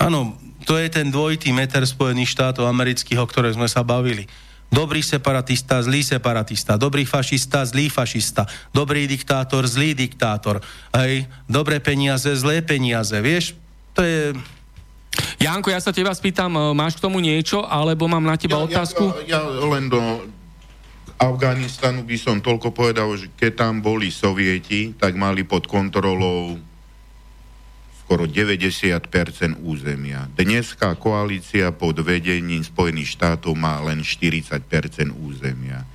Áno, 0.02 0.34
to 0.66 0.78
je 0.82 0.90
ten 0.90 1.14
dvojitý 1.14 1.54
meter 1.54 1.86
Spojených 1.86 2.34
štátov 2.34 2.66
amerických, 2.66 3.22
o 3.22 3.30
ktorej 3.30 3.54
sme 3.54 3.70
sa 3.70 3.86
bavili. 3.86 4.26
Dobrý 4.72 5.04
separatista, 5.04 5.84
zlý 5.84 6.02
separatista, 6.02 6.80
dobrý 6.80 7.04
fašista, 7.04 7.68
zlý 7.68 7.92
fašista, 7.92 8.48
dobrý 8.72 9.04
diktátor, 9.04 9.68
zlý 9.68 9.92
diktátor, 9.92 10.64
hej, 10.96 11.28
dobré 11.44 11.84
peniaze, 11.84 12.32
zlé 12.40 12.64
peniaze, 12.64 13.14
vieš, 13.22 13.54
to 13.94 14.02
je... 14.02 14.34
Janko, 15.42 15.74
ja 15.74 15.82
sa 15.82 15.92
teba 15.92 16.14
spýtam, 16.14 16.54
e, 16.54 16.60
máš 16.78 17.02
k 17.02 17.04
tomu 17.04 17.18
niečo, 17.20 17.66
alebo 17.66 18.06
mám 18.06 18.24
na 18.24 18.38
teba 18.38 18.62
otázku? 18.62 19.12
Ja, 19.26 19.40
ja, 19.40 19.42
ja 19.42 19.66
len 19.68 19.90
do 19.90 20.00
Afganistanu 21.22 22.02
by 22.02 22.18
som 22.18 22.38
toľko 22.42 22.74
povedal, 22.74 23.10
že 23.14 23.30
keď 23.38 23.52
tam 23.68 23.74
boli 23.82 24.10
sovieti, 24.10 24.98
tak 24.98 25.14
mali 25.14 25.46
pod 25.46 25.70
kontrolou 25.70 26.58
skoro 28.02 28.26
90% 28.28 29.08
územia. 29.62 30.28
Dneska 30.36 31.00
koalícia 31.00 31.72
pod 31.72 32.02
vedením 32.02 32.66
Spojených 32.66 33.16
štátov 33.16 33.56
má 33.56 33.80
len 33.86 34.04
40% 34.04 34.68
územia. 35.16 35.86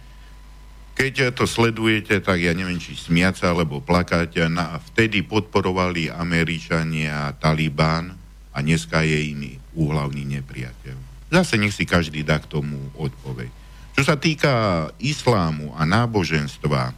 Keď 0.96 1.36
to 1.36 1.44
sledujete, 1.44 2.24
tak 2.24 2.40
ja 2.40 2.56
neviem, 2.56 2.80
či 2.80 2.96
smiať 2.96 3.44
alebo 3.44 3.84
plakať, 3.84 4.48
na, 4.48 4.80
vtedy 4.80 5.28
podporovali 5.28 6.08
Američania 6.08 7.36
Talibán 7.36 8.25
a 8.56 8.64
dneska 8.64 9.04
je 9.04 9.36
iný 9.36 9.52
úhlavný 9.76 10.24
nepriateľ. 10.40 10.96
Zase 11.28 11.60
nech 11.60 11.76
si 11.76 11.84
každý 11.84 12.24
dá 12.24 12.40
k 12.40 12.48
tomu 12.48 12.80
odpoveď. 12.96 13.52
Čo 13.92 14.02
sa 14.08 14.16
týka 14.16 14.88
islámu 14.96 15.76
a 15.76 15.84
náboženstva, 15.84 16.96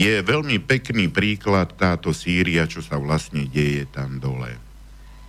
je 0.00 0.24
veľmi 0.24 0.56
pekný 0.64 1.12
príklad 1.12 1.76
táto 1.76 2.16
Sýria, 2.16 2.64
čo 2.64 2.80
sa 2.80 2.96
vlastne 2.96 3.44
deje 3.44 3.84
tam 3.92 4.16
dole. 4.16 4.56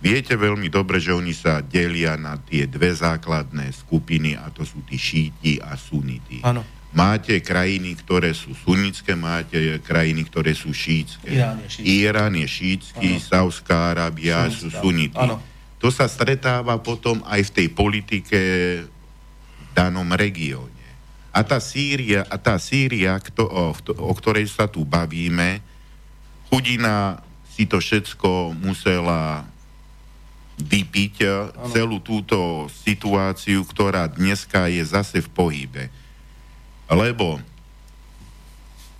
Viete 0.04 0.36
veľmi 0.36 0.68
dobre, 0.68 1.00
že 1.00 1.16
oni 1.16 1.32
sa 1.32 1.64
delia 1.64 2.16
na 2.20 2.36
tie 2.36 2.68
dve 2.68 2.92
základné 2.92 3.72
skupiny 3.72 4.36
a 4.36 4.52
to 4.52 4.64
sú 4.64 4.84
tí 4.84 5.00
šíti 5.00 5.60
a 5.60 5.76
sunity. 5.76 6.44
Áno. 6.44 6.60
Máte 6.94 7.42
krajiny, 7.42 7.98
ktoré 7.98 8.30
sú 8.30 8.54
sunnické, 8.54 9.18
máte 9.18 9.82
krajiny, 9.82 10.22
ktoré 10.30 10.54
sú 10.54 10.70
šítske. 10.70 11.26
Irán 11.26 11.58
je 11.58 11.68
šítsky. 11.68 11.90
Irán 11.90 12.34
je 12.38 12.46
šítsky, 12.46 13.08
Saudská 13.18 13.90
Arábia 13.90 14.46
sú 14.46 14.70
sunity. 14.70 15.18
Áno. 15.18 15.42
To 15.82 15.90
sa 15.90 16.06
stretáva 16.06 16.78
potom 16.78 17.20
aj 17.26 17.50
v 17.50 17.54
tej 17.60 17.68
politike 17.74 18.40
v 18.86 19.68
danom 19.74 20.06
regióne. 20.14 20.70
A 21.34 21.42
tá 21.42 21.58
Sýria, 21.58 22.22
a 22.30 22.38
tá 22.38 22.54
Sýria 22.62 23.18
kto, 23.18 23.42
o, 23.42 23.74
o 23.98 24.12
ktorej 24.14 24.46
sa 24.46 24.70
tu 24.70 24.86
bavíme, 24.86 25.58
chudina 26.46 27.18
si 27.50 27.66
to 27.66 27.82
všetko 27.82 28.54
musela 28.54 29.42
vypiť 30.62 31.14
e, 31.22 31.26
celú 31.74 31.98
túto 31.98 32.70
situáciu, 32.86 33.66
ktorá 33.66 34.06
dneska 34.06 34.70
je 34.70 34.86
zase 34.86 35.18
v 35.18 35.28
pohybe. 35.34 35.84
Lebo 36.90 37.40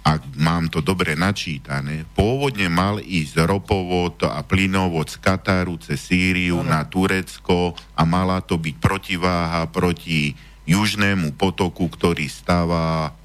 ak 0.04 0.36
mám 0.36 0.68
to 0.68 0.84
dobre 0.84 1.16
načítané, 1.16 2.04
pôvodne 2.12 2.68
mal 2.68 3.00
ísť 3.00 3.40
ropovod 3.48 4.20
a 4.28 4.44
plynovod 4.44 5.08
z 5.08 5.16
Kataru 5.16 5.80
cez 5.80 5.96
Sýriu 5.96 6.60
na 6.60 6.84
Turecko 6.84 7.72
a 7.96 8.04
mala 8.04 8.44
to 8.44 8.60
byť 8.60 8.76
protiváha 8.76 9.64
proti 9.72 10.36
južnému 10.68 11.40
potoku, 11.40 11.88
ktorý 11.88 12.28
stáva 12.28 13.16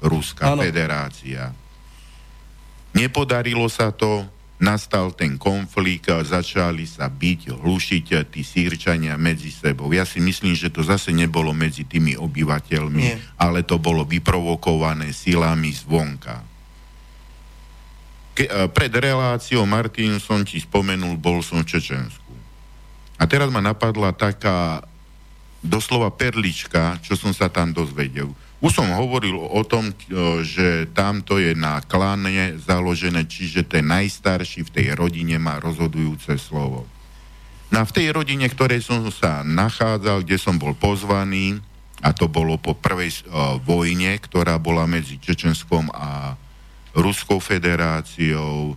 Ruská 0.00 0.56
Áno. 0.56 0.64
federácia. 0.64 1.52
Nepodarilo 2.96 3.68
sa 3.68 3.92
to, 3.92 4.24
nastal 4.56 5.12
ten 5.12 5.36
konflikt, 5.36 6.08
a 6.08 6.24
začali 6.24 6.88
sa 6.88 7.12
byť, 7.12 7.60
hlušiť 7.60 8.06
tí 8.32 8.40
sírčania 8.40 9.20
medzi 9.20 9.52
sebou. 9.52 9.92
Ja 9.92 10.08
si 10.08 10.16
myslím, 10.20 10.56
že 10.56 10.72
to 10.72 10.80
zase 10.80 11.12
nebolo 11.12 11.52
medzi 11.52 11.84
tými 11.84 12.16
obyvateľmi, 12.16 13.04
Nie. 13.04 13.20
ale 13.36 13.62
to 13.68 13.76
bolo 13.76 14.08
vyprovokované 14.08 15.12
silami 15.12 15.72
zvonka. 15.76 16.40
Ke, 18.36 18.44
e, 18.48 18.68
pred 18.72 18.92
reláciou 18.92 19.64
Martin 19.68 20.16
som 20.20 20.44
ti 20.44 20.60
spomenul, 20.60 21.20
bol 21.20 21.44
som 21.44 21.60
v 21.60 21.76
Čečensku. 21.76 22.32
A 23.16 23.24
teraz 23.24 23.48
ma 23.48 23.64
napadla 23.64 24.12
taká 24.12 24.84
doslova 25.64 26.12
perlička, 26.12 27.00
čo 27.00 27.16
som 27.16 27.32
sa 27.32 27.48
tam 27.48 27.72
dozvedel. 27.72 28.28
Už 28.56 28.72
som 28.72 28.88
hovoril 28.88 29.36
o 29.36 29.60
tom, 29.68 29.92
e, 29.92 29.94
že 30.40 30.88
tamto 30.96 31.36
je 31.36 31.52
na 31.52 31.84
klane 31.84 32.56
založené, 32.56 33.28
čiže 33.28 33.68
ten 33.68 33.84
najstarší 33.84 34.64
v 34.64 34.72
tej 34.72 34.86
rodine 34.96 35.36
má 35.36 35.60
rozhodujúce 35.60 36.40
slovo. 36.40 36.88
No 37.68 37.82
a 37.82 37.84
v 37.84 37.92
tej 37.92 38.16
rodine, 38.16 38.48
ktorej 38.48 38.80
som 38.80 39.04
sa 39.12 39.44
nachádzal, 39.44 40.24
kde 40.24 40.38
som 40.40 40.56
bol 40.56 40.72
pozvaný, 40.72 41.60
a 42.04 42.12
to 42.12 42.28
bolo 42.28 42.60
po 42.60 42.76
prvej 42.76 43.24
uh, 43.26 43.56
vojne, 43.60 44.20
ktorá 44.20 44.60
bola 44.60 44.84
medzi 44.84 45.16
Čečenskom 45.16 45.88
a 45.96 46.36
Ruskou 46.92 47.40
federáciou. 47.40 48.76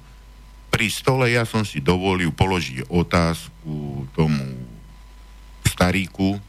Pri 0.72 0.88
stole 0.88 1.36
ja 1.36 1.44
som 1.44 1.68
si 1.68 1.84
dovolil 1.84 2.32
položiť 2.32 2.88
otázku 2.88 4.08
tomu 4.16 4.56
staríku 5.68 6.40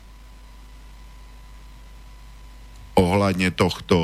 ohľadne 3.00 3.48
tohto 3.56 3.96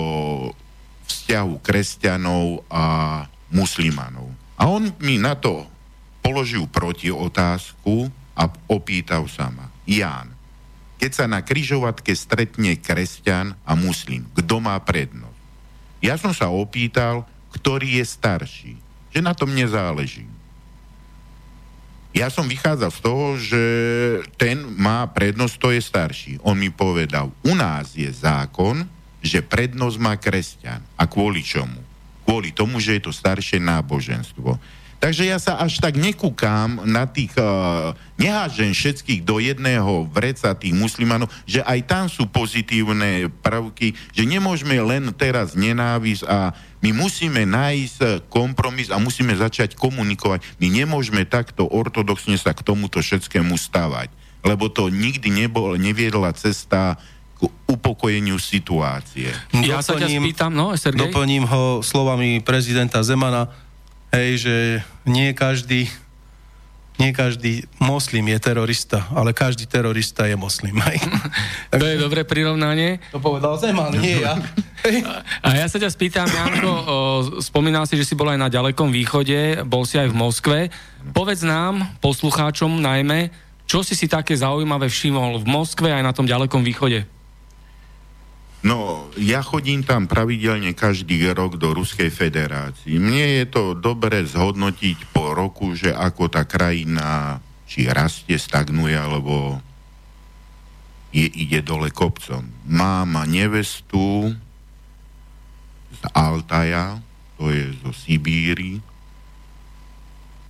vzťahu 1.06 1.60
kresťanov 1.60 2.64
a 2.72 2.84
muslimanov. 3.52 4.32
A 4.56 4.72
on 4.72 4.90
mi 5.04 5.20
na 5.20 5.36
to 5.36 5.68
položil 6.24 6.66
proti 6.66 7.12
otázku 7.12 8.08
a 8.34 8.50
opýtal 8.66 9.28
sa 9.30 9.52
ma. 9.52 9.70
Ján, 9.86 10.34
keď 10.96 11.10
sa 11.12 11.24
na 11.28 11.44
kryžovatke 11.44 12.16
stretne 12.16 12.74
kresťan 12.80 13.54
a 13.62 13.76
muslim, 13.76 14.26
kto 14.34 14.58
má 14.58 14.74
prednosť? 14.80 15.38
Ja 16.00 16.16
som 16.16 16.32
sa 16.32 16.48
opýtal, 16.50 17.28
ktorý 17.52 18.00
je 18.00 18.04
starší. 18.04 18.74
Že 19.12 19.20
na 19.24 19.32
tom 19.32 19.52
nezáleží. 19.52 20.28
Ja 22.16 22.32
som 22.32 22.48
vychádzal 22.48 22.90
z 22.96 23.00
toho, 23.04 23.26
že 23.36 23.62
ten 24.40 24.64
má 24.64 25.04
prednosť, 25.04 25.54
to 25.60 25.68
je 25.68 25.84
starší. 25.84 26.32
On 26.40 26.56
mi 26.56 26.72
povedal, 26.72 27.28
u 27.44 27.52
nás 27.52 27.92
je 27.92 28.08
zákon, 28.08 28.88
že 29.20 29.44
prednosť 29.44 29.96
má 30.00 30.16
kresťan. 30.16 30.80
A 30.96 31.04
kvôli 31.04 31.44
čomu? 31.44 31.76
Kvôli 32.24 32.56
tomu, 32.56 32.80
že 32.80 32.96
je 32.96 33.04
to 33.04 33.12
staršie 33.12 33.60
náboženstvo. 33.60 34.56
Takže 34.96 35.28
ja 35.28 35.36
sa 35.36 35.60
až 35.60 35.76
tak 35.76 36.00
nekúkam 36.00 36.80
na 36.88 37.04
tých, 37.04 37.36
uh, 37.36 37.92
nehážem 38.16 38.72
všetkých 38.72 39.20
do 39.20 39.36
jedného 39.36 40.08
vreca 40.08 40.56
tých 40.56 40.72
muslimanov, 40.72 41.28
že 41.44 41.60
aj 41.68 41.80
tam 41.84 42.04
sú 42.08 42.24
pozitívne 42.24 43.28
prvky, 43.44 43.92
že 44.16 44.24
nemôžeme 44.24 44.80
len 44.80 45.12
teraz 45.12 45.52
nenávisť 45.52 46.24
a 46.24 46.56
my 46.86 46.94
musíme 46.94 47.42
nájsť 47.42 48.30
kompromis 48.30 48.94
a 48.94 49.02
musíme 49.02 49.34
začať 49.34 49.74
komunikovať. 49.74 50.46
My 50.62 50.70
nemôžeme 50.70 51.26
takto 51.26 51.66
ortodoxne 51.66 52.38
sa 52.38 52.54
k 52.54 52.62
tomuto 52.62 53.02
všetkému 53.02 53.58
stavať, 53.58 54.06
lebo 54.46 54.70
to 54.70 54.86
nikdy 54.86 55.34
nebol, 55.34 55.74
neviedla 55.74 56.30
cesta 56.38 56.94
k 57.34 57.50
upokojeniu 57.66 58.38
situácie. 58.38 59.34
Ja 59.66 59.82
sa 59.82 59.98
ťa 59.98 60.06
spýtam, 60.06 60.54
no, 60.54 60.78
Sergej? 60.78 61.10
Doplním 61.10 61.44
ho 61.50 61.82
slovami 61.82 62.38
prezidenta 62.38 63.02
Zemana, 63.02 63.50
hej, 64.14 64.46
že 64.46 64.56
nie 65.02 65.34
každý 65.34 65.90
nie 66.96 67.12
každý 67.12 67.68
moslim 67.76 68.24
je 68.32 68.38
terorista, 68.40 69.04
ale 69.12 69.36
každý 69.36 69.68
terorista 69.68 70.24
je 70.24 70.36
moslim. 70.36 70.76
To 71.76 71.84
je 71.84 72.00
dobré 72.00 72.24
prirovnanie. 72.24 73.02
To 73.12 73.20
povedal 73.20 73.60
Zeman, 73.60 73.92
nie 74.00 74.24
ja. 74.24 74.40
A 75.46 75.48
ja 75.58 75.66
sa 75.68 75.76
ťa 75.76 75.90
spýtam, 75.92 76.28
Janko, 76.30 76.70
o, 76.70 76.78
spomínal 77.42 77.84
si, 77.84 77.98
že 77.98 78.06
si 78.06 78.14
bol 78.14 78.30
aj 78.30 78.38
na 78.38 78.48
ďalekom 78.48 78.88
východe, 78.88 79.66
bol 79.66 79.84
si 79.84 79.98
aj 79.98 80.08
v 80.08 80.16
Moskve. 80.16 80.58
Povedz 81.12 81.42
nám, 81.44 81.84
poslucháčom 82.00 82.80
najmä, 82.80 83.34
čo 83.66 83.82
si 83.82 83.98
si 83.98 84.06
také 84.06 84.38
zaujímavé 84.38 84.86
všimol 84.86 85.42
v 85.42 85.46
Moskve 85.50 85.90
aj 85.90 86.02
na 86.06 86.14
tom 86.14 86.24
ďalekom 86.24 86.62
východe? 86.62 87.15
No, 88.64 89.12
ja 89.20 89.44
chodím 89.44 89.84
tam 89.84 90.08
pravidelne 90.08 90.72
každý 90.72 91.28
rok 91.36 91.60
do 91.60 91.76
Ruskej 91.76 92.08
federácii. 92.08 92.96
Mne 92.96 93.44
je 93.44 93.46
to 93.46 93.76
dobre 93.76 94.24
zhodnotiť 94.24 95.12
po 95.12 95.36
roku, 95.36 95.76
že 95.76 95.92
ako 95.92 96.32
tá 96.32 96.48
krajina 96.48 97.38
či 97.68 97.84
rastie, 97.90 98.38
stagnuje, 98.38 98.96
alebo 98.96 99.60
je, 101.12 101.26
ide 101.28 101.60
dole 101.60 101.92
kopcom. 101.92 102.46
Mám 102.64 103.28
nevestu 103.28 104.32
z 105.92 106.00
Altaja, 106.16 107.02
to 107.36 107.52
je 107.52 107.70
zo 107.84 107.92
Sibíry, 107.92 108.80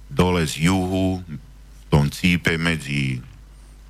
dole 0.07 0.47
z 0.47 0.70
juhu, 0.70 1.20
v 1.27 1.85
tom 1.91 2.09
cípe 2.09 2.55
medzi 2.57 3.19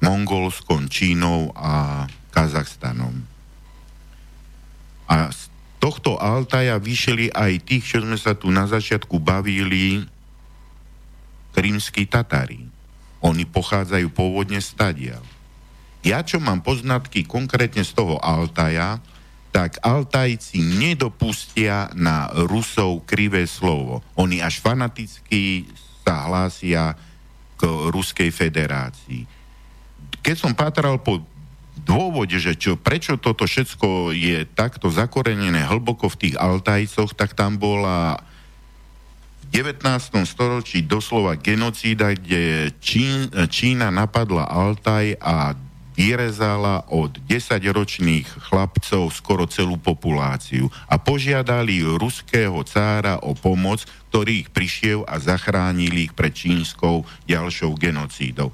Mongolskom, 0.00 0.88
Čínou 0.88 1.52
a 1.52 2.04
Kazachstanom 2.32 3.35
a 5.06 5.30
z 5.30 5.48
tohto 5.78 6.18
Altaja 6.18 6.78
vyšli 6.82 7.30
aj 7.30 7.62
tých, 7.62 7.84
čo 7.86 7.98
sme 8.02 8.18
sa 8.18 8.34
tu 8.34 8.50
na 8.50 8.66
začiatku 8.66 9.22
bavili, 9.22 10.02
krímsky 11.54 12.04
Tatári. 12.04 12.66
Oni 13.24 13.48
pochádzajú 13.48 14.12
pôvodne 14.12 14.60
stadiaľ. 14.60 15.22
Ja, 16.06 16.22
čo 16.22 16.38
mám 16.38 16.62
poznatky 16.62 17.26
konkrétne 17.26 17.82
z 17.82 17.96
toho 17.96 18.20
Altaja, 18.22 19.02
tak 19.50 19.80
Altajci 19.80 20.60
nedopustia 20.60 21.88
na 21.96 22.28
Rusov 22.44 23.08
krivé 23.08 23.48
slovo. 23.48 24.04
Oni 24.20 24.44
až 24.44 24.60
fanaticky 24.60 25.64
sa 26.04 26.28
hlásia 26.28 26.92
k 27.56 27.62
Ruskej 27.64 28.28
federácii. 28.28 29.24
Keď 30.20 30.36
som 30.36 30.52
pátral 30.52 31.00
po 31.00 31.24
dôvode, 31.86 32.34
že 32.42 32.58
čo, 32.58 32.74
prečo 32.74 33.14
toto 33.14 33.46
všetko 33.46 34.10
je 34.10 34.42
takto 34.58 34.90
zakorenené 34.90 35.62
hlboko 35.70 36.10
v 36.10 36.18
tých 36.26 36.34
Altajcoch, 36.34 37.14
tak 37.14 37.38
tam 37.38 37.62
bola 37.62 38.18
v 39.46 39.62
19. 39.62 40.26
storočí 40.26 40.82
doslova 40.82 41.38
genocída, 41.38 42.10
kde 42.18 42.74
Čín, 42.82 43.30
Čína 43.30 43.94
napadla 43.94 44.50
Altaj 44.50 45.14
a 45.22 45.54
vyrezala 45.96 46.92
od 46.92 47.16
10-ročných 47.24 48.28
chlapcov 48.50 49.08
skoro 49.14 49.48
celú 49.48 49.80
populáciu 49.80 50.68
a 50.90 51.00
požiadali 51.00 51.80
ruského 51.80 52.60
cára 52.68 53.16
o 53.24 53.32
pomoc, 53.32 53.86
ktorý 54.12 54.44
ich 54.44 54.48
prišiel 54.52 55.08
a 55.08 55.16
zachránil 55.16 55.94
ich 55.96 56.12
pred 56.12 56.36
čínskou 56.36 57.08
ďalšou 57.24 57.72
genocídou 57.80 58.52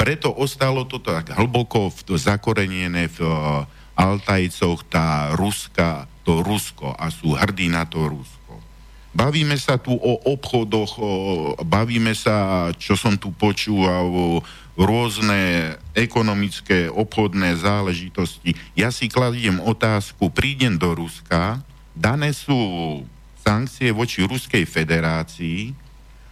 preto 0.00 0.32
ostalo 0.32 0.88
to 0.88 0.96
tak 0.96 1.36
hlboko 1.36 1.92
v, 1.92 2.16
zakorenené 2.16 3.12
v 3.12 3.20
uh, 3.20 3.68
Altajcoch 4.00 4.88
tá 4.88 5.36
Ruska, 5.36 6.08
to 6.24 6.40
Rusko 6.40 6.96
a 6.96 7.12
sú 7.12 7.36
hrdí 7.36 7.68
na 7.68 7.84
to 7.84 8.08
Rusko. 8.08 8.56
Bavíme 9.12 9.60
sa 9.60 9.76
tu 9.76 9.92
o 9.92 10.12
obchodoch, 10.24 10.96
o, 10.96 11.10
bavíme 11.60 12.16
sa, 12.16 12.70
čo 12.80 12.96
som 12.96 13.18
tu 13.20 13.34
počúval, 13.34 14.08
o 14.08 14.40
rôzne 14.78 15.74
ekonomické, 15.92 16.88
obchodné 16.88 17.60
záležitosti. 17.60 18.56
Ja 18.72 18.88
si 18.88 19.10
kladiem 19.10 19.60
otázku, 19.60 20.32
prídem 20.32 20.80
do 20.80 20.96
Ruska, 20.96 21.60
dané 21.92 22.32
sú 22.32 22.56
sankcie 23.42 23.92
voči 23.92 24.24
Ruskej 24.24 24.64
federácii, 24.64 25.89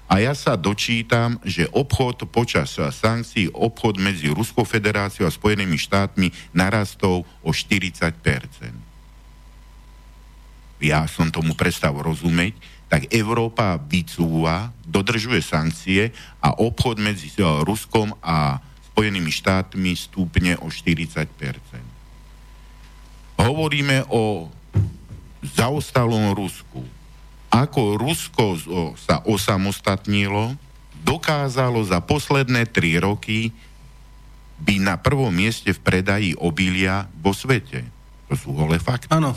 a 0.08 0.24
ja 0.24 0.32
sa 0.32 0.56
dočítam, 0.56 1.36
že 1.44 1.68
obchod 1.68 2.24
počas 2.32 2.72
sankcií, 2.80 3.52
obchod 3.52 4.00
medzi 4.00 4.32
Ruskou 4.32 4.64
federáciou 4.64 5.28
a 5.28 5.34
Spojenými 5.34 5.76
štátmi 5.76 6.32
narastol 6.56 7.28
o 7.44 7.50
40% 7.52 8.16
Ja 10.80 11.04
som 11.04 11.28
tomu 11.28 11.52
prestal 11.52 11.92
rozumieť, 12.00 12.56
tak 12.88 13.12
Európa 13.12 13.76
vycúva, 13.76 14.72
dodržuje 14.88 15.44
sankcie 15.44 16.08
a 16.40 16.56
obchod 16.56 16.96
medzi 17.04 17.28
eh, 17.36 17.44
Ruskom 17.68 18.16
a 18.24 18.64
Spojenými 18.96 19.28
štátmi 19.28 19.92
stúpne 19.92 20.56
o 20.64 20.72
40% 20.72 21.28
Hovoríme 23.38 24.08
o 24.08 24.48
zaostalom 25.44 26.32
Rusku 26.32 26.97
ako 27.48 27.96
Rusko 27.96 28.44
sa 29.00 29.24
osamostatnilo, 29.24 30.54
dokázalo 31.02 31.80
za 31.86 32.04
posledné 32.04 32.68
tri 32.68 33.00
roky 33.00 33.54
byť 34.58 34.80
na 34.82 34.98
prvom 34.98 35.30
mieste 35.30 35.70
v 35.70 35.80
predaji 35.80 36.30
obilia 36.34 37.06
vo 37.22 37.30
svete. 37.30 37.86
To 38.28 38.34
sú 38.34 38.50
holé 38.52 38.82
fakty. 38.82 39.08
Áno. 39.14 39.32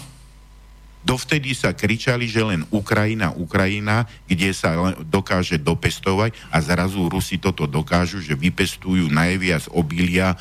Dovtedy 1.01 1.57
sa 1.57 1.73
kričali, 1.73 2.29
že 2.29 2.45
len 2.45 2.61
Ukrajina, 2.69 3.33
Ukrajina, 3.33 4.05
kde 4.29 4.53
sa 4.53 4.93
dokáže 5.01 5.57
dopestovať 5.57 6.37
a 6.53 6.61
zrazu 6.61 7.09
Rusi 7.09 7.41
toto 7.41 7.65
dokážu, 7.65 8.21
že 8.21 8.37
vypestujú 8.37 9.09
najviac 9.09 9.65
obilia. 9.73 10.37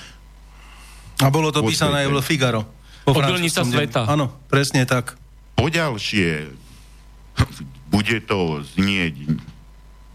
A 1.16 1.32
bolo 1.32 1.48
to 1.48 1.64
písané 1.64 2.04
aj 2.04 2.12
v 2.12 2.20
Figaro. 2.20 2.62
Obilnica 3.08 3.64
sveta. 3.64 4.04
Áno, 4.04 4.28
presne 4.52 4.84
tak. 4.84 5.16
Poďalšie, 5.56 6.52
bude 7.90 8.18
to 8.24 8.62
znieť 8.62 9.36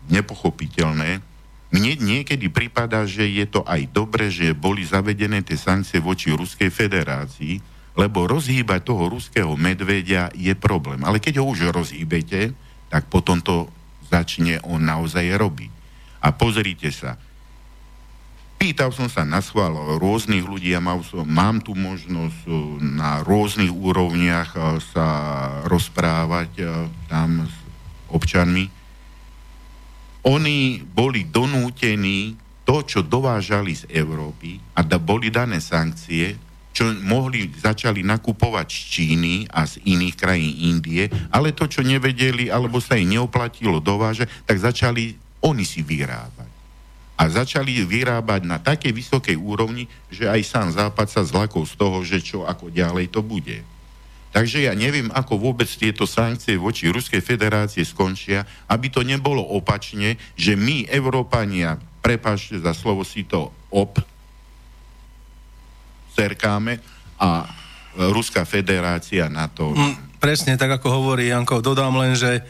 nepochopiteľné. 0.09 1.19
Mne 1.73 1.91
niekedy 1.99 2.47
prípada, 2.47 3.03
že 3.03 3.27
je 3.27 3.45
to 3.49 3.65
aj 3.67 3.89
dobre, 3.91 4.31
že 4.31 4.55
boli 4.55 4.87
zavedené 4.87 5.43
tie 5.43 5.59
sankcie 5.59 5.99
voči 5.99 6.31
Ruskej 6.31 6.71
federácii, 6.71 7.59
lebo 7.95 8.27
rozhýbať 8.27 8.91
toho 8.91 9.07
ruského 9.07 9.55
medvedia 9.55 10.27
je 10.35 10.51
problém. 10.55 11.03
Ale 11.03 11.19
keď 11.19 11.39
ho 11.39 11.47
už 11.47 11.71
rozhýbete, 11.71 12.51
tak 12.91 13.07
potom 13.07 13.39
to 13.39 13.71
začne 14.11 14.59
on 14.67 14.83
naozaj 14.83 15.25
robiť. 15.35 15.71
A 16.23 16.31
pozrite 16.35 16.91
sa, 16.91 17.15
pýtal 18.55 18.89
som 18.95 19.11
sa 19.11 19.27
na 19.27 19.43
schvál 19.43 19.75
rôznych 19.99 20.41
ľudí 20.41 20.73
a 20.73 20.81
mal 20.81 21.03
mám 21.27 21.61
tu 21.61 21.75
možnosť 21.75 22.39
uh, 22.47 22.55
na 22.81 23.21
rôznych 23.21 23.71
úrovniach 23.71 24.49
uh, 24.55 24.79
sa 24.79 25.07
rozprávať 25.67 26.51
uh, 26.63 26.89
tam 27.11 27.45
s 27.45 27.55
občanmi. 28.09 28.71
Oni 30.25 30.81
boli 30.81 31.29
donútení 31.29 32.33
to, 32.65 32.81
čo 32.81 33.05
dovážali 33.05 33.77
z 33.77 33.85
Európy 33.93 34.57
a 34.73 34.81
da 34.81 34.97
boli 34.97 35.29
dané 35.29 35.61
sankcie, 35.61 36.33
čo 36.73 36.89
mohli, 37.05 37.47
začali 37.53 38.01
nakupovať 38.01 38.67
z 38.67 38.81
Číny 38.89 39.35
a 39.47 39.63
z 39.69 39.79
iných 39.85 40.15
krajín 40.17 40.75
Indie, 40.75 41.07
ale 41.29 41.53
to, 41.53 41.69
čo 41.69 41.85
nevedeli, 41.85 42.49
alebo 42.49 42.81
sa 42.81 42.97
im 42.97 43.15
neoplatilo 43.15 43.77
dovážať, 43.77 44.27
tak 44.43 44.57
začali 44.59 45.13
oni 45.45 45.63
si 45.63 45.85
vyrábať 45.85 46.54
a 47.15 47.23
začali 47.31 47.83
vyrábať 47.87 48.41
na 48.43 48.59
takej 48.59 48.91
vysokej 48.91 49.39
úrovni, 49.39 49.87
že 50.11 50.27
aj 50.27 50.41
sám 50.43 50.67
Západ 50.75 51.07
sa 51.07 51.23
zlakol 51.23 51.63
z 51.63 51.75
toho, 51.79 51.97
že 52.03 52.19
čo 52.19 52.43
ako 52.43 52.67
ďalej 52.67 53.07
to 53.11 53.23
bude. 53.23 53.63
Takže 54.35 54.67
ja 54.67 54.75
neviem, 54.75 55.07
ako 55.15 55.39
vôbec 55.39 55.67
tieto 55.71 56.03
sankcie 56.03 56.59
voči 56.59 56.91
Ruskej 56.91 57.23
federácie 57.23 57.87
skončia, 57.87 58.43
aby 58.67 58.91
to 58.91 58.99
nebolo 58.99 59.39
opačne, 59.39 60.19
že 60.35 60.59
my, 60.59 60.91
Európania, 60.91 61.79
prepáčte 62.03 62.59
za 62.59 62.75
slovo 62.75 63.07
si 63.07 63.23
to 63.23 63.47
op, 63.71 63.95
cerkáme 66.11 66.83
a 67.15 67.47
Ruská 67.95 68.43
federácia 68.43 69.31
na 69.31 69.47
to... 69.47 69.71
Mm, 69.71 70.19
presne 70.19 70.59
tak, 70.59 70.83
ako 70.83 70.87
hovorí 70.91 71.31
Janko. 71.31 71.63
Dodám 71.63 71.95
len, 71.95 72.19
že 72.19 72.43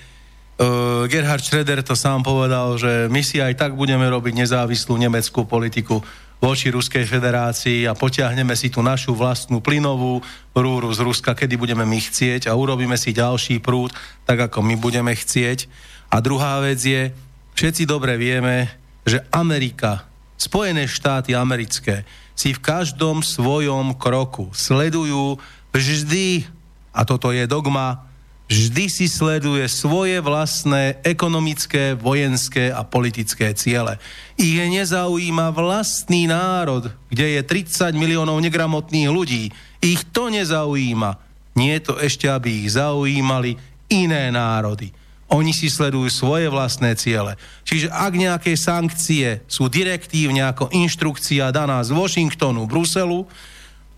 Uh, 0.56 1.04
Gerhard 1.12 1.44
Schroeder 1.44 1.84
to 1.84 2.00
sám 2.00 2.24
povedal, 2.24 2.80
že 2.80 3.12
my 3.12 3.20
si 3.20 3.44
aj 3.44 3.60
tak 3.60 3.72
budeme 3.76 4.08
robiť 4.08 4.40
nezávislú 4.40 4.96
nemeckú 4.96 5.44
politiku 5.44 6.00
voči 6.40 6.72
Ruskej 6.72 7.04
federácii 7.04 7.84
a 7.84 7.92
potiahneme 7.92 8.56
si 8.56 8.72
tú 8.72 8.80
našu 8.80 9.12
vlastnú 9.20 9.60
plynovú 9.60 10.24
rúru 10.56 10.88
z 10.96 11.04
Ruska, 11.04 11.36
kedy 11.36 11.60
budeme 11.60 11.84
my 11.84 12.00
chcieť 12.00 12.48
a 12.48 12.56
urobíme 12.56 12.96
si 12.96 13.12
ďalší 13.12 13.60
prúd, 13.60 13.92
tak 14.24 14.48
ako 14.48 14.64
my 14.64 14.80
budeme 14.80 15.12
chcieť. 15.12 15.68
A 16.08 16.24
druhá 16.24 16.64
vec 16.64 16.80
je, 16.80 17.12
všetci 17.60 17.84
dobre 17.84 18.16
vieme, 18.16 18.72
že 19.04 19.28
Amerika, 19.36 20.08
Spojené 20.36 20.88
štáty 20.88 21.32
americké 21.32 22.04
si 22.36 22.52
v 22.52 22.64
každom 22.64 23.24
svojom 23.24 23.96
kroku 23.96 24.52
sledujú 24.52 25.40
vždy, 25.72 26.48
a 26.96 27.04
toto 27.04 27.32
je 27.32 27.44
dogma, 27.48 28.08
vždy 28.46 28.86
si 28.90 29.06
sleduje 29.10 29.66
svoje 29.66 30.22
vlastné 30.22 31.02
ekonomické, 31.02 31.98
vojenské 31.98 32.70
a 32.70 32.86
politické 32.86 33.54
ciele. 33.58 33.98
Ich 34.38 34.58
nezaujíma 34.58 35.50
vlastný 35.50 36.30
národ, 36.30 36.94
kde 37.10 37.40
je 37.40 37.42
30 37.42 37.98
miliónov 37.98 38.38
negramotných 38.42 39.10
ľudí. 39.10 39.50
Ich 39.82 40.06
to 40.14 40.30
nezaujíma. 40.30 41.18
Nie 41.58 41.80
je 41.80 41.84
to 41.90 41.94
ešte, 41.98 42.30
aby 42.30 42.66
ich 42.66 42.76
zaujímali 42.76 43.58
iné 43.90 44.30
národy. 44.30 44.94
Oni 45.34 45.58
si 45.58 45.74
sledujú 45.74 46.06
svoje 46.14 46.46
vlastné 46.46 46.94
ciele. 46.94 47.34
Čiže 47.66 47.90
ak 47.90 48.14
nejaké 48.14 48.54
sankcie 48.54 49.42
sú 49.50 49.66
direktívne 49.66 50.46
ako 50.46 50.70
inštrukcia 50.70 51.50
daná 51.50 51.82
z 51.82 51.98
Washingtonu, 51.98 52.70
Bruselu, 52.70 53.26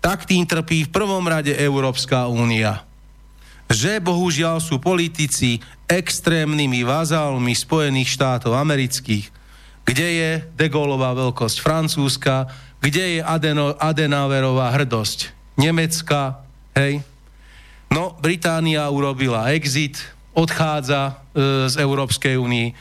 tak 0.00 0.24
tým 0.24 0.48
trpí 0.48 0.88
v 0.88 0.94
prvom 0.94 1.26
rade 1.28 1.52
Európska 1.52 2.24
únia 2.32 2.87
že 3.68 4.00
bohužiaľ 4.00 4.64
sú 4.64 4.80
politici 4.80 5.60
extrémnymi 5.88 6.84
vazálmi 6.88 7.52
Spojených 7.52 8.16
štátov 8.16 8.56
amerických, 8.56 9.28
kde 9.84 10.08
je 10.08 10.30
de 10.56 10.66
Gaulleová 10.68 11.12
veľkosť 11.16 11.60
Francúzska, 11.60 12.48
kde 12.80 13.18
je 13.18 13.20
Adeno, 13.20 13.76
Adenauerová 13.76 14.72
hrdosť 14.72 15.32
Nemecka, 15.58 16.44
hej. 16.76 17.02
No, 17.88 18.14
Británia 18.20 18.86
urobila 18.92 19.50
exit, 19.50 19.98
odchádza 20.36 21.18
e, 21.34 21.66
z 21.66 21.74
Európskej 21.80 22.36
únie. 22.38 22.76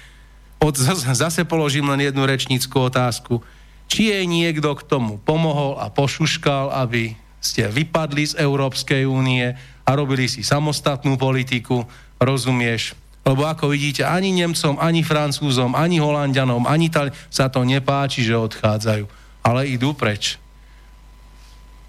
Zase 1.23 1.47
položím 1.47 1.89
len 1.89 2.05
jednu 2.05 2.27
rečníckú 2.27 2.85
otázku. 2.85 3.41
Či 3.87 4.11
je 4.11 4.21
niekto 4.27 4.75
k 4.75 4.83
tomu 4.83 5.17
pomohol 5.23 5.79
a 5.79 5.87
pošuškal, 5.87 6.75
aby 6.75 7.15
ste 7.39 7.71
vypadli 7.71 8.29
z 8.29 8.33
Európskej 8.35 9.07
únie 9.07 9.55
a 9.87 9.95
robili 9.95 10.27
si 10.27 10.43
samostatnú 10.43 11.15
politiku, 11.15 11.87
rozumieš? 12.19 12.91
Lebo 13.23 13.47
ako 13.47 13.71
vidíte, 13.71 14.03
ani 14.03 14.35
Nemcom, 14.35 14.75
ani 14.79 15.03
Francúzom, 15.03 15.75
ani 15.75 16.03
Holandianom, 16.03 16.67
ani 16.67 16.91
Tali 16.91 17.15
sa 17.31 17.47
to 17.47 17.63
nepáči, 17.63 18.23
že 18.23 18.35
odchádzajú, 18.35 19.07
ale 19.43 19.71
idú 19.71 19.95
preč. 19.95 20.35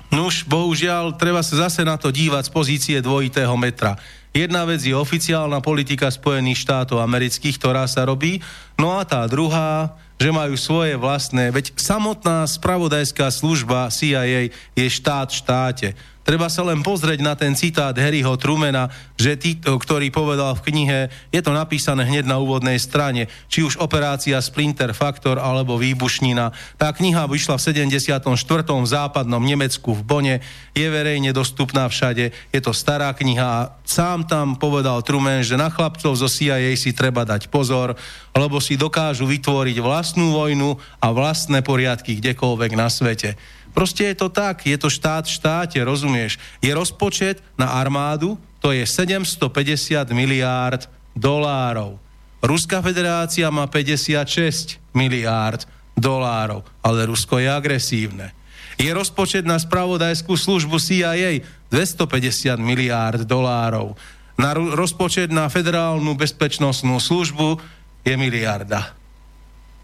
Nuž, 0.08 0.48
bohužiaľ, 0.48 1.20
treba 1.20 1.44
sa 1.44 1.68
zase 1.68 1.84
na 1.84 2.00
to 2.00 2.08
dívať 2.08 2.48
z 2.48 2.54
pozície 2.54 2.96
dvojitého 3.04 3.52
metra. 3.60 4.00
Jedna 4.32 4.64
vec 4.64 4.80
je 4.80 4.96
oficiálna 4.96 5.60
politika 5.60 6.08
Spojených 6.08 6.64
štátov 6.64 7.02
amerických, 7.04 7.60
ktorá 7.60 7.84
sa 7.84 8.08
robí, 8.08 8.40
no 8.80 8.96
a 8.96 9.04
tá 9.04 9.24
druhá, 9.28 9.94
že 10.18 10.34
majú 10.34 10.56
svoje 10.58 10.98
vlastné, 10.98 11.54
veď 11.54 11.76
samotná 11.78 12.42
spravodajská 12.48 13.30
služba 13.30 13.92
CIA 13.92 14.50
je 14.74 14.86
štát 14.90 15.30
v 15.30 15.38
štáte. 15.38 15.88
Treba 16.28 16.52
sa 16.52 16.60
len 16.60 16.84
pozrieť 16.84 17.24
na 17.24 17.32
ten 17.32 17.56
citát 17.56 17.96
Harryho 17.96 18.36
Trumena, 18.36 18.92
že 19.16 19.40
tí, 19.40 19.56
ktorý 19.56 20.12
povedal 20.12 20.52
v 20.60 20.64
knihe, 20.68 20.98
je 21.32 21.40
to 21.40 21.56
napísané 21.56 22.04
hneď 22.04 22.28
na 22.28 22.36
úvodnej 22.36 22.76
strane, 22.76 23.32
či 23.48 23.64
už 23.64 23.80
operácia 23.80 24.36
Splinter 24.44 24.92
Factor 24.92 25.40
alebo 25.40 25.80
výbušnina. 25.80 26.52
Tá 26.76 26.92
kniha 26.92 27.24
vyšla 27.24 27.56
v 27.56 27.64
74. 27.72 28.28
v 28.60 28.84
západnom 28.84 29.40
Nemecku 29.40 29.96
v 29.96 30.04
Bone, 30.04 30.36
je 30.76 30.84
verejne 30.92 31.32
dostupná 31.32 31.88
všade, 31.88 32.28
je 32.52 32.60
to 32.60 32.76
stará 32.76 33.16
kniha 33.16 33.48
a 33.48 33.72
sám 33.88 34.28
tam 34.28 34.60
povedal 34.60 35.00
Truman, 35.00 35.40
že 35.40 35.56
na 35.56 35.72
chlapcov 35.72 36.12
zo 36.12 36.28
CIA 36.28 36.76
si 36.76 36.92
treba 36.92 37.24
dať 37.24 37.48
pozor, 37.48 37.96
lebo 38.36 38.60
si 38.60 38.76
dokážu 38.76 39.24
vytvoriť 39.24 39.80
vlastnú 39.80 40.36
vojnu 40.36 40.76
a 41.00 41.08
vlastné 41.08 41.64
poriadky 41.64 42.20
kdekoľvek 42.20 42.72
na 42.76 42.92
svete. 42.92 43.40
Proste 43.78 44.10
je 44.10 44.18
to 44.18 44.26
tak, 44.26 44.66
je 44.66 44.74
to 44.74 44.90
štát 44.90 45.22
v 45.22 45.38
štáte, 45.38 45.78
rozumieš? 45.78 46.34
Je 46.58 46.74
rozpočet 46.74 47.38
na 47.54 47.78
armádu, 47.78 48.34
to 48.58 48.74
je 48.74 48.82
750 48.82 50.02
miliárd 50.10 50.90
dolárov. 51.14 51.94
Ruská 52.42 52.82
federácia 52.82 53.46
má 53.54 53.70
56 53.70 54.82
miliárd 54.90 55.62
dolárov, 55.94 56.66
ale 56.82 57.06
Rusko 57.06 57.38
je 57.38 57.46
agresívne. 57.46 58.34
Je 58.82 58.90
rozpočet 58.90 59.46
na 59.46 59.54
spravodajskú 59.54 60.34
službu 60.34 60.82
CIA 60.82 61.38
250 61.70 62.58
miliárd 62.58 63.22
dolárov. 63.22 63.94
Na 64.34 64.58
rozpočet 64.58 65.30
na 65.30 65.46
federálnu 65.46 66.18
bezpečnostnú 66.18 66.98
službu 66.98 67.62
je 68.02 68.14
miliarda. 68.18 68.97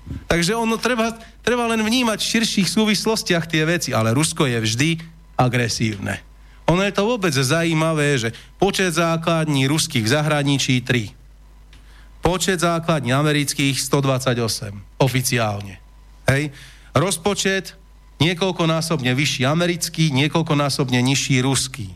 Takže 0.04 0.52
ono 0.52 0.76
treba, 0.76 1.16
treba 1.40 1.64
len 1.70 1.80
vnímať 1.80 2.18
v 2.20 2.30
širších 2.36 2.68
súvislostiach 2.68 3.48
tie 3.48 3.64
veci, 3.64 3.90
ale 3.96 4.12
Rusko 4.12 4.44
je 4.44 4.58
vždy 4.60 4.90
agresívne. 5.40 6.20
Ono 6.68 6.80
je 6.80 6.92
to 6.96 7.04
vôbec 7.04 7.32
zaujímavé, 7.32 8.16
že 8.16 8.32
počet 8.56 8.96
základní 8.96 9.68
ruských 9.68 10.08
zahraničí 10.08 10.80
3. 10.80 12.24
Počet 12.24 12.60
základní 12.64 13.12
amerických 13.12 13.76
128 13.76 15.00
oficiálne. 15.00 15.76
Hej. 16.24 16.56
Rozpočet 16.96 17.76
niekoľkonásobne 18.24 19.12
vyšší 19.12 19.44
americký, 19.44 20.08
niekoľkonásobne 20.14 21.04
nižší 21.04 21.44
ruský. 21.44 21.92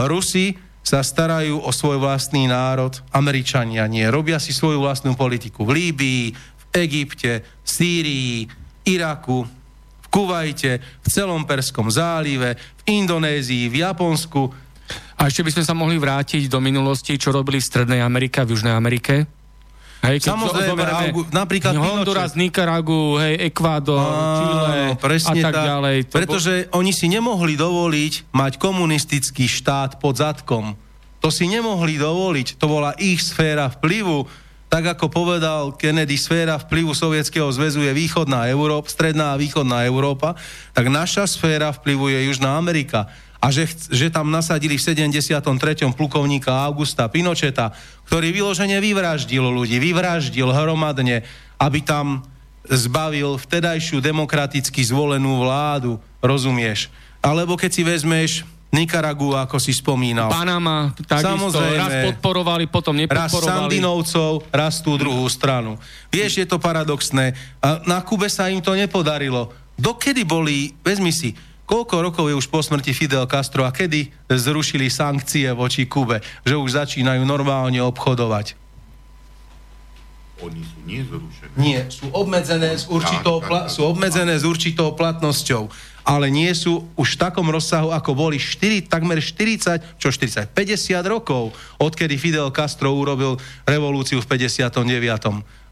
Rusi 0.00 0.56
sa 0.80 1.04
starajú 1.04 1.60
o 1.60 1.68
svoj 1.68 2.00
vlastný 2.00 2.48
národ, 2.48 2.96
Američania 3.12 3.84
nie. 3.84 4.08
Robia 4.08 4.40
si 4.40 4.56
svoju 4.56 4.80
vlastnú 4.80 5.12
politiku 5.12 5.68
v 5.68 5.76
Líbii, 5.76 6.24
Egypte, 6.72 7.44
Sýrii, 7.64 8.48
Iraku, 8.84 9.44
v 10.00 10.06
Kuvajte, 10.08 10.80
v 10.80 11.06
celom 11.08 11.44
Perskom 11.44 11.92
zálive, 11.92 12.56
v 12.56 12.82
Indonézii, 13.02 13.68
v 13.68 13.84
Japonsku. 13.84 14.48
A 15.18 15.28
ešte 15.28 15.44
by 15.44 15.50
sme 15.52 15.64
sa 15.66 15.74
mohli 15.76 16.00
vrátiť 16.00 16.48
do 16.48 16.62
minulosti, 16.62 17.18
čo 17.20 17.34
robili 17.34 17.60
v 17.60 17.68
Strednej 17.68 18.00
Amerike 18.00 18.40
a 18.40 18.46
v 18.48 18.56
Južnej 18.56 18.72
Amerike? 18.72 19.38
Hej, 19.98 20.30
Samozrejme, 20.30 20.78
augu, 20.78 21.26
napríklad 21.34 21.74
Honduras, 21.74 22.38
Nicaragu, 22.38 23.18
hej, 23.18 23.50
Ekvádor, 23.50 23.98
Chile 23.98 24.94
a 24.94 25.32
tak, 25.34 25.42
tak 25.50 25.54
ďalej. 25.58 25.96
To 26.06 26.14
pretože 26.14 26.54
bo... 26.70 26.78
oni 26.78 26.94
si 26.94 27.10
nemohli 27.10 27.58
dovoliť 27.58 28.30
mať 28.30 28.52
komunistický 28.62 29.50
štát 29.50 29.98
pod 29.98 30.22
zadkom. 30.22 30.78
To 31.18 31.34
si 31.34 31.50
nemohli 31.50 31.98
dovoliť, 31.98 32.62
to 32.62 32.66
bola 32.70 32.94
ich 32.94 33.18
sféra 33.18 33.74
vplyvu 33.74 34.22
tak 34.68 34.84
ako 34.84 35.08
povedal 35.08 35.72
Kennedy, 35.72 36.20
sféra 36.20 36.60
vplyvu 36.60 36.92
Sovietskeho 36.92 37.48
zväzu 37.48 37.80
je 37.88 37.92
východná 37.96 38.52
Európa, 38.52 38.92
stredná 38.92 39.32
a 39.32 39.40
východná 39.40 39.88
Európa, 39.88 40.36
tak 40.76 40.92
naša 40.92 41.24
sféra 41.24 41.72
vplyvu 41.72 42.12
je 42.12 42.28
Južná 42.28 42.60
Amerika. 42.60 43.08
A 43.40 43.48
že, 43.48 43.64
že 43.88 44.12
tam 44.12 44.28
nasadili 44.28 44.76
v 44.76 44.84
73. 44.84 45.40
plukovníka 45.96 46.52
Augusta 46.52 47.08
Pinocheta, 47.08 47.72
ktorý 48.10 48.28
vyložene 48.28 48.76
vyvraždil 48.76 49.40
ľudí, 49.40 49.80
vyvraždil 49.80 50.52
hromadne, 50.52 51.24
aby 51.56 51.80
tam 51.80 52.26
zbavil 52.68 53.40
vtedajšiu 53.40 54.04
demokraticky 54.04 54.84
zvolenú 54.84 55.40
vládu, 55.40 55.96
rozumieš? 56.20 56.92
Alebo 57.24 57.56
keď 57.56 57.70
si 57.72 57.82
vezmeš 57.86 58.32
Nikaragu, 58.68 59.32
ako 59.32 59.56
si 59.56 59.72
spomínal. 59.72 60.28
Panama, 60.28 60.92
takisto, 61.08 61.56
raz 61.56 62.04
podporovali, 62.12 62.68
potom 62.68 62.92
nepodporovali. 62.92 63.48
Raz 63.48 63.64
Sandinovcov, 63.64 64.32
raz 64.52 64.74
tú 64.84 65.00
druhú 65.00 65.24
stranu. 65.32 65.80
Vieš, 66.12 66.44
je 66.44 66.46
to 66.46 66.60
paradoxné. 66.60 67.32
A 67.64 67.80
na 67.88 68.04
Kube 68.04 68.28
sa 68.28 68.52
im 68.52 68.60
to 68.60 68.76
nepodarilo. 68.76 69.48
Dokedy 69.80 70.28
boli, 70.28 70.76
vezmi 70.84 71.08
si, 71.08 71.32
koľko 71.64 72.12
rokov 72.12 72.28
je 72.28 72.36
už 72.36 72.44
po 72.52 72.60
smrti 72.60 72.92
Fidel 72.92 73.24
Castro 73.24 73.64
a 73.64 73.72
kedy 73.72 74.28
zrušili 74.28 74.92
sankcie 74.92 75.48
voči 75.56 75.88
Kube, 75.88 76.20
že 76.44 76.52
už 76.52 76.76
začínajú 76.76 77.24
normálne 77.24 77.80
obchodovať? 77.80 78.68
Oni 80.38 80.62
sú 80.62 80.78
nezrušené. 80.86 81.54
Nie, 81.58 81.80
sú 81.90 82.14
obmedzené 82.14 82.78
s 82.78 82.86
určitou, 82.86 83.42
pla- 83.42 83.66
sú 83.66 83.82
obmedzené 83.82 84.38
s 84.38 84.46
určitou 84.46 84.94
platnosťou 84.94 85.66
ale 86.08 86.32
nie 86.32 86.48
sú 86.56 86.88
už 86.96 87.20
v 87.20 87.20
takom 87.20 87.44
rozsahu, 87.52 87.92
ako 87.92 88.16
boli 88.16 88.40
4, 88.40 88.88
takmer 88.88 89.20
40, 89.20 90.00
čo 90.00 90.08
40, 90.08 90.56
50 90.56 91.04
rokov, 91.04 91.52
odkedy 91.76 92.16
Fidel 92.16 92.48
Castro 92.48 92.96
urobil 92.96 93.36
revolúciu 93.68 94.24
v 94.24 94.40
59. 94.40 94.80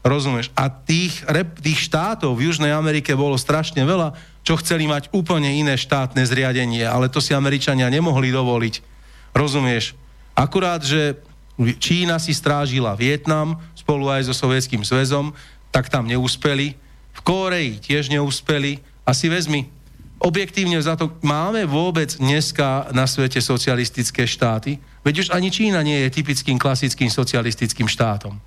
Rozumieš? 0.05 0.53
A 0.53 0.69
tých, 0.69 1.25
tých 1.57 1.79
štátov 1.89 2.37
v 2.37 2.53
Južnej 2.53 2.69
Amerike 2.69 3.17
bolo 3.17 3.33
strašne 3.33 3.81
veľa, 3.81 4.13
čo 4.45 4.61
chceli 4.61 4.85
mať 4.85 5.09
úplne 5.09 5.49
iné 5.57 5.73
štátne 5.73 6.21
zriadenie, 6.21 6.85
ale 6.85 7.09
to 7.09 7.17
si 7.17 7.33
Američania 7.33 7.89
nemohli 7.89 8.29
dovoliť. 8.29 8.85
Rozumieš? 9.33 9.97
Akurát, 10.37 10.85
že 10.85 11.17
Čína 11.81 12.21
si 12.21 12.37
strážila 12.37 12.93
Vietnam 12.93 13.57
spolu 13.73 14.13
aj 14.13 14.29
so 14.29 14.37
Sovietským 14.37 14.85
zväzom, 14.85 15.33
tak 15.73 15.89
tam 15.89 16.05
neúspeli. 16.05 16.77
V 17.17 17.19
Kóreji 17.25 17.81
tiež 17.81 18.13
neúspeli. 18.13 18.85
A 19.07 19.15
si 19.15 19.31
vezmi, 19.31 19.65
objektívne 20.21 20.79
za 20.81 20.97
to, 20.97 21.13
máme 21.21 21.65
vôbec 21.69 22.13
dneska 22.17 22.89
na 22.93 23.05
svete 23.05 23.41
socialistické 23.41 24.25
štáty? 24.25 24.81
Veď 25.05 25.27
už 25.27 25.27
ani 25.33 25.49
Čína 25.53 25.81
nie 25.85 26.05
je 26.05 26.13
typickým 26.13 26.57
klasickým 26.59 27.07
socialistickým 27.07 27.87
štátom. 27.87 28.37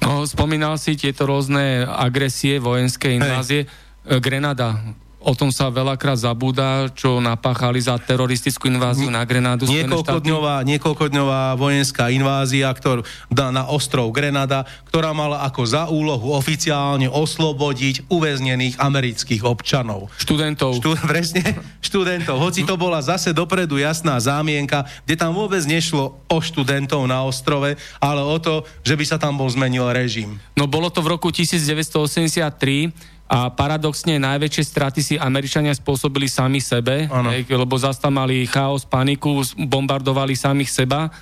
No, 0.00 0.24
spomínal 0.24 0.80
si 0.80 0.96
tieto 0.96 1.28
rôzne 1.28 1.84
agresie, 1.84 2.56
vojenské 2.56 3.20
invázie. 3.20 3.68
Hey. 3.68 4.18
Grenada, 4.20 4.80
O 5.20 5.36
tom 5.36 5.52
sa 5.52 5.68
veľakrát 5.68 6.16
zabúda, 6.16 6.88
čo 6.96 7.20
napáchali 7.20 7.76
za 7.76 8.00
teroristickú 8.00 8.72
inváziu 8.72 9.12
na 9.12 9.20
Grenádu. 9.20 9.68
Niekoľkodňová, 9.68 10.64
niekoľkodňová 10.64 11.60
vojenská 11.60 12.08
invázia 12.08 12.72
ktorú, 12.72 13.04
dá 13.28 13.52
na 13.52 13.68
ostrov 13.68 14.08
Grenada, 14.16 14.64
ktorá 14.88 15.12
mala 15.12 15.44
ako 15.44 15.62
za 15.68 15.92
úlohu 15.92 16.32
oficiálne 16.32 17.12
oslobodiť 17.12 18.08
uväznených 18.08 18.80
amerických 18.80 19.44
občanov. 19.44 20.08
Študentov. 20.16 20.80
Štu, 20.80 20.96
presne, 21.12 21.44
študentov. 21.84 22.40
Hoci 22.40 22.64
to 22.64 22.80
bola 22.80 23.04
zase 23.04 23.36
dopredu 23.36 23.76
jasná 23.76 24.16
zámienka, 24.16 24.88
kde 25.04 25.20
tam 25.20 25.36
vôbec 25.36 25.60
nešlo 25.68 26.16
o 26.16 26.38
študentov 26.40 27.04
na 27.04 27.28
ostrove, 27.28 27.76
ale 28.00 28.20
o 28.24 28.36
to, 28.40 28.64
že 28.80 28.96
by 28.96 29.04
sa 29.04 29.20
tam 29.20 29.36
bol 29.36 29.52
zmenil 29.52 29.84
režim. 29.92 30.40
No 30.56 30.64
bolo 30.64 30.88
to 30.88 31.04
v 31.04 31.12
roku 31.12 31.28
1983 31.28 33.19
a 33.30 33.46
paradoxne 33.46 34.18
najväčšie 34.18 34.64
straty 34.66 35.00
si 35.06 35.14
Američania 35.14 35.70
spôsobili 35.70 36.26
sami 36.26 36.58
sebe, 36.58 37.06
hej, 37.06 37.46
lebo 37.46 37.78
zase 37.78 38.02
tam 38.02 38.18
mali 38.18 38.42
chaos, 38.42 38.82
paniku, 38.82 39.46
bombardovali 39.54 40.34
samých 40.34 40.82
seba. 40.82 41.14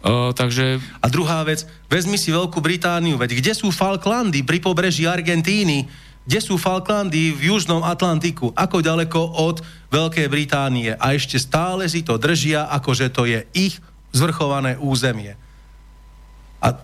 Uh, 0.00 0.32
takže... 0.32 0.80
A 1.04 1.12
druhá 1.12 1.44
vec, 1.44 1.68
vezmi 1.92 2.16
si 2.16 2.32
Veľkú 2.32 2.56
Britániu, 2.64 3.20
veď 3.20 3.36
kde 3.36 3.52
sú 3.52 3.68
Falklandy 3.68 4.40
pri 4.48 4.64
pobreží 4.64 5.04
Argentíny? 5.04 5.92
Kde 6.24 6.40
sú 6.40 6.56
Falklandy 6.56 7.36
v 7.36 7.52
Južnom 7.52 7.84
Atlantiku? 7.84 8.48
Ako 8.56 8.80
ďaleko 8.80 9.20
od 9.44 9.60
Veľkej 9.92 10.32
Británie? 10.32 10.96
A 10.96 11.12
ešte 11.12 11.36
stále 11.36 11.84
si 11.84 12.00
to 12.00 12.16
držia, 12.16 12.64
ako 12.72 12.96
že 12.96 13.12
to 13.12 13.28
je 13.28 13.44
ich 13.52 13.76
zvrchované 14.10 14.80
územie. 14.80 15.36
A 16.64 16.80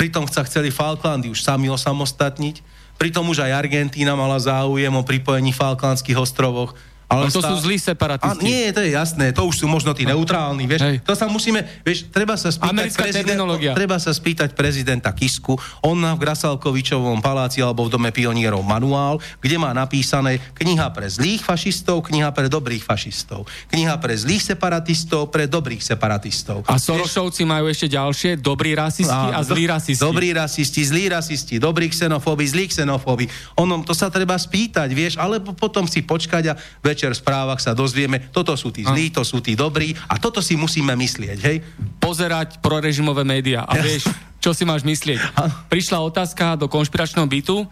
pritom 0.00 0.24
sa 0.32 0.48
chceli 0.48 0.72
Falklandy 0.72 1.28
už 1.28 1.44
sami 1.44 1.68
osamostatniť, 1.68 2.71
Pritom 3.00 3.28
už 3.28 3.44
aj 3.44 3.66
Argentína 3.66 4.14
mala 4.14 4.38
záujem 4.38 4.92
o 4.94 5.02
pripojení 5.02 5.50
Falklandských 5.50 6.18
ostrovoch 6.18 6.76
ale 7.12 7.28
to 7.28 7.44
stá... 7.44 7.52
sú 7.52 7.56
zlí 7.60 7.76
separatisti. 7.76 8.40
A, 8.40 8.40
nie, 8.40 8.72
to 8.72 8.80
je 8.80 8.96
jasné, 8.96 9.36
to 9.36 9.44
už 9.44 9.60
sú 9.60 9.66
možno 9.68 9.92
tí 9.92 10.08
neutrálni, 10.08 10.64
vieš. 10.64 10.80
Hej. 10.80 10.96
To 11.04 11.12
sa 11.12 11.28
musíme, 11.28 11.60
vieš, 11.84 12.08
treba 12.08 12.40
sa 12.40 12.48
spýtať 12.48 12.88
prezident, 12.96 13.38
treba 13.76 13.96
sa 14.00 14.16
spýtať 14.16 14.56
prezidenta 14.56 15.12
Kisku, 15.12 15.60
on 15.84 16.00
má 16.00 16.16
v 16.16 16.24
Grasalkovičovom 16.24 17.20
paláci 17.20 17.60
alebo 17.60 17.84
v 17.84 17.92
dome 17.92 18.08
pionierov 18.08 18.64
manuál, 18.64 19.20
kde 19.44 19.60
má 19.60 19.76
napísané 19.76 20.40
kniha 20.56 20.88
pre 20.96 21.04
zlých 21.12 21.44
fašistov, 21.44 22.08
kniha 22.08 22.32
pre 22.32 22.48
dobrých 22.48 22.80
fašistov, 22.80 23.44
kniha 23.68 24.00
pre 24.00 24.16
zlých 24.16 24.56
separatistov, 24.56 25.28
pre 25.28 25.44
dobrých 25.44 25.84
separatistov. 25.84 26.64
A 26.64 26.80
Sorošovci 26.80 27.44
majú 27.44 27.68
ešte 27.68 27.92
ďalšie, 27.92 28.40
dobrí 28.40 28.72
rasisti 28.72 29.12
a, 29.12 29.36
a 29.36 29.40
zlí 29.44 29.68
rasisti. 29.68 30.00
Dobrí 30.00 30.32
rasisti, 30.32 30.80
zlí 30.80 31.04
rasisti, 31.12 31.54
dobrí 31.60 31.92
xenofóbi, 31.92 32.48
zlí 32.48 32.72
xenofóbi. 32.72 33.28
Onom 33.60 33.84
to 33.84 33.92
sa 33.92 34.08
treba 34.08 34.38
spýtať, 34.38 34.88
vieš, 34.96 35.20
alebo 35.20 35.52
potom 35.52 35.84
si 35.84 36.00
počkať 36.00 36.44
a 36.48 36.54
več 36.80 37.01
večer 37.02 37.18
v 37.18 37.26
správach 37.26 37.58
sa 37.58 37.74
dozvieme, 37.74 38.30
toto 38.30 38.54
sú 38.54 38.70
tí 38.70 38.86
zlí, 38.86 39.10
to 39.10 39.26
sú 39.26 39.42
tí 39.42 39.58
dobrí 39.58 39.90
a 40.06 40.22
toto 40.22 40.38
si 40.38 40.54
musíme 40.54 40.94
myslieť, 40.94 41.38
hej? 41.42 41.58
Pozerať 41.98 42.62
prorežimové 42.62 43.26
médiá 43.26 43.66
a 43.66 43.74
vieš, 43.74 44.06
čo 44.38 44.54
si 44.54 44.62
máš 44.62 44.86
myslieť. 44.86 45.18
Prišla 45.74 45.98
otázka 45.98 46.54
do 46.54 46.70
konšpiračného 46.70 47.26
bytu 47.26 47.66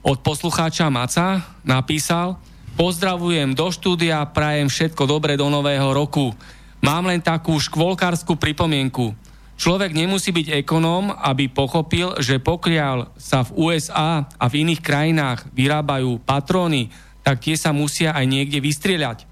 od 0.00 0.18
poslucháča 0.24 0.88
Maca, 0.88 1.44
napísal, 1.60 2.40
pozdravujem 2.72 3.52
do 3.52 3.68
štúdia, 3.68 4.24
prajem 4.32 4.72
všetko 4.72 5.04
dobre 5.04 5.36
do 5.36 5.52
nového 5.52 5.92
roku. 5.92 6.32
Mám 6.80 7.12
len 7.12 7.20
takú 7.20 7.60
škôlkárskú 7.60 8.40
pripomienku. 8.40 9.12
Človek 9.60 9.92
nemusí 9.92 10.32
byť 10.32 10.64
ekonóm, 10.64 11.12
aby 11.12 11.52
pochopil, 11.52 12.16
že 12.24 12.40
pokiaľ 12.40 13.20
sa 13.20 13.44
v 13.44 13.68
USA 13.68 14.24
a 14.24 14.44
v 14.48 14.64
iných 14.64 14.80
krajinách 14.80 15.44
vyrábajú 15.52 16.24
patróny 16.24 16.88
tak 17.22 17.42
tie 17.42 17.54
sa 17.58 17.70
musia 17.70 18.14
aj 18.14 18.26
niekde 18.26 18.58
vystrieľať. 18.58 19.26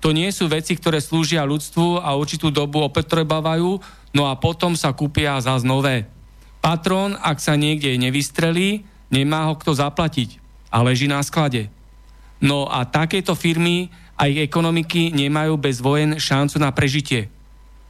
To 0.00 0.10
nie 0.10 0.32
sú 0.32 0.48
veci, 0.48 0.74
ktoré 0.74 0.98
slúžia 0.98 1.44
ľudstvu 1.44 2.00
a 2.00 2.16
určitú 2.16 2.48
dobu 2.48 2.82
opotrebávajú, 2.86 3.80
no 4.16 4.22
a 4.26 4.34
potom 4.38 4.74
sa 4.74 4.90
kúpia 4.96 5.38
zás 5.38 5.62
nové. 5.62 6.08
Patrón, 6.60 7.16
ak 7.16 7.40
sa 7.40 7.56
niekde 7.56 7.96
nevystrelí, 7.96 8.84
nemá 9.08 9.48
ho 9.48 9.56
kto 9.56 9.76
zaplatiť 9.76 10.40
a 10.72 10.80
leží 10.84 11.08
na 11.08 11.20
sklade. 11.20 11.68
No 12.40 12.64
a 12.68 12.88
takéto 12.88 13.36
firmy 13.36 13.92
a 14.16 14.28
ich 14.28 14.40
ekonomiky 14.40 15.12
nemajú 15.12 15.56
bez 15.60 15.80
vojen 15.80 16.16
šancu 16.16 16.56
na 16.60 16.72
prežitie. 16.72 17.28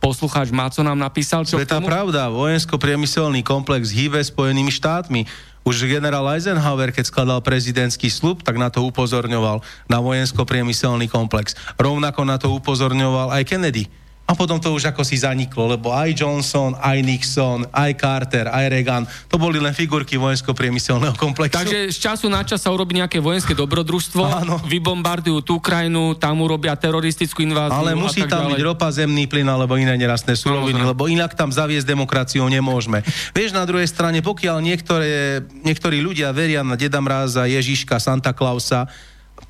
Poslucháč 0.01 0.49
Maco 0.49 0.81
nám 0.81 0.97
napísal, 0.97 1.45
čo... 1.45 1.61
To 1.61 1.63
je 1.63 1.69
tá 1.69 1.83
pravda, 1.83 2.33
vojensko-priemyselný 2.33 3.45
komplex 3.45 3.93
hýbe 3.93 4.19
Spojenými 4.25 4.73
štátmi. 4.73 5.29
Už 5.61 5.85
generál 5.85 6.25
Eisenhower, 6.33 6.89
keď 6.89 7.05
skladal 7.13 7.41
prezidentský 7.45 8.09
slub, 8.09 8.41
tak 8.41 8.57
na 8.57 8.73
to 8.73 8.81
upozorňoval 8.89 9.61
na 9.93 9.99
vojensko-priemyselný 10.01 11.07
komplex. 11.13 11.53
Rovnako 11.77 12.25
na 12.25 12.41
to 12.41 12.49
upozorňoval 12.57 13.37
aj 13.37 13.45
Kennedy 13.45 13.93
a 14.31 14.33
potom 14.39 14.63
to 14.63 14.71
už 14.71 14.95
ako 14.95 15.03
si 15.03 15.19
zaniklo, 15.19 15.67
lebo 15.75 15.91
aj 15.91 16.15
Johnson, 16.15 16.79
aj 16.79 17.03
Nixon, 17.03 17.67
aj 17.75 17.91
Carter, 17.99 18.47
aj 18.47 18.71
Reagan, 18.71 19.03
to 19.27 19.35
boli 19.43 19.59
len 19.59 19.75
figurky 19.75 20.15
vojensko-priemyselného 20.15 21.19
komplexu. 21.19 21.59
Takže 21.59 21.91
z 21.91 21.99
času 21.99 22.31
na 22.31 22.47
čas 22.47 22.63
sa 22.63 22.71
urobí 22.71 22.95
nejaké 22.95 23.19
vojenské 23.19 23.59
dobrodružstvo, 23.59 24.23
Áno. 24.23 24.63
vybombardujú 24.71 25.43
tú 25.43 25.59
krajinu, 25.59 26.15
tam 26.15 26.47
urobia 26.47 26.79
teroristickú 26.79 27.43
inváziu. 27.43 27.75
Ale 27.75 27.99
musí 27.99 28.23
tam 28.31 28.47
ďalej. 28.47 28.55
byť 28.55 28.63
ropa, 28.63 28.87
zemný 28.95 29.27
plyn 29.27 29.51
alebo 29.51 29.75
iné 29.75 29.99
nerastné 29.99 30.39
suroviny, 30.39 30.79
lebo 30.79 31.11
inak 31.11 31.35
tam 31.35 31.51
zaviesť 31.51 31.91
demokraciu 31.91 32.47
nemôžeme. 32.47 33.03
Vieš, 33.35 33.51
na 33.51 33.67
druhej 33.67 33.91
strane, 33.91 34.23
pokiaľ 34.23 34.63
niektoré, 34.63 35.43
niektorí 35.67 35.99
ľudia 35.99 36.31
veria 36.31 36.63
na 36.63 36.79
Deda 36.79 37.03
Mráza, 37.03 37.51
Ježiška, 37.51 37.99
Santa 37.99 38.31
Clausa, 38.31 38.87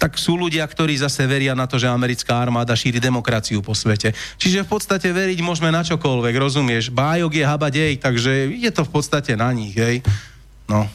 tak 0.01 0.17
sú 0.17 0.41
ľudia, 0.41 0.65
ktorí 0.65 0.97
zase 0.97 1.29
veria 1.29 1.53
na 1.53 1.69
to, 1.69 1.77
že 1.77 1.85
americká 1.85 2.41
armáda 2.41 2.73
šíri 2.73 2.97
demokraciu 2.97 3.61
po 3.61 3.77
svete. 3.77 4.17
Čiže 4.41 4.65
v 4.65 4.73
podstate 4.73 5.13
veriť 5.13 5.45
môžeme 5.45 5.69
na 5.69 5.85
čokoľvek, 5.85 6.41
rozumieš? 6.41 6.89
Bájok 6.89 7.37
je 7.37 7.45
habadej, 7.45 7.93
takže 8.01 8.49
je 8.49 8.71
to 8.73 8.89
v 8.89 8.91
podstate 8.97 9.37
na 9.37 9.53
nich, 9.53 9.77
hej? 9.77 10.01
No. 10.65 10.89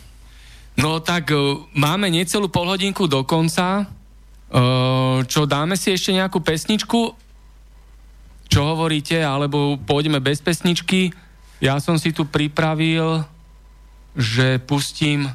No 0.73 0.97
tak 1.05 1.29
uh, 1.29 1.61
máme 1.77 2.09
necelú 2.09 2.49
polhodinku 2.49 3.05
do 3.05 3.21
konca. 3.21 3.85
Uh, 4.49 5.21
čo, 5.29 5.45
dáme 5.45 5.77
si 5.77 5.93
ešte 5.93 6.09
nejakú 6.09 6.41
pesničku? 6.41 7.13
Čo 8.49 8.61
hovoríte? 8.73 9.21
Alebo 9.21 9.77
pôjdeme 9.85 10.17
bez 10.17 10.41
pesničky? 10.41 11.13
Ja 11.61 11.77
som 11.77 12.01
si 12.01 12.09
tu 12.09 12.25
pripravil, 12.25 13.21
že 14.17 14.57
pustím 14.65 15.29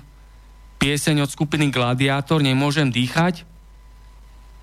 pieseň 0.83 1.23
od 1.23 1.31
skupiny 1.31 1.71
Gladiátor, 1.71 2.43
Nemôžem 2.43 2.91
dýchať. 2.91 3.50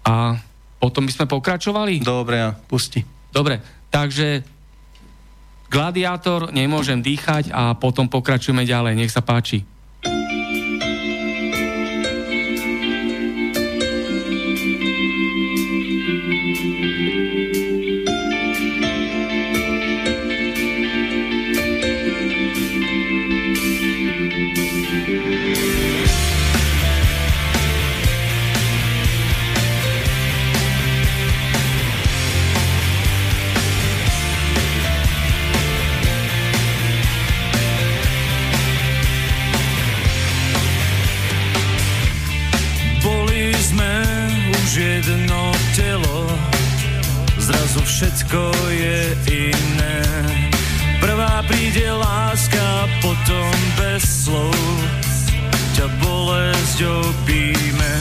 A 0.07 0.39
potom 0.79 1.03
by 1.03 1.11
sme 1.11 1.25
pokračovali? 1.27 1.99
Dobre, 1.99 2.39
ja, 2.39 2.55
pusti. 2.55 3.03
Dobre, 3.27 3.59
takže 3.91 4.55
Gladiátor, 5.67 6.55
nemôžem 6.55 7.03
dýchať 7.03 7.51
a 7.51 7.75
potom 7.75 8.07
pokračujeme 8.07 8.63
ďalej. 8.63 8.95
Nech 8.95 9.11
sa 9.11 9.19
páči. 9.19 9.67
Všetko 47.83 48.41
je 48.73 49.01
iné. 49.29 49.99
Prvá 50.97 51.43
príde 51.45 51.85
láska, 51.91 52.89
potom 53.01 53.53
bez 53.77 54.25
slov 54.25 54.53
ťa 55.77 55.87
bolesť 56.01 56.79
opíme. 56.89 57.93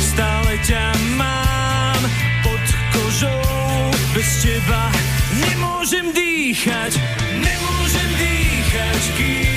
Stále 0.00 0.60
ťa 0.64 0.84
mám 1.16 2.02
pod 2.44 2.64
kožou, 2.92 3.88
bez 4.12 4.28
teba 4.44 4.92
nemôžem 5.40 6.12
dýchať, 6.12 7.00
nemôžem 7.40 8.10
dýchať, 8.20 9.02
kým 9.16 9.55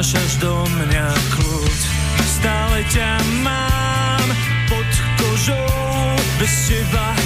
vnášaš 0.00 0.40
do 0.40 0.64
mňa 0.80 1.12
kľud. 1.28 1.80
Stále 2.24 2.80
ťa 2.88 3.20
mám 3.44 4.28
pod 4.72 4.88
kožou, 5.20 6.16
bez 6.40 6.72
teba 6.72 7.19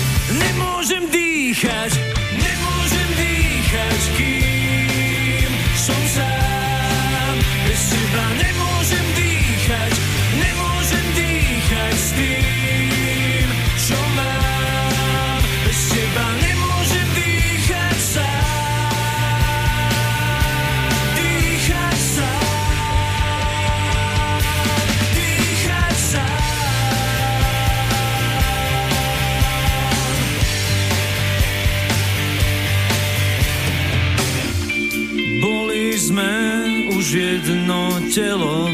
jedno 37.44 38.00
telo, 38.14 38.68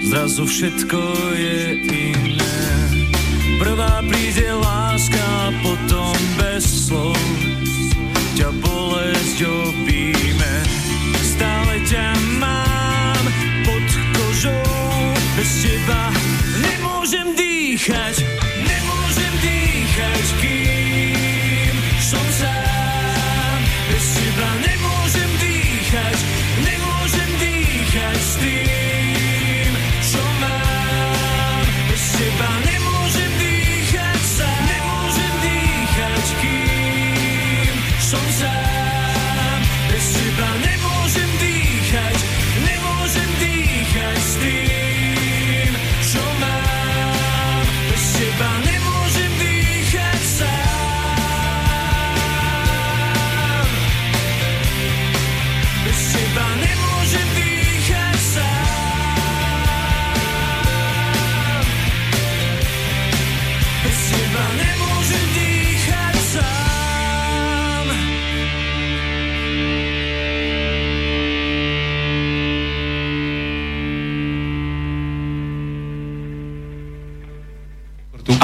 zrazu 0.00 0.46
všetko 0.46 1.00
je 1.36 1.60
iné. 1.84 2.60
Prvá 3.60 4.00
príde 4.08 4.48
láska, 4.56 5.52
potom 5.60 6.16
bez 6.40 6.64
slov, 6.88 7.20
ťa 8.40 8.48
bolesť 8.64 9.38
obíme. 9.44 10.27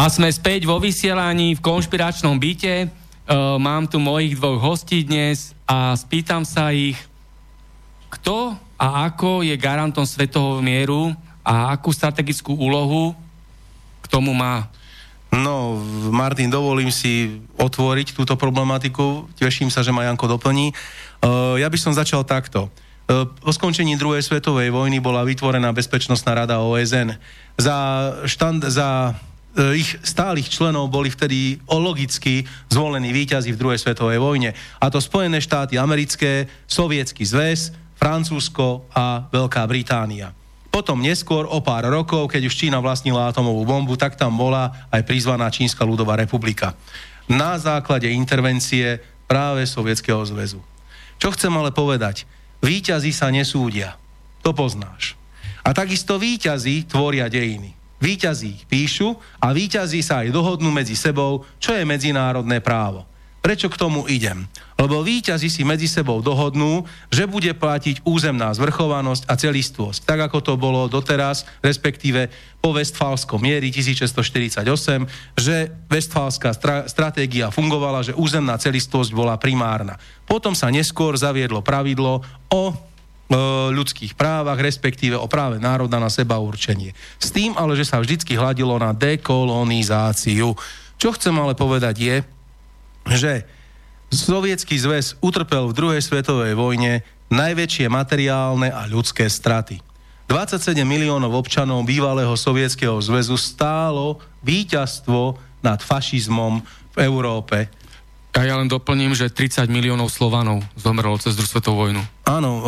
A 0.04 0.12
sme 0.12 0.28
späť 0.28 0.68
vo 0.68 0.76
vysielaní 0.76 1.56
v 1.56 1.64
konšpiračnom 1.64 2.36
byte. 2.36 2.92
Uh, 3.24 3.56
mám 3.56 3.88
tu 3.88 3.96
mojich 3.96 4.36
dvoch 4.36 4.60
hostí 4.60 5.00
dnes 5.00 5.56
a 5.64 5.96
spýtam 5.96 6.44
sa 6.44 6.76
ich, 6.76 7.00
kto 8.12 8.52
a 8.76 9.08
ako 9.08 9.40
je 9.40 9.56
garantom 9.56 10.04
svetového 10.04 10.60
mieru 10.60 11.16
a 11.40 11.72
akú 11.72 11.88
strategickú 11.88 12.52
úlohu 12.52 13.16
k 14.04 14.06
tomu 14.12 14.36
má. 14.36 14.68
No, 15.32 15.80
Martin, 16.12 16.52
dovolím 16.52 16.92
si 16.92 17.40
otvoriť 17.56 18.12
túto 18.12 18.36
problematiku. 18.36 19.24
Teším 19.40 19.72
sa, 19.72 19.80
že 19.80 19.88
ma 19.88 20.04
Janko 20.04 20.28
doplní. 20.28 20.76
Uh, 21.24 21.56
ja 21.56 21.72
by 21.72 21.80
som 21.80 21.96
začal 21.96 22.28
takto. 22.28 22.68
Uh, 23.08 23.24
po 23.40 23.56
skončení 23.56 23.96
druhej 23.96 24.20
svetovej 24.20 24.68
vojny 24.68 25.00
bola 25.00 25.24
vytvorená 25.24 25.72
Bezpečnostná 25.72 26.44
rada 26.44 26.60
OSN. 26.60 27.16
Za, 27.56 27.76
štand, 28.28 28.68
za 28.68 29.16
ich 29.54 29.94
stálych 30.02 30.50
členov 30.50 30.90
boli 30.90 31.14
vtedy 31.14 31.62
logicky 31.70 32.42
zvolení 32.70 33.14
víťazi 33.14 33.54
v 33.54 33.60
druhej 33.60 33.78
svetovej 33.78 34.18
vojne. 34.18 34.50
A 34.82 34.90
to 34.90 34.98
Spojené 34.98 35.38
štáty 35.38 35.78
americké, 35.78 36.50
Sovietský 36.66 37.22
zväz, 37.22 37.70
Francúzsko 37.94 38.90
a 38.90 39.30
Veľká 39.30 39.62
Británia. 39.70 40.34
Potom 40.74 40.98
neskôr, 40.98 41.46
o 41.46 41.62
pár 41.62 41.86
rokov, 41.86 42.34
keď 42.34 42.50
už 42.50 42.58
Čína 42.58 42.82
vlastnila 42.82 43.30
atomovú 43.30 43.62
bombu, 43.62 43.94
tak 43.94 44.18
tam 44.18 44.34
bola 44.34 44.90
aj 44.90 45.06
prizvaná 45.06 45.46
Čínska 45.46 45.86
ľudová 45.86 46.18
republika. 46.18 46.74
Na 47.30 47.54
základe 47.62 48.10
intervencie 48.10 48.98
práve 49.30 49.70
Sovietskeho 49.70 50.26
zväzu. 50.26 50.58
Čo 51.22 51.30
chcem 51.30 51.54
ale 51.54 51.70
povedať? 51.70 52.26
Výťazí 52.58 53.14
sa 53.14 53.30
nesúdia. 53.30 53.94
To 54.42 54.50
poznáš. 54.50 55.14
A 55.62 55.70
takisto 55.70 56.18
výťazí 56.18 56.90
tvoria 56.90 57.30
dejiny. 57.30 57.83
Výťazí 58.04 58.60
ich 58.60 58.64
píšu 58.68 59.16
a 59.40 59.56
výťazí 59.56 60.04
sa 60.04 60.20
aj 60.20 60.28
dohodnú 60.28 60.68
medzi 60.68 60.92
sebou, 60.92 61.48
čo 61.56 61.72
je 61.72 61.88
medzinárodné 61.88 62.60
právo. 62.60 63.08
Prečo 63.40 63.72
k 63.72 63.80
tomu 63.80 64.04
idem? 64.08 64.44
Lebo 64.76 65.00
výťazí 65.00 65.48
si 65.48 65.64
medzi 65.64 65.88
sebou 65.88 66.20
dohodnú, 66.20 66.84
že 67.08 67.24
bude 67.24 67.52
platiť 67.56 68.04
územná 68.04 68.52
zvrchovanosť 68.56 69.28
a 69.28 69.36
celistvosť, 69.36 70.04
tak 70.04 70.20
ako 70.28 70.38
to 70.40 70.54
bolo 70.56 70.88
doteraz, 70.88 71.48
respektíve 71.64 72.28
po 72.60 72.76
Westfálskom 72.76 73.40
miery 73.40 73.72
1648, 73.72 74.64
že 75.36 75.72
Westfálska 75.88 76.56
stra- 76.56 76.84
stratégia 76.88 77.52
fungovala, 77.52 78.04
že 78.04 78.16
územná 78.16 78.56
celistvosť 78.60 79.12
bola 79.12 79.36
primárna. 79.40 79.96
Potom 80.24 80.56
sa 80.56 80.72
neskôr 80.72 81.16
zaviedlo 81.16 81.60
pravidlo 81.60 82.24
o 82.48 82.72
ľudských 83.72 84.12
právach, 84.14 84.60
respektíve 84.60 85.16
o 85.16 85.24
práve 85.24 85.56
národa 85.56 85.96
na 85.96 86.12
seba 86.12 86.36
určenie. 86.36 86.92
S 87.16 87.32
tým 87.32 87.56
ale, 87.56 87.72
že 87.72 87.88
sa 87.88 87.98
vždycky 87.98 88.36
hladilo 88.36 88.76
na 88.76 88.92
dekolonizáciu. 88.92 90.52
Čo 91.00 91.08
chcem 91.16 91.34
ale 91.34 91.56
povedať 91.56 91.96
je, 91.98 92.16
že 93.16 93.32
Sovietský 94.12 94.78
zväz 94.78 95.18
utrpel 95.24 95.72
v 95.72 95.76
druhej 95.76 96.02
svetovej 96.04 96.54
vojne 96.54 97.02
najväčšie 97.32 97.90
materiálne 97.90 98.70
a 98.70 98.86
ľudské 98.86 99.26
straty. 99.26 99.82
27 100.28 100.72
miliónov 100.86 101.34
občanov 101.36 101.84
bývalého 101.84 102.32
Sovietskeho 102.32 102.96
zväzu 103.02 103.36
stálo 103.36 104.22
víťazstvo 104.40 105.36
nad 105.60 105.80
fašizmom 105.84 106.64
v 106.94 106.98
Európe. 107.04 107.68
A 108.34 108.42
ja 108.42 108.58
len 108.58 108.66
doplním, 108.66 109.14
že 109.14 109.30
30 109.30 109.70
miliónov 109.70 110.10
Slovanov 110.10 110.58
zomrelo 110.74 111.14
cez 111.22 111.38
druhú 111.38 111.46
svetovú 111.46 111.86
vojnu. 111.86 112.02
Áno, 112.26 112.50
e, 112.50 112.62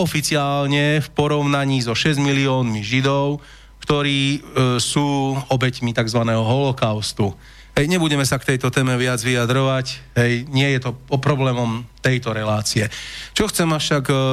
oficiálne 0.00 1.04
v 1.04 1.08
porovnaní 1.12 1.84
so 1.84 1.92
6 1.92 2.16
miliónmi 2.16 2.80
Židov, 2.80 3.44
ktorí 3.84 4.20
e, 4.24 4.38
sú 4.80 5.36
obeťmi 5.52 5.92
tzv. 5.92 6.24
holokaustu. 6.24 7.36
Hej, 7.76 7.90
nebudeme 7.90 8.24
sa 8.24 8.40
k 8.40 8.56
tejto 8.56 8.72
téme 8.72 8.96
viac 8.96 9.20
vyjadrovať, 9.20 10.16
hej, 10.16 10.48
nie 10.48 10.72
je 10.72 10.88
to 10.88 10.90
o 11.10 11.20
problémom 11.20 11.84
tejto 12.00 12.32
relácie. 12.32 12.88
Čo 13.36 13.52
chcem, 13.52 13.68
však, 13.68 14.08
e, 14.08 14.24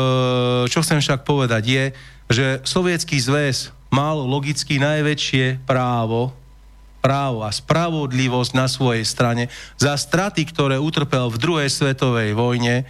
čo 0.72 0.80
chcem 0.80 1.04
však 1.04 1.28
povedať 1.28 1.64
je, 1.68 1.86
že 2.32 2.46
Sovietský 2.64 3.20
zväz 3.20 3.76
mal 3.92 4.16
logicky 4.24 4.80
najväčšie 4.80 5.68
právo 5.68 6.32
právo 7.02 7.42
a 7.42 7.50
spravodlivosť 7.50 8.52
na 8.54 8.70
svojej 8.70 9.04
strane 9.04 9.50
za 9.76 9.98
straty, 9.98 10.46
ktoré 10.48 10.78
utrpel 10.78 11.34
v 11.34 11.42
druhej 11.42 11.70
svetovej 11.74 12.38
vojne 12.38 12.86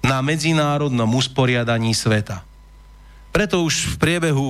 na 0.00 0.24
medzinárodnom 0.24 1.12
usporiadaní 1.12 1.92
sveta. 1.92 2.42
Preto 3.30 3.60
už 3.62 3.94
v 3.94 3.96
priebehu 4.00 4.48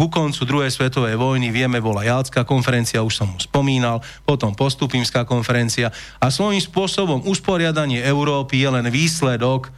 ku 0.00 0.08
koncu 0.08 0.48
druhej 0.48 0.72
svetovej 0.72 1.20
vojny, 1.20 1.52
vieme, 1.52 1.76
bola 1.76 2.00
Jalská 2.00 2.48
konferencia, 2.48 3.04
už 3.04 3.20
som 3.20 3.28
mu 3.28 3.36
spomínal, 3.36 4.00
potom 4.24 4.56
postupimská 4.56 5.28
konferencia 5.28 5.92
a 6.16 6.32
svojím 6.32 6.62
spôsobom 6.62 7.28
usporiadanie 7.28 8.00
Európy 8.00 8.64
je 8.64 8.68
len 8.72 8.86
výsledok 8.88 9.68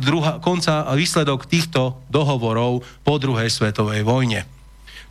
druha, 0.00 0.40
konca, 0.40 0.88
výsledok 0.96 1.44
týchto 1.44 2.00
dohovorov 2.08 2.84
po 3.04 3.14
druhej 3.20 3.52
svetovej 3.52 4.00
vojne. 4.04 4.48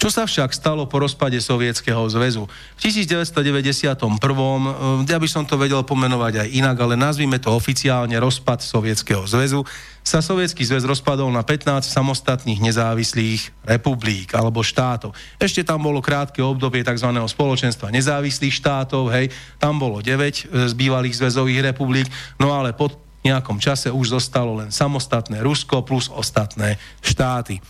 Čo 0.03 0.11
sa 0.11 0.27
však 0.27 0.51
stalo 0.51 0.83
po 0.83 0.99
rozpade 0.99 1.39
Sovietskeho 1.39 2.03
zväzu? 2.11 2.51
V 2.75 2.79
1991. 2.91 3.87
eh, 4.03 5.07
ja 5.07 5.15
by 5.15 5.27
som 5.31 5.47
to 5.47 5.55
vedel 5.55 5.79
pomenovať 5.79 6.43
aj 6.43 6.47
inak, 6.59 6.75
ale 6.75 6.99
nazvime 6.99 7.39
to 7.39 7.47
oficiálne 7.55 8.11
rozpad 8.19 8.59
Sovietskeho 8.59 9.23
zväzu, 9.23 9.63
sa 10.03 10.19
Sovietský 10.19 10.67
zväz 10.67 10.83
rozpadol 10.83 11.31
na 11.31 11.47
15 11.47 11.87
samostatných 11.87 12.59
nezávislých 12.59 13.63
republik 13.63 14.35
alebo 14.35 14.59
štátov. 14.59 15.15
Ešte 15.39 15.63
tam 15.63 15.79
bolo 15.79 16.03
krátke 16.03 16.43
obdobie 16.43 16.83
tzv. 16.83 17.07
spoločenstva 17.07 17.87
nezávislých 17.87 18.59
štátov, 18.59 19.07
hej, 19.07 19.31
tam 19.55 19.79
bolo 19.79 20.03
9 20.03 20.19
eh, 20.19 20.67
z 20.67 20.73
bývalých 20.75 21.15
zväzových 21.15 21.71
republik, 21.71 22.11
no 22.43 22.51
ale 22.51 22.75
po 22.75 22.91
nejakom 23.23 23.55
čase 23.55 23.87
už 23.87 24.19
zostalo 24.19 24.59
len 24.59 24.67
samostatné 24.67 25.39
Rusko 25.39 25.87
plus 25.87 26.11
ostatné 26.11 26.75
štáty. 26.99 27.63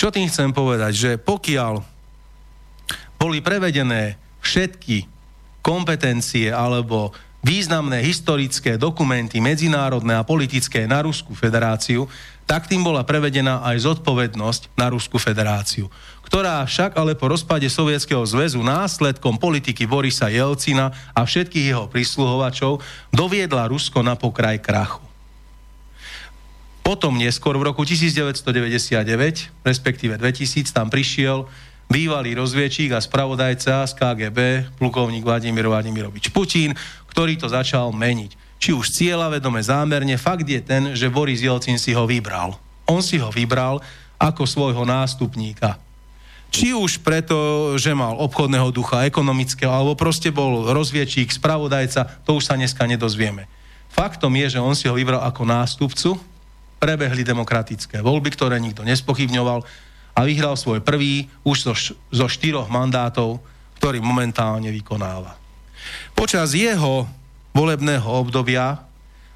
Čo 0.00 0.08
tým 0.08 0.32
chcem 0.32 0.48
povedať? 0.56 0.96
Že 0.96 1.10
pokiaľ 1.20 1.84
boli 3.20 3.44
prevedené 3.44 4.16
všetky 4.40 5.04
kompetencie 5.60 6.48
alebo 6.48 7.12
významné 7.44 8.00
historické 8.00 8.80
dokumenty 8.80 9.44
medzinárodné 9.44 10.16
a 10.16 10.24
politické 10.24 10.88
na 10.88 11.04
Ruskú 11.04 11.36
federáciu, 11.36 12.08
tak 12.48 12.64
tým 12.64 12.80
bola 12.80 13.04
prevedená 13.04 13.60
aj 13.60 13.92
zodpovednosť 13.92 14.72
na 14.72 14.88
Ruskú 14.88 15.20
federáciu, 15.20 15.92
ktorá 16.24 16.64
však 16.64 16.96
ale 16.96 17.12
po 17.12 17.28
rozpade 17.28 17.68
Sovietskeho 17.68 18.24
zväzu 18.24 18.64
následkom 18.64 19.36
politiky 19.36 19.84
Borisa 19.84 20.32
Jelcina 20.32 20.96
a 21.12 21.28
všetkých 21.28 21.76
jeho 21.76 21.92
prisluhovačov 21.92 22.80
doviedla 23.12 23.68
Rusko 23.68 24.00
na 24.00 24.16
pokraj 24.16 24.64
krachu. 24.64 25.09
Potom 26.90 27.14
neskôr 27.14 27.54
v 27.54 27.70
roku 27.70 27.86
1999, 27.86 29.06
respektíve 29.62 30.18
2000, 30.18 30.74
tam 30.74 30.90
prišiel 30.90 31.46
bývalý 31.86 32.34
rozviečík 32.34 32.90
a 32.90 32.98
spravodajca 32.98 33.86
z 33.86 33.94
KGB, 33.94 34.66
plukovník 34.74 35.22
Vladimír 35.22 35.70
Vladimirovič 35.70 36.34
Putin, 36.34 36.74
ktorý 37.06 37.38
to 37.38 37.46
začal 37.46 37.94
meniť. 37.94 38.34
Či 38.58 38.74
už 38.74 38.90
cieľa 38.90 39.30
vedome 39.30 39.62
zámerne, 39.62 40.18
fakt 40.18 40.42
je 40.42 40.58
ten, 40.58 40.98
že 40.98 41.06
Boris 41.06 41.38
Jelcin 41.46 41.78
si 41.78 41.94
ho 41.94 42.10
vybral. 42.10 42.58
On 42.90 42.98
si 42.98 43.22
ho 43.22 43.30
vybral 43.30 43.78
ako 44.18 44.42
svojho 44.42 44.82
nástupníka. 44.82 45.78
Či 46.50 46.74
už 46.74 47.06
preto, 47.06 47.78
že 47.78 47.94
mal 47.94 48.18
obchodného 48.18 48.74
ducha, 48.74 49.06
ekonomického, 49.06 49.70
alebo 49.70 49.94
proste 49.94 50.34
bol 50.34 50.66
rozviečík, 50.74 51.30
spravodajca, 51.30 52.26
to 52.26 52.42
už 52.42 52.50
sa 52.50 52.58
dneska 52.58 52.82
nedozvieme. 52.82 53.46
Faktom 53.94 54.34
je, 54.34 54.58
že 54.58 54.60
on 54.62 54.74
si 54.74 54.90
ho 54.90 54.98
vybral 54.98 55.22
ako 55.22 55.46
nástupcu, 55.46 56.18
prebehli 56.80 57.22
demokratické 57.22 58.00
voľby, 58.00 58.32
ktoré 58.32 58.56
nikto 58.56 58.82
nespochybňoval 58.82 59.60
a 60.16 60.20
vyhral 60.24 60.56
svoj 60.56 60.80
prvý 60.80 61.28
už 61.44 61.56
zo, 61.70 61.74
zo 62.10 62.26
štyroch 62.26 62.72
mandátov, 62.72 63.38
ktorý 63.78 64.00
momentálne 64.00 64.72
vykonáva. 64.72 65.36
Počas 66.16 66.56
jeho 66.56 67.04
volebného 67.52 68.08
obdobia 68.08 68.80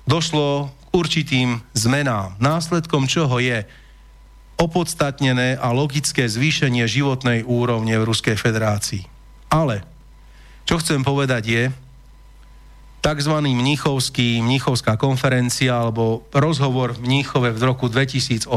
došlo 0.08 0.72
k 0.72 0.84
určitým 0.96 1.60
zmenám, 1.76 2.36
následkom 2.40 3.04
čoho 3.04 3.36
je 3.40 3.64
opodstatnené 4.54 5.58
a 5.58 5.74
logické 5.74 6.24
zvýšenie 6.30 6.86
životnej 6.86 7.42
úrovne 7.42 7.98
v 7.98 8.06
Ruskej 8.06 8.38
federácii. 8.38 9.02
Ale 9.50 9.82
čo 10.64 10.78
chcem 10.80 11.02
povedať 11.04 11.42
je, 11.44 11.62
tzv. 13.04 13.34
Mnichovský, 13.44 14.40
Mnichovská 14.40 14.96
konferencia 14.96 15.76
alebo 15.76 16.24
rozhovor 16.32 16.96
v 16.96 17.04
Mníchove 17.04 17.52
v 17.52 17.60
roku 17.60 17.92
2008. 17.92 18.48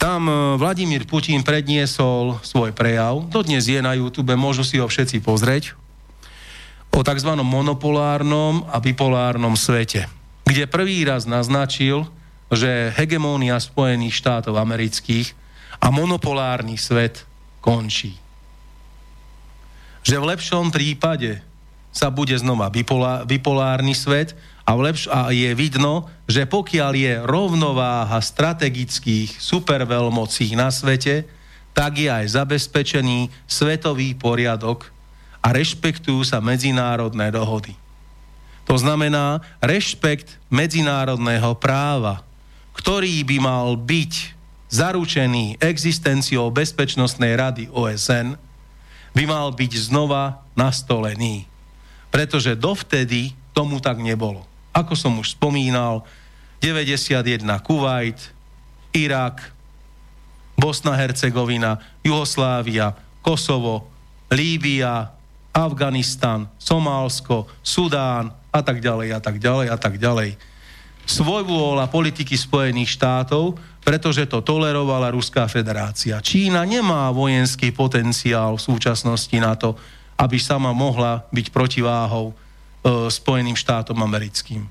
Tam 0.00 0.20
e, 0.24 0.32
Vladimír 0.56 1.04
Putin 1.04 1.44
predniesol 1.44 2.40
svoj 2.40 2.72
prejav, 2.72 3.28
dodnes 3.28 3.68
je 3.68 3.76
na 3.84 3.92
YouTube, 3.92 4.32
môžu 4.40 4.64
si 4.64 4.80
ho 4.80 4.88
všetci 4.88 5.20
pozrieť, 5.20 5.76
o 6.96 7.04
tzv. 7.04 7.28
monopolárnom 7.36 8.64
a 8.72 8.80
bipolárnom 8.80 9.52
svete, 9.52 10.08
kde 10.48 10.64
prvý 10.64 11.04
raz 11.04 11.28
naznačil, 11.28 12.08
že 12.48 12.88
hegemónia 12.96 13.60
Spojených 13.60 14.16
štátov 14.16 14.56
amerických 14.56 15.36
a 15.76 15.92
monopolárny 15.92 16.80
svet 16.80 17.28
končí. 17.60 18.16
Že 20.06 20.16
v 20.22 20.28
lepšom 20.32 20.72
prípade 20.72 21.44
sa 21.96 22.12
bude 22.12 22.36
znova 22.36 22.68
bipolá, 22.68 23.24
bipolárny 23.24 23.96
svet 23.96 24.36
a, 24.68 24.76
lepš- 24.76 25.08
a 25.08 25.32
je 25.32 25.48
vidno, 25.56 26.12
že 26.28 26.44
pokiaľ 26.44 26.92
je 26.92 27.12
rovnováha 27.24 28.20
strategických 28.20 29.40
superveľmocí 29.40 30.52
na 30.52 30.68
svete, 30.68 31.24
tak 31.72 31.96
je 31.96 32.12
aj 32.12 32.36
zabezpečený 32.36 33.32
svetový 33.48 34.12
poriadok 34.12 34.92
a 35.40 35.56
rešpektujú 35.56 36.20
sa 36.20 36.44
medzinárodné 36.44 37.32
dohody. 37.32 37.72
To 38.68 38.76
znamená 38.76 39.40
rešpekt 39.64 40.36
medzinárodného 40.52 41.56
práva, 41.56 42.20
ktorý 42.76 43.24
by 43.24 43.36
mal 43.40 43.72
byť 43.78 44.36
zaručený 44.68 45.62
existenciou 45.64 46.52
Bezpečnostnej 46.52 47.38
rady 47.38 47.64
OSN, 47.72 48.36
by 49.16 49.24
mal 49.24 49.48
byť 49.54 49.72
znova 49.88 50.44
nastolený 50.58 51.55
pretože 52.16 52.56
dovtedy 52.56 53.36
tomu 53.52 53.76
tak 53.76 54.00
nebolo. 54.00 54.40
Ako 54.72 54.96
som 54.96 55.20
už 55.20 55.36
spomínal, 55.36 56.00
91 56.64 57.44
Kuwait, 57.60 58.16
Irak, 58.96 59.52
Bosna, 60.56 60.96
Hercegovina, 60.96 61.76
Juhoslávia, 62.00 62.96
Kosovo, 63.20 63.92
Líbia, 64.32 65.12
Afganistan, 65.52 66.48
Somálsko, 66.56 67.52
Sudán 67.60 68.32
a 68.48 68.60
tak 68.64 68.80
ďalej 68.80 69.12
a 69.12 69.20
tak 69.20 69.36
ďalej 69.36 69.66
a 69.68 69.76
tak 69.76 70.00
ďalej. 70.00 70.40
Svojvôľa 71.04 71.92
politiky 71.92 72.32
Spojených 72.32 72.96
štátov, 72.96 73.60
pretože 73.84 74.24
to 74.24 74.40
tolerovala 74.40 75.12
Ruská 75.12 75.44
federácia. 75.52 76.16
Čína 76.24 76.64
nemá 76.64 77.12
vojenský 77.12 77.76
potenciál 77.76 78.56
v 78.56 78.64
súčasnosti 78.72 79.36
na 79.36 79.52
to, 79.52 79.76
aby 80.16 80.40
sama 80.40 80.72
mohla 80.72 81.24
byť 81.30 81.52
protiváhou 81.52 82.32
e, 82.32 82.34
Spojeným 83.12 83.54
štátom 83.54 83.96
americkým. 84.00 84.64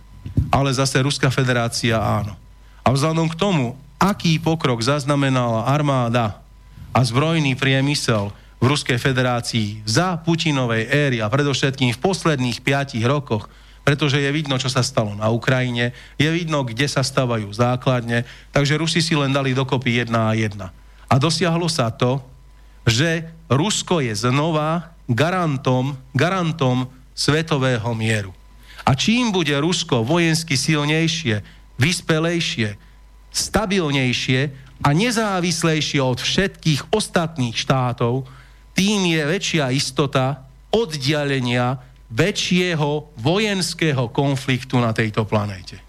Ale 0.50 0.74
zase 0.74 0.98
Ruská 1.06 1.30
federácia 1.30 2.02
áno. 2.02 2.34
A 2.82 2.90
vzhľadom 2.90 3.30
k 3.30 3.38
tomu, 3.38 3.78
aký 4.02 4.42
pokrok 4.42 4.82
zaznamenala 4.82 5.70
armáda 5.70 6.42
a 6.94 7.00
zbrojný 7.06 7.54
priemysel 7.58 8.34
v 8.62 8.66
Ruskej 8.66 8.98
federácii 8.98 9.86
za 9.86 10.18
Putinovej 10.18 10.90
éry 10.90 11.18
a 11.22 11.30
predovšetkým 11.30 11.94
v 11.94 12.02
posledných 12.02 12.66
piatich 12.66 13.06
rokoch, 13.06 13.46
pretože 13.86 14.18
je 14.18 14.32
vidno, 14.34 14.58
čo 14.58 14.66
sa 14.66 14.82
stalo 14.82 15.14
na 15.14 15.30
Ukrajine, 15.30 15.94
je 16.18 16.26
vidno, 16.34 16.66
kde 16.66 16.90
sa 16.90 17.06
stavajú 17.06 17.46
základne, 17.54 18.26
takže 18.50 18.82
Rusi 18.82 19.06
si 19.06 19.14
len 19.14 19.30
dali 19.30 19.54
dokopy 19.54 20.02
jedna 20.02 20.34
a 20.34 20.34
jedna. 20.34 20.74
A 21.06 21.22
dosiahlo 21.22 21.70
sa 21.70 21.94
to, 21.94 22.18
že 22.90 23.30
Rusko 23.46 24.02
je 24.02 24.14
znova 24.18 24.95
garantom, 25.10 25.98
garantom 26.14 26.90
svetového 27.16 27.94
mieru. 27.96 28.32
A 28.86 28.94
čím 28.94 29.34
bude 29.34 29.54
Rusko 29.58 30.06
vojensky 30.06 30.54
silnejšie, 30.54 31.42
vyspelejšie, 31.82 32.78
stabilnejšie 33.34 34.40
a 34.86 34.90
nezávislejšie 34.94 36.00
od 36.04 36.22
všetkých 36.22 36.94
ostatných 36.94 37.56
štátov, 37.58 38.30
tým 38.76 39.08
je 39.08 39.22
väčšia 39.24 39.72
istota 39.72 40.46
oddialenia 40.70 41.80
väčšieho 42.12 43.16
vojenského 43.18 44.12
konfliktu 44.12 44.78
na 44.78 44.94
tejto 44.94 45.26
planéte. 45.26 45.82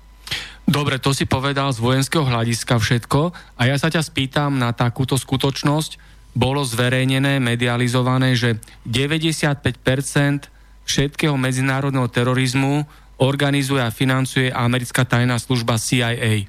Dobre, 0.67 0.99
to 0.99 1.15
si 1.15 1.29
povedal 1.29 1.71
z 1.71 1.79
vojenského 1.79 2.27
hľadiska 2.27 2.83
všetko 2.83 3.31
a 3.55 3.63
ja 3.71 3.77
sa 3.79 3.87
ťa 3.87 4.03
spýtam 4.03 4.59
na 4.59 4.75
takúto 4.75 5.15
skutočnosť, 5.15 6.06
bolo 6.37 6.61
zverejnené, 6.61 7.41
medializované, 7.41 8.37
že 8.37 8.61
95% 8.85 10.53
všetkého 10.85 11.35
medzinárodného 11.41 12.07
terorizmu 12.13 12.85
organizuje 13.17 13.81
a 13.81 13.89
financuje 13.89 14.53
americká 14.53 15.09
tajná 15.09 15.41
služba 15.41 15.81
CIA. 15.81 16.45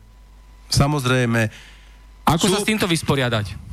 Samozrejme. 0.67 1.47
Ako 2.27 2.51
sú... 2.51 2.53
sa 2.53 2.59
s 2.59 2.67
týmto 2.67 2.85
vysporiadať? 2.91 3.55
Samozrejme, 3.55 3.65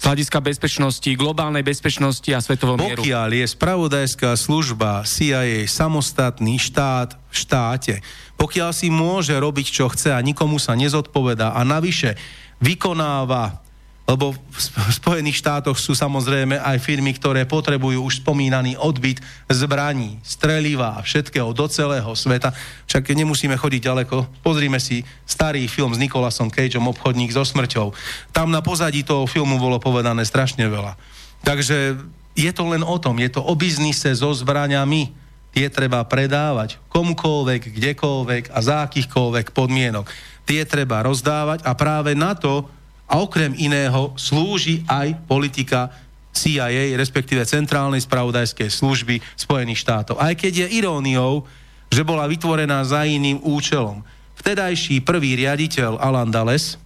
hľadiska 0.00 0.40
bezpečnosti, 0.40 1.10
globálnej 1.12 1.60
bezpečnosti 1.60 2.32
a 2.32 2.40
svetového 2.40 2.80
mieru. 2.80 3.04
Pokiaľ 3.04 3.30
je 3.36 3.46
spravodajská 3.52 4.32
služba 4.32 5.04
CIA 5.04 5.68
samostatný 5.68 6.56
štát 6.56 7.20
v 7.28 7.34
štáte, 7.36 7.94
pokiaľ 8.40 8.72
si 8.72 8.88
môže 8.88 9.36
robiť, 9.36 9.66
čo 9.68 9.92
chce 9.92 10.16
a 10.16 10.24
nikomu 10.24 10.56
sa 10.56 10.72
nezodpovedá 10.72 11.52
a 11.52 11.60
navyše 11.68 12.16
vykonáva 12.64 13.60
lebo 14.08 14.32
v 14.34 14.58
Sp- 14.58 14.80
v 14.80 14.92
Spojených 14.92 15.38
štátoch 15.38 15.78
sú 15.78 15.94
samozrejme 15.94 16.58
aj 16.58 16.82
firmy, 16.82 17.14
ktoré 17.14 17.46
potrebujú 17.46 18.02
už 18.06 18.24
spomínaný 18.24 18.74
odbyt 18.74 19.22
zbraní, 19.46 20.18
streliva 20.26 20.98
a 20.98 21.04
všetkého 21.04 21.54
do 21.54 21.66
celého 21.70 22.10
sveta. 22.18 22.50
Však 22.90 23.12
nemusíme 23.14 23.54
chodiť 23.54 23.80
ďaleko. 23.86 24.42
Pozrime 24.42 24.82
si 24.82 25.06
starý 25.28 25.70
film 25.70 25.94
s 25.94 26.02
Nikolasom 26.02 26.50
Cageom 26.50 26.90
Obchodník 26.90 27.30
so 27.30 27.46
smrťou. 27.46 27.94
Tam 28.34 28.50
na 28.50 28.64
pozadí 28.64 29.06
toho 29.06 29.30
filmu 29.30 29.62
bolo 29.62 29.78
povedané 29.78 30.26
strašne 30.26 30.66
veľa. 30.66 30.98
Takže 31.46 31.96
je 32.34 32.50
to 32.52 32.64
len 32.68 32.82
o 32.82 32.96
tom, 32.98 33.16
je 33.18 33.30
to 33.30 33.40
o 33.42 33.54
biznise 33.54 34.10
so 34.16 34.30
zbraniami. 34.34 35.12
Tie 35.50 35.66
treba 35.66 36.06
predávať 36.06 36.78
komukoľvek, 36.94 37.74
kdekoľvek 37.74 38.54
a 38.54 38.58
za 38.62 38.86
akýchkoľvek 38.86 39.50
podmienok. 39.50 40.06
Tie 40.46 40.62
treba 40.62 41.02
rozdávať 41.02 41.66
a 41.66 41.74
práve 41.74 42.14
na 42.14 42.38
to 42.38 42.70
a 43.10 43.18
okrem 43.18 43.58
iného 43.58 44.14
slúži 44.14 44.86
aj 44.86 45.18
politika 45.26 45.90
CIA, 46.30 46.94
respektíve 46.94 47.42
Centrálnej 47.42 48.06
spravodajskej 48.06 48.70
služby 48.70 49.18
Spojených 49.34 49.82
štátov. 49.82 50.22
Aj 50.22 50.30
keď 50.38 50.66
je 50.66 50.78
iróniou, 50.78 51.42
že 51.90 52.06
bola 52.06 52.30
vytvorená 52.30 52.86
za 52.86 53.02
iným 53.02 53.42
účelom. 53.42 54.06
Vtedajší 54.38 55.02
prvý 55.02 55.34
riaditeľ 55.34 55.98
Alan 55.98 56.30
Dales, 56.30 56.78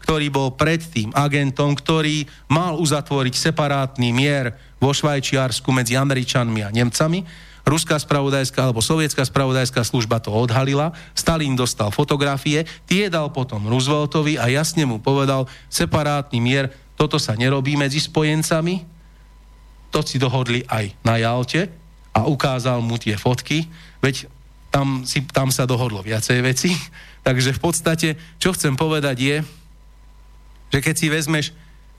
ktorý 0.00 0.32
bol 0.32 0.56
predtým 0.56 1.12
agentom, 1.12 1.76
ktorý 1.76 2.24
mal 2.48 2.80
uzatvoriť 2.80 3.34
separátny 3.36 4.16
mier 4.16 4.56
vo 4.80 4.96
Švajčiarsku 4.96 5.68
medzi 5.72 5.96
Američanmi 5.96 6.60
a 6.64 6.72
Nemcami, 6.72 7.20
Ruská 7.64 7.96
spravodajská 7.96 8.60
alebo 8.60 8.84
sovietská 8.84 9.24
spravodajská 9.24 9.80
služba 9.88 10.20
to 10.20 10.28
odhalila, 10.28 10.92
Stalin 11.16 11.56
dostal 11.56 11.88
fotografie, 11.88 12.68
tie 12.84 13.08
dal 13.08 13.32
potom 13.32 13.64
Rooseveltovi 13.64 14.36
a 14.36 14.52
jasne 14.52 14.84
mu 14.84 15.00
povedal, 15.00 15.48
separátny 15.72 16.44
mier, 16.44 16.68
toto 16.94 17.16
sa 17.16 17.32
nerobí 17.32 17.80
medzi 17.80 18.04
spojencami, 18.04 18.84
to 19.88 20.04
si 20.04 20.20
dohodli 20.20 20.60
aj 20.68 20.92
na 21.06 21.16
Jalte 21.16 21.72
a 22.12 22.28
ukázal 22.28 22.84
mu 22.84 23.00
tie 23.00 23.16
fotky, 23.16 23.64
veď 24.04 24.28
tam, 24.68 25.06
si, 25.06 25.22
tam 25.30 25.54
sa 25.54 25.64
dohodlo 25.70 26.02
viacej 26.02 26.38
veci. 26.42 26.74
Takže 27.26 27.56
v 27.56 27.60
podstate, 27.62 28.08
čo 28.36 28.52
chcem 28.52 28.76
povedať 28.76 29.16
je, 29.22 29.36
že 30.74 30.78
keď 30.82 30.94
si 30.98 31.06
vezmeš 31.06 31.46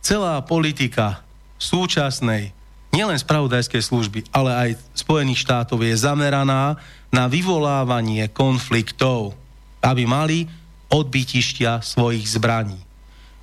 celá 0.04 0.38
politika 0.44 1.24
súčasnej, 1.58 2.52
nielen 2.96 3.20
spravodajskej 3.20 3.84
služby, 3.84 4.20
ale 4.32 4.52
aj 4.56 4.70
Spojených 4.96 5.44
štátov 5.44 5.84
je 5.84 6.00
zameraná 6.00 6.80
na 7.12 7.28
vyvolávanie 7.28 8.32
konfliktov, 8.32 9.36
aby 9.84 10.08
mali 10.08 10.48
odbytištia 10.88 11.84
svojich 11.84 12.24
zbraní. 12.24 12.80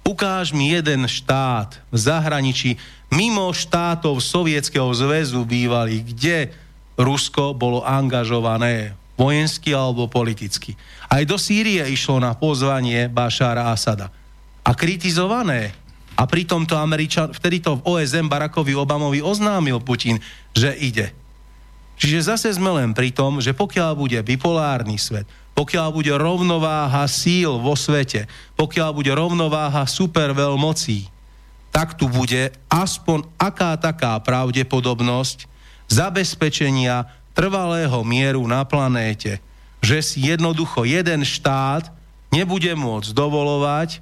Ukáž 0.02 0.50
mi 0.50 0.72
jeden 0.72 1.06
štát 1.06 1.78
v 1.92 1.96
zahraničí, 2.00 2.80
mimo 3.12 3.52
štátov 3.54 4.18
Sovietskeho 4.18 4.90
zväzu 4.90 5.46
bývali, 5.46 6.02
kde 6.02 6.50
Rusko 6.98 7.54
bolo 7.54 7.86
angažované 7.86 8.98
vojensky 9.14 9.70
alebo 9.70 10.10
politicky. 10.10 10.74
Aj 11.06 11.22
do 11.22 11.38
Sýrie 11.38 11.86
išlo 11.86 12.18
na 12.18 12.34
pozvanie 12.34 13.06
Bašára 13.06 13.70
Asada. 13.70 14.10
A 14.62 14.72
kritizované. 14.74 15.74
A 16.16 16.28
pritom 16.28 16.68
to 16.68 16.76
Američan, 16.76 17.32
vtedy 17.32 17.64
to 17.64 17.80
v 17.80 17.84
OSM 17.84 18.28
Barackovi 18.28 18.76
Obamovi 18.76 19.24
oznámil 19.24 19.80
Putin, 19.80 20.20
že 20.52 20.76
ide. 20.76 21.10
Čiže 21.96 22.34
zase 22.34 22.48
sme 22.52 22.74
len 22.76 22.92
pri 22.92 23.14
tom, 23.14 23.38
že 23.38 23.54
pokiaľ 23.56 23.94
bude 23.94 24.18
bipolárny 24.20 24.98
svet, 24.98 25.24
pokiaľ 25.52 25.88
bude 25.92 26.12
rovnováha 26.16 27.04
síl 27.06 27.60
vo 27.60 27.76
svete, 27.76 28.26
pokiaľ 28.56 28.90
bude 28.96 29.12
rovnováha 29.12 29.84
superveľmocí, 29.84 31.08
tak 31.72 31.96
tu 31.96 32.08
bude 32.08 32.52
aspoň 32.68 33.24
aká 33.40 33.76
taká 33.80 34.16
pravdepodobnosť 34.20 35.48
zabezpečenia 35.88 37.08
trvalého 37.32 38.00
mieru 38.04 38.44
na 38.44 38.64
planéte, 38.64 39.40
že 39.80 40.04
si 40.04 40.28
jednoducho 40.28 40.84
jeden 40.84 41.24
štát 41.24 41.88
nebude 42.32 42.72
môcť 42.76 43.12
dovolovať 43.12 44.00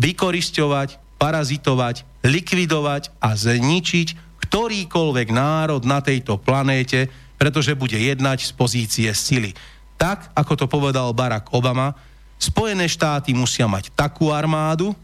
vykorisťovať, 0.00 0.96
parazitovať, 1.20 2.24
likvidovať 2.24 3.12
a 3.20 3.36
zničiť 3.36 4.32
ktorýkoľvek 4.50 5.28
národ 5.30 5.84
na 5.86 6.02
tejto 6.02 6.34
planéte, 6.40 7.06
pretože 7.38 7.78
bude 7.78 7.94
jednať 7.94 8.50
z 8.50 8.52
pozície 8.56 9.08
sily. 9.14 9.54
Tak, 9.94 10.34
ako 10.34 10.52
to 10.58 10.66
povedal 10.66 11.14
Barack 11.14 11.54
Obama, 11.54 11.94
Spojené 12.40 12.88
štáty 12.88 13.36
musia 13.36 13.68
mať 13.68 13.92
takú 13.92 14.32
armádu, 14.32 14.96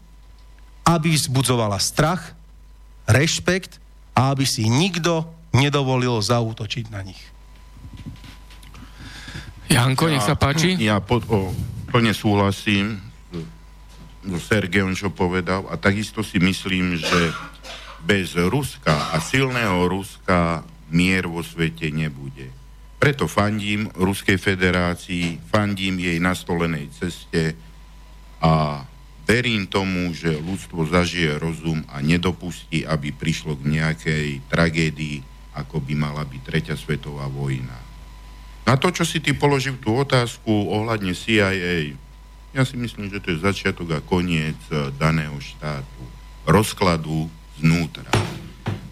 aby 0.81 1.13
vzbudzovala 1.13 1.77
strach, 1.77 2.33
rešpekt 3.05 3.77
a 4.17 4.33
aby 4.33 4.41
si 4.41 4.65
nikto 4.65 5.21
nedovolil 5.53 6.17
zaútočiť 6.17 6.89
na 6.89 7.05
nich. 7.05 7.21
Janko, 9.69 10.09
nech 10.09 10.25
sa 10.25 10.33
páči. 10.33 10.81
Ja 10.81 10.97
pod, 10.97 11.29
o, 11.29 11.53
plne 11.93 12.09
súhlasím 12.17 13.06
Sergejom, 14.35 14.91
čo 14.91 15.15
povedal 15.15 15.63
a 15.71 15.79
takisto 15.79 16.19
si 16.19 16.43
myslím, 16.43 16.99
že 16.99 17.31
bez 18.03 18.35
Ruska 18.35 19.15
a 19.15 19.23
silného 19.23 19.87
Ruska 19.87 20.67
mier 20.91 21.31
vo 21.31 21.39
svete 21.39 21.87
nebude. 21.87 22.51
Preto 22.99 23.31
fandím 23.31 23.87
Ruskej 23.95 24.35
federácii, 24.35 25.39
fandím 25.47 26.03
jej 26.03 26.19
nastolenej 26.19 26.91
ceste 26.91 27.55
a 28.43 28.83
verím 29.23 29.69
tomu, 29.69 30.09
že 30.15 30.33
ľudstvo 30.33 30.87
zažije 30.87 31.37
rozum 31.37 31.83
a 31.91 32.01
nedopustí, 32.01 32.87
aby 32.87 33.13
prišlo 33.13 33.59
k 33.59 33.63
nejakej 33.79 34.27
tragédii, 34.49 35.21
ako 35.53 35.83
by 35.83 35.93
mala 35.93 36.23
byť 36.25 36.41
Tretia 36.41 36.75
svetová 36.79 37.27
vojna. 37.29 37.75
Na 38.67 38.75
to, 38.75 38.91
čo 38.91 39.07
si 39.07 39.23
ty 39.23 39.31
položil 39.31 39.79
tú 39.79 39.95
otázku 39.95 40.49
ohľadne 40.49 41.15
CIA, 41.15 41.95
ja 42.55 42.63
si 42.63 42.79
myslím, 42.79 43.11
že 43.11 43.19
to 43.19 43.35
je 43.35 43.43
začiatok 43.43 43.97
a 43.97 43.99
koniec 43.99 44.59
eh, 44.71 44.91
daného 44.95 45.35
štátu. 45.39 46.01
Rozkladu 46.47 47.27
znútra. 47.59 48.07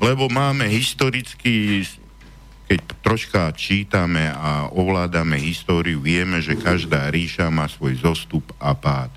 Lebo 0.02 0.28
máme 0.28 0.68
historicky, 0.68 1.82
keď 2.68 2.80
troška 3.00 3.42
čítame 3.56 4.28
a 4.28 4.68
ovládame 4.74 5.40
históriu, 5.40 6.04
vieme, 6.04 6.44
že 6.44 6.60
každá 6.60 7.08
ríša 7.08 7.48
má 7.48 7.70
svoj 7.72 7.96
zostup 8.04 8.44
a 8.60 8.76
pád. 8.76 9.14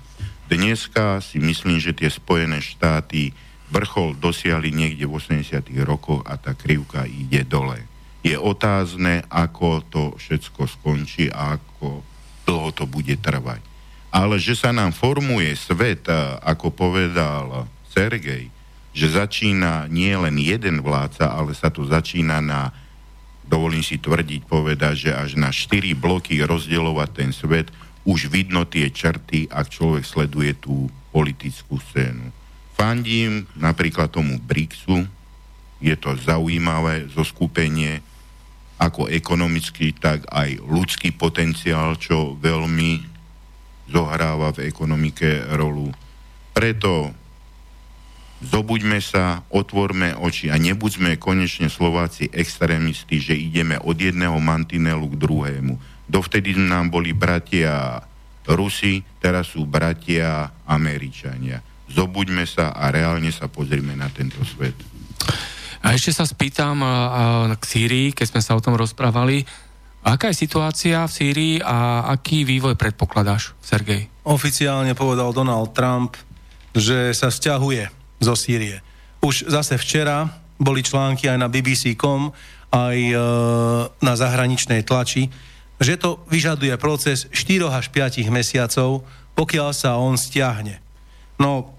Dneska 0.49 1.21
si 1.21 1.37
myslím, 1.37 1.77
že 1.77 1.93
tie 1.93 2.09
Spojené 2.09 2.57
štáty 2.63 3.35
vrchol 3.69 4.17
dosiahli 4.17 4.73
niekde 4.73 5.05
v 5.05 5.13
80 5.13 5.61
rokoch 5.85 6.25
a 6.25 6.41
tá 6.41 6.57
krivka 6.57 7.05
ide 7.05 7.45
dole. 7.45 7.85
Je 8.25 8.33
otázne, 8.33 9.23
ako 9.29 9.85
to 9.85 10.03
všetko 10.17 10.65
skončí 10.65 11.29
a 11.29 11.61
ako 11.61 12.01
dlho 12.49 12.69
to 12.73 12.89
bude 12.89 13.13
trvať. 13.21 13.68
Ale 14.09 14.41
že 14.41 14.57
sa 14.57 14.73
nám 14.73 14.89
formuje 14.89 15.53
svet, 15.53 16.09
ako 16.41 16.73
povedal 16.73 17.69
Sergej, 17.93 18.49
že 18.89 19.07
začína 19.13 19.85
nie 19.85 20.09
len 20.17 20.33
jeden 20.41 20.81
vládca, 20.81 21.29
ale 21.29 21.53
sa 21.53 21.69
to 21.69 21.85
začína 21.85 22.41
na, 22.41 22.73
dovolím 23.45 23.85
si 23.85 24.01
tvrdiť, 24.01 24.49
povedať, 24.49 25.09
že 25.09 25.11
až 25.13 25.37
na 25.37 25.53
štyri 25.53 25.93
bloky 25.93 26.41
rozdielovať 26.41 27.09
ten 27.13 27.29
svet, 27.29 27.69
už 28.01 28.33
vidno 28.33 28.65
tie 28.65 28.89
črty, 28.89 29.45
ak 29.53 29.69
človek 29.69 30.01
sleduje 30.01 30.57
tú 30.57 30.89
politickú 31.13 31.77
scénu. 31.77 32.33
Fandím 32.73 33.45
napríklad 33.53 34.09
tomu 34.09 34.41
BRICSu, 34.41 35.05
je 35.79 35.95
to 35.99 36.17
zaujímavé 36.17 37.07
zoskupenie, 37.13 38.01
ako 38.79 39.11
ekonomický, 39.11 39.91
tak 39.91 40.23
aj 40.31 40.63
ľudský 40.63 41.11
potenciál, 41.11 41.99
čo 41.99 42.39
veľmi 42.39 43.08
zohráva 43.89 44.53
v 44.53 44.69
ekonomike 44.69 45.49
rolu. 45.57 45.89
Preto 46.53 47.09
zobuďme 48.39 49.03
sa, 49.03 49.43
otvorme 49.51 50.15
oči 50.15 50.47
a 50.47 50.55
nebuďme 50.55 51.19
konečne 51.19 51.67
Slováci 51.67 52.31
extrémisti, 52.31 53.19
že 53.19 53.35
ideme 53.35 53.75
od 53.81 53.99
jedného 53.99 54.37
mantinelu 54.39 55.09
k 55.11 55.19
druhému. 55.19 55.73
Dovtedy 56.07 56.55
nám 56.55 56.93
boli 56.93 57.11
bratia 57.11 57.99
Rusi, 58.49 59.03
teraz 59.21 59.53
sú 59.53 59.67
bratia 59.67 60.49
Američania. 60.65 61.61
Zobuďme 61.89 62.45
sa 62.49 62.73
a 62.73 62.89
reálne 62.89 63.29
sa 63.29 63.45
pozrime 63.45 63.93
na 63.93 64.09
tento 64.09 64.41
svet. 64.45 64.73
A 65.79 65.93
ešte 65.93 66.11
sa 66.11 66.25
spýtam 66.25 66.81
k 67.55 67.63
Sýrii, 67.63 68.07
keď 68.11 68.25
sme 68.35 68.41
sa 68.41 68.57
o 68.57 68.63
tom 68.63 68.75
rozprávali. 68.75 69.45
Aká 69.99 70.31
je 70.31 70.41
situácia 70.47 71.03
v 71.03 71.11
Sýrii 71.11 71.55
a 71.59 72.07
aký 72.07 72.47
vývoj 72.47 72.79
predpokladáš, 72.79 73.51
Sergej? 73.59 74.07
Oficiálne 74.23 74.95
povedal 74.95 75.35
Donald 75.35 75.75
Trump, 75.75 76.15
že 76.71 77.11
sa 77.11 77.27
sťahuje 77.27 77.91
zo 78.23 78.33
Sýrie. 78.35 78.79
Už 79.19 79.51
zase 79.51 79.75
včera 79.75 80.31
boli 80.55 80.83
články 80.83 81.27
aj 81.27 81.37
na 81.39 81.51
BBC.com, 81.51 82.31
aj 82.71 82.97
e, 82.99 83.15
na 83.99 84.13
zahraničnej 84.15 84.87
tlači, 84.87 85.27
že 85.79 85.95
to 85.95 86.23
vyžaduje 86.27 86.75
proces 86.75 87.27
4 87.31 87.71
až 87.71 87.91
5 87.91 88.27
mesiacov, 88.31 89.03
pokiaľ 89.35 89.69
sa 89.71 89.95
on 89.95 90.19
stiahne. 90.19 90.83
No, 91.39 91.75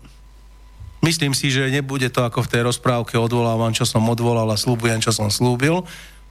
myslím 1.05 1.37
si, 1.37 1.53
že 1.53 1.69
nebude 1.69 2.09
to 2.09 2.25
ako 2.25 2.45
v 2.45 2.51
tej 2.57 2.63
rozprávke 2.65 3.21
odvolávam, 3.21 3.77
čo 3.77 3.85
som 3.85 4.05
odvolal 4.09 4.49
a 4.49 4.57
slúbujem, 4.57 5.05
čo 5.05 5.13
som 5.13 5.29
slúbil, 5.29 5.85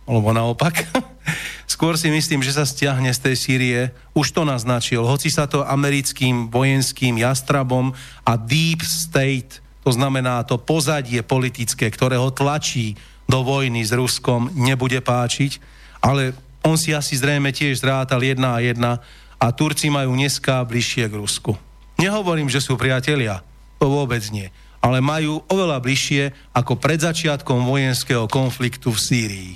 alebo 0.10 0.34
naopak. 0.34 0.82
Skôr 1.70 1.94
si 1.96 2.10
myslím, 2.10 2.42
že 2.42 2.58
sa 2.58 2.66
stiahne 2.66 3.14
z 3.14 3.30
tej 3.30 3.36
Sýrie. 3.38 3.82
Už 4.18 4.34
to 4.34 4.42
naznačil. 4.42 5.06
Hoci 5.06 5.30
sa 5.30 5.46
to 5.46 5.62
americkým 5.62 6.50
vojenským 6.50 7.22
jastrabom 7.22 7.94
a 8.26 8.34
deep 8.34 8.82
state, 8.82 9.62
to 9.86 9.94
znamená 9.94 10.42
to 10.50 10.58
pozadie 10.58 11.22
politické, 11.22 11.88
ktoré 11.94 12.18
ho 12.18 12.34
tlačí 12.34 12.98
do 13.30 13.46
vojny 13.46 13.86
s 13.86 13.94
Ruskom, 13.94 14.50
nebude 14.58 14.98
páčiť, 15.06 15.62
ale 16.02 16.34
on 16.66 16.76
si 16.76 16.92
asi 16.92 17.14
zrejme 17.14 17.54
tiež 17.54 17.86
zrátal 17.86 18.26
jedna 18.26 18.58
a 18.58 18.64
jedna 18.66 18.92
a 19.40 19.54
Turci 19.54 19.88
majú 19.88 20.18
dneska 20.18 20.66
bližšie 20.66 21.06
k 21.08 21.16
Rusku. 21.16 21.54
Nehovorím, 22.02 22.50
že 22.50 22.60
sú 22.60 22.76
priatelia, 22.76 23.46
to 23.78 23.88
vôbec 23.88 24.26
nie, 24.34 24.50
ale 24.82 25.00
majú 25.00 25.46
oveľa 25.48 25.78
bližšie 25.80 26.52
ako 26.52 26.76
pred 26.76 27.00
začiatkom 27.00 27.64
vojenského 27.64 28.28
konfliktu 28.28 28.92
v 28.92 29.00
Sýrii. 29.00 29.52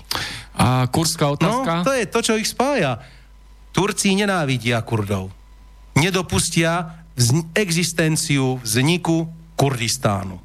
A 0.53 0.85
kurská 0.88 1.25
No, 1.27 1.35
otázka? 1.35 1.81
to 1.81 1.93
je 1.93 2.05
to, 2.05 2.19
čo 2.21 2.34
ich 2.38 2.45
spája. 2.47 3.01
Turci 3.73 4.13
nenávidia 4.13 4.77
Kurdov. 4.85 5.34
Nedopustia 5.97 7.01
vzni- 7.17 7.45
existenciu 7.53 8.61
vzniku 8.61 9.25
Kurdistánu. 9.57 10.38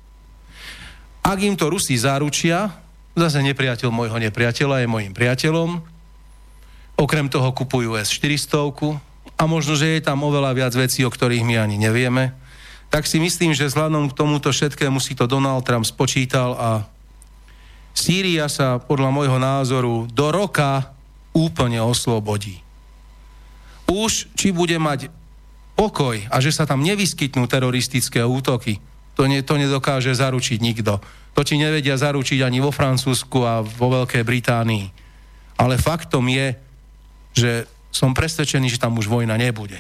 Ak 1.21 1.39
im 1.45 1.57
to 1.57 1.69
Rusi 1.69 1.97
zaručia, 2.01 2.73
zase 3.13 3.45
nepriateľ 3.45 3.89
môjho 3.93 4.17
nepriateľa 4.17 4.81
je 4.81 4.89
môjim 4.89 5.13
priateľom, 5.13 5.81
okrem 6.97 7.29
toho 7.29 7.53
kupujú 7.53 8.01
S-400 8.01 8.97
a 9.39 9.43
možno, 9.45 9.77
že 9.77 9.99
je 9.99 10.01
tam 10.03 10.25
oveľa 10.25 10.57
viac 10.57 10.73
vecí, 10.75 11.05
o 11.05 11.13
ktorých 11.13 11.45
my 11.45 11.55
ani 11.61 11.77
nevieme, 11.77 12.33
tak 12.89 13.05
si 13.05 13.21
myslím, 13.21 13.53
že 13.53 13.69
vzhľadom 13.69 14.09
k 14.09 14.17
tomuto 14.17 14.49
všetkému 14.49 14.97
si 14.99 15.13
to 15.13 15.29
Donald 15.29 15.63
Trump 15.69 15.85
spočítal 15.85 16.57
a 16.57 16.69
Sýria 17.99 18.47
sa 18.47 18.79
podľa 18.79 19.11
môjho 19.11 19.39
názoru 19.43 20.07
do 20.15 20.31
roka 20.31 20.95
úplne 21.35 21.83
oslobodí. 21.83 22.63
Už 23.91 24.31
či 24.39 24.55
bude 24.55 24.79
mať 24.79 25.11
pokoj 25.75 26.15
a 26.31 26.37
že 26.39 26.55
sa 26.55 26.63
tam 26.63 26.87
nevyskytnú 26.87 27.51
teroristické 27.51 28.23
útoky, 28.23 28.79
to, 29.19 29.27
ne, 29.27 29.43
to 29.43 29.59
nedokáže 29.59 30.15
zaručiť 30.15 30.63
nikto. 30.63 31.03
To 31.35 31.41
ti 31.43 31.59
nevedia 31.59 31.99
zaručiť 31.99 32.39
ani 32.47 32.63
vo 32.63 32.71
Francúzsku 32.71 33.43
a 33.43 33.67
vo 33.67 33.91
Veľkej 33.91 34.23
Británii. 34.23 34.87
Ale 35.59 35.75
faktom 35.75 36.23
je, 36.31 36.55
že 37.35 37.51
som 37.91 38.15
presvedčený, 38.15 38.71
že 38.71 38.79
tam 38.79 38.95
už 38.95 39.11
vojna 39.11 39.35
nebude. 39.35 39.79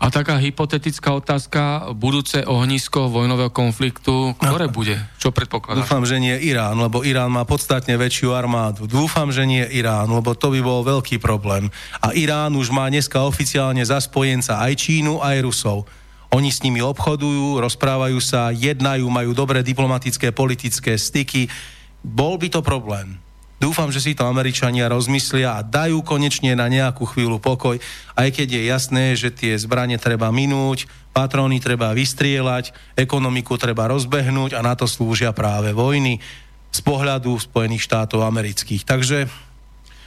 A 0.00 0.08
taká 0.08 0.40
hypotetická 0.40 1.12
otázka, 1.12 1.92
budúce 1.92 2.40
ohnisko 2.48 3.12
vojnového 3.12 3.52
konfliktu, 3.52 4.32
ktoré 4.40 4.72
bude? 4.72 4.96
Čo 5.20 5.28
predpokladáš? 5.28 5.84
Dúfam, 5.84 6.08
že 6.08 6.16
nie 6.16 6.32
Irán, 6.40 6.80
lebo 6.80 7.04
Irán 7.04 7.28
má 7.28 7.44
podstatne 7.44 8.00
väčšiu 8.00 8.32
armádu. 8.32 8.88
Dúfam, 8.88 9.28
že 9.28 9.44
nie 9.44 9.60
Irán, 9.60 10.08
lebo 10.08 10.32
to 10.32 10.56
by 10.56 10.60
bol 10.64 10.80
veľký 10.80 11.20
problém. 11.20 11.68
A 12.00 12.16
Irán 12.16 12.56
už 12.56 12.72
má 12.72 12.88
dneska 12.88 13.20
oficiálne 13.20 13.84
za 13.84 14.00
spojenca 14.00 14.64
aj 14.64 14.72
Čínu, 14.88 15.20
aj 15.20 15.44
Rusov. 15.44 15.84
Oni 16.32 16.48
s 16.48 16.64
nimi 16.64 16.80
obchodujú, 16.80 17.60
rozprávajú 17.60 18.16
sa, 18.24 18.56
jednajú, 18.56 19.04
majú 19.04 19.36
dobré 19.36 19.60
diplomatické, 19.60 20.32
politické 20.32 20.96
styky. 20.96 21.52
Bol 22.00 22.40
by 22.40 22.48
to 22.48 22.64
problém. 22.64 23.20
Dúfam, 23.60 23.92
že 23.92 24.00
si 24.00 24.16
to 24.16 24.24
Američania 24.24 24.88
rozmyslia 24.88 25.60
a 25.60 25.60
dajú 25.60 26.00
konečne 26.00 26.56
na 26.56 26.64
nejakú 26.72 27.04
chvíľu 27.04 27.36
pokoj, 27.36 27.76
aj 28.16 28.28
keď 28.32 28.48
je 28.56 28.62
jasné, 28.64 29.04
že 29.20 29.28
tie 29.28 29.52
zbranie 29.60 30.00
treba 30.00 30.32
minúť, 30.32 30.88
patróny 31.12 31.60
treba 31.60 31.92
vystrieľať, 31.92 32.96
ekonomiku 32.96 33.60
treba 33.60 33.84
rozbehnúť 33.92 34.56
a 34.56 34.64
na 34.64 34.72
to 34.72 34.88
slúžia 34.88 35.36
práve 35.36 35.76
vojny 35.76 36.24
z 36.72 36.80
pohľadu 36.80 37.36
Spojených 37.36 37.84
štátov 37.84 38.24
amerických. 38.24 38.88
Takže 38.88 39.28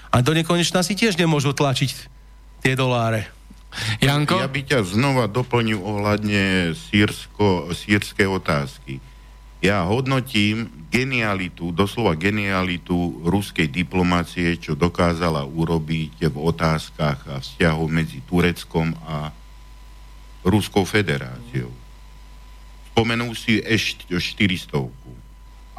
a 0.09 0.17
do 0.25 0.33
nekonečna 0.33 0.81
si 0.81 0.97
tiež 0.97 1.13
nemôžu 1.21 1.53
tlačiť 1.53 2.09
tie 2.65 2.73
doláre. 2.73 3.29
Janko? 4.01 4.37
Ja 4.37 4.49
by 4.49 4.61
ťa 4.65 4.81
znova 4.85 5.25
doplnil 5.29 5.81
ohľadne 5.81 6.73
sírsko, 6.73 7.73
sírskej 7.73 8.29
otázky. 8.29 9.01
Ja 9.63 9.87
hodnotím 9.87 10.67
genialitu, 10.91 11.71
doslova 11.71 12.19
genialitu 12.19 13.23
ruskej 13.23 13.71
diplomácie, 13.71 14.59
čo 14.59 14.75
dokázala 14.75 15.47
urobiť 15.47 16.27
v 16.27 16.35
otázkach 16.35 17.23
a 17.31 17.39
vzťahov 17.39 17.87
medzi 17.87 18.19
Tureckom 18.27 18.91
a 19.07 19.31
Ruskou 20.43 20.83
federáciou. 20.83 21.71
Spomenul 22.91 23.31
si 23.39 23.63
ešte 23.63 24.11
400. 24.11 24.83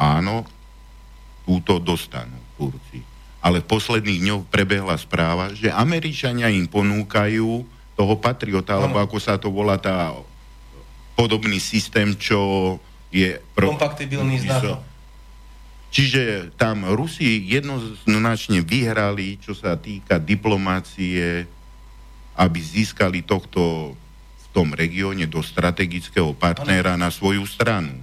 Áno, 0.01 0.49
túto 1.45 1.77
dostanú 1.77 2.41
Turci. 2.57 3.05
Ale 3.45 3.61
v 3.61 3.69
posledných 3.69 4.25
dňoch 4.25 4.43
prebehla 4.49 4.97
správa, 4.97 5.53
že 5.53 5.69
Američania 5.69 6.49
im 6.49 6.65
ponúkajú 6.65 7.69
toho 7.93 8.15
patriota, 8.17 8.81
alebo 8.81 8.97
ako 8.97 9.21
sa 9.21 9.37
to 9.37 9.53
volá, 9.53 9.77
tá 9.77 10.17
podobný 11.13 11.61
systém, 11.61 12.17
čo 12.17 12.81
je... 13.15 13.39
Kompatibilný 13.55 14.43
s 14.43 14.51
NATO. 14.51 14.83
Čiže 15.95 16.51
tam 16.59 16.83
Rusi 16.91 17.47
jednoznačne 17.47 18.67
vyhrali, 18.67 19.39
čo 19.39 19.55
sa 19.55 19.79
týka 19.79 20.19
diplomácie, 20.19 21.47
aby 22.35 22.59
získali 22.59 23.23
tohto 23.23 23.95
v 23.95 24.47
tom 24.51 24.75
regióne 24.75 25.31
do 25.31 25.39
strategického 25.39 26.35
partnera 26.35 26.99
na 26.99 27.15
svoju 27.15 27.47
stranu. 27.47 27.95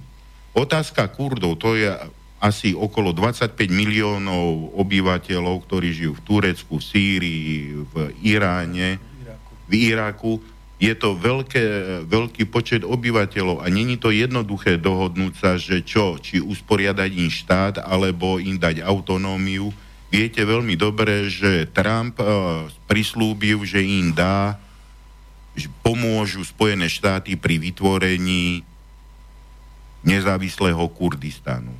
Otázka 0.56 1.04
Kurdov, 1.12 1.60
to 1.60 1.76
je 1.76 1.92
asi 2.40 2.72
okolo 2.72 3.12
25 3.12 3.54
miliónov 3.68 4.72
obyvateľov, 4.80 5.68
ktorí 5.68 5.92
žijú 5.92 6.16
v 6.16 6.24
Turecku, 6.24 6.80
v 6.80 6.84
Sýrii, 6.84 7.52
v 7.92 7.94
Iráne, 8.24 8.96
v 9.68 9.72
Iraku. 9.92 10.40
Je 10.82 10.90
to 10.98 11.14
veľké, 11.14 11.62
veľký 12.10 12.50
počet 12.50 12.82
obyvateľov 12.82 13.62
a 13.62 13.70
není 13.70 13.94
to 14.02 14.10
jednoduché 14.10 14.82
dohodnúť 14.82 15.34
sa, 15.38 15.54
že 15.54 15.86
čo, 15.86 16.18
či 16.18 16.42
usporiadať 16.42 17.10
im 17.22 17.30
štát, 17.30 17.86
alebo 17.86 18.42
im 18.42 18.58
dať 18.58 18.82
autonómiu. 18.82 19.70
Viete 20.10 20.42
veľmi 20.42 20.74
dobre, 20.74 21.30
že 21.30 21.70
Trump 21.70 22.18
uh, 22.18 22.66
prislúbil, 22.90 23.62
že 23.62 23.78
im 23.78 24.10
dá, 24.10 24.58
že 25.54 25.70
pomôžu 25.86 26.42
Spojené 26.42 26.90
štáty 26.90 27.38
pri 27.38 27.62
vytvorení 27.62 28.66
nezávislého 30.02 30.82
Kurdistanu. 30.90 31.78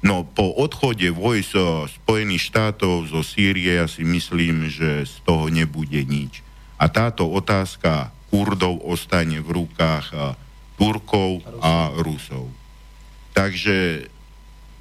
No 0.00 0.24
po 0.24 0.56
odchode 0.56 1.12
vojsk 1.12 1.92
Spojených 2.00 2.48
štátov 2.48 3.12
zo 3.12 3.20
Sýrie 3.20 3.76
ja 3.76 3.84
si 3.84 4.08
myslím, 4.08 4.72
že 4.72 5.04
z 5.04 5.14
toho 5.20 5.52
nebude 5.52 6.00
nič. 6.00 6.45
A 6.76 6.92
táto 6.92 7.24
otázka 7.28 8.12
Kurdov 8.28 8.84
ostane 8.84 9.40
v 9.40 9.64
rukách 9.64 10.06
a, 10.12 10.36
Turkov 10.76 11.40
a 11.64 11.88
Rusov. 11.96 12.52
Takže 13.32 14.08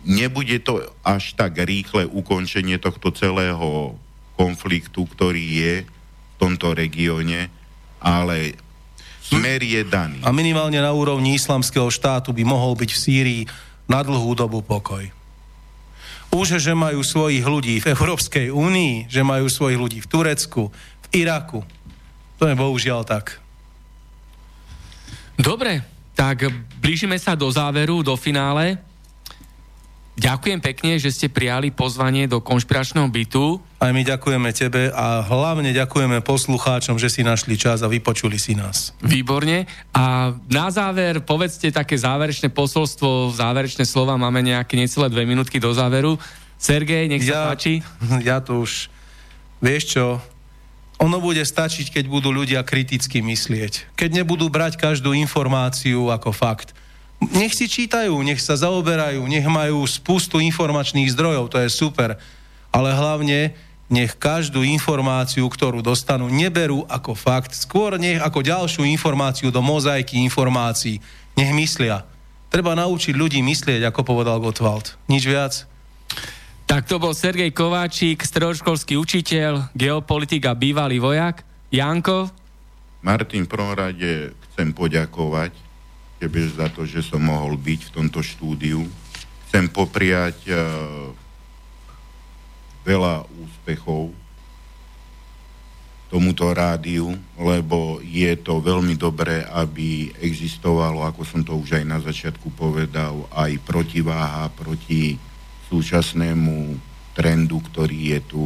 nebude 0.04 0.60
to 0.60 0.84
až 1.08 1.36
tak 1.40 1.56
rýchle 1.56 2.04
ukončenie 2.04 2.76
tohto 2.78 3.16
celého 3.16 3.96
konfliktu, 4.36 5.08
ktorý 5.08 5.44
je 5.44 5.74
v 5.88 6.36
tomto 6.36 6.76
regióne, 6.76 7.48
ale 8.04 8.60
smer 9.24 9.64
je 9.64 9.82
daný. 9.88 10.20
A 10.28 10.36
minimálne 10.36 10.78
na 10.84 10.92
úrovni 10.92 11.40
islamského 11.40 11.88
štátu 11.88 12.36
by 12.36 12.44
mohol 12.44 12.76
byť 12.76 12.90
v 12.92 13.02
Sýrii 13.02 13.44
na 13.88 14.04
dlhú 14.04 14.36
dobu 14.36 14.60
pokoj. 14.60 15.08
Už, 16.36 16.60
že 16.60 16.76
majú 16.76 17.00
svojich 17.00 17.48
ľudí 17.48 17.80
v 17.80 17.96
Európskej 17.96 18.52
únii, 18.52 19.08
že 19.08 19.24
majú 19.24 19.48
svojich 19.48 19.80
ľudí 19.80 20.00
v 20.04 20.10
Turecku, 20.12 20.68
v 20.76 21.08
Iraku, 21.24 21.64
to 22.36 22.48
je 22.48 22.56
bohužiaľ 22.56 23.04
tak. 23.04 23.40
Dobre, 25.36 25.84
tak 26.16 26.48
blížime 26.80 27.20
sa 27.20 27.36
do 27.36 27.52
záveru, 27.52 28.00
do 28.00 28.16
finále. 28.16 28.80
Ďakujem 30.16 30.64
pekne, 30.64 30.96
že 30.96 31.12
ste 31.12 31.28
prijali 31.28 31.76
pozvanie 31.76 32.24
do 32.24 32.40
konšpiračného 32.40 33.04
bytu. 33.12 33.60
Aj 33.84 33.92
my 33.92 34.00
ďakujeme 34.00 34.48
tebe 34.56 34.88
a 34.96 35.20
hlavne 35.20 35.76
ďakujeme 35.76 36.24
poslucháčom, 36.24 36.96
že 36.96 37.12
si 37.12 37.20
našli 37.20 37.60
čas 37.60 37.84
a 37.84 37.92
vypočuli 37.92 38.40
si 38.40 38.56
nás. 38.56 38.96
Výborne. 39.04 39.68
A 39.92 40.32
na 40.48 40.72
záver 40.72 41.20
povedzte 41.20 41.68
také 41.68 42.00
záverečné 42.00 42.48
posolstvo, 42.48 43.36
záverečné 43.36 43.84
slova, 43.84 44.16
máme 44.16 44.40
nejaké 44.40 44.80
necelé 44.80 45.12
dve 45.12 45.28
minútky 45.28 45.60
do 45.60 45.76
záveru. 45.76 46.16
Sergej, 46.56 47.12
nech 47.12 47.28
sa 47.28 47.36
Ja- 47.36 47.48
páči. 47.52 47.84
Ja 48.24 48.40
to 48.40 48.64
už... 48.64 48.88
Vieš 49.60 50.00
čo? 50.00 50.06
Ono 51.04 51.18
bude 51.20 51.44
stačiť, 51.44 51.92
keď 51.92 52.06
budú 52.08 52.32
ľudia 52.32 52.64
kriticky 52.64 53.20
myslieť. 53.20 53.98
Keď 54.00 54.24
nebudú 54.24 54.48
brať 54.48 54.80
každú 54.80 55.12
informáciu 55.12 56.08
ako 56.08 56.32
fakt. 56.32 56.72
Nech 57.36 57.56
si 57.56 57.68
čítajú, 57.68 58.16
nech 58.24 58.40
sa 58.40 58.56
zaoberajú, 58.56 59.24
nech 59.28 59.44
majú 59.48 59.84
spustu 59.88 60.40
informačných 60.40 61.12
zdrojov, 61.12 61.52
to 61.52 61.58
je 61.64 61.70
super. 61.72 62.16
Ale 62.72 62.92
hlavne 62.92 63.56
nech 63.92 64.18
každú 64.18 64.66
informáciu, 64.66 65.46
ktorú 65.46 65.84
dostanú, 65.84 66.32
neberú 66.32 66.88
ako 66.90 67.14
fakt, 67.14 67.54
skôr 67.54 68.00
nech 68.02 68.18
ako 68.18 68.42
ďalšiu 68.42 68.84
informáciu 68.88 69.54
do 69.54 69.62
mozaiky 69.62 70.18
informácií. 70.24 71.00
Nech 71.36 71.52
myslia. 71.54 72.08
Treba 72.50 72.72
naučiť 72.74 73.14
ľudí 73.14 73.44
myslieť, 73.44 73.84
ako 73.92 74.02
povedal 74.08 74.40
Gottwald. 74.40 74.96
Nič 75.12 75.28
viac. 75.28 75.68
Tak 76.66 76.90
to 76.90 76.98
bol 76.98 77.14
Sergej 77.14 77.54
Kováčik, 77.54 78.26
stredoškolský 78.26 78.98
učiteľ, 78.98 79.70
geopolitik 79.78 80.50
a 80.50 80.58
bývalý 80.58 80.98
vojak. 80.98 81.46
Janko, 81.70 82.34
Martin, 83.06 83.46
v 83.46 83.54
prvom 83.54 83.78
rade 83.78 84.34
chcem 84.50 84.74
poďakovať 84.74 85.54
tebe 86.18 86.42
za 86.50 86.74
to, 86.74 86.90
že 86.90 87.06
som 87.06 87.22
mohol 87.22 87.54
byť 87.54 87.80
v 87.86 87.94
tomto 87.94 88.26
štúdiu. 88.26 88.82
Chcem 89.46 89.70
popriať 89.70 90.50
uh, 90.50 91.14
veľa 92.82 93.30
úspechov 93.30 94.10
tomuto 96.10 96.50
rádiu, 96.50 97.14
lebo 97.38 98.02
je 98.02 98.34
to 98.42 98.58
veľmi 98.58 98.98
dobré, 98.98 99.46
aby 99.54 100.10
existovalo, 100.18 101.06
ako 101.06 101.22
som 101.30 101.46
to 101.46 101.54
už 101.54 101.78
aj 101.78 101.86
na 101.86 102.02
začiatku 102.02 102.58
povedal, 102.58 103.30
aj 103.38 103.54
protiváha 103.62 104.50
proti 104.50 105.22
súčasnému 105.72 106.78
trendu, 107.16 107.62
ktorý 107.62 108.18
je 108.18 108.20
tu. 108.26 108.44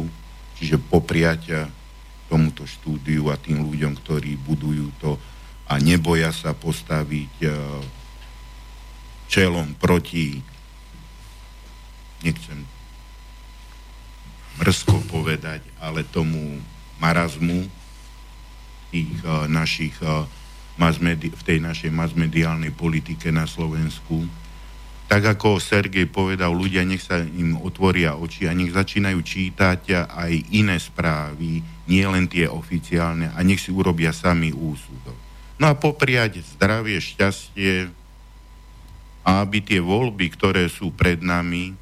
Čiže 0.60 0.76
popriať 0.76 1.72
tomuto 2.28 2.68
štúdiu 2.68 3.32
a 3.32 3.40
tým 3.40 3.64
ľuďom, 3.64 3.96
ktorí 4.00 4.38
budujú 4.38 4.86
to 5.02 5.18
a 5.66 5.78
neboja 5.80 6.30
sa 6.30 6.54
postaviť 6.54 7.34
eh, 7.42 7.54
čelom 9.30 9.74
proti 9.78 10.42
nechcem 12.20 12.66
mrzko 14.60 15.00
povedať, 15.08 15.64
ale 15.80 16.04
tomu 16.04 16.60
marazmu 17.00 17.64
tých 18.92 19.16
uh, 19.24 19.48
našich 19.48 19.96
masmedi- 20.76 21.32
v 21.32 21.42
tej 21.46 21.58
našej 21.64 21.88
masmediálnej 21.88 22.74
politike 22.74 23.32
na 23.32 23.48
Slovensku. 23.48 24.28
Tak 25.10 25.22
ako 25.28 25.58
Sergej 25.58 26.06
povedal, 26.06 26.54
ľudia 26.54 26.86
nech 26.86 27.02
sa 27.02 27.18
im 27.18 27.58
otvoria 27.58 28.14
oči 28.14 28.46
a 28.46 28.54
nech 28.54 28.70
začínajú 28.70 29.18
čítať 29.18 30.06
aj 30.06 30.32
iné 30.54 30.78
správy, 30.78 31.58
nie 31.84 32.04
len 32.06 32.30
tie 32.30 32.46
oficiálne 32.46 33.26
a 33.28 33.38
nech 33.42 33.58
si 33.58 33.74
urobia 33.74 34.14
sami 34.14 34.54
úsudok. 34.54 35.18
No 35.58 35.66
a 35.66 35.74
popriať 35.74 36.46
zdravie, 36.54 36.96
šťastie 36.96 37.90
a 39.20 39.42
aby 39.42 39.58
tie 39.60 39.82
voľby, 39.82 40.30
ktoré 40.30 40.70
sú 40.70 40.94
pred 40.94 41.18
nami, 41.18 41.74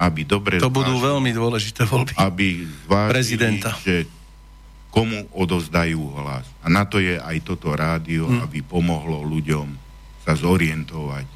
aby 0.00 0.24
dobre 0.24 0.56
To 0.56 0.72
budú 0.72 0.96
zvážili, 0.96 1.06
veľmi 1.06 1.30
dôležité 1.30 1.80
voľby. 1.84 2.16
aby 2.16 2.64
zvážili, 2.88 3.12
Prezidenta. 3.12 3.70
že 3.78 4.08
komu 4.88 5.28
odozdajú 5.30 6.00
hlas. 6.16 6.48
A 6.58 6.66
na 6.66 6.82
to 6.82 6.96
je 6.96 7.14
aj 7.14 7.36
toto 7.44 7.70
rádio, 7.70 8.26
Hm. 8.26 8.40
aby 8.42 8.64
pomohlo 8.64 9.20
ľuďom 9.22 9.68
sa 10.24 10.32
zorientovať. 10.34 11.28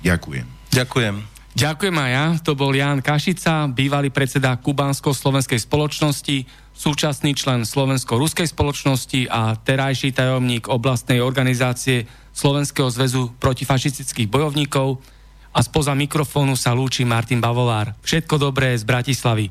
Ďakujem. 0.00 0.46
Ďakujem. 0.70 1.14
Ďakujem 1.50 1.96
aj 1.98 2.10
ja. 2.14 2.26
To 2.46 2.54
bol 2.54 2.70
Jan 2.70 3.02
Kašica, 3.02 3.66
bývalý 3.68 4.14
predseda 4.14 4.54
Kubánsko-slovenskej 4.54 5.58
spoločnosti, 5.58 6.46
súčasný 6.72 7.34
člen 7.34 7.66
Slovensko-ruskej 7.66 8.48
spoločnosti 8.48 9.26
a 9.28 9.58
terajší 9.58 10.14
tajomník 10.14 10.70
oblastnej 10.70 11.18
organizácie 11.18 12.06
Slovenského 12.30 12.88
zväzu 12.88 13.34
protifašistických 13.42 14.30
bojovníkov. 14.30 15.02
A 15.50 15.60
spoza 15.66 15.92
mikrofónu 15.98 16.54
sa 16.54 16.70
lúči 16.70 17.02
Martin 17.02 17.42
Bavolár. 17.42 17.98
Všetko 18.06 18.38
dobré 18.38 18.78
z 18.78 18.86
Bratislavy. 18.86 19.50